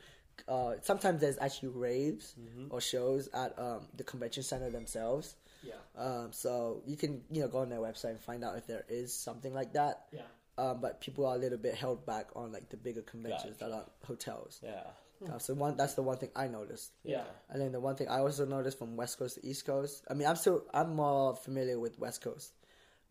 Uh, 0.49 0.75
sometimes 0.81 1.21
there's 1.21 1.37
actually 1.39 1.69
raves 1.69 2.35
Mm-hmm. 2.41 2.69
or 2.71 2.81
shows 2.81 3.29
at 3.35 3.59
um, 3.59 3.81
the 3.97 4.05
convention 4.05 4.43
center 4.43 4.71
themselves. 4.71 5.37
Yeah. 5.63 5.75
Um, 5.99 6.33
so 6.33 6.81
you 6.87 6.97
can 6.97 7.21
you 7.31 7.43
know 7.43 7.49
go 7.49 7.59
on 7.59 7.69
their 7.69 7.81
website 7.81 8.11
and 8.17 8.21
find 8.21 8.43
out 8.43 8.57
if 8.57 8.67
there 8.67 8.85
is 8.89 9.13
something 9.13 9.53
like 9.53 9.75
that. 9.75 10.07
Yeah. 10.13 10.23
Um, 10.61 10.81
but 10.81 11.01
people 11.01 11.27
are 11.27 11.35
a 11.35 11.39
little 11.39 11.59
bit 11.59 11.75
held 11.75 12.05
back 12.07 12.29
on 12.37 12.53
like 12.53 12.69
the 12.69 12.77
bigger 12.77 13.03
conventions 13.03 13.57
Gotcha. 13.59 13.71
that 13.71 13.77
are 13.77 13.85
hotels. 14.07 14.61
Yeah. 14.63 14.83
Uh, 15.31 15.39
so 15.39 15.53
one 15.55 15.77
that's 15.77 15.95
the 15.95 16.03
one 16.03 16.17
thing 16.17 16.31
I 16.35 16.47
noticed. 16.49 16.93
Yeah. 17.05 17.25
And 17.51 17.61
then 17.61 17.73
the 17.73 17.81
one 17.81 17.95
thing 17.97 18.09
I 18.09 18.21
also 18.21 18.47
noticed 18.47 18.79
from 18.79 18.97
West 18.97 19.19
Coast 19.19 19.35
to 19.37 19.47
East 19.47 19.67
Coast. 19.67 20.05
I 20.11 20.15
mean, 20.15 20.27
I'm 20.27 20.37
still 20.37 20.65
I'm 20.73 20.95
more 20.97 21.35
familiar 21.37 21.79
with 21.79 21.99
West 21.99 22.23
Coast. 22.23 22.53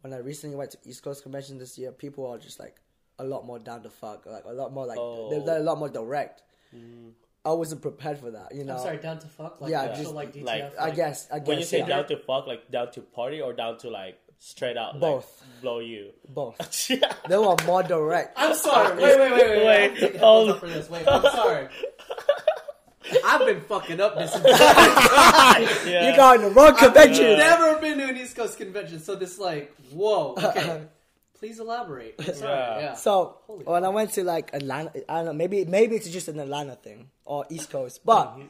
When 0.02 0.14
I 0.14 0.18
recently 0.18 0.56
went 0.56 0.72
to 0.72 0.78
East 0.86 1.04
Coast 1.04 1.24
convention 1.24 1.58
this 1.60 1.78
year, 1.78 1.92
people 1.92 2.26
are 2.26 2.38
just 2.38 2.60
like 2.60 2.78
a 3.20 3.24
lot 3.24 3.46
more 3.46 3.60
down 3.60 3.84
to 3.84 3.90
fuck, 3.90 4.26
like 4.26 4.46
a 4.46 4.54
lot 4.54 4.74
more 4.74 4.86
like 4.88 4.98
they're, 5.30 5.46
they're 5.46 5.58
a 5.62 5.64
lot 5.64 5.78
more 5.78 5.90
direct. 5.90 6.42
I 7.46 7.52
wasn't 7.54 7.82
prepared 7.82 8.18
for 8.20 8.32
that, 8.32 8.54
you 8.54 8.64
know. 8.64 8.74
I'm 8.76 8.80
sorry, 8.80 8.98
down 8.98 9.20
to 9.20 9.28
fuck. 9.28 9.62
Like 9.62 9.72
Yeah, 9.72 9.84
actual, 9.84 10.04
just- 10.04 10.16
like 10.16 10.34
DTF. 10.34 10.44
like- 10.46 10.80
I 10.80 10.92
guess 10.92 11.28
I 11.32 11.40
guess 11.40 11.48
When 11.48 11.60
you 11.60 11.66
say 11.66 11.80
yeah. 11.80 11.88
down 11.88 12.08
to 12.08 12.18
fuck, 12.18 12.48
like 12.48 12.70
down 12.72 12.92
to 12.92 13.02
party 13.02 13.42
or 13.42 13.54
down 13.54 13.78
to 13.80 13.90
like 13.90 14.20
straight 14.40 14.78
out, 14.78 14.94
like, 14.94 15.02
Both. 15.02 15.44
blow 15.62 15.80
you. 15.80 16.12
both. 16.28 16.58
yeah. 16.90 17.14
They 17.28 17.38
were 17.38 17.56
more 17.66 17.84
direct. 17.84 18.34
I'm 18.38 18.56
sorry. 18.56 18.96
Wait, 19.02 19.20
wait, 19.20 19.32
wait, 19.32 19.32
wait. 19.32 19.50
wait. 19.50 19.66
Wait, 19.66 19.90
I'm 19.92 19.96
taking 19.96 20.20
hold- 20.20 20.48
headphones 20.50 20.50
off 20.50 20.60
for 20.60 20.68
this. 20.68 20.90
Wait, 20.90 21.08
I'm 21.08 21.22
sorry. 21.22 21.68
I've 23.26 23.46
been 23.46 23.62
fucking 23.62 24.00
up 24.00 24.16
this. 24.16 24.34
You 25.86 26.16
got 26.16 26.36
in 26.36 26.42
the 26.44 26.52
wrong 26.52 26.74
uh, 26.74 26.76
convention. 26.76 27.38
Never 27.38 27.80
been 27.80 27.98
to 27.98 28.10
an 28.10 28.18
East 28.18 28.36
Coast 28.36 28.58
convention, 28.58 29.00
so 29.00 29.16
this 29.16 29.40
like, 29.40 29.76
whoa. 29.92 30.36
Okay, 30.38 30.84
please 31.38 31.60
elaborate. 31.60 32.22
Sorry. 32.22 32.52
Yeah. 32.52 32.80
Yeah. 32.80 32.94
So 32.94 33.38
Holy 33.48 33.64
when 33.64 33.84
I 33.84 33.90
went 33.90 34.14
to 34.14 34.24
like 34.24 34.54
Atlanta, 34.54 34.92
I 35.12 35.18
don't 35.18 35.26
know, 35.26 35.34
maybe 35.34 35.66
maybe 35.66 35.96
it's 35.96 36.10
just 36.10 36.28
an 36.28 36.40
Atlanta 36.40 36.76
thing 36.76 37.10
or 37.26 37.46
East 37.50 37.72
Coast, 37.72 38.02
but 38.06 38.28
mm-hmm. 38.28 38.44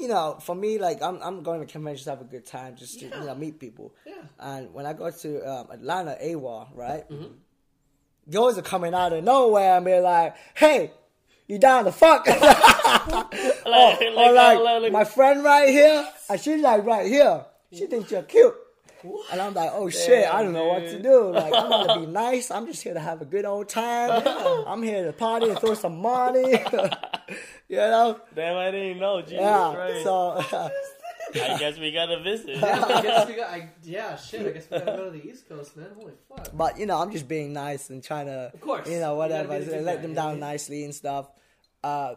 You 0.00 0.08
know, 0.08 0.38
for 0.40 0.54
me, 0.54 0.78
like 0.78 1.02
I'm 1.02 1.20
I'm 1.22 1.42
going 1.42 1.60
to 1.60 1.66
conventions 1.66 2.04
to 2.04 2.10
have 2.10 2.20
a 2.20 2.24
good 2.24 2.46
time, 2.46 2.76
just 2.76 3.00
to 3.00 3.06
Yeah. 3.06 3.20
you 3.20 3.26
know 3.26 3.34
meet 3.34 3.58
people. 3.58 3.94
Yeah. 4.06 4.14
And 4.38 4.72
when 4.74 4.86
I 4.86 4.92
go 4.92 5.10
to 5.10 5.50
um, 5.50 5.70
Atlanta, 5.70 6.16
AWA, 6.20 6.68
right? 6.74 7.08
Mm-hmm. 7.10 7.32
Girls 8.30 8.58
are 8.58 8.62
coming 8.62 8.92
out 8.94 9.12
of 9.12 9.22
nowhere 9.24 9.76
and 9.76 9.84
be 9.84 9.98
like, 10.00 10.34
"Hey, 10.54 10.90
you 11.46 11.58
down 11.58 11.84
to 11.84 11.92
fuck?" 11.92 12.26
Like, 13.66 14.00
or 14.00 14.10
like, 14.12 14.34
like, 14.34 14.58
like, 14.60 14.82
like- 14.82 14.92
my 14.92 15.04
friend 15.04 15.42
right 15.44 15.68
here, 15.68 16.06
and 16.30 16.40
she's 16.40 16.60
like 16.62 16.84
right 16.84 17.06
here. 17.06 17.44
She 17.72 17.86
thinks 17.86 18.10
you're 18.10 18.22
cute. 18.22 18.54
And 19.30 19.40
I'm 19.40 19.54
like, 19.54 19.70
oh 19.72 19.88
shit, 19.88 20.26
I 20.26 20.42
don't 20.42 20.52
know 20.52 20.64
what 20.66 20.80
to 20.80 21.00
do. 21.00 21.30
Like, 21.30 21.52
I'm 21.54 21.68
gonna 21.70 22.00
be 22.00 22.06
nice. 22.12 22.50
I'm 22.50 22.66
just 22.66 22.82
here 22.82 22.94
to 22.94 22.98
have 23.00 23.20
a 23.22 23.24
good 23.24 23.44
old 23.44 23.68
time. 23.68 24.22
I'm 24.66 24.82
here 24.82 25.04
to 25.04 25.12
party 25.12 25.48
and 25.48 25.58
throw 25.60 25.74
some 25.74 25.98
money. 26.00 26.54
You 27.68 27.76
know? 27.76 28.20
Damn, 28.34 28.56
I 28.56 28.70
didn't 28.70 28.98
know. 29.00 29.20
Jesus 29.22 29.34
Yeah. 29.40 29.72
Christ. 29.74 30.04
So, 30.04 30.70
I 31.34 31.58
guess 31.58 31.78
we 31.78 31.90
gotta 31.90 32.20
visit. 32.22 32.56
Yeah, 32.58 32.84
I 32.88 33.02
guess 33.02 33.26
we 33.28 33.34
got. 33.34 33.50
I, 33.50 33.68
yeah, 33.82 34.16
shit. 34.16 34.46
I 34.46 34.50
guess 34.52 34.66
we 34.70 34.78
gotta 34.78 34.96
go 34.96 35.04
to 35.06 35.10
the 35.18 35.26
East 35.28 35.48
Coast, 35.48 35.76
man. 35.76 35.88
Holy 35.98 36.12
fuck. 36.28 36.50
but 36.56 36.78
you 36.78 36.86
know, 36.86 37.00
I'm 37.00 37.10
just 37.10 37.26
being 37.26 37.52
nice 37.52 37.90
and 37.90 38.02
trying 38.02 38.26
to, 38.26 38.52
Of 38.54 38.60
course. 38.60 38.88
you 38.88 39.00
know, 39.00 39.16
whatever, 39.16 39.58
be 39.58 39.64
the 39.64 39.72
good 39.72 39.84
let 39.84 40.02
them 40.02 40.14
down 40.14 40.38
nicely 40.38 40.84
and 40.84 40.94
stuff. 40.94 41.26
Uh, 41.82 42.14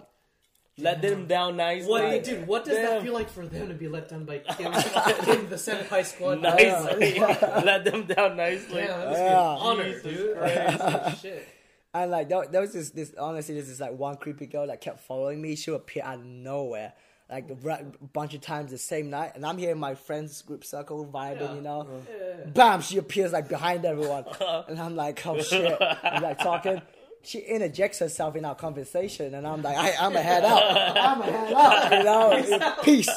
Let 0.77 1.01
them 1.01 1.25
down 1.27 1.57
nice. 1.57 1.85
What, 1.85 2.03
like, 2.03 2.23
dude? 2.23 2.47
What 2.47 2.63
does 2.65 2.75
that 2.77 3.01
feel 3.03 3.13
like 3.13 3.29
for 3.29 3.45
them 3.45 3.67
to 3.67 3.73
be 3.73 3.87
let 3.89 4.07
down 4.09 4.23
by 4.25 4.37
Kim, 4.57 4.71
Kim 4.71 5.49
the 5.49 5.57
senpai 5.57 6.05
squad? 6.05 6.41
Nicely. 6.41 7.19
Let 7.19 7.83
them 7.83 8.05
down 8.05 8.37
nicely. 8.37 8.81
Damn, 8.83 9.11
that 9.11 9.11
Yeah. 9.11 9.51
an 9.55 9.57
honor, 9.59 9.83
Jesus 9.91 10.03
dude. 10.03 10.37
Christ. 10.37 11.21
Shit. 11.21 11.47
And 11.93 12.11
like, 12.11 12.29
there, 12.29 12.45
there 12.47 12.61
was 12.61 12.73
this, 12.73 12.91
this, 12.91 13.13
honestly, 13.17 13.55
there's 13.55 13.67
this 13.67 13.79
like 13.79 13.97
one 13.97 14.17
creepy 14.17 14.45
girl 14.45 14.67
that 14.67 14.81
kept 14.81 14.99
following 15.01 15.41
me. 15.41 15.55
She 15.55 15.71
would 15.71 15.81
appear 15.81 16.03
out 16.03 16.19
of 16.19 16.25
nowhere. 16.25 16.93
Like 17.29 17.49
oh, 17.51 17.69
a 17.69 17.83
bunch 18.11 18.33
of 18.33 18.41
times 18.41 18.71
the 18.71 18.79
same 18.79 19.11
night, 19.11 19.33
and 19.35 19.45
I'm 19.45 19.59
here 19.59 19.69
in 19.71 19.77
my 19.77 19.93
friends 19.93 20.41
group 20.41 20.65
circle 20.65 21.05
vibing, 21.05 21.41
Yeah. 21.41 21.53
you 21.53 21.61
know. 21.61 21.87
Yeah. 22.09 22.45
bam, 22.49 22.81
she 22.81 22.97
appears 22.97 23.31
like 23.31 23.47
behind 23.47 23.85
everyone. 23.85 24.25
and 24.67 24.79
I'm 24.79 24.95
like, 24.95 25.23
oh 25.27 25.39
shit. 25.39 25.77
I'm 26.03 26.23
like 26.23 26.39
talking. 26.39 26.81
She 27.21 27.39
interjects 27.39 27.99
herself 27.99 28.35
in 28.35 28.45
our 28.45 28.55
conversation, 28.55 29.35
and 29.35 29.45
I'm 29.45 29.61
like, 29.61 29.77
I, 29.77 29.93
I'm 29.99 30.15
a 30.15 30.21
head 30.21 30.43
out. 30.43 30.63
I'm 30.97 31.21
a 31.21 31.25
head 31.25 31.53
out, 31.53 32.47
you 32.47 32.57
know? 32.57 32.75
Peace. 32.83 33.09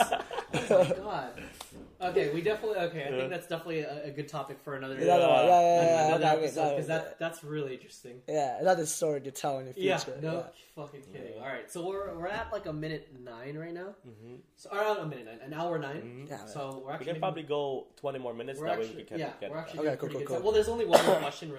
Oh, 0.70 0.92
God. 0.96 1.30
Okay, 2.02 2.34
we 2.34 2.42
definitely 2.42 2.78
okay. 2.78 3.04
I 3.04 3.10
think 3.10 3.30
that's 3.30 3.46
definitely 3.46 3.80
a, 3.80 4.06
a 4.06 4.10
good 4.10 4.28
topic 4.28 4.58
for 4.64 4.74
another. 4.76 4.94
Yeah, 4.94 5.04
yeah, 5.04 5.18
yeah, 5.18 5.46
yeah, 5.46 5.84
yeah, 5.84 6.06
another 6.08 6.24
okay, 6.24 6.44
episode 6.44 6.60
okay, 6.60 6.74
because 6.76 6.88
yeah. 6.88 6.98
that 6.98 7.18
that's 7.18 7.44
really 7.44 7.74
interesting. 7.74 8.20
Yeah, 8.28 8.60
another 8.60 8.86
story 8.86 9.20
to 9.20 9.30
tell 9.30 9.58
in 9.58 9.66
the 9.66 9.74
Yeah, 9.76 9.98
future. 9.98 10.18
no 10.20 10.46
fucking 10.74 11.02
kidding. 11.12 11.38
All 11.40 11.46
right, 11.46 11.70
so 11.70 11.86
we're 11.86 12.14
we're 12.18 12.28
at 12.28 12.52
like 12.52 12.66
a 12.66 12.72
minute 12.72 13.08
nine 13.22 13.56
right 13.56 13.74
now. 13.74 13.94
Mm-hmm. 14.08 14.34
So 14.56 14.70
around 14.70 14.98
a 14.98 15.06
minute 15.06 15.26
nine, 15.26 15.38
an 15.44 15.54
hour 15.54 15.78
9 15.78 15.96
mm-hmm. 15.96 16.26
Yeah, 16.28 16.46
So 16.46 16.60
we're 16.60 16.68
actually 16.68 16.84
We 16.84 16.92
actually 16.92 17.12
can 17.12 17.20
probably 17.20 17.42
go 17.44 17.86
20 17.96 18.18
more 18.18 18.34
minutes. 18.34 18.60
we're 18.60 18.66
That 18.66 18.78
way 18.78 18.84
actually 18.84 19.02
we 19.02 19.04
can 19.04 19.18
yeah 19.18 19.30
get 19.40 19.50
we're 19.50 19.58
actually 19.58 19.80
Okay, 19.80 19.88
doing 19.88 19.98
cool, 19.98 20.08
pretty 20.08 20.12
cool, 20.12 20.18
good 20.20 20.26
cool. 20.28 20.36
time. 20.36 20.44
Well, 20.44 20.52
there's 20.52 20.68
only 20.68 20.86
one 20.86 21.06
more 21.06 21.16
question 21.16 21.52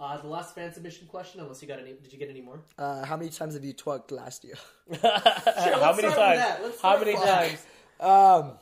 up. 0.00 0.02
So. 0.02 0.02
Uh, 0.04 0.16
the 0.22 0.28
last 0.28 0.54
fan 0.54 0.72
submission 0.72 1.06
question, 1.08 1.40
unless 1.40 1.60
you 1.62 1.68
got 1.68 1.78
any, 1.80 1.92
did 1.92 2.12
you 2.12 2.18
get 2.18 2.30
any 2.30 2.40
more? 2.40 2.60
Uh, 2.78 3.04
how 3.04 3.16
many 3.16 3.30
times 3.30 3.54
have 3.54 3.64
you 3.64 3.74
twerked 3.74 4.10
last 4.10 4.44
year? 4.44 4.56
How 5.02 5.12
many 5.12 5.80
start 5.80 5.96
with 5.96 6.04
times? 6.16 6.38
that. 6.38 6.60
Let's 6.62 6.80
How 6.82 6.98
many 6.98 7.14
with 7.14 7.22
times? 7.24 7.66
Um, 8.00 8.52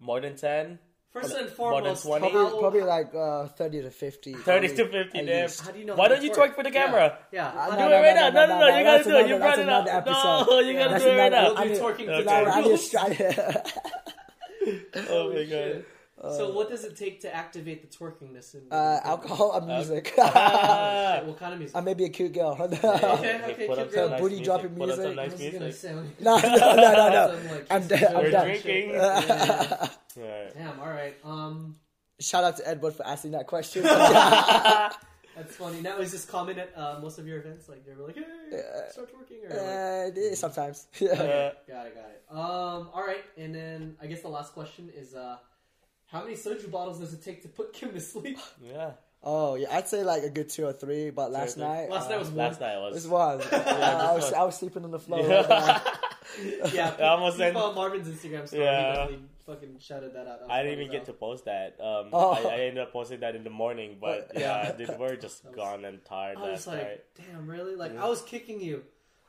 More 0.00 0.20
than 0.20 0.36
10? 0.36 0.78
First 1.12 1.36
and 1.36 1.48
More 1.56 1.80
than 1.80 1.94
foremost, 1.94 2.04
probably, 2.04 2.60
probably 2.60 2.80
like 2.80 3.14
uh, 3.14 3.46
30 3.46 3.82
to 3.82 3.90
50. 3.92 4.32
30 4.34 4.68
to 4.68 4.74
50, 4.88 5.18
at 5.20 5.26
damn. 5.26 5.48
How 5.64 5.70
do 5.70 5.78
you 5.78 5.84
know? 5.84 5.94
Why 5.94 6.08
don't 6.08 6.22
you 6.24 6.32
twerk? 6.32 6.48
twerk 6.50 6.54
for 6.56 6.64
the 6.64 6.72
camera? 6.72 7.18
Yeah, 7.30 7.46
Uh, 7.50 7.76
yeah. 7.78 7.88
Do 7.88 7.94
it 7.94 7.98
right 8.00 8.14
now. 8.16 8.30
No, 8.30 8.46
no, 8.48 8.58
no. 8.58 8.66
You 8.66 8.72
gotta 8.82 8.84
that's 8.84 9.06
do 9.06 9.10
it. 9.16 9.28
You 9.28 9.36
another- 9.36 9.38
brought 9.38 9.58
it 9.60 9.66
that's 10.04 10.10
up. 10.10 10.48
No, 10.50 10.58
you 10.58 10.72
gotta 10.74 10.90
That's 10.90 11.04
do 11.04 11.10
it 11.10 11.16
right 11.16 11.30
now. 11.30 11.38
I 11.38 11.42
We'll 11.52 11.62
do 11.62 11.68
need- 11.68 11.78
twerking 11.78 12.08
Okay. 12.08 12.18
for 12.18 12.24
No, 12.24 12.32
I 12.50 12.62
the 12.62 12.68
just 12.68 12.90
try 12.90 13.06
Oh 15.08 15.28
my 15.32 15.44
shit. 15.44 15.86
God. 16.22 16.36
So 16.36 16.52
what 16.52 16.68
does 16.70 16.84
it 16.84 16.96
take 16.96 17.20
to 17.22 17.34
activate 17.34 17.82
the 17.82 17.88
twerkingness 17.96 18.54
in 18.54 18.62
uh, 18.70 19.00
alcohol 19.04 19.52
and 19.56 19.66
music. 19.66 20.12
Ah. 20.18 21.20
What 21.26 21.38
kind 21.38 21.52
of 21.54 21.58
music? 21.58 21.76
I 21.76 21.80
may 21.80 21.94
be 21.94 22.04
a 22.04 22.08
cute 22.08 22.32
girl. 22.32 22.56
Okay, 22.60 22.76
Hey, 22.76 23.40
okay, 23.52 23.66
put 23.66 23.76
cute 23.78 23.92
girl. 23.92 24.08
some 24.08 24.10
nice 24.10 24.20
Booty 24.20 24.34
music. 24.36 24.44
dropping 24.44 24.74
Put 24.76 24.90
up 24.90 24.96
some 24.96 25.14
music. 25.14 25.16
nice 25.16 25.38
music. 25.38 25.72
Say, 25.74 25.94
like, 25.94 26.20
no, 26.20 26.38
no, 26.38 26.48
no, 26.48 26.76
no. 26.76 27.08
no. 27.10 27.60
I'm, 27.70 27.88
Kiss 27.88 28.00
done. 28.00 28.16
I'm 28.16 28.22
We're 28.24 28.30
done. 28.30 28.46
drinking. 28.46 28.90
Yeah. 28.90 29.88
Alright. 30.18 30.54
Damn. 30.54 30.80
All 30.80 30.88
right. 30.88 31.14
Um, 31.24 31.76
Shout 32.20 32.44
out 32.44 32.56
to 32.58 32.68
Edward 32.68 32.94
for 32.94 33.04
asking 33.06 33.32
that 33.32 33.46
question. 33.48 33.82
that's 33.82 35.56
funny. 35.56 35.80
Now 35.80 35.98
is 35.98 36.12
this 36.12 36.24
common 36.24 36.58
at 36.60 36.70
uh, 36.76 36.98
most 37.02 37.18
of 37.18 37.26
your 37.26 37.38
events? 37.38 37.68
Like 37.68 37.84
they're 37.84 37.96
like, 37.96 38.14
"Hey, 38.14 38.22
start 38.92 39.10
twerking," 39.12 39.44
or 39.44 39.48
like, 39.50 39.58
uh, 39.58 40.08
it 40.10 40.16
is 40.32 40.38
sometimes. 40.38 40.86
Yeah. 41.00 41.10
Uh, 41.10 41.52
got 41.66 41.86
it, 41.88 41.94
got 41.96 42.10
it. 42.14 42.22
Um, 42.30 42.88
all 42.94 43.02
right. 43.04 43.24
And 43.36 43.52
then 43.54 43.96
I 44.00 44.06
guess 44.06 44.22
the 44.22 44.28
last 44.28 44.52
question 44.54 44.90
is, 44.94 45.14
uh, 45.14 45.38
how 46.14 46.22
many 46.24 46.36
soju 46.36 46.70
bottles 46.70 47.00
does 47.00 47.12
it 47.12 47.22
take 47.22 47.42
to 47.42 47.48
put 47.48 47.72
Kim 47.72 47.92
to 47.92 48.00
sleep? 48.00 48.38
yeah. 48.62 48.92
Oh 49.26 49.54
yeah, 49.54 49.68
I'd 49.72 49.88
say 49.88 50.02
like 50.04 50.22
a 50.22 50.28
good 50.30 50.48
two 50.50 50.66
or 50.66 50.72
three. 50.74 51.08
But 51.10 51.32
last 51.32 51.54
three. 51.54 51.64
night, 51.64 51.88
Last 51.90 52.06
uh, 52.06 52.10
night 52.10 52.18
was 52.18 52.28
one. 52.28 52.36
Last 52.36 52.60
night 52.60 52.76
was. 52.78 52.94
This 53.02 53.06
was. 53.06 53.46
I 53.52 54.14
was 54.14 54.32
I 54.34 54.42
was 54.44 54.56
sleeping 54.58 54.84
on 54.84 54.90
the 54.90 54.98
floor. 54.98 55.20
Yeah. 55.26 55.46
right 55.48 55.82
yeah, 56.74 56.94
I 56.98 57.02
almost 57.08 57.38
people 57.38 57.52
said- 57.60 57.68
on 57.68 57.74
Marvin's 57.74 58.08
Instagram 58.08 58.46
story. 58.46 58.64
Yeah. 58.64 58.90
He 58.90 58.96
definitely 58.96 59.26
fucking 59.46 59.76
shouted 59.80 60.12
that 60.14 60.26
out. 60.26 60.40
That 60.40 60.48
was 60.48 60.50
I 60.50 60.62
didn't 60.62 60.74
funny 60.76 60.84
even 60.86 60.92
get 60.92 61.00
as 61.02 61.06
to 61.06 61.12
hell. 61.12 61.18
post 61.30 61.44
that. 61.46 61.76
Um, 61.80 62.08
Oh. 62.12 62.32
I, 62.32 62.48
I 62.54 62.58
ended 62.66 62.78
up 62.84 62.92
posting 62.92 63.20
that 63.20 63.34
in 63.36 63.44
the 63.44 63.50
morning, 63.50 63.96
but 64.00 64.30
yeah, 64.36 64.72
dude, 64.72 64.94
we're 64.98 65.16
just 65.16 65.42
That 65.44 65.50
was- 65.52 65.56
gone 65.56 65.84
and 65.86 66.04
tired 66.04 66.36
I 66.38 66.40
was 66.42 66.50
last 66.50 66.66
like, 66.66 66.82
night. 66.82 67.00
damn, 67.16 67.46
really? 67.46 67.76
Like, 67.76 67.96
I 67.98 68.06
was 68.08 68.20
kicking 68.22 68.60
you. 68.60 68.82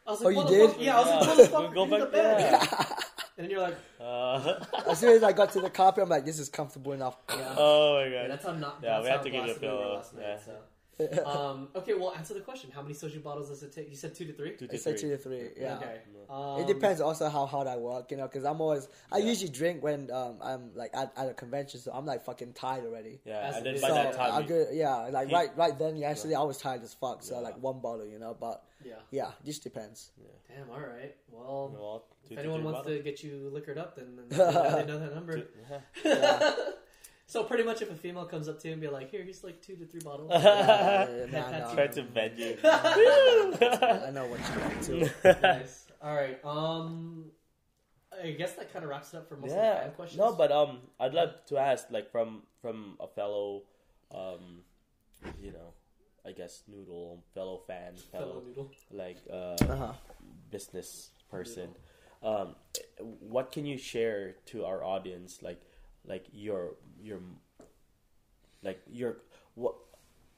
I 0.08 0.12
was 0.12 0.22
like, 0.22 0.36
Oh, 0.36 0.42
like, 0.42 0.52
you 0.52 0.58
"Motherfucker." 0.68 0.74
did? 0.78 0.82
Yeah, 0.86 0.98
I 0.98 1.00
was 1.00 1.08
Yeah. 1.08 1.34
like, 1.34 1.50
motherfucker, 1.52 1.74
Go 1.74 1.86
go 1.86 2.06
back- 2.12 2.12
back 2.12 2.70
bed. 2.80 2.98
Yeah. 3.38 3.44
And 3.44 3.46
then 3.46 3.50
you're 3.52 3.62
like, 3.62 3.78
Uh, 4.00 4.66
As 4.90 5.00
soon 5.00 5.10
as 5.16 5.24
I 5.24 5.32
got 5.34 5.52
to 5.54 5.62
the 5.62 5.70
carpet, 5.70 6.04
I'm 6.04 6.10
like, 6.10 6.26
this 6.26 6.40
is 6.40 6.50
comfortable 6.50 6.94
enough. 6.94 7.18
yeah. 7.30 7.56
oh 7.58 7.96
my 7.96 8.06
Yeah, 8.06 8.22
god. 8.24 8.32
that's 8.32 8.46
how 8.46 8.52
not. 8.54 8.80
Yeah, 8.82 8.90
that's 9.02 9.04
we 9.04 9.10
have 9.10 9.24
to 9.24 9.30
give 9.30 9.46
you 9.46 9.52
a 9.52 9.60
blasted 9.60 9.62
we 9.62 9.68
pillow, 9.68 9.96
last 9.96 10.14
night, 10.16 10.22
yeah. 10.24 10.38
so. 10.46 10.52
um, 11.26 11.68
okay, 11.76 11.94
well, 11.94 12.14
answer 12.16 12.34
the 12.34 12.40
question. 12.40 12.72
How 12.74 12.82
many 12.82 12.94
soju 12.94 13.22
bottles 13.22 13.50
does 13.50 13.62
it 13.64 13.74
take? 13.74 13.90
You 13.90 13.98
said 13.98 14.16
two 14.16 14.26
to 14.26 14.34
three. 14.34 14.56
Two 14.56 14.66
I 14.66 14.68
to 14.70 14.78
said 14.78 14.98
three. 15.00 15.10
two 15.10 15.18
to 15.18 15.22
three. 15.22 15.50
Yeah. 15.58 15.76
Okay. 15.78 16.00
Um, 16.30 16.62
It 16.62 16.68
depends 16.68 17.02
also 17.02 17.28
how 17.30 17.46
hard 17.46 17.68
I 17.68 17.76
work, 17.78 18.10
you 18.12 18.18
know, 18.18 18.24
because 18.28 18.46
I'm 18.46 18.62
always 18.62 18.88
I 19.12 19.18
Yeah. 19.18 19.26
usually 19.26 19.50
drink 19.52 19.84
when 19.84 20.10
um 20.12 20.38
I'm 20.42 20.72
like 20.74 20.92
at, 20.96 21.12
at 21.18 21.30
a 21.30 21.34
convention, 21.34 21.80
so 21.82 21.92
I'm 21.92 22.06
like 22.06 22.24
fucking 22.24 22.54
tired 22.54 22.86
already. 22.86 23.20
Yeah, 23.26 23.40
As 23.50 23.58
and 23.58 23.66
then 23.66 23.76
is. 23.76 23.82
by 23.82 23.88
so 23.90 23.94
that 23.96 24.14
time, 24.14 24.32
I 24.34 24.40
you- 24.40 24.48
go, 24.48 24.68
yeah, 24.72 24.96
like 25.12 25.28
he- 25.28 25.34
right 25.36 25.56
right 25.58 25.78
then, 25.78 25.98
yeah, 25.98 26.10
actually 26.10 26.36
I 26.36 26.42
was 26.44 26.58
tired 26.58 26.82
as 26.82 26.94
fuck, 26.94 27.24
so 27.24 27.36
Yeah. 27.36 27.42
like 27.42 27.62
one 27.62 27.80
bottle, 27.80 28.06
you 28.08 28.18
know, 28.20 28.34
but 28.40 28.64
Yeah. 28.84 28.94
yeah, 29.12 29.32
just 29.44 29.64
depends. 29.64 30.12
Damn. 30.48 30.70
All 30.72 30.80
right. 30.80 31.14
Well, 31.30 31.76
well, 31.78 32.06
two 32.28 32.36
if 32.36 32.38
to 32.38 32.40
anyone 32.40 32.60
three 32.62 32.66
wants 32.72 32.80
bottles. 32.86 32.98
to 32.98 33.04
get 33.04 33.22
you 33.24 33.50
liquored 33.52 33.78
up, 33.78 33.96
then, 33.98 34.16
then 34.30 34.38
now 34.38 34.76
they 34.78 34.86
know 34.86 35.00
that 35.00 35.14
number. 35.14 35.40
Two- 35.40 35.48
yeah. 36.06 36.56
So 37.28 37.44
pretty 37.44 37.64
much, 37.64 37.82
if 37.82 37.90
a 37.92 37.96
female 37.96 38.26
comes 38.26 38.48
up 38.48 38.60
to 38.62 38.68
you 38.68 38.74
and 38.74 38.82
be 38.82 38.88
like, 38.88 39.10
"Here, 39.10 39.24
here's 39.24 39.44
like 39.44 39.62
two 39.62 39.76
to 39.76 39.86
three 39.86 40.00
bottles," 40.02 40.30
Yeah, 40.34 40.40
yeah, 40.44 41.00
yeah, 41.10 41.26
That- 41.26 41.32
nah, 41.32 41.52
that's 41.52 41.70
nah, 41.70 41.74
Try 41.74 41.88
to 41.88 42.04
vent 42.04 42.38
you. 42.38 42.58
I 42.64 44.12
know 44.14 44.28
what 44.28 44.40
you're 44.48 44.64
like 44.64 44.82
too. 44.86 45.10
nice. 45.42 45.88
All 46.02 46.16
right. 46.16 46.40
Um, 46.46 47.32
I 48.24 48.32
guess 48.32 48.54
that 48.54 48.72
kind 48.72 48.84
of 48.86 48.90
wraps 48.92 49.14
it 49.14 49.18
up 49.18 49.28
for 49.28 49.36
most 49.38 49.52
of 49.52 49.58
the 49.58 49.62
fan 49.62 49.92
questions. 49.96 50.20
No, 50.20 50.34
but 50.34 50.52
um, 50.52 50.80
I'd 51.00 51.14
love 51.14 51.32
to 51.48 51.58
ask, 51.58 51.90
like, 51.90 52.12
from 52.12 52.44
from 52.62 52.96
a 53.00 53.08
fellow, 53.08 53.64
um, 54.14 54.62
you 55.42 55.52
know, 55.52 55.74
I 56.26 56.32
guess 56.32 56.62
noodle, 56.68 57.24
fellow 57.34 57.62
fan, 57.68 57.96
fellow 58.12 58.26
fellow 58.28 58.44
noodle. 58.48 58.72
like 58.92 59.18
uh, 59.32 59.56
Uh-huh. 59.68 59.94
business 60.52 61.10
person. 61.32 61.70
Um, 62.24 62.56
what 63.20 63.52
can 63.52 63.66
you 63.66 63.78
share 63.78 64.36
to 64.48 64.64
our 64.66 64.84
audience, 64.84 65.42
like 65.42 65.62
like 66.08 66.26
your 66.34 66.76
your 67.02 67.20
like 68.64 68.82
your 68.92 69.18
what 69.56 69.76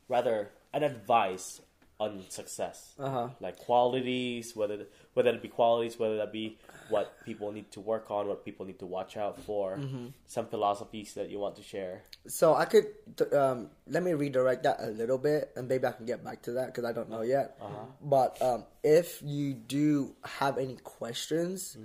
rather 0.08 0.50
an 0.74 0.84
advice 0.84 1.62
on 2.00 2.24
success. 2.30 2.94
Uh 3.00 3.10
huh. 3.10 3.30
like 3.40 3.58
qualities 3.58 4.56
whether 4.56 4.86
whether 5.16 5.32
it 5.32 5.42
be 5.42 5.48
qualities 5.48 5.98
whether 5.98 6.18
that 6.18 6.32
be 6.32 6.56
what 6.90 7.12
people 7.26 7.52
need 7.52 7.72
to 7.72 7.80
work 7.82 8.12
on 8.12 8.28
what 8.28 8.46
people 8.46 8.66
need 8.68 8.78
to 8.78 8.86
watch 8.86 9.18
out 9.18 9.40
for 9.44 9.80
some 10.28 10.46
philosophies 10.46 11.16
that 11.16 11.30
you 11.30 11.40
want 11.40 11.56
to 11.56 11.64
share. 11.64 12.04
So 12.28 12.54
I 12.56 12.66
could 12.66 12.86
um, 13.34 13.72
let 13.88 14.04
me 14.04 14.14
redirect 14.14 14.64
that 14.64 14.78
a 14.80 14.88
little 14.92 15.18
bit, 15.18 15.52
and 15.56 15.68
maybe 15.68 15.86
I 15.88 15.92
can 15.92 16.06
get 16.06 16.24
back 16.24 16.44
to 16.44 16.52
that 16.54 16.68
because 16.68 16.86
I 16.86 16.94
don't 16.94 17.10
know 17.10 17.24
yet. 17.24 17.58
But 18.02 18.40
um, 18.42 18.64
if 18.84 19.22
you 19.26 19.54
do 19.54 20.16
have 20.24 20.58
any 20.60 20.78
questions, 20.78 21.76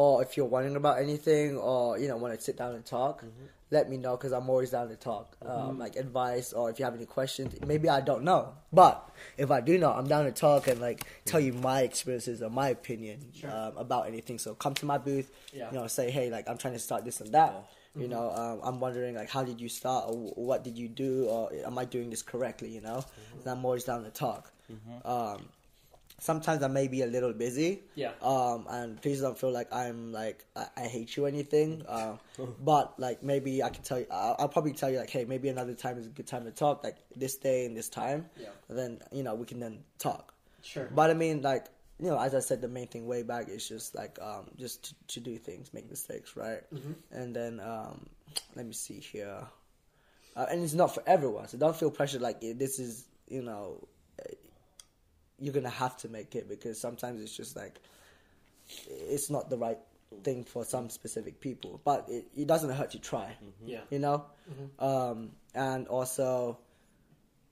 or 0.00 0.22
if 0.22 0.36
you're 0.36 0.44
wondering 0.56 0.76
about 0.76 0.98
anything, 1.06 1.56
or 1.56 1.98
you 1.98 2.06
know 2.08 2.16
want 2.18 2.34
to 2.34 2.40
sit 2.48 2.56
down 2.58 2.74
and 2.74 2.84
talk, 2.84 3.24
let 3.70 3.88
me 3.90 3.96
know 3.96 4.14
because 4.16 4.32
I'm 4.38 4.48
always 4.50 4.70
down 4.76 4.88
to 4.90 4.96
talk. 5.10 5.26
Um, 5.40 5.78
like 5.78 5.96
advice, 5.96 6.52
or 6.52 6.68
if 6.70 6.78
you 6.78 6.84
have 6.84 6.94
any 6.94 7.06
questions, 7.06 7.54
maybe 7.66 7.88
I 7.88 8.00
don't 8.02 8.22
know, 8.30 8.52
but 8.72 8.96
if 9.38 9.50
I 9.50 9.60
do 9.62 9.78
know, 9.78 9.90
I'm 9.98 10.06
down 10.06 10.24
to 10.26 10.32
talk 10.32 10.68
and 10.68 10.80
like 10.88 11.00
tell 11.24 11.40
you 11.40 11.54
my 11.54 11.80
experiences 11.80 12.42
or 12.42 12.50
my 12.50 12.68
opinion 12.68 13.16
um, 13.56 13.72
about 13.78 14.06
anything. 14.06 14.38
So 14.38 14.54
come 14.54 14.74
to 14.74 14.86
my 14.86 14.98
booth, 14.98 15.28
Yeah. 15.54 15.70
you 15.70 15.78
know, 15.78 15.86
say 15.86 16.10
hey, 16.10 16.26
like 16.36 16.46
I'm 16.50 16.58
trying 16.58 16.74
to 16.74 16.84
start 16.88 17.04
this 17.06 17.20
and 17.22 17.32
that. 17.32 17.52
You 18.02 18.08
know, 18.08 18.26
um, 18.42 18.60
I'm 18.62 18.78
wondering 18.78 19.14
like, 19.14 19.30
how 19.30 19.42
did 19.50 19.58
you 19.58 19.70
start, 19.70 20.04
or 20.10 20.14
what 20.50 20.62
did 20.62 20.76
you 20.76 20.88
do, 21.04 21.24
or 21.32 21.50
am 21.64 21.78
I 21.78 21.86
doing 21.86 22.10
this 22.10 22.20
correctly? 22.20 22.68
You 22.68 22.82
know, 22.82 23.02
and 23.40 23.46
I'm 23.52 23.64
always 23.64 23.84
down 23.84 24.04
to 24.04 24.10
talk. 24.10 24.52
Um, 25.06 25.48
sometimes 26.18 26.62
I 26.62 26.68
may 26.68 26.88
be 26.88 27.02
a 27.02 27.06
little 27.06 27.32
busy. 27.32 27.82
Yeah. 27.94 28.12
Um, 28.22 28.66
and 28.68 29.00
please 29.00 29.20
don't 29.20 29.38
feel 29.38 29.52
like 29.52 29.72
I'm 29.72 30.12
like 30.12 30.44
I, 30.54 30.66
I 30.76 30.82
hate 30.82 31.16
you 31.16 31.24
or 31.24 31.28
anything. 31.28 31.84
Um, 31.88 32.18
but 32.60 32.98
like 32.98 33.22
maybe 33.22 33.62
I 33.62 33.70
can 33.70 33.82
tell 33.82 33.98
you, 33.98 34.06
I'll, 34.10 34.36
I'll 34.38 34.48
probably 34.48 34.72
tell 34.72 34.90
you 34.90 34.98
like, 34.98 35.10
hey, 35.10 35.24
maybe 35.24 35.48
another 35.48 35.74
time 35.74 35.98
is 35.98 36.06
a 36.06 36.10
good 36.10 36.26
time 36.26 36.44
to 36.44 36.50
talk, 36.50 36.82
like 36.84 36.96
this 37.14 37.36
day 37.36 37.66
and 37.66 37.76
this 37.76 37.88
time. 37.88 38.26
Yeah. 38.40 38.48
Then 38.68 39.00
you 39.12 39.22
know 39.22 39.34
we 39.34 39.46
can 39.46 39.60
then 39.60 39.80
talk. 39.98 40.34
Sure. 40.62 40.88
But 40.92 41.10
I 41.10 41.14
mean, 41.14 41.42
like 41.42 41.66
you 41.98 42.08
know, 42.08 42.18
as 42.18 42.34
I 42.34 42.40
said, 42.40 42.60
the 42.60 42.68
main 42.68 42.88
thing 42.88 43.06
way 43.06 43.22
back 43.22 43.48
is 43.48 43.66
just 43.66 43.94
like 43.94 44.18
um, 44.20 44.50
just 44.58 44.84
to, 44.84 44.94
to 45.14 45.20
do 45.20 45.38
things, 45.38 45.72
make 45.72 45.88
mistakes, 45.88 46.36
right? 46.36 46.62
Mm-hmm. 46.74 46.92
And 47.12 47.34
then 47.34 47.60
um, 47.60 48.06
let 48.54 48.66
me 48.66 48.72
see 48.72 49.00
here, 49.00 49.46
uh, 50.34 50.46
and 50.50 50.62
it's 50.62 50.74
not 50.74 50.94
for 50.94 51.02
everyone, 51.06 51.48
so 51.48 51.56
don't 51.56 51.76
feel 51.76 51.90
pressured. 51.90 52.20
Like 52.20 52.40
this 52.40 52.78
is, 52.78 53.06
you 53.28 53.42
know, 53.42 53.86
you're 55.38 55.54
gonna 55.54 55.68
have 55.68 55.96
to 55.98 56.08
make 56.08 56.34
it 56.34 56.48
because 56.48 56.80
sometimes 56.80 57.20
it's 57.20 57.36
just 57.36 57.56
like 57.56 57.80
it's 58.88 59.30
not 59.30 59.50
the 59.50 59.56
right 59.56 59.78
thing 60.24 60.44
for 60.44 60.64
some 60.64 60.88
specific 60.88 61.40
people, 61.40 61.80
but 61.84 62.06
it, 62.08 62.26
it 62.36 62.46
doesn't 62.46 62.70
hurt 62.70 62.90
to 62.92 62.98
try 62.98 63.36
yeah. 63.64 63.80
you 63.90 63.98
know? 63.98 64.24
Um, 64.78 65.30
and 65.54 65.86
also 65.88 66.58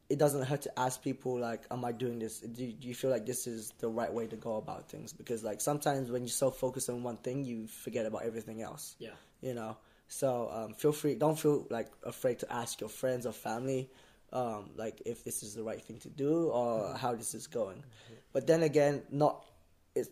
it 0.09 0.19
doesn't 0.19 0.43
hurt 0.44 0.62
to 0.62 0.78
ask 0.78 1.02
people 1.02 1.39
like 1.39 1.62
am 1.70 1.85
i 1.85 1.93
doing 1.93 2.19
this? 2.19 2.40
Do, 2.40 2.73
do 2.73 2.89
you 2.89 2.94
feel 2.94 3.11
like 3.11 3.27
this 3.27 3.47
is 3.47 3.73
the 3.78 3.89
right 3.89 4.12
way 4.12 4.27
to 4.27 4.36
go 4.36 4.56
about 4.56 4.89
things? 4.89 5.12
Because 5.12 5.43
like 5.43 5.61
sometimes 5.61 6.11
when 6.11 6.23
you're 6.23 6.28
so 6.28 6.51
focused 6.51 6.89
on 6.90 7.02
one 7.02 7.16
thing 7.19 7.44
you 7.44 7.66
forget 7.66 8.06
about 8.06 8.23
everything 8.24 8.62
else 8.62 8.97
Yeah. 8.98 9.11
you 9.40 9.55
know? 9.55 9.77
So 10.09 10.51
um, 10.52 10.74
feel 10.74 10.93
free 10.93 11.15
don't 11.15 11.39
feel 11.39 11.66
like 11.70 11.90
afraid 12.05 12.39
to 12.40 12.52
ask 12.52 12.81
your 12.81 12.90
friends 12.90 13.27
or 13.27 13.32
family 13.32 13.90
um, 14.35 14.70
like 14.77 15.01
if 15.06 15.23
this 15.24 15.43
is 15.43 15.55
the 15.55 15.62
right 15.62 15.81
thing 15.81 15.98
to 15.98 16.09
do 16.09 16.48
or 16.48 16.94
how 16.97 17.15
this 17.15 17.35
is 17.35 17.47
going 17.47 17.82
but 18.32 18.47
then 18.47 18.62
again 18.62 19.02
not 19.11 19.44
it's 19.94 20.11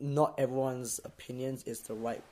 not 0.00 0.34
everyone's 0.38 1.00
opinions 1.04 1.62
is 1.64 1.80
the 1.80 1.94
right 1.94 2.22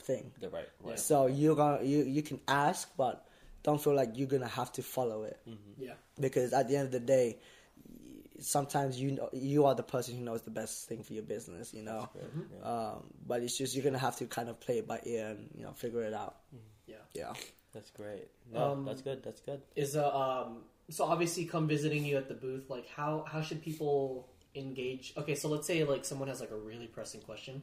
thing 0.00 0.30
the 0.40 0.48
right 0.48 0.68
right 0.82 0.98
so 0.98 1.26
you're 1.26 1.54
gonna 1.56 1.82
you 1.84 1.98
you 2.04 2.22
can 2.22 2.40
ask, 2.48 2.88
but 2.96 3.26
don't 3.62 3.80
feel 3.80 3.94
like 3.94 4.10
you're 4.16 4.26
gonna 4.28 4.48
have 4.48 4.72
to 4.72 4.82
follow 4.82 5.22
it 5.24 5.38
Yeah. 5.78 5.92
because 6.18 6.52
at 6.52 6.68
the 6.68 6.76
end 6.76 6.86
of 6.86 6.92
the 6.92 6.98
day, 7.00 7.38
sometimes 8.40 9.00
you 9.00 9.12
know 9.12 9.28
you 9.32 9.64
are 9.66 9.74
the 9.74 9.82
person 9.82 10.16
who 10.16 10.24
knows 10.24 10.42
the 10.42 10.50
best 10.50 10.88
thing 10.88 11.02
for 11.02 11.12
your 11.12 11.22
business. 11.22 11.72
You 11.72 11.82
know, 11.84 12.08
um, 12.64 13.04
but 13.26 13.42
it's 13.42 13.56
just 13.56 13.74
you're 13.74 13.84
gonna 13.84 13.98
have 13.98 14.16
to 14.16 14.26
kind 14.26 14.48
of 14.48 14.58
play 14.58 14.78
it 14.78 14.86
by 14.88 15.00
ear 15.04 15.28
and 15.28 15.48
you 15.56 15.62
know 15.64 15.72
figure 15.72 16.02
it 16.02 16.14
out. 16.14 16.36
Yeah. 16.86 16.96
Yeah. 17.14 17.32
That's 17.72 17.90
great 17.90 18.28
no 18.52 18.72
Um, 18.72 18.84
that's 18.84 19.02
good 19.02 19.22
that's 19.22 19.40
good 19.40 19.60
Is 19.76 19.96
uh, 19.96 20.08
um 20.14 20.62
so 20.90 21.04
obviously 21.04 21.44
come 21.44 21.66
visiting 21.66 22.04
you 22.04 22.16
at 22.16 22.28
the 22.28 22.34
booth. 22.34 22.68
Like 22.68 22.88
how 22.88 23.24
how 23.26 23.40
should 23.40 23.62
people 23.62 24.28
engage? 24.54 25.14
Okay, 25.16 25.34
so 25.34 25.48
let's 25.48 25.66
say 25.66 25.84
like 25.84 26.04
someone 26.04 26.28
has 26.28 26.40
like 26.40 26.50
a 26.50 26.56
really 26.56 26.86
pressing 26.86 27.20
question, 27.20 27.62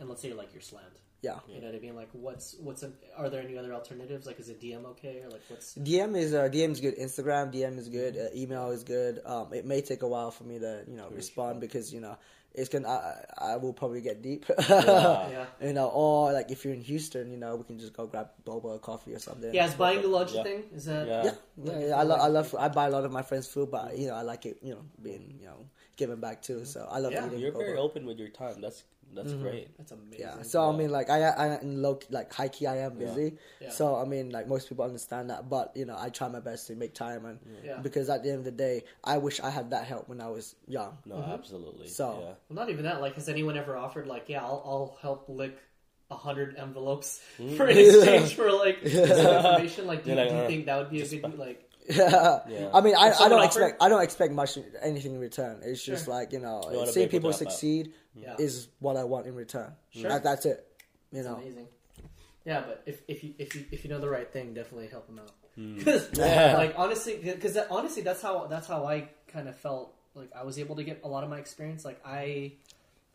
and 0.00 0.08
let's 0.08 0.22
say 0.22 0.32
like 0.32 0.52
you're 0.52 0.62
slammed. 0.62 0.98
Yeah. 1.22 1.40
You 1.46 1.60
know 1.60 1.66
what 1.66 1.76
I 1.76 1.80
mean? 1.80 1.96
Like 1.96 2.08
what's 2.12 2.56
what's 2.60 2.82
an, 2.82 2.94
are 3.14 3.28
there 3.28 3.42
any 3.42 3.58
other 3.58 3.74
alternatives? 3.74 4.26
Like 4.26 4.40
is 4.40 4.48
a 4.48 4.54
DM 4.54 4.86
okay 4.86 5.20
or 5.22 5.28
like 5.28 5.42
what's 5.48 5.74
DM 5.74 6.16
is 6.16 6.32
uh, 6.32 6.48
DM 6.48 6.70
is 6.70 6.80
good. 6.80 6.96
Instagram 6.96 7.52
DM 7.52 7.76
is 7.76 7.90
good. 7.90 8.16
Uh, 8.16 8.34
email 8.34 8.70
is 8.70 8.84
good. 8.84 9.20
Um, 9.26 9.52
it 9.52 9.66
may 9.66 9.82
take 9.82 10.00
a 10.00 10.08
while 10.08 10.30
for 10.30 10.44
me 10.44 10.58
to 10.58 10.82
you 10.88 10.96
know 10.96 11.08
respond 11.10 11.60
because 11.60 11.92
you 11.92 12.00
know 12.00 12.16
it's 12.54 12.68
gonna 12.68 12.88
I, 12.88 13.52
I 13.52 13.56
will 13.56 13.72
probably 13.72 14.00
get 14.00 14.22
deep. 14.22 14.44
yeah. 14.68 15.46
You 15.62 15.72
know, 15.72 15.88
or 15.88 16.32
like 16.32 16.50
if 16.50 16.64
you're 16.64 16.74
in 16.74 16.80
Houston, 16.80 17.30
you 17.30 17.36
know, 17.36 17.56
we 17.56 17.64
can 17.64 17.78
just 17.78 17.92
go 17.92 18.06
grab 18.06 18.28
boba 18.44 18.64
or 18.64 18.78
coffee 18.78 19.14
or 19.14 19.18
something. 19.18 19.54
Yeah, 19.54 19.66
is 19.66 19.74
buying 19.74 20.02
the 20.02 20.08
lunch 20.08 20.32
Yeah. 20.32 20.42
thing? 20.42 20.62
Is 20.74 20.84
that 20.86 21.06
Yeah. 21.06 21.24
Yeah, 21.24 21.32
yeah, 21.62 21.86
yeah. 21.88 21.94
I, 21.96 22.02
lo- 22.02 22.16
I 22.16 22.26
love. 22.28 22.54
I 22.58 22.68
buy 22.68 22.86
a 22.86 22.90
lot 22.90 23.04
of 23.04 23.12
my 23.12 23.22
friends' 23.22 23.46
food, 23.46 23.70
but 23.70 23.96
you 23.96 24.08
know, 24.08 24.14
I 24.14 24.22
like 24.22 24.46
it. 24.46 24.58
You 24.62 24.74
know, 24.74 24.84
being 25.02 25.38
you 25.40 25.46
know, 25.46 25.66
giving 26.00 26.20
back 26.20 26.42
too. 26.42 26.56
Mm-hmm. 26.56 26.74
So 26.74 26.88
I 26.90 26.98
love 26.98 27.12
Yeah. 27.12 27.26
eating. 27.26 27.38
you're 27.38 27.52
very 27.52 27.78
open 27.78 28.06
with 28.06 28.18
your 28.18 28.32
time 28.42 28.60
that's 28.60 28.82
that's 29.14 29.32
mm-hmm. 29.32 29.42
great 29.42 29.76
That's 29.78 29.92
amazing. 29.92 30.20
Yeah. 30.20 30.42
So 30.42 30.70
I 30.70 30.76
mean, 30.76 30.90
like 30.90 31.10
I, 31.10 31.18
I 31.22 31.60
in 31.60 31.82
low, 31.82 31.98
like 32.10 32.32
high 32.32 32.48
key, 32.48 32.66
I 32.66 32.78
am 32.78 32.94
busy. 32.98 33.38
Yeah. 33.60 33.70
So 33.70 33.96
I 33.96 34.04
mean, 34.04 34.30
like 34.30 34.46
most 34.46 34.68
people 34.68 34.84
understand 34.84 35.30
that, 35.30 35.48
but 35.48 35.72
you 35.74 35.84
know, 35.84 35.96
I 35.98 36.10
try 36.10 36.28
my 36.28 36.40
best 36.40 36.68
to 36.68 36.76
make 36.76 36.94
time, 36.94 37.24
and 37.24 37.38
Yeah. 37.64 37.78
because 37.78 38.08
at 38.08 38.22
the 38.22 38.30
end 38.30 38.38
of 38.38 38.44
the 38.44 38.58
day, 38.68 38.84
I 39.02 39.18
wish 39.18 39.40
I 39.40 39.50
had 39.50 39.70
that 39.70 39.84
help 39.84 40.08
when 40.08 40.20
I 40.20 40.28
was 40.28 40.54
young. 40.66 40.98
no 41.04 41.16
mm-hmm. 41.16 41.32
absolutely 41.32 41.88
So- 41.88 42.18
yeah 42.20 42.34
Well, 42.48 42.56
not 42.62 42.70
even 42.70 42.84
that. 42.84 43.00
Like, 43.00 43.14
has 43.16 43.28
anyone 43.28 43.56
ever 43.56 43.76
offered 43.76 44.06
like, 44.06 44.28
yeah, 44.28 44.42
I'll, 44.44 44.62
I'll 44.64 44.98
help 45.02 45.28
lick 45.28 45.56
a 46.10 46.16
hundred 46.16 46.56
envelopes 46.56 47.20
for 47.36 47.66
mm. 47.66 47.70
in 47.70 47.78
exchange 47.78 48.34
for 48.34 48.50
like 48.52 48.82
information? 48.82 49.86
Like, 49.86 50.04
do, 50.04 50.10
You're 50.10 50.20
like, 50.20 50.28
do 50.30 50.36
you 50.36 50.42
uh, 50.42 50.46
think 50.46 50.66
that 50.66 50.76
would 50.78 50.90
be 50.90 51.02
a 51.02 51.08
good 51.08 51.38
like? 51.38 51.69
Yeah. 51.90 52.40
Yeah. 52.48 52.70
I 52.72 52.80
mean, 52.80 52.94
I, 52.96 53.12
I 53.12 53.28
don't 53.28 53.32
offered- 53.40 53.44
expect 53.46 53.82
I 53.82 53.88
don't 53.88 54.02
expect 54.02 54.32
much 54.32 54.58
anything 54.82 55.14
in 55.14 55.20
return. 55.20 55.60
It's 55.62 55.82
just 55.82 56.04
Sure. 56.06 56.14
like 56.14 56.32
you 56.32 56.40
know, 56.40 56.62
You 56.72 56.86
seeing 56.90 57.08
people 57.08 57.30
to 57.32 57.36
help 57.38 57.46
out. 57.48 57.52
succeed 57.52 57.92
Yeah. 58.14 58.36
is 58.38 58.68
what 58.78 58.96
I 58.96 59.04
want 59.04 59.26
in 59.26 59.34
return. 59.34 59.72
Sure. 59.90 60.08
That, 60.08 60.22
that's 60.22 60.46
it. 60.46 60.66
You 61.12 61.20
It's 61.20 61.28
know. 61.28 61.36
amazing. 61.36 61.68
Yeah, 62.44 62.62
but 62.66 62.82
if, 62.86 63.02
if 63.06 63.22
you 63.24 63.34
if 63.38 63.54
you 63.54 63.64
if 63.70 63.84
you 63.84 63.90
know 63.90 64.00
the 64.00 64.08
right 64.08 64.30
thing, 64.32 64.54
definitely 64.54 64.88
help 64.88 65.06
them 65.06 65.18
out. 65.18 65.32
Hmm. 65.56 65.74
Because 65.78 66.16
like 66.18 66.74
honestly, 66.76 67.18
because 67.22 67.54
that, 67.54 67.66
honestly, 67.70 68.02
that's 68.02 68.22
how 68.22 68.46
that's 68.46 68.66
how 68.66 68.86
I 68.86 69.08
kind 69.28 69.48
of 69.48 69.56
felt. 69.56 69.94
Like 70.14 70.30
I 70.34 70.42
was 70.44 70.58
able 70.58 70.76
to 70.76 70.82
get 70.82 71.00
a 71.04 71.08
lot 71.08 71.22
of 71.22 71.30
my 71.30 71.38
experience. 71.38 71.84
Like 71.84 72.00
I 72.04 72.52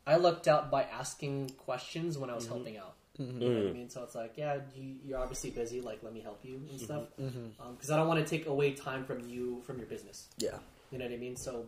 I 0.07 0.17
lucked 0.17 0.47
out 0.47 0.69
by 0.69 0.83
asking 0.83 1.49
questions 1.57 2.17
when 2.17 2.29
I 2.29 2.35
was 2.35 2.45
helping 2.47 2.77
out. 2.77 2.93
Mm-hmm. 3.19 3.41
You 3.41 3.49
know 3.49 3.55
what 3.55 3.61
I 3.63 3.65
mm-hmm. 3.67 3.77
mean? 3.77 3.89
So 3.89 4.03
it's 4.03 4.15
like, 4.15 4.33
yeah, 4.35 4.57
you, 4.75 4.95
you're 5.05 5.19
obviously 5.19 5.51
busy. 5.51 5.81
Like, 5.81 5.99
let 6.03 6.13
me 6.13 6.21
help 6.21 6.39
you 6.43 6.55
and 6.55 6.69
mm-hmm. 6.69 6.85
stuff. 6.85 7.03
Um, 7.19 7.75
because 7.75 7.91
I 7.91 7.97
don't 7.97 8.07
want 8.07 8.25
to 8.25 8.29
take 8.29 8.47
away 8.47 8.71
time 8.71 9.05
from 9.05 9.27
you 9.29 9.61
from 9.65 9.77
your 9.77 9.87
business. 9.87 10.27
Yeah. 10.37 10.57
You 10.91 10.99
know 10.99 11.05
what 11.05 11.13
I 11.13 11.17
mean? 11.17 11.35
So 11.35 11.65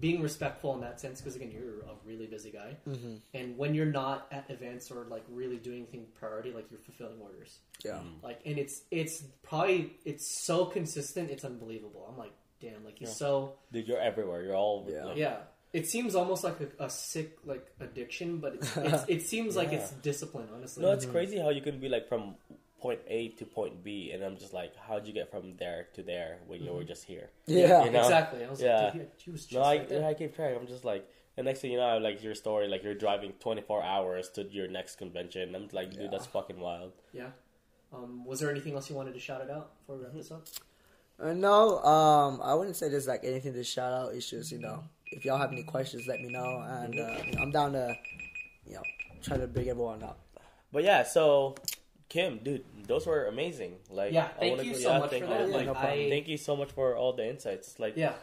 being 0.00 0.22
respectful 0.22 0.74
in 0.74 0.80
that 0.82 1.00
sense, 1.00 1.20
because 1.20 1.36
again, 1.36 1.50
you're 1.50 1.80
a 1.80 1.94
really 2.06 2.26
busy 2.26 2.50
guy, 2.50 2.76
and 3.34 3.58
when 3.58 3.74
you're 3.74 3.84
not 3.84 4.28
at 4.30 4.48
events 4.50 4.90
or 4.90 5.04
like 5.10 5.24
really 5.30 5.56
doing 5.56 5.78
anything 5.78 6.06
priority, 6.14 6.52
like 6.52 6.70
you're 6.70 6.80
fulfilling 6.80 7.20
orders, 7.20 7.58
Yeah. 7.84 8.00
like, 8.22 8.40
and 8.46 8.58
it's 8.58 8.82
it's 8.90 9.24
probably 9.42 9.94
it's 10.04 10.26
so 10.26 10.64
consistent, 10.66 11.30
it's 11.30 11.44
unbelievable. 11.44 12.06
I'm 12.08 12.16
like, 12.16 12.32
damn, 12.60 12.84
like 12.84 13.00
you're 13.00 13.10
so 13.10 13.54
dude 13.72 13.88
you're 13.88 14.00
everywhere 14.00 14.42
you're 14.42 14.56
all 14.56 14.86
Yeah. 14.88 15.04
like, 15.06 15.16
yeah. 15.16 15.36
It 15.72 15.86
seems 15.88 16.14
almost 16.14 16.44
like 16.44 16.56
a, 16.60 16.84
a 16.84 16.90
sick 16.90 17.38
like 17.46 17.66
addiction, 17.80 18.38
but 18.38 18.54
it's, 18.54 18.76
it's, 18.76 19.04
it 19.08 19.22
seems 19.22 19.56
like 19.56 19.72
it's 19.72 19.90
discipline. 19.90 20.48
Honestly, 20.54 20.82
No, 20.82 20.92
it's 20.92 21.06
crazy 21.06 21.38
how 21.38 21.48
you 21.50 21.62
can 21.62 21.80
be 21.80 21.88
like 21.88 22.08
from 22.08 22.34
point 22.80 23.00
A 23.08 23.28
to 23.38 23.46
point 23.46 23.82
B, 23.82 24.10
and 24.12 24.22
I'm 24.22 24.36
just 24.36 24.52
like, 24.52 24.76
how'd 24.76 25.06
you 25.06 25.12
get 25.14 25.30
from 25.30 25.56
there 25.56 25.86
to 25.94 26.02
there 26.02 26.38
when 26.46 26.62
you 26.62 26.72
were 26.72 26.84
just 26.84 27.04
here? 27.04 27.30
Yeah. 27.46 27.84
You 27.84 27.90
know? 27.90 28.00
exactly. 28.00 28.44
I 28.44 28.50
was 28.50 28.60
Yeah. 28.60 28.82
like, 28.84 28.92
dude, 28.92 29.08
he 29.16 29.30
was 29.30 29.42
just 29.46 29.54
No, 29.54 29.62
I, 29.62 29.76
right 29.78 29.88
there. 29.88 30.04
I 30.04 30.14
keep 30.14 30.34
track. 30.34 30.54
I'm 30.60 30.66
just 30.66 30.84
like, 30.84 31.08
the 31.36 31.42
next 31.42 31.60
thing 31.60 31.70
you 31.70 31.78
know, 31.78 31.84
I 31.86 31.98
like 31.98 32.22
your 32.22 32.34
story, 32.34 32.68
like 32.68 32.82
you're 32.82 32.94
driving 32.94 33.32
24 33.40 33.82
hours 33.82 34.28
to 34.30 34.42
your 34.42 34.68
next 34.68 34.96
convention. 34.96 35.54
I'm 35.54 35.68
like, 35.72 35.92
dude, 35.92 36.02
Yeah. 36.02 36.08
that's 36.10 36.26
fucking 36.26 36.58
wild. 36.60 36.92
Yeah. 37.14 37.28
Um, 37.94 38.24
was 38.26 38.40
there 38.40 38.50
anything 38.50 38.74
else 38.74 38.90
you 38.90 38.96
wanted 38.96 39.14
to 39.14 39.20
shout 39.20 39.40
it 39.42 39.50
out 39.50 39.78
before 39.78 39.96
we 39.96 40.04
wrap 40.04 40.12
this 40.14 40.30
up? 40.30 40.46
Uh, 41.20 41.32
no, 41.34 41.78
um, 41.84 42.40
I 42.42 42.52
wouldn't 42.54 42.74
say 42.76 42.88
there's 42.88 43.06
like 43.06 43.22
anything 43.24 43.52
to 43.54 43.62
shout 43.64 43.92
out. 43.92 44.14
It's 44.14 44.28
just 44.28 44.50
you 44.50 44.58
know, 44.58 44.82
if 45.12 45.24
y'all 45.24 45.38
have 45.38 45.52
any 45.52 45.62
questions, 45.62 46.06
let 46.06 46.20
me 46.20 46.28
know, 46.30 46.60
and 46.66 46.98
uh, 46.98 47.16
you 47.26 47.32
know, 47.32 47.42
I'm 47.42 47.50
down 47.50 47.72
to, 47.72 47.96
you 48.66 48.74
know, 48.74 48.82
try 49.22 49.36
to 49.36 49.46
bring 49.46 49.68
everyone 49.68 50.02
up. 50.02 50.18
But 50.72 50.84
yeah, 50.84 51.02
so 51.04 51.54
Kim, 52.08 52.38
dude, 52.42 52.64
those 52.86 53.06
were 53.06 53.26
amazing. 53.26 53.76
Like, 53.90 54.12
Yeah, 54.12 54.28
I 54.36 54.40
thank 54.40 54.50
wanna 54.56 54.62
you 54.68 54.72
go- 54.74 54.78
so 54.78 54.90
yeah, 54.92 54.98
much 54.98 55.10
thank 55.10 55.24
for 55.24 55.30
you. 55.30 55.38
that. 55.38 55.48
Yeah, 55.48 55.56
like, 55.56 55.66
no. 55.66 55.74
I, 55.74 56.08
Thank 56.10 56.28
you 56.28 56.36
so 56.36 56.56
much 56.56 56.72
for 56.72 56.96
all 56.96 57.12
the 57.14 57.26
insights. 57.28 57.78
Like, 57.78 57.96
yeah, 57.96 58.14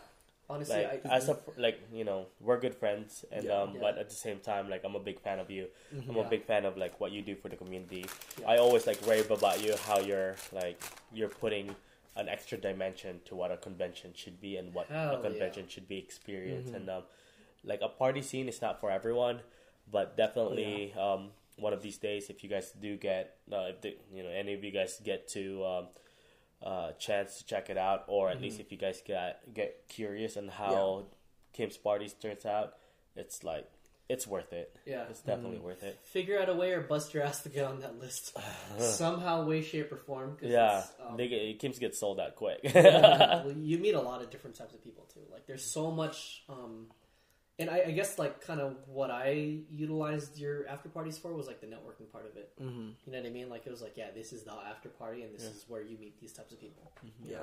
Honestly, 0.52 0.82
like 0.84 1.06
I, 1.06 1.16
as 1.18 1.30
a 1.30 1.38
like 1.58 1.80
you 1.94 2.04
know 2.04 2.26
we're 2.42 2.60
good 2.60 2.74
friends 2.74 3.24
and 3.32 3.46
Yeah. 3.46 3.62
um 3.62 3.76
Yeah. 3.76 3.82
but 3.82 3.98
at 4.00 4.10
the 4.10 4.16
same 4.16 4.40
time 4.40 4.68
like 4.68 4.82
i'm 4.84 4.96
a 4.96 5.00
big 5.00 5.20
fan 5.20 5.38
of 5.38 5.52
you 5.52 5.68
i'm 6.10 6.16
Yeah. 6.16 6.26
a 6.26 6.28
big 6.28 6.44
fan 6.46 6.66
of 6.66 6.76
like 6.76 7.00
what 7.00 7.12
you 7.12 7.22
do 7.22 7.36
for 7.36 7.50
the 7.50 7.56
community 7.56 8.04
Yeah. 8.42 8.50
i 8.50 8.58
always 8.58 8.88
like 8.88 8.98
rave 9.06 9.30
about 9.30 9.62
you 9.64 9.76
how 9.86 10.00
you're 10.00 10.34
like 10.52 10.82
you're 11.14 11.30
putting 11.30 11.76
an 12.16 12.28
extra 12.30 12.58
dimension 12.58 13.22
to 13.26 13.36
what 13.36 13.52
a 13.52 13.58
convention 13.58 14.12
should 14.16 14.40
be 14.42 14.58
and 14.58 14.74
what 14.74 14.88
Hell 14.88 15.16
a 15.16 15.22
convention 15.22 15.68
should 15.68 15.88
be 15.88 15.98
experienced 15.98 16.68
Mm-hmm. 16.68 16.76
and 16.76 16.90
um 16.90 17.04
like 17.64 17.82
a 17.82 17.90
party 17.90 18.22
scene 18.22 18.48
is 18.50 18.62
not 18.62 18.80
for 18.80 18.90
everyone 18.92 19.42
but 19.92 20.16
definitely 20.18 20.94
Oh, 20.98 21.14
um 21.16 21.30
one 21.58 21.74
of 21.74 21.82
these 21.82 21.98
days 21.98 22.30
if 22.30 22.44
you 22.44 22.50
guys 22.50 22.72
do 22.72 22.96
get 22.98 23.38
uh, 23.52 23.68
if 23.70 23.82
the, 23.82 23.96
you 24.14 24.24
know 24.24 24.30
any 24.30 24.54
of 24.54 24.64
you 24.64 24.72
guys 24.72 25.00
get 25.04 25.28
to 25.30 25.66
um 25.66 25.88
uh, 26.62 26.92
chance 26.94 27.38
to 27.38 27.46
check 27.46 27.70
it 27.70 27.78
out, 27.78 28.04
or 28.08 28.30
at 28.30 28.36
Mm-hmm. 28.36 28.44
least 28.44 28.60
if 28.60 28.70
you 28.72 28.78
guys 28.78 29.02
get 29.06 29.54
get 29.54 29.88
curious 29.88 30.36
on 30.36 30.50
how 30.50 31.06
Kim's 31.54 31.78
parties 31.78 32.14
turns 32.14 32.46
out, 32.46 32.74
it's 33.16 33.44
like 33.46 33.70
it's 34.10 34.26
worth 34.26 34.52
it. 34.52 34.76
Yeah. 34.86 35.06
it's 35.10 35.22
definitely 35.22 35.60
worth 35.60 35.84
it. 35.84 36.00
figure 36.06 36.40
out 36.40 36.50
a 36.50 36.54
way 36.56 36.72
or 36.72 36.82
bust 36.82 37.14
your 37.14 37.24
ass 37.24 37.44
to 37.44 37.50
get 37.50 37.66
on 37.66 37.80
that 37.82 38.00
list 38.00 38.36
somehow, 38.80 39.46
way, 39.46 39.62
shape, 39.62 39.92
or 39.92 39.98
form. 39.98 40.38
Yeah, 40.42 40.84
um, 41.08 41.16
they 41.16 41.28
get, 41.28 41.80
get 41.80 41.96
sold 41.96 42.20
out 42.20 42.36
quick. 42.36 42.60
yeah, 42.64 43.44
well, 43.46 43.52
you 43.52 43.78
meet 43.78 43.94
a 43.94 44.02
lot 44.02 44.22
of 44.22 44.32
different 44.32 44.58
types 44.58 44.74
of 44.74 44.84
people 44.84 45.06
too. 45.14 45.22
Like 45.32 45.46
there's 45.46 45.64
so 45.64 45.92
much, 45.92 46.44
um, 46.50 46.88
and 47.60 47.70
I, 47.70 47.84
I 47.88 47.92
guess 47.92 48.18
like 48.18 48.42
kind 48.42 48.60
of 48.60 48.78
what 48.88 49.12
I 49.12 49.60
utilized 49.70 50.40
your 50.40 50.68
after 50.68 50.90
parties 50.90 51.20
for 51.20 51.32
was 51.34 51.46
like 51.46 51.62
the 51.62 51.68
networking 51.68 52.12
part 52.12 52.26
of 52.26 52.36
it. 52.36 52.52
Mm-hmm. 52.60 52.90
You 53.06 53.12
know 53.12 53.20
what 53.20 53.28
I 53.28 53.30
mean? 53.30 53.50
Like 53.50 53.68
it 53.68 53.70
was 53.70 53.82
like, 53.82 53.96
yeah, 53.96 54.08
this 54.14 54.34
is 54.34 54.44
the 54.44 54.54
after 54.54 54.90
party, 54.90 55.22
and 55.22 55.36
this 55.36 55.44
is 55.44 55.66
where 55.68 55.84
you 55.84 55.98
meet 56.00 56.20
these 56.20 56.34
types 56.34 56.52
of 56.52 56.60
people. 56.60 56.92
Yeah. 57.24 57.38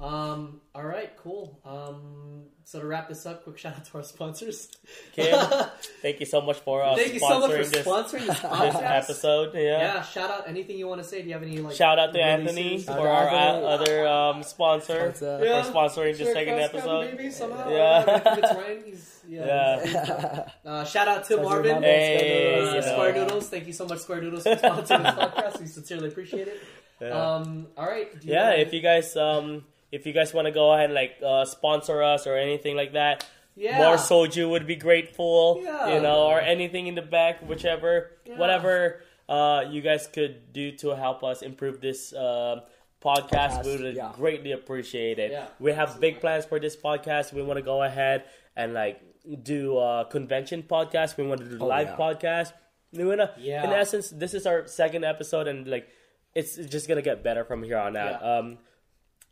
Um, 0.00 0.60
all 0.74 0.82
right, 0.84 1.16
cool. 1.16 1.60
Um, 1.64 2.44
so 2.64 2.80
to 2.80 2.86
wrap 2.86 3.08
this 3.08 3.24
up, 3.24 3.44
quick 3.44 3.56
shout 3.58 3.74
out 3.76 3.84
to 3.84 3.98
our 3.98 4.02
sponsors. 4.02 4.68
Kim, 5.14 5.38
thank 6.02 6.18
you 6.18 6.26
so 6.26 6.40
much 6.40 6.58
for 6.60 6.82
uh, 6.82 6.96
Thank 6.96 7.14
you 7.14 7.20
so 7.20 7.26
sponsoring 7.26 7.40
much 7.58 7.66
for 7.66 7.72
this, 7.72 7.86
sponsoring 7.86 8.26
this 8.26 8.40
this 8.72 8.82
episode. 8.82 9.54
Yeah. 9.54 9.60
Yeah, 9.78 10.02
shout 10.02 10.30
out 10.30 10.48
anything 10.48 10.76
you 10.78 10.88
want 10.88 11.02
to 11.02 11.06
say. 11.08 11.22
Do 11.22 11.28
you 11.28 11.34
have 11.34 11.42
any 11.44 11.58
like 11.58 11.76
Shout 11.76 11.98
out 12.00 12.12
to? 12.14 12.20
Anthony 12.20 12.80
Shout 12.82 12.96
for 12.98 13.06
out 13.08 13.28
our 13.28 13.28
Anthony. 13.28 13.64
uh, 13.64 13.68
other 13.68 14.08
um, 14.08 14.42
sponsor 14.42 15.12
Sponsor. 15.14 15.40
Yeah. 15.44 15.62
for 15.62 15.72
sponsoring 15.72 16.18
the 16.18 16.24
Sure, 16.24 16.34
second 16.34 16.54
episode. 16.54 17.04
Maybe 17.14 17.30
somehow. 17.30 17.70
Yeah. 17.70 18.04
I 18.08 18.18
think 18.18 18.38
it's 18.44 18.54
Ryan. 18.54 18.82
He's, 18.84 19.20
yeah. 19.28 19.84
Yeah. 19.84 20.48
Uh, 20.64 20.84
shout 20.84 21.06
out 21.06 21.24
to 21.24 21.28
Shout 21.34 21.38
out 21.38 21.44
Marvin. 21.44 21.70
Marvin, 21.72 21.82
Hey, 21.88 22.78
Uh. 22.78 22.82
Square 22.82 23.14
Noodles. 23.14 23.48
Thank 23.48 23.66
you 23.68 23.72
so 23.72 23.86
much, 23.86 23.98
Square 24.00 24.22
Noodles, 24.22 24.42
for 24.42 24.56
sponsoring 24.56 24.86
this 25.04 25.14
podcast. 25.14 25.60
We 25.60 25.66
sincerely 25.66 26.08
appreciate 26.08 26.48
it. 26.48 26.60
Yeah. 27.00 27.08
Um, 27.34 27.66
all 27.76 27.86
right. 27.86 28.18
Do 28.20 28.26
you 28.26 28.32
yeah 28.34 28.50
if 28.52 28.72
you 28.72 28.80
guys 28.80 29.16
um 29.16 29.64
if 29.92 30.06
you 30.06 30.12
guys 30.12 30.32
want 30.34 30.46
to 30.46 30.52
go 30.52 30.72
ahead 30.72 30.86
and 30.86 30.94
like 30.94 31.14
uh, 31.24 31.44
sponsor 31.44 32.02
us 32.02 32.26
or 32.26 32.36
anything 32.36 32.74
like 32.76 32.92
that 32.94 33.24
yeah. 33.54 33.76
more 33.78 33.96
soju 33.96 34.48
would 34.50 34.66
be 34.66 34.76
grateful 34.76 35.60
Yeah. 35.62 35.94
you 35.94 36.00
know 36.00 36.26
or 36.26 36.40
anything 36.40 36.86
in 36.86 36.94
the 36.94 37.02
back 37.02 37.46
whichever 37.48 38.10
Yeah. 38.24 38.38
whatever 38.38 39.02
uh 39.28 39.64
you 39.70 39.80
guys 39.82 40.08
could 40.08 40.52
do 40.52 40.72
to 40.82 40.96
help 40.96 41.22
us 41.22 41.42
improve 41.42 41.80
this 41.80 42.12
uh, 42.12 42.60
podcast. 43.02 43.28
Podcast, 43.30 43.64
we 43.64 43.82
would 43.82 43.98
greatly 44.14 44.52
appreciate 44.52 45.18
it. 45.18 45.32
We 45.58 45.72
have 45.72 46.00
big 46.00 46.20
plans 46.20 46.44
for 46.44 46.58
this 46.60 46.76
podcast. 46.76 47.32
We 47.32 47.42
want 47.42 47.58
to 47.58 47.62
go 47.62 47.82
ahead 47.82 48.24
and 48.56 48.74
like 48.74 49.00
do 49.42 49.78
a 49.78 50.06
convention 50.08 50.62
podcast. 50.62 51.16
We 51.16 51.26
want 51.26 51.40
to 51.40 51.48
do 51.48 51.58
Oh, 51.60 51.66
live 51.66 51.98
podcast. 51.98 52.52
We 52.92 53.04
want 53.04 53.20
to 53.20 53.30
in 53.38 53.70
essence 53.72 54.10
this 54.10 54.34
is 54.34 54.46
our 54.46 54.66
second 54.66 55.04
episode 55.04 55.46
and 55.48 55.66
like 55.66 55.88
it's 56.34 56.56
just 56.56 56.88
gonna 56.88 57.02
get 57.02 57.22
better 57.22 57.44
from 57.44 57.62
here 57.62 57.78
on 57.78 57.96
out. 57.96 58.22
Um 58.24 58.58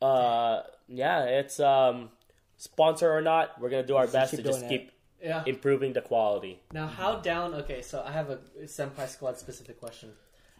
uh 0.03 0.63
yeah 0.89 1.25
it's 1.25 1.61
um 1.61 2.09
sponsor 2.57 3.11
or 3.13 3.21
not 3.23 3.61
we're 3.61 3.69
gonna 3.71 3.87
do 3.87 3.97
our 3.97 4.05
Just 4.05 4.13
best 4.15 4.31
to 4.37 4.43
just 4.43 4.61
doing 4.61 4.73
it. 4.73 4.79
keep 4.81 4.93
Yeah. 5.23 5.43
improving 5.47 5.93
the 5.93 6.01
quality 6.01 6.61
Now, 6.73 6.87
how 6.87 7.17
down? 7.17 7.53
Okay, 7.55 7.83
so 7.83 8.03
I 8.07 8.11
have 8.13 8.31
a 8.31 8.39
senpai 8.65 9.07
squad 9.09 9.37
specific 9.39 9.79
question. 9.79 10.13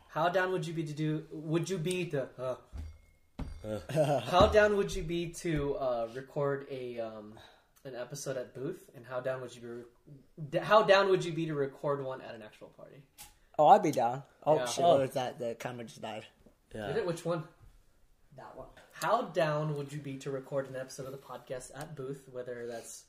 How 0.09 0.29
down 0.29 0.53
would 0.53 0.67
you 0.67 0.75
be 0.75 0.83
to 0.85 0.93
do? 0.93 1.25
Would 1.33 1.71
you 1.71 1.79
be 1.79 2.05
to? 2.13 2.29
Uh, 2.39 2.57
how 4.31 4.47
down 4.49 4.77
would 4.77 4.95
you 4.95 5.03
be 5.03 5.29
to 5.45 5.77
uh, 5.77 6.09
record 6.15 6.67
a 6.71 6.99
um, 7.01 7.35
an 7.85 7.95
episode 7.95 8.37
at 8.37 8.55
booth? 8.55 8.81
And 8.97 9.05
how 9.07 9.21
down 9.21 9.41
would 9.41 9.55
you 9.55 9.61
be? 9.63 9.69
Re- 9.69 10.61
how 10.61 10.83
down 10.83 11.09
would 11.11 11.25
you 11.25 11.33
be 11.33 11.47
to 11.47 11.55
record 11.55 12.05
one 12.05 12.21
at 12.21 12.35
an 12.35 12.43
actual 12.43 12.69
party? 12.69 12.97
Oh, 13.59 13.69
I'd 13.69 13.83
be 13.83 13.93
down. 13.93 14.23
Oh 14.45 14.57
Yeah. 14.57 14.67
shit! 14.67 14.85
Oh. 14.85 14.89
What 14.91 15.01
was 15.01 15.11
that? 15.13 15.39
The 15.39 15.55
camera 15.59 15.85
just 15.85 16.03
died. 16.03 16.27
yeah 16.75 16.89
Did 16.89 16.97
it? 16.99 17.07
Which 17.07 17.25
one? 17.25 17.45
That 18.37 18.57
one. 18.57 18.67
How 19.01 19.23
down 19.23 19.79
would 19.79 19.95
you 19.95 19.99
be 19.99 20.19
to 20.19 20.31
record 20.31 20.69
an 20.69 20.77
episode 20.77 21.07
of 21.07 21.13
the 21.13 21.17
podcast 21.17 21.71
at 21.75 21.97
booth? 21.97 22.29
Whether 22.31 22.67
that's 22.67 23.05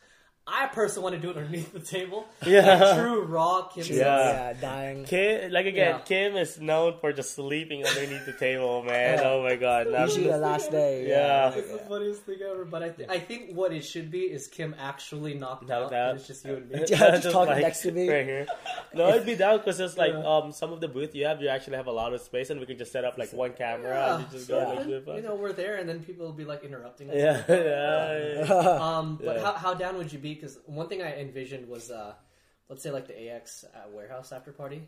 I 0.47 0.67
personally 0.67 1.03
want 1.11 1.15
to 1.15 1.21
do 1.21 1.29
it 1.29 1.37
underneath 1.37 1.71
the 1.71 1.79
table. 1.79 2.25
Yeah. 2.45 2.97
True 2.99 3.21
raw 3.23 3.67
Kim. 3.67 3.85
Yeah, 3.87 3.95
Yeah. 3.95 4.33
yeah 4.33 4.53
dying. 4.59 5.03
Kim, 5.05 5.51
like 5.51 5.67
again, 5.67 5.95
Yeah. 5.95 5.99
Kim 5.99 6.35
is 6.35 6.59
known 6.59 6.95
for 6.99 7.13
just 7.13 7.35
sleeping 7.35 7.85
underneath 7.85 8.25
the 8.25 8.33
table, 8.33 8.81
man. 8.91 9.19
Yeah. 9.19 9.29
Oh 9.29 9.43
my 9.43 9.55
god, 9.55 9.87
Now- 9.91 10.05
Usually 10.05 10.27
the 10.27 10.37
last 10.37 10.71
day. 10.81 11.07
Yeah. 11.07 11.53
It's 11.53 11.71
the 11.71 11.77
funniest 11.77 12.23
thing 12.23 12.39
ever. 12.41 12.65
But 12.65 12.83
I, 12.83 12.89
th- 12.89 13.07
I 13.09 13.19
think 13.19 13.53
what 13.55 13.71
it 13.71 13.85
should 13.85 14.09
be 14.09 14.21
is 14.21 14.47
Kim 14.47 14.75
actually 14.79 15.35
knocked, 15.35 15.67
Knocked 15.67 15.93
out. 15.93 15.93
out. 15.93 16.09
and 16.09 16.19
It's 16.19 16.27
just 16.27 16.43
you 16.43 16.55
and 16.55 16.69
me. 16.69 16.83
Yeah, 16.87 17.17
just 17.17 17.31
talking 17.31 17.61
next 17.61 17.81
to 17.83 17.91
me. 17.91 18.09
right 18.09 18.25
here. 18.25 18.47
No, 18.95 19.09
it'd 19.09 19.25
be 19.27 19.35
down 19.35 19.59
because 19.59 19.79
it's 19.79 19.95
like 19.97 20.11
Yeah. 20.11 20.25
um 20.27 20.51
some 20.51 20.73
of 20.73 20.81
the 20.81 20.87
booth 20.87 21.13
you 21.15 21.25
have, 21.27 21.39
you 21.41 21.49
actually 21.49 21.77
have 21.77 21.87
a 21.87 21.91
lot 21.93 22.13
of 22.13 22.19
space, 22.21 22.49
and 22.49 22.59
we 22.59 22.65
can 22.65 22.77
just 22.79 22.91
set 22.91 23.05
up 23.05 23.17
like 23.17 23.31
one 23.31 23.53
camera 23.53 24.15
and 24.15 24.23
you 24.25 24.37
just 24.39 24.49
go 24.49 24.57
Yeah. 24.59 24.67
like 24.69 24.79
And, 24.79 24.91
this. 24.91 25.15
you 25.17 25.21
know, 25.21 25.35
we're 25.35 25.53
there, 25.53 25.75
and 25.77 25.87
then 25.87 26.03
people 26.03 26.25
will 26.25 26.33
be 26.33 26.45
like 26.45 26.63
interrupting. 26.63 27.09
us. 27.11 27.15
Yeah, 27.15 27.43
yeah, 27.47 28.43
yeah. 28.43 28.87
Um, 28.97 29.19
but 29.23 29.35
Yeah. 29.37 29.43
how, 29.43 29.53
how 29.53 29.73
down 29.75 29.97
would 29.97 30.11
you 30.11 30.17
be? 30.19 30.30
Because 30.35 30.59
one 30.65 30.87
thing 30.87 31.01
I 31.01 31.19
envisioned 31.19 31.67
was, 31.67 31.91
uh, 31.91 32.13
let's 32.69 32.83
say, 32.83 32.91
like 32.91 33.07
the 33.07 33.31
AX 33.31 33.63
uh, 33.63 33.89
warehouse 33.91 34.31
after 34.31 34.51
party, 34.51 34.83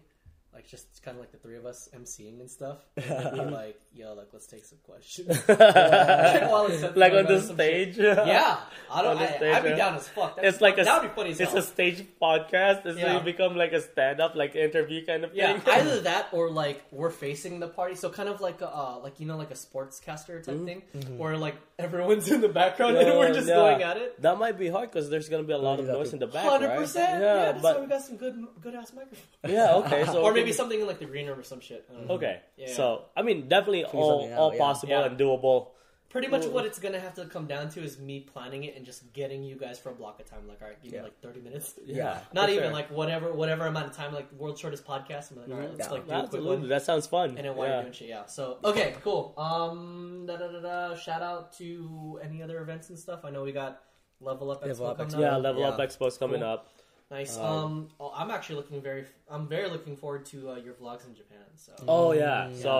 like 0.53 0.67
just 0.67 1.01
kind 1.03 1.15
of 1.17 1.21
like 1.21 1.31
the 1.31 1.37
three 1.39 1.55
of 1.57 1.65
us 1.65 1.89
emceeing 1.95 2.39
and 2.39 2.49
stuff. 2.49 2.77
And 2.97 3.33
be 3.49 3.53
like, 3.55 3.79
yo, 3.93 4.13
like 4.13 4.27
let's 4.33 4.47
take 4.47 4.65
some 4.65 4.77
questions. 4.85 5.37
While 5.47 6.67
it's 6.67 6.81
set- 6.81 6.97
like 6.97 7.13
on 7.13 7.25
the 7.25 7.41
some 7.41 7.55
stage. 7.55 7.97
Yeah, 7.97 8.57
I 8.91 9.01
don't. 9.01 9.17
On 9.17 9.23
I, 9.23 9.27
stage, 9.37 9.55
I'd 9.55 9.63
be 9.63 9.69
yeah. 9.69 9.75
down 9.75 9.95
as 9.95 10.07
fuck. 10.07 10.35
That'd 10.35 10.49
It's 10.49 10.57
be 10.59 10.63
like 10.65 10.77
a 10.77 10.83
that 10.83 11.01
would 11.01 11.09
be 11.09 11.15
funny 11.15 11.29
as 11.31 11.39
it's 11.39 11.51
hell. 11.51 11.59
a 11.59 11.63
stage 11.63 12.05
podcast. 12.21 12.85
It's 12.85 12.99
Yeah. 12.99 13.13
like 13.15 13.25
become 13.25 13.55
like 13.55 13.73
a 13.73 13.81
stand 13.81 14.21
up 14.21 14.35
like 14.35 14.55
interview 14.55 15.05
kind 15.05 15.23
of 15.23 15.31
thing. 15.31 15.39
Yeah, 15.39 15.59
either 15.79 16.01
that 16.01 16.27
or 16.31 16.49
like 16.51 16.83
we're 16.91 17.09
facing 17.09 17.59
the 17.59 17.67
party, 17.67 17.95
so 17.95 18.09
kind 18.09 18.29
of 18.29 18.39
like 18.41 18.61
a, 18.61 18.67
uh, 18.69 18.99
like 19.01 19.19
you 19.19 19.25
know 19.25 19.37
like 19.37 19.51
a 19.51 19.55
sportscaster 19.55 20.43
type 20.43 20.63
thing, 20.65 20.81
where 21.17 21.37
like 21.37 21.55
everyone's 21.79 22.29
in 22.31 22.41
the 22.41 22.49
background 22.49 22.97
and 22.97 23.17
we're 23.17 23.33
just 23.33 23.47
Yeah. 23.47 23.55
going 23.55 23.83
at 23.83 23.97
it. 23.97 24.21
That 24.21 24.37
might 24.37 24.57
be 24.57 24.67
hard 24.69 24.91
because 24.91 25.09
there's 25.09 25.29
gonna 25.29 25.43
be 25.43 25.53
a 25.53 25.57
lot 25.57 25.79
of 25.79 25.87
noise 25.87 26.13
in 26.13 26.19
the 26.19 26.27
back, 26.27 26.45
Hundred 26.45 26.67
right? 26.69 26.77
percent. 26.79 27.21
Yeah, 27.21 27.35
Yeah, 27.35 27.51
that's 27.53 27.61
but 27.61 27.75
why 27.77 27.81
we 27.81 27.87
got 27.87 28.01
some 28.01 28.17
good 28.17 28.35
good 28.61 28.75
ass 28.75 28.93
microphones. 28.93 29.27
yeah, 29.47 29.75
okay. 29.75 30.05
So 30.05 30.21
or 30.21 30.33
maybe 30.43 30.53
something 30.53 30.79
in 30.79 30.87
like 30.87 30.99
the 30.99 31.05
green 31.05 31.27
room 31.27 31.39
or 31.39 31.43
some 31.43 31.59
shit. 31.59 31.85
I 31.89 31.93
don't 31.93 32.07
know. 32.07 32.13
Okay, 32.15 32.41
Yeah. 32.57 32.73
so 32.73 33.05
I 33.15 33.21
mean, 33.21 33.47
definitely 33.47 33.85
all 33.85 34.19
something 34.21 34.37
all 34.37 34.47
out, 34.47 34.53
yeah. 34.53 34.59
possible 34.59 34.93
Yeah. 34.93 35.05
and 35.05 35.17
doable. 35.19 35.67
Pretty 36.09 36.27
much 36.27 36.45
what 36.45 36.63
it's 36.63 36.77
gonna 36.77 36.99
have 36.99 37.15
to 37.15 37.25
come 37.25 37.47
down 37.47 37.69
to 37.69 37.81
is 37.81 37.97
me 37.97 38.19
planning 38.19 38.63
it 38.65 38.75
and 38.77 38.85
just 38.85 39.11
getting 39.13 39.43
you 39.43 39.55
guys 39.55 39.79
for 39.79 39.89
a 39.89 39.95
block 39.95 40.19
of 40.19 40.29
time. 40.29 40.47
Like, 40.47 40.61
all 40.61 40.67
right, 40.67 40.79
give 40.83 40.91
me 40.91 41.01
like 41.01 41.19
thirty 41.21 41.39
minutes. 41.41 41.73
Yeah. 41.83 42.19
Not 42.33 42.45
for 42.49 42.51
even 42.51 42.65
sure. 42.65 42.71
like 42.71 42.91
whatever 42.91 43.33
whatever 43.33 43.65
amount 43.65 43.87
of 43.87 43.95
time. 43.97 44.13
Like 44.13 44.31
world's 44.33 44.59
shortest 44.61 44.85
podcast. 44.85 45.31
I'm 45.31 45.37
like, 45.39 45.49
all 45.49 45.55
right, 45.55 45.71
let's 45.75 45.87
Yeah. 45.87 45.91
like 45.91 46.05
do 46.05 46.11
a 46.11 46.15
quick 46.17 46.23
Absolutely, 46.25 46.57
one. 46.57 46.69
that 46.69 46.83
sounds 46.83 47.07
fun. 47.07 47.29
And 47.29 47.39
then 47.39 47.55
while 47.55 47.67
yeah. 47.67 47.73
you're 47.73 47.81
doing 47.83 47.93
shit, 47.93 48.09
yeah. 48.09 48.25
So 48.27 48.59
okay, 48.63 48.93
cool. 49.03 49.33
Um, 49.39 50.25
da 50.27 50.37
da 50.37 50.49
da 50.51 50.59
da. 50.59 50.95
Shout 50.95 51.23
out 51.23 51.51
to 51.57 52.19
any 52.23 52.43
other 52.43 52.59
events 52.61 52.89
and 52.89 52.99
stuff. 52.99 53.21
I 53.25 53.31
know 53.31 53.41
we 53.41 53.51
got 53.51 53.81
Level 54.21 54.51
Up 54.51 54.61
Expo 54.63 54.67
Level 54.67 54.85
Up 54.87 54.97
coming 54.97 55.13
Expo. 55.15 55.19
yeah, 55.19 55.35
up. 55.37 55.41
level 55.43 55.63
up 55.65 55.79
expo's 55.79 56.17
coming 56.19 56.41
Cool. 56.41 56.49
up. 56.49 56.67
Nice. 57.13 57.37
Um, 57.37 57.45
Um, 57.45 57.89
oh, 57.99 58.11
I'm 58.15 58.31
actually 58.31 58.55
looking 58.55 58.81
very. 58.81 59.05
I'm 59.29 59.47
very 59.47 59.69
looking 59.69 59.95
forward 59.95 60.25
to 60.33 60.49
uh, 60.51 60.55
your 60.55 60.73
vlogs 60.73 61.05
in 61.07 61.13
Japan. 61.13 61.45
So. 61.55 61.71
Oh 61.87 62.11
yeah, 62.11 62.49
Yeah. 62.49 62.55
so 62.63 62.71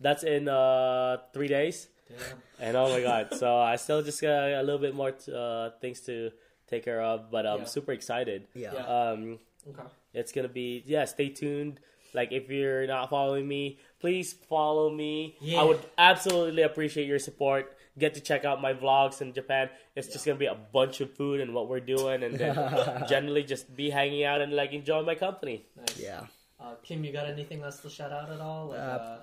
that's 0.00 0.22
in 0.22 0.48
uh 0.48 1.18
three 1.34 1.48
days. 1.48 1.88
Damn. 2.08 2.38
And 2.60 2.76
oh 2.76 2.88
my 2.88 3.00
god, 3.10 3.34
so 3.34 3.56
I 3.58 3.74
still 3.76 4.00
just 4.02 4.22
got 4.22 4.30
a 4.52 4.62
little 4.62 4.78
bit 4.80 4.94
more 4.94 5.12
uh, 5.34 5.70
things 5.80 6.00
to 6.06 6.30
take 6.70 6.84
care 6.84 7.02
of, 7.02 7.30
but 7.30 7.46
I'm 7.46 7.60
Yeah. 7.66 7.74
super 7.76 7.92
excited. 7.92 8.46
Yeah. 8.54 8.72
Yeah. 8.74 8.86
Um, 8.86 9.38
Okay. 9.66 9.88
it's 10.12 10.30
gonna 10.30 10.48
be 10.62 10.84
yeah. 10.86 11.04
Stay 11.06 11.30
tuned. 11.30 11.80
Like 12.14 12.30
if 12.30 12.48
you're 12.50 12.86
not 12.86 13.10
following 13.10 13.48
me, 13.48 13.78
please 13.98 14.32
follow 14.34 14.88
me. 14.88 15.34
Yeah. 15.40 15.60
I 15.60 15.64
would 15.64 15.82
absolutely 15.98 16.62
appreciate 16.62 17.08
your 17.08 17.18
support. 17.18 17.73
Get 17.96 18.14
to 18.14 18.20
check 18.20 18.44
out 18.44 18.60
my 18.60 18.72
vlogs 18.74 19.20
in 19.20 19.32
Japan. 19.32 19.70
It's 19.94 20.08
just 20.08 20.26
gonna 20.26 20.38
be 20.38 20.46
a 20.46 20.56
bunch 20.72 21.00
of 21.00 21.14
food 21.14 21.40
and 21.40 21.54
what 21.54 21.68
we're 21.68 21.78
doing, 21.80 22.22
and 22.24 22.34
then 22.34 22.54
generally 23.08 23.44
just 23.44 23.74
be 23.76 23.90
hanging 23.90 24.24
out 24.24 24.40
and 24.40 24.52
like 24.52 24.72
enjoy 24.72 25.02
my 25.02 25.14
company. 25.14 25.64
Nice. 25.76 25.98
Yeah. 25.98 26.26
Uh, 26.58 26.74
Kim, 26.82 27.04
you 27.04 27.12
got 27.12 27.26
anything 27.26 27.62
else 27.62 27.78
to 27.80 27.90
shout 27.90 28.10
out 28.10 28.30
at 28.30 28.40
all? 28.40 28.68
Like, 28.68 28.78
Uh, 28.78 28.82
uh, 28.82 29.20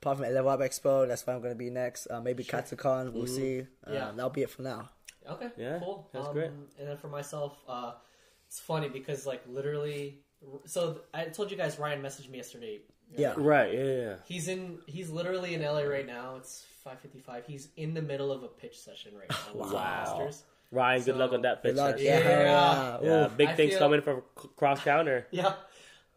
Apart 0.00 0.18
from 0.18 0.32
Level 0.32 0.50
Up 0.50 0.60
Expo, 0.60 1.08
that's 1.08 1.26
where 1.26 1.34
I'm 1.34 1.42
gonna 1.42 1.54
be 1.56 1.70
next. 1.70 2.06
Uh, 2.08 2.20
maybe 2.20 2.44
Sure. 2.44 2.60
Katsucon, 2.60 3.12
we'll 3.12 3.26
see. 3.26 3.62
Uh, 3.86 3.92
Yeah. 3.92 4.12
That'll 4.14 4.30
be 4.30 4.42
it 4.42 4.50
for 4.50 4.62
now. 4.62 4.90
okay. 5.28 5.50
Yeah, 5.56 5.80
Cool. 5.80 6.08
that's 6.12 6.28
um, 6.28 6.32
great. 6.34 6.50
And 6.78 6.88
then 6.88 6.96
for 6.96 7.08
myself, 7.08 7.58
uh, 7.68 7.94
it's 8.46 8.60
funny 8.60 8.88
because 8.88 9.26
like 9.26 9.42
literally, 9.48 10.20
so 10.64 11.00
I 11.12 11.24
told 11.24 11.50
you 11.50 11.56
guys 11.56 11.78
Ryan 11.78 12.00
messaged 12.02 12.30
me 12.30 12.38
yesterday. 12.38 12.80
Yeah. 13.16 13.34
Right. 13.36 13.74
Yeah. 13.74 13.84
yeah. 13.84 14.14
He's 14.26 14.46
in. 14.48 14.78
He's 14.86 15.10
literally 15.10 15.54
in 15.54 15.62
LA 15.62 15.82
right 15.82 16.06
now. 16.06 16.36
It's 16.36 16.64
five 16.88 17.00
fifty 17.00 17.20
five. 17.20 17.44
He's 17.46 17.68
in 17.76 17.94
the 17.94 18.02
middle 18.02 18.30
of 18.32 18.42
a 18.42 18.48
pitch 18.48 18.78
session 18.78 19.12
right 19.16 19.30
now. 19.30 19.36
with 19.62 19.72
Wow. 19.72 20.02
investors. 20.18 20.44
Ryan, 20.70 21.02
good 21.02 21.14
So, 21.14 21.18
luck 21.18 21.32
on 21.32 21.42
that 21.42 21.62
pitch. 21.62 21.74
Good 21.74 21.80
luck. 21.82 21.96
Yeah. 21.98 22.18
Yeah. 22.18 22.98
Yeah, 23.02 23.24
Oof. 23.26 23.36
big 23.36 23.48
I 23.48 23.54
things 23.54 23.70
feel- 23.72 23.78
coming 23.80 24.00
from 24.02 24.22
cross 24.56 24.80
counter. 24.82 25.26
Yeah, 25.30 25.54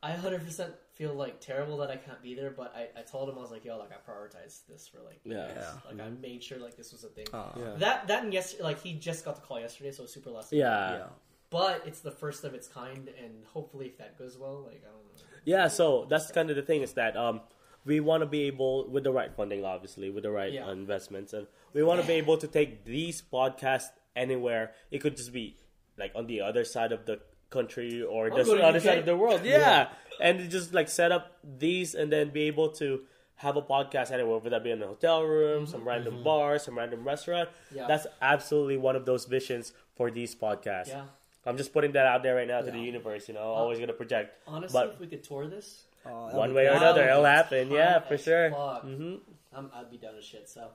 I 0.03 0.11
hundred 0.11 0.43
percent 0.45 0.73
feel 0.93 1.14
like 1.14 1.39
terrible 1.39 1.77
that 1.77 1.89
I 1.89 1.95
can't 1.95 2.22
be 2.22 2.35
there, 2.35 2.52
but 2.52 2.73
I, 2.76 2.99
I 2.99 3.03
told 3.03 3.30
him 3.30 3.38
I 3.38 3.41
was 3.41 3.49
like, 3.49 3.64
yo, 3.65 3.77
like 3.77 3.91
I 3.91 4.11
prioritized 4.11 4.68
this 4.68 4.88
for 4.88 4.99
like, 5.02 5.22
Yeah. 5.23 5.48
this. 5.48 5.57
Yeah. 5.57 5.91
like 5.98 6.02
I 6.07 6.10
made 6.10 6.43
sure 6.43 6.57
like 6.60 6.76
this 6.76 6.91
was 6.91 7.03
a 7.03 7.07
thing. 7.07 7.27
Uh, 7.34 7.45
Yeah. 7.57 7.73
That 7.77 8.07
that 8.07 8.23
and 8.23 8.34
yes, 8.34 8.56
like 8.60 8.80
he 8.81 8.93
just 8.93 9.23
got 9.26 9.35
the 9.35 9.41
call 9.41 9.60
yesterday, 9.60 9.91
so 9.91 10.02
it 10.02 10.07
was 10.07 10.14
super 10.14 10.30
last. 10.31 10.52
Yeah. 10.52 10.91
yeah. 10.91 11.03
but 11.49 11.84
it's 11.85 12.02
the 12.02 12.11
first 12.11 12.43
of 12.43 12.53
its 12.53 12.68
kind, 12.68 13.10
and 13.23 13.45
hopefully, 13.45 13.85
if 13.88 13.98
that 13.99 14.18
goes 14.18 14.38
well, 14.38 14.64
like 14.68 14.81
I 14.88 14.91
don't 14.91 15.06
know. 15.06 15.23
Yeah, 15.43 15.69
so 15.69 16.06
that's 16.10 16.30
kind 16.31 16.49
of 16.52 16.56
the 16.56 16.61
thing 16.61 16.81
is 16.84 16.93
that 16.93 17.18
um, 17.18 17.41
we 17.86 17.99
want 17.99 18.22
to 18.22 18.28
be 18.28 18.44
able, 18.44 18.88
with 18.90 19.03
the 19.03 19.12
right 19.12 19.34
funding, 19.36 19.66
obviously, 19.66 20.10
with 20.10 20.24
the 20.24 20.32
right 20.32 20.53
Yeah. 20.53 20.68
uh, 20.68 20.72
investments, 20.72 21.34
and 21.34 21.48
we 21.74 21.84
want 21.84 22.02
to 22.02 22.08
be 22.08 22.14
able 22.14 22.38
to 22.38 22.48
take 22.48 22.86
these 22.86 23.22
podcasts 23.22 23.90
anywhere. 24.16 24.74
It 24.91 24.99
could 24.99 25.18
just 25.18 25.32
be 25.34 25.58
like 25.98 26.12
on 26.16 26.28
the 26.28 26.41
other 26.41 26.64
side 26.64 26.91
of 26.91 27.06
the 27.06 27.20
country 27.49 28.02
or 28.02 28.32
I'll 28.32 28.38
just 28.38 28.48
go 28.48 28.53
on 28.53 28.58
to 28.58 28.62
the 28.62 28.68
other 28.68 28.78
UK. 28.80 28.84
side 28.86 28.98
of 28.99 29.06
the 29.06 29.18
world. 29.18 29.41
Yeah. 29.44 29.90
and 30.22 30.49
just 30.49 30.74
like 30.74 30.88
set 30.88 31.12
up 31.12 31.38
these 31.44 31.95
and 31.95 32.12
then 32.12 32.30
be 32.30 32.44
able 32.44 32.70
to 32.70 33.02
have 33.36 33.58
a 33.58 33.62
podcast 33.62 34.12
anywhere, 34.12 34.36
whether 34.38 34.52
that 34.52 34.64
be 34.64 34.70
in 34.72 34.82
a 34.84 34.88
hotel 34.88 35.24
room, 35.24 35.66
some 35.66 35.86
random 35.88 36.24
bar, 36.24 36.60
some 36.60 36.78
random 36.78 37.03
restaurant. 37.03 37.49
Mm-hmm. 37.49 37.78
Yeah. 37.78 37.88
That's 37.88 38.06
absolutely 38.22 38.78
one 38.78 38.95
of 38.95 39.06
those 39.06 39.26
visions 39.26 39.74
for 39.95 40.12
these 40.12 40.36
podcasts. 40.36 40.90
Yeah, 40.90 41.06
I'm 41.45 41.58
just 41.58 41.74
putting 41.74 41.91
that 41.94 42.06
out 42.06 42.22
there 42.24 42.36
right 42.36 42.48
now 42.48 42.62
to 42.62 42.70
the 42.72 42.80
universe. 42.80 43.28
You 43.28 43.34
know, 43.34 43.41
always 43.41 43.80
gonna 43.80 43.94
project. 43.94 44.38
honestly, 44.48 44.80
But- 44.80 44.94
if 44.94 44.99
we 44.99 45.08
could 45.08 45.24
tour 45.24 45.48
this, 45.48 45.86
Uh, 46.06 46.32
one 46.32 46.53
way 46.53 46.68
or 46.68 46.72
another, 46.73 47.07
it'll 47.07 47.23
happen. 47.26 47.69
Yeah, 47.72 47.99
for 47.99 48.18
sure. 48.18 48.52
fuck. 48.52 48.84
hmm 48.84 49.15
I'm, 49.53 49.69
I'd 49.76 49.91
be 49.91 49.98
down 49.98 50.15
as 50.18 50.23
shit. 50.23 50.48
So, 50.49 50.69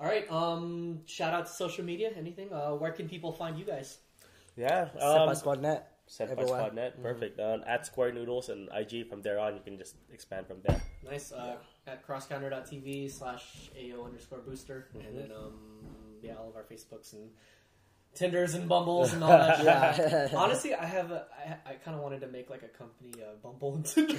all 0.00 0.06
right. 0.06 0.30
Um, 0.30 1.00
shout 1.06 1.34
out 1.34 1.46
to 1.46 1.52
social 1.52 1.84
media. 1.84 2.10
Anything? 2.16 2.52
Uh, 2.52 2.70
where 2.72 2.92
can 2.92 3.08
people 3.08 3.32
find 3.32 3.58
you 3.58 3.64
guys? 3.64 3.98
Yeah. 4.56 4.88
Step 4.88 5.00
by 5.00 5.26
Um, 5.26 5.34
Squad 5.34 5.60
Net. 5.62 5.92
Set 6.06 6.28
by 6.28 6.32
everyone. 6.32 6.58
Squad 6.60 6.74
Net. 6.74 7.02
Perfect. 7.02 7.38
Uh, 7.38 7.58
at 7.66 7.84
Square 7.84 8.12
Noodles 8.14 8.48
and 8.48 8.68
IG 8.74 9.06
from 9.08 9.20
there 9.22 9.38
on, 9.38 9.54
you 9.54 9.60
can 9.62 9.76
just 9.76 9.96
expand 10.12 10.46
from 10.46 10.58
there. 10.66 10.80
Nice. 11.04 11.30
Uh, 11.32 11.56
at 11.86 12.06
crosscounter.tv 12.06 13.10
slash 13.10 13.70
AO 13.76 14.04
underscore 14.04 14.38
booster. 14.38 14.88
Mm-hmm. 14.96 15.06
And 15.06 15.18
then, 15.18 15.30
um, 15.36 15.52
yeah, 16.22 16.36
all 16.40 16.48
of 16.48 16.56
our 16.56 16.62
Facebooks 16.64 17.12
and 17.12 17.28
Tinders 18.16 18.54
and 18.54 18.68
Bumbles 18.68 19.12
and 19.12 19.22
all 19.22 19.30
that. 19.30 19.58
Yeah. 19.64 20.28
Honestly, 20.34 20.74
I 20.74 20.84
have 20.84 21.10
a, 21.12 21.26
I, 21.66 21.70
I 21.70 21.74
kind 21.74 21.96
of 21.96 22.02
wanted 22.02 22.20
to 22.22 22.26
make 22.28 22.50
like 22.50 22.62
a 22.62 22.68
company, 22.68 23.12
uh, 23.22 23.34
Bumble 23.42 23.74
and 23.76 23.84
Tinder. 23.86 24.16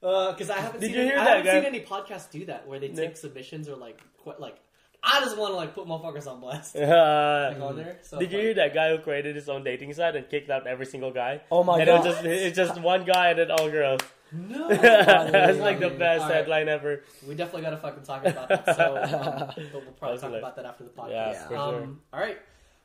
Because 0.00 0.50
I 0.50 0.58
haven't 0.60 0.80
Did 0.80 0.88
seen 0.88 0.94
you 0.96 1.00
any, 1.00 1.10
hear 1.10 1.18
I 1.18 1.24
that, 1.24 1.28
haven't 1.36 1.44
guy? 1.46 1.54
seen 1.60 1.64
any 1.64 1.80
podcasts 1.80 2.30
do 2.30 2.44
that 2.46 2.66
where 2.68 2.78
they 2.78 2.88
take 2.88 3.10
Yeah. 3.10 3.14
submissions 3.16 3.68
or 3.68 3.76
like 3.76 4.00
qu- 4.22 4.34
like 4.38 4.56
I 5.02 5.20
just 5.20 5.36
want 5.36 5.52
to 5.52 5.56
like 5.56 5.74
put 5.74 5.86
motherfuckers 5.86 6.26
on 6.30 6.40
blast. 6.40 6.76
Uh, 6.76 7.50
Like 7.52 7.60
on 7.62 7.76
there. 7.76 7.98
So 8.02 8.18
did 8.18 8.30
you 8.32 8.38
like, 8.38 8.44
hear 8.44 8.54
that 8.54 8.74
guy 8.74 8.90
who 8.90 8.98
created 9.02 9.34
his 9.36 9.48
own 9.48 9.64
dating 9.64 9.92
site 9.94 10.16
and 10.16 10.28
kicked 10.28 10.50
out 10.50 10.66
every 10.66 10.86
single 10.86 11.10
guy? 11.10 11.40
Oh 11.50 11.62
my 11.64 11.78
and 11.78 11.86
god. 11.86 11.94
it 11.94 12.08
was 12.08 12.14
just 12.16 12.24
it's 12.26 12.56
just 12.56 12.80
one 12.80 13.04
guy 13.04 13.30
and 13.30 13.38
then 13.38 13.50
all 13.50 13.70
girls. 13.70 14.00
No. 14.34 14.68
That's 14.74 15.58
like 15.58 15.80
the 15.80 15.90
best 15.90 16.22
All 16.22 16.28
right. 16.28 16.36
headline 16.36 16.68
ever. 16.68 17.02
We 17.26 17.34
definitely 17.34 17.62
got 17.62 17.70
to 17.70 17.76
fucking 17.78 18.02
talk 18.02 18.24
about 18.26 18.48
that. 18.48 18.76
So, 18.76 18.96
um, 19.02 19.52
but 19.72 19.72
we'll 19.84 19.92
probably 19.92 20.18
talk 20.18 20.30
lit. 20.30 20.40
about 20.40 20.56
that 20.56 20.64
after 20.66 20.84
the 20.84 20.90
podcast. 20.90 21.10
Yeah, 21.10 21.30
Yeah. 21.32 21.48
for 21.48 21.56
um, 21.56 21.72
sure. 21.74 21.88
All 22.12 22.20
right. 22.20 22.38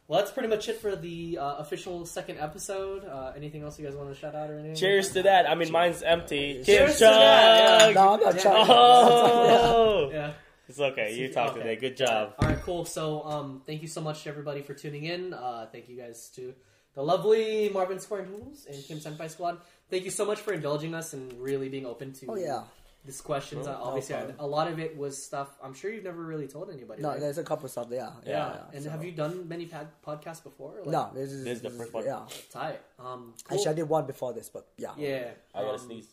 Well, 0.08 0.20
that's 0.20 0.32
pretty 0.32 0.50
much 0.50 0.68
it 0.70 0.82
for 0.82 0.96
the 0.96 1.38
uh, 1.38 1.56
official 1.58 2.06
second 2.06 2.40
episode. 2.40 3.06
Uh, 3.06 3.32
anything 3.36 3.62
else 3.64 3.78
you 3.80 3.86
guys 3.86 3.96
want 3.96 4.10
to 4.10 4.16
shout 4.20 4.34
out 4.34 4.50
or 4.50 4.56
anything? 4.58 4.76
Cheers 4.76 5.12
to 5.12 5.22
that. 5.24 5.48
I 5.48 5.54
mean, 5.54 5.72
mine's 5.72 6.02
empty. 6.02 6.64
Cheers 6.66 6.94
to 6.94 7.00
Chug! 7.06 7.14
that, 7.14 7.94
no, 7.94 8.14
I'm 8.14 8.20
not 8.20 8.36
Yeah. 8.36 8.42
trying. 8.42 8.66
Oh, 8.70 10.10
Yeah. 10.12 10.32
it's 10.68 10.80
okay. 10.80 11.14
You 11.16 11.32
talk 11.32 11.52
Okay. 11.52 11.60
today. 11.60 11.76
Good 11.76 11.96
job. 11.98 12.34
All 12.40 12.50
right, 12.50 12.60
cool. 12.64 12.86
So, 12.86 13.24
um, 13.24 13.62
thank 13.68 13.84
you 13.84 13.88
so 13.88 14.02
much 14.02 14.24
to 14.24 14.30
everybody 14.30 14.62
for 14.64 14.74
tuning 14.74 15.04
in. 15.04 15.34
Uh, 15.34 15.68
thank 15.72 15.88
you 15.90 15.96
guys 15.98 16.30
to 16.36 16.56
the 16.96 17.04
lovely 17.04 17.70
Marvin 17.70 18.00
Square 18.00 18.26
Noodles 18.26 18.66
and 18.68 18.84
Kim 18.84 18.98
Senpai 18.98 19.30
Squad. 19.30 19.60
Thank 19.90 20.06
you 20.06 20.12
so 20.12 20.26
much 20.26 20.40
for 20.40 20.54
indulging 20.54 20.94
us 20.94 21.14
and 21.14 21.34
really 21.42 21.70
being 21.70 21.86
open 21.86 22.14
to 22.14 22.28
Oh 22.30 22.36
yeah. 22.36 22.62
these 23.06 23.22
questions. 23.22 23.66
Obviously, 23.68 24.16
no 24.16 24.34
a 24.40 24.46
lot 24.46 24.68
of 24.68 24.78
it 24.80 24.96
was 24.98 25.24
stuff 25.24 25.50
I'm 25.64 25.74
sure 25.74 25.92
you've 25.92 26.04
never 26.04 26.22
really 26.22 26.48
told 26.48 26.70
anybody. 26.70 27.02
No, 27.02 27.10
right? 27.10 27.20
there's 27.20 27.38
a 27.40 27.44
couple 27.44 27.66
of 27.66 27.72
stuff. 27.72 27.88
Yeah. 27.90 28.12
yeah. 28.26 28.32
Yeah. 28.32 28.62
And 28.74 28.84
so- 28.84 28.90
have 28.92 29.04
you 29.04 29.12
done 29.12 29.48
many 29.48 29.66
pad- 29.66 29.88
podcasts 30.06 30.44
before? 30.44 30.74
Like, 30.84 30.88
No, 30.92 31.10
this 31.14 31.32
is, 31.32 31.44
This 31.44 31.58
is 31.58 31.62
the 31.64 31.70
first 31.72 31.92
one. 31.94 32.06
Yeah. 32.06 32.22
Tight. 32.52 32.80
Um, 33.00 33.34
cool. 33.48 33.58
Actually, 33.58 33.72
I 33.72 33.74
did 33.74 33.90
one 33.90 34.06
before 34.06 34.34
this, 34.34 34.50
but 34.50 34.68
yeah. 34.78 34.92
Yeah. 34.98 35.32
I 35.56 35.62
gotta 35.64 35.74
um, 35.74 35.80
sneeze. 35.80 36.08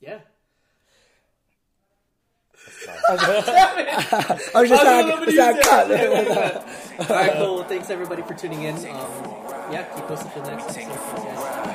Yeah. 0.00 0.18
I 4.54 4.60
was 4.60 4.68
just 4.70 4.84
like, 4.84 5.28
it's 5.28 5.36
like, 5.36 5.60
cut. 5.62 5.90
All 7.10 7.16
right, 7.16 7.32
cool. 7.34 7.54
Well, 7.56 7.64
thanks 7.64 7.90
everybody 7.90 8.22
for 8.22 8.32
tuning 8.34 8.62
in. 8.62 8.74
Um, 8.76 8.82
yeah, 9.70 9.84
keep 9.94 10.04
posted 10.06 10.32
for 10.32 10.40
the 10.40 10.50
next 10.50 10.76
episode. 10.76 11.70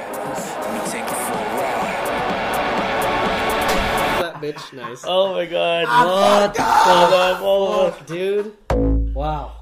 Bitch, 4.42 4.74
nice. 4.74 5.04
Oh 5.06 5.34
my 5.34 5.46
god. 5.46 5.86
What 5.88 6.58
Oh, 6.58 7.92
the 7.92 7.98
fuck, 7.98 8.06
dude? 8.08 8.54
Wow. 9.16 9.62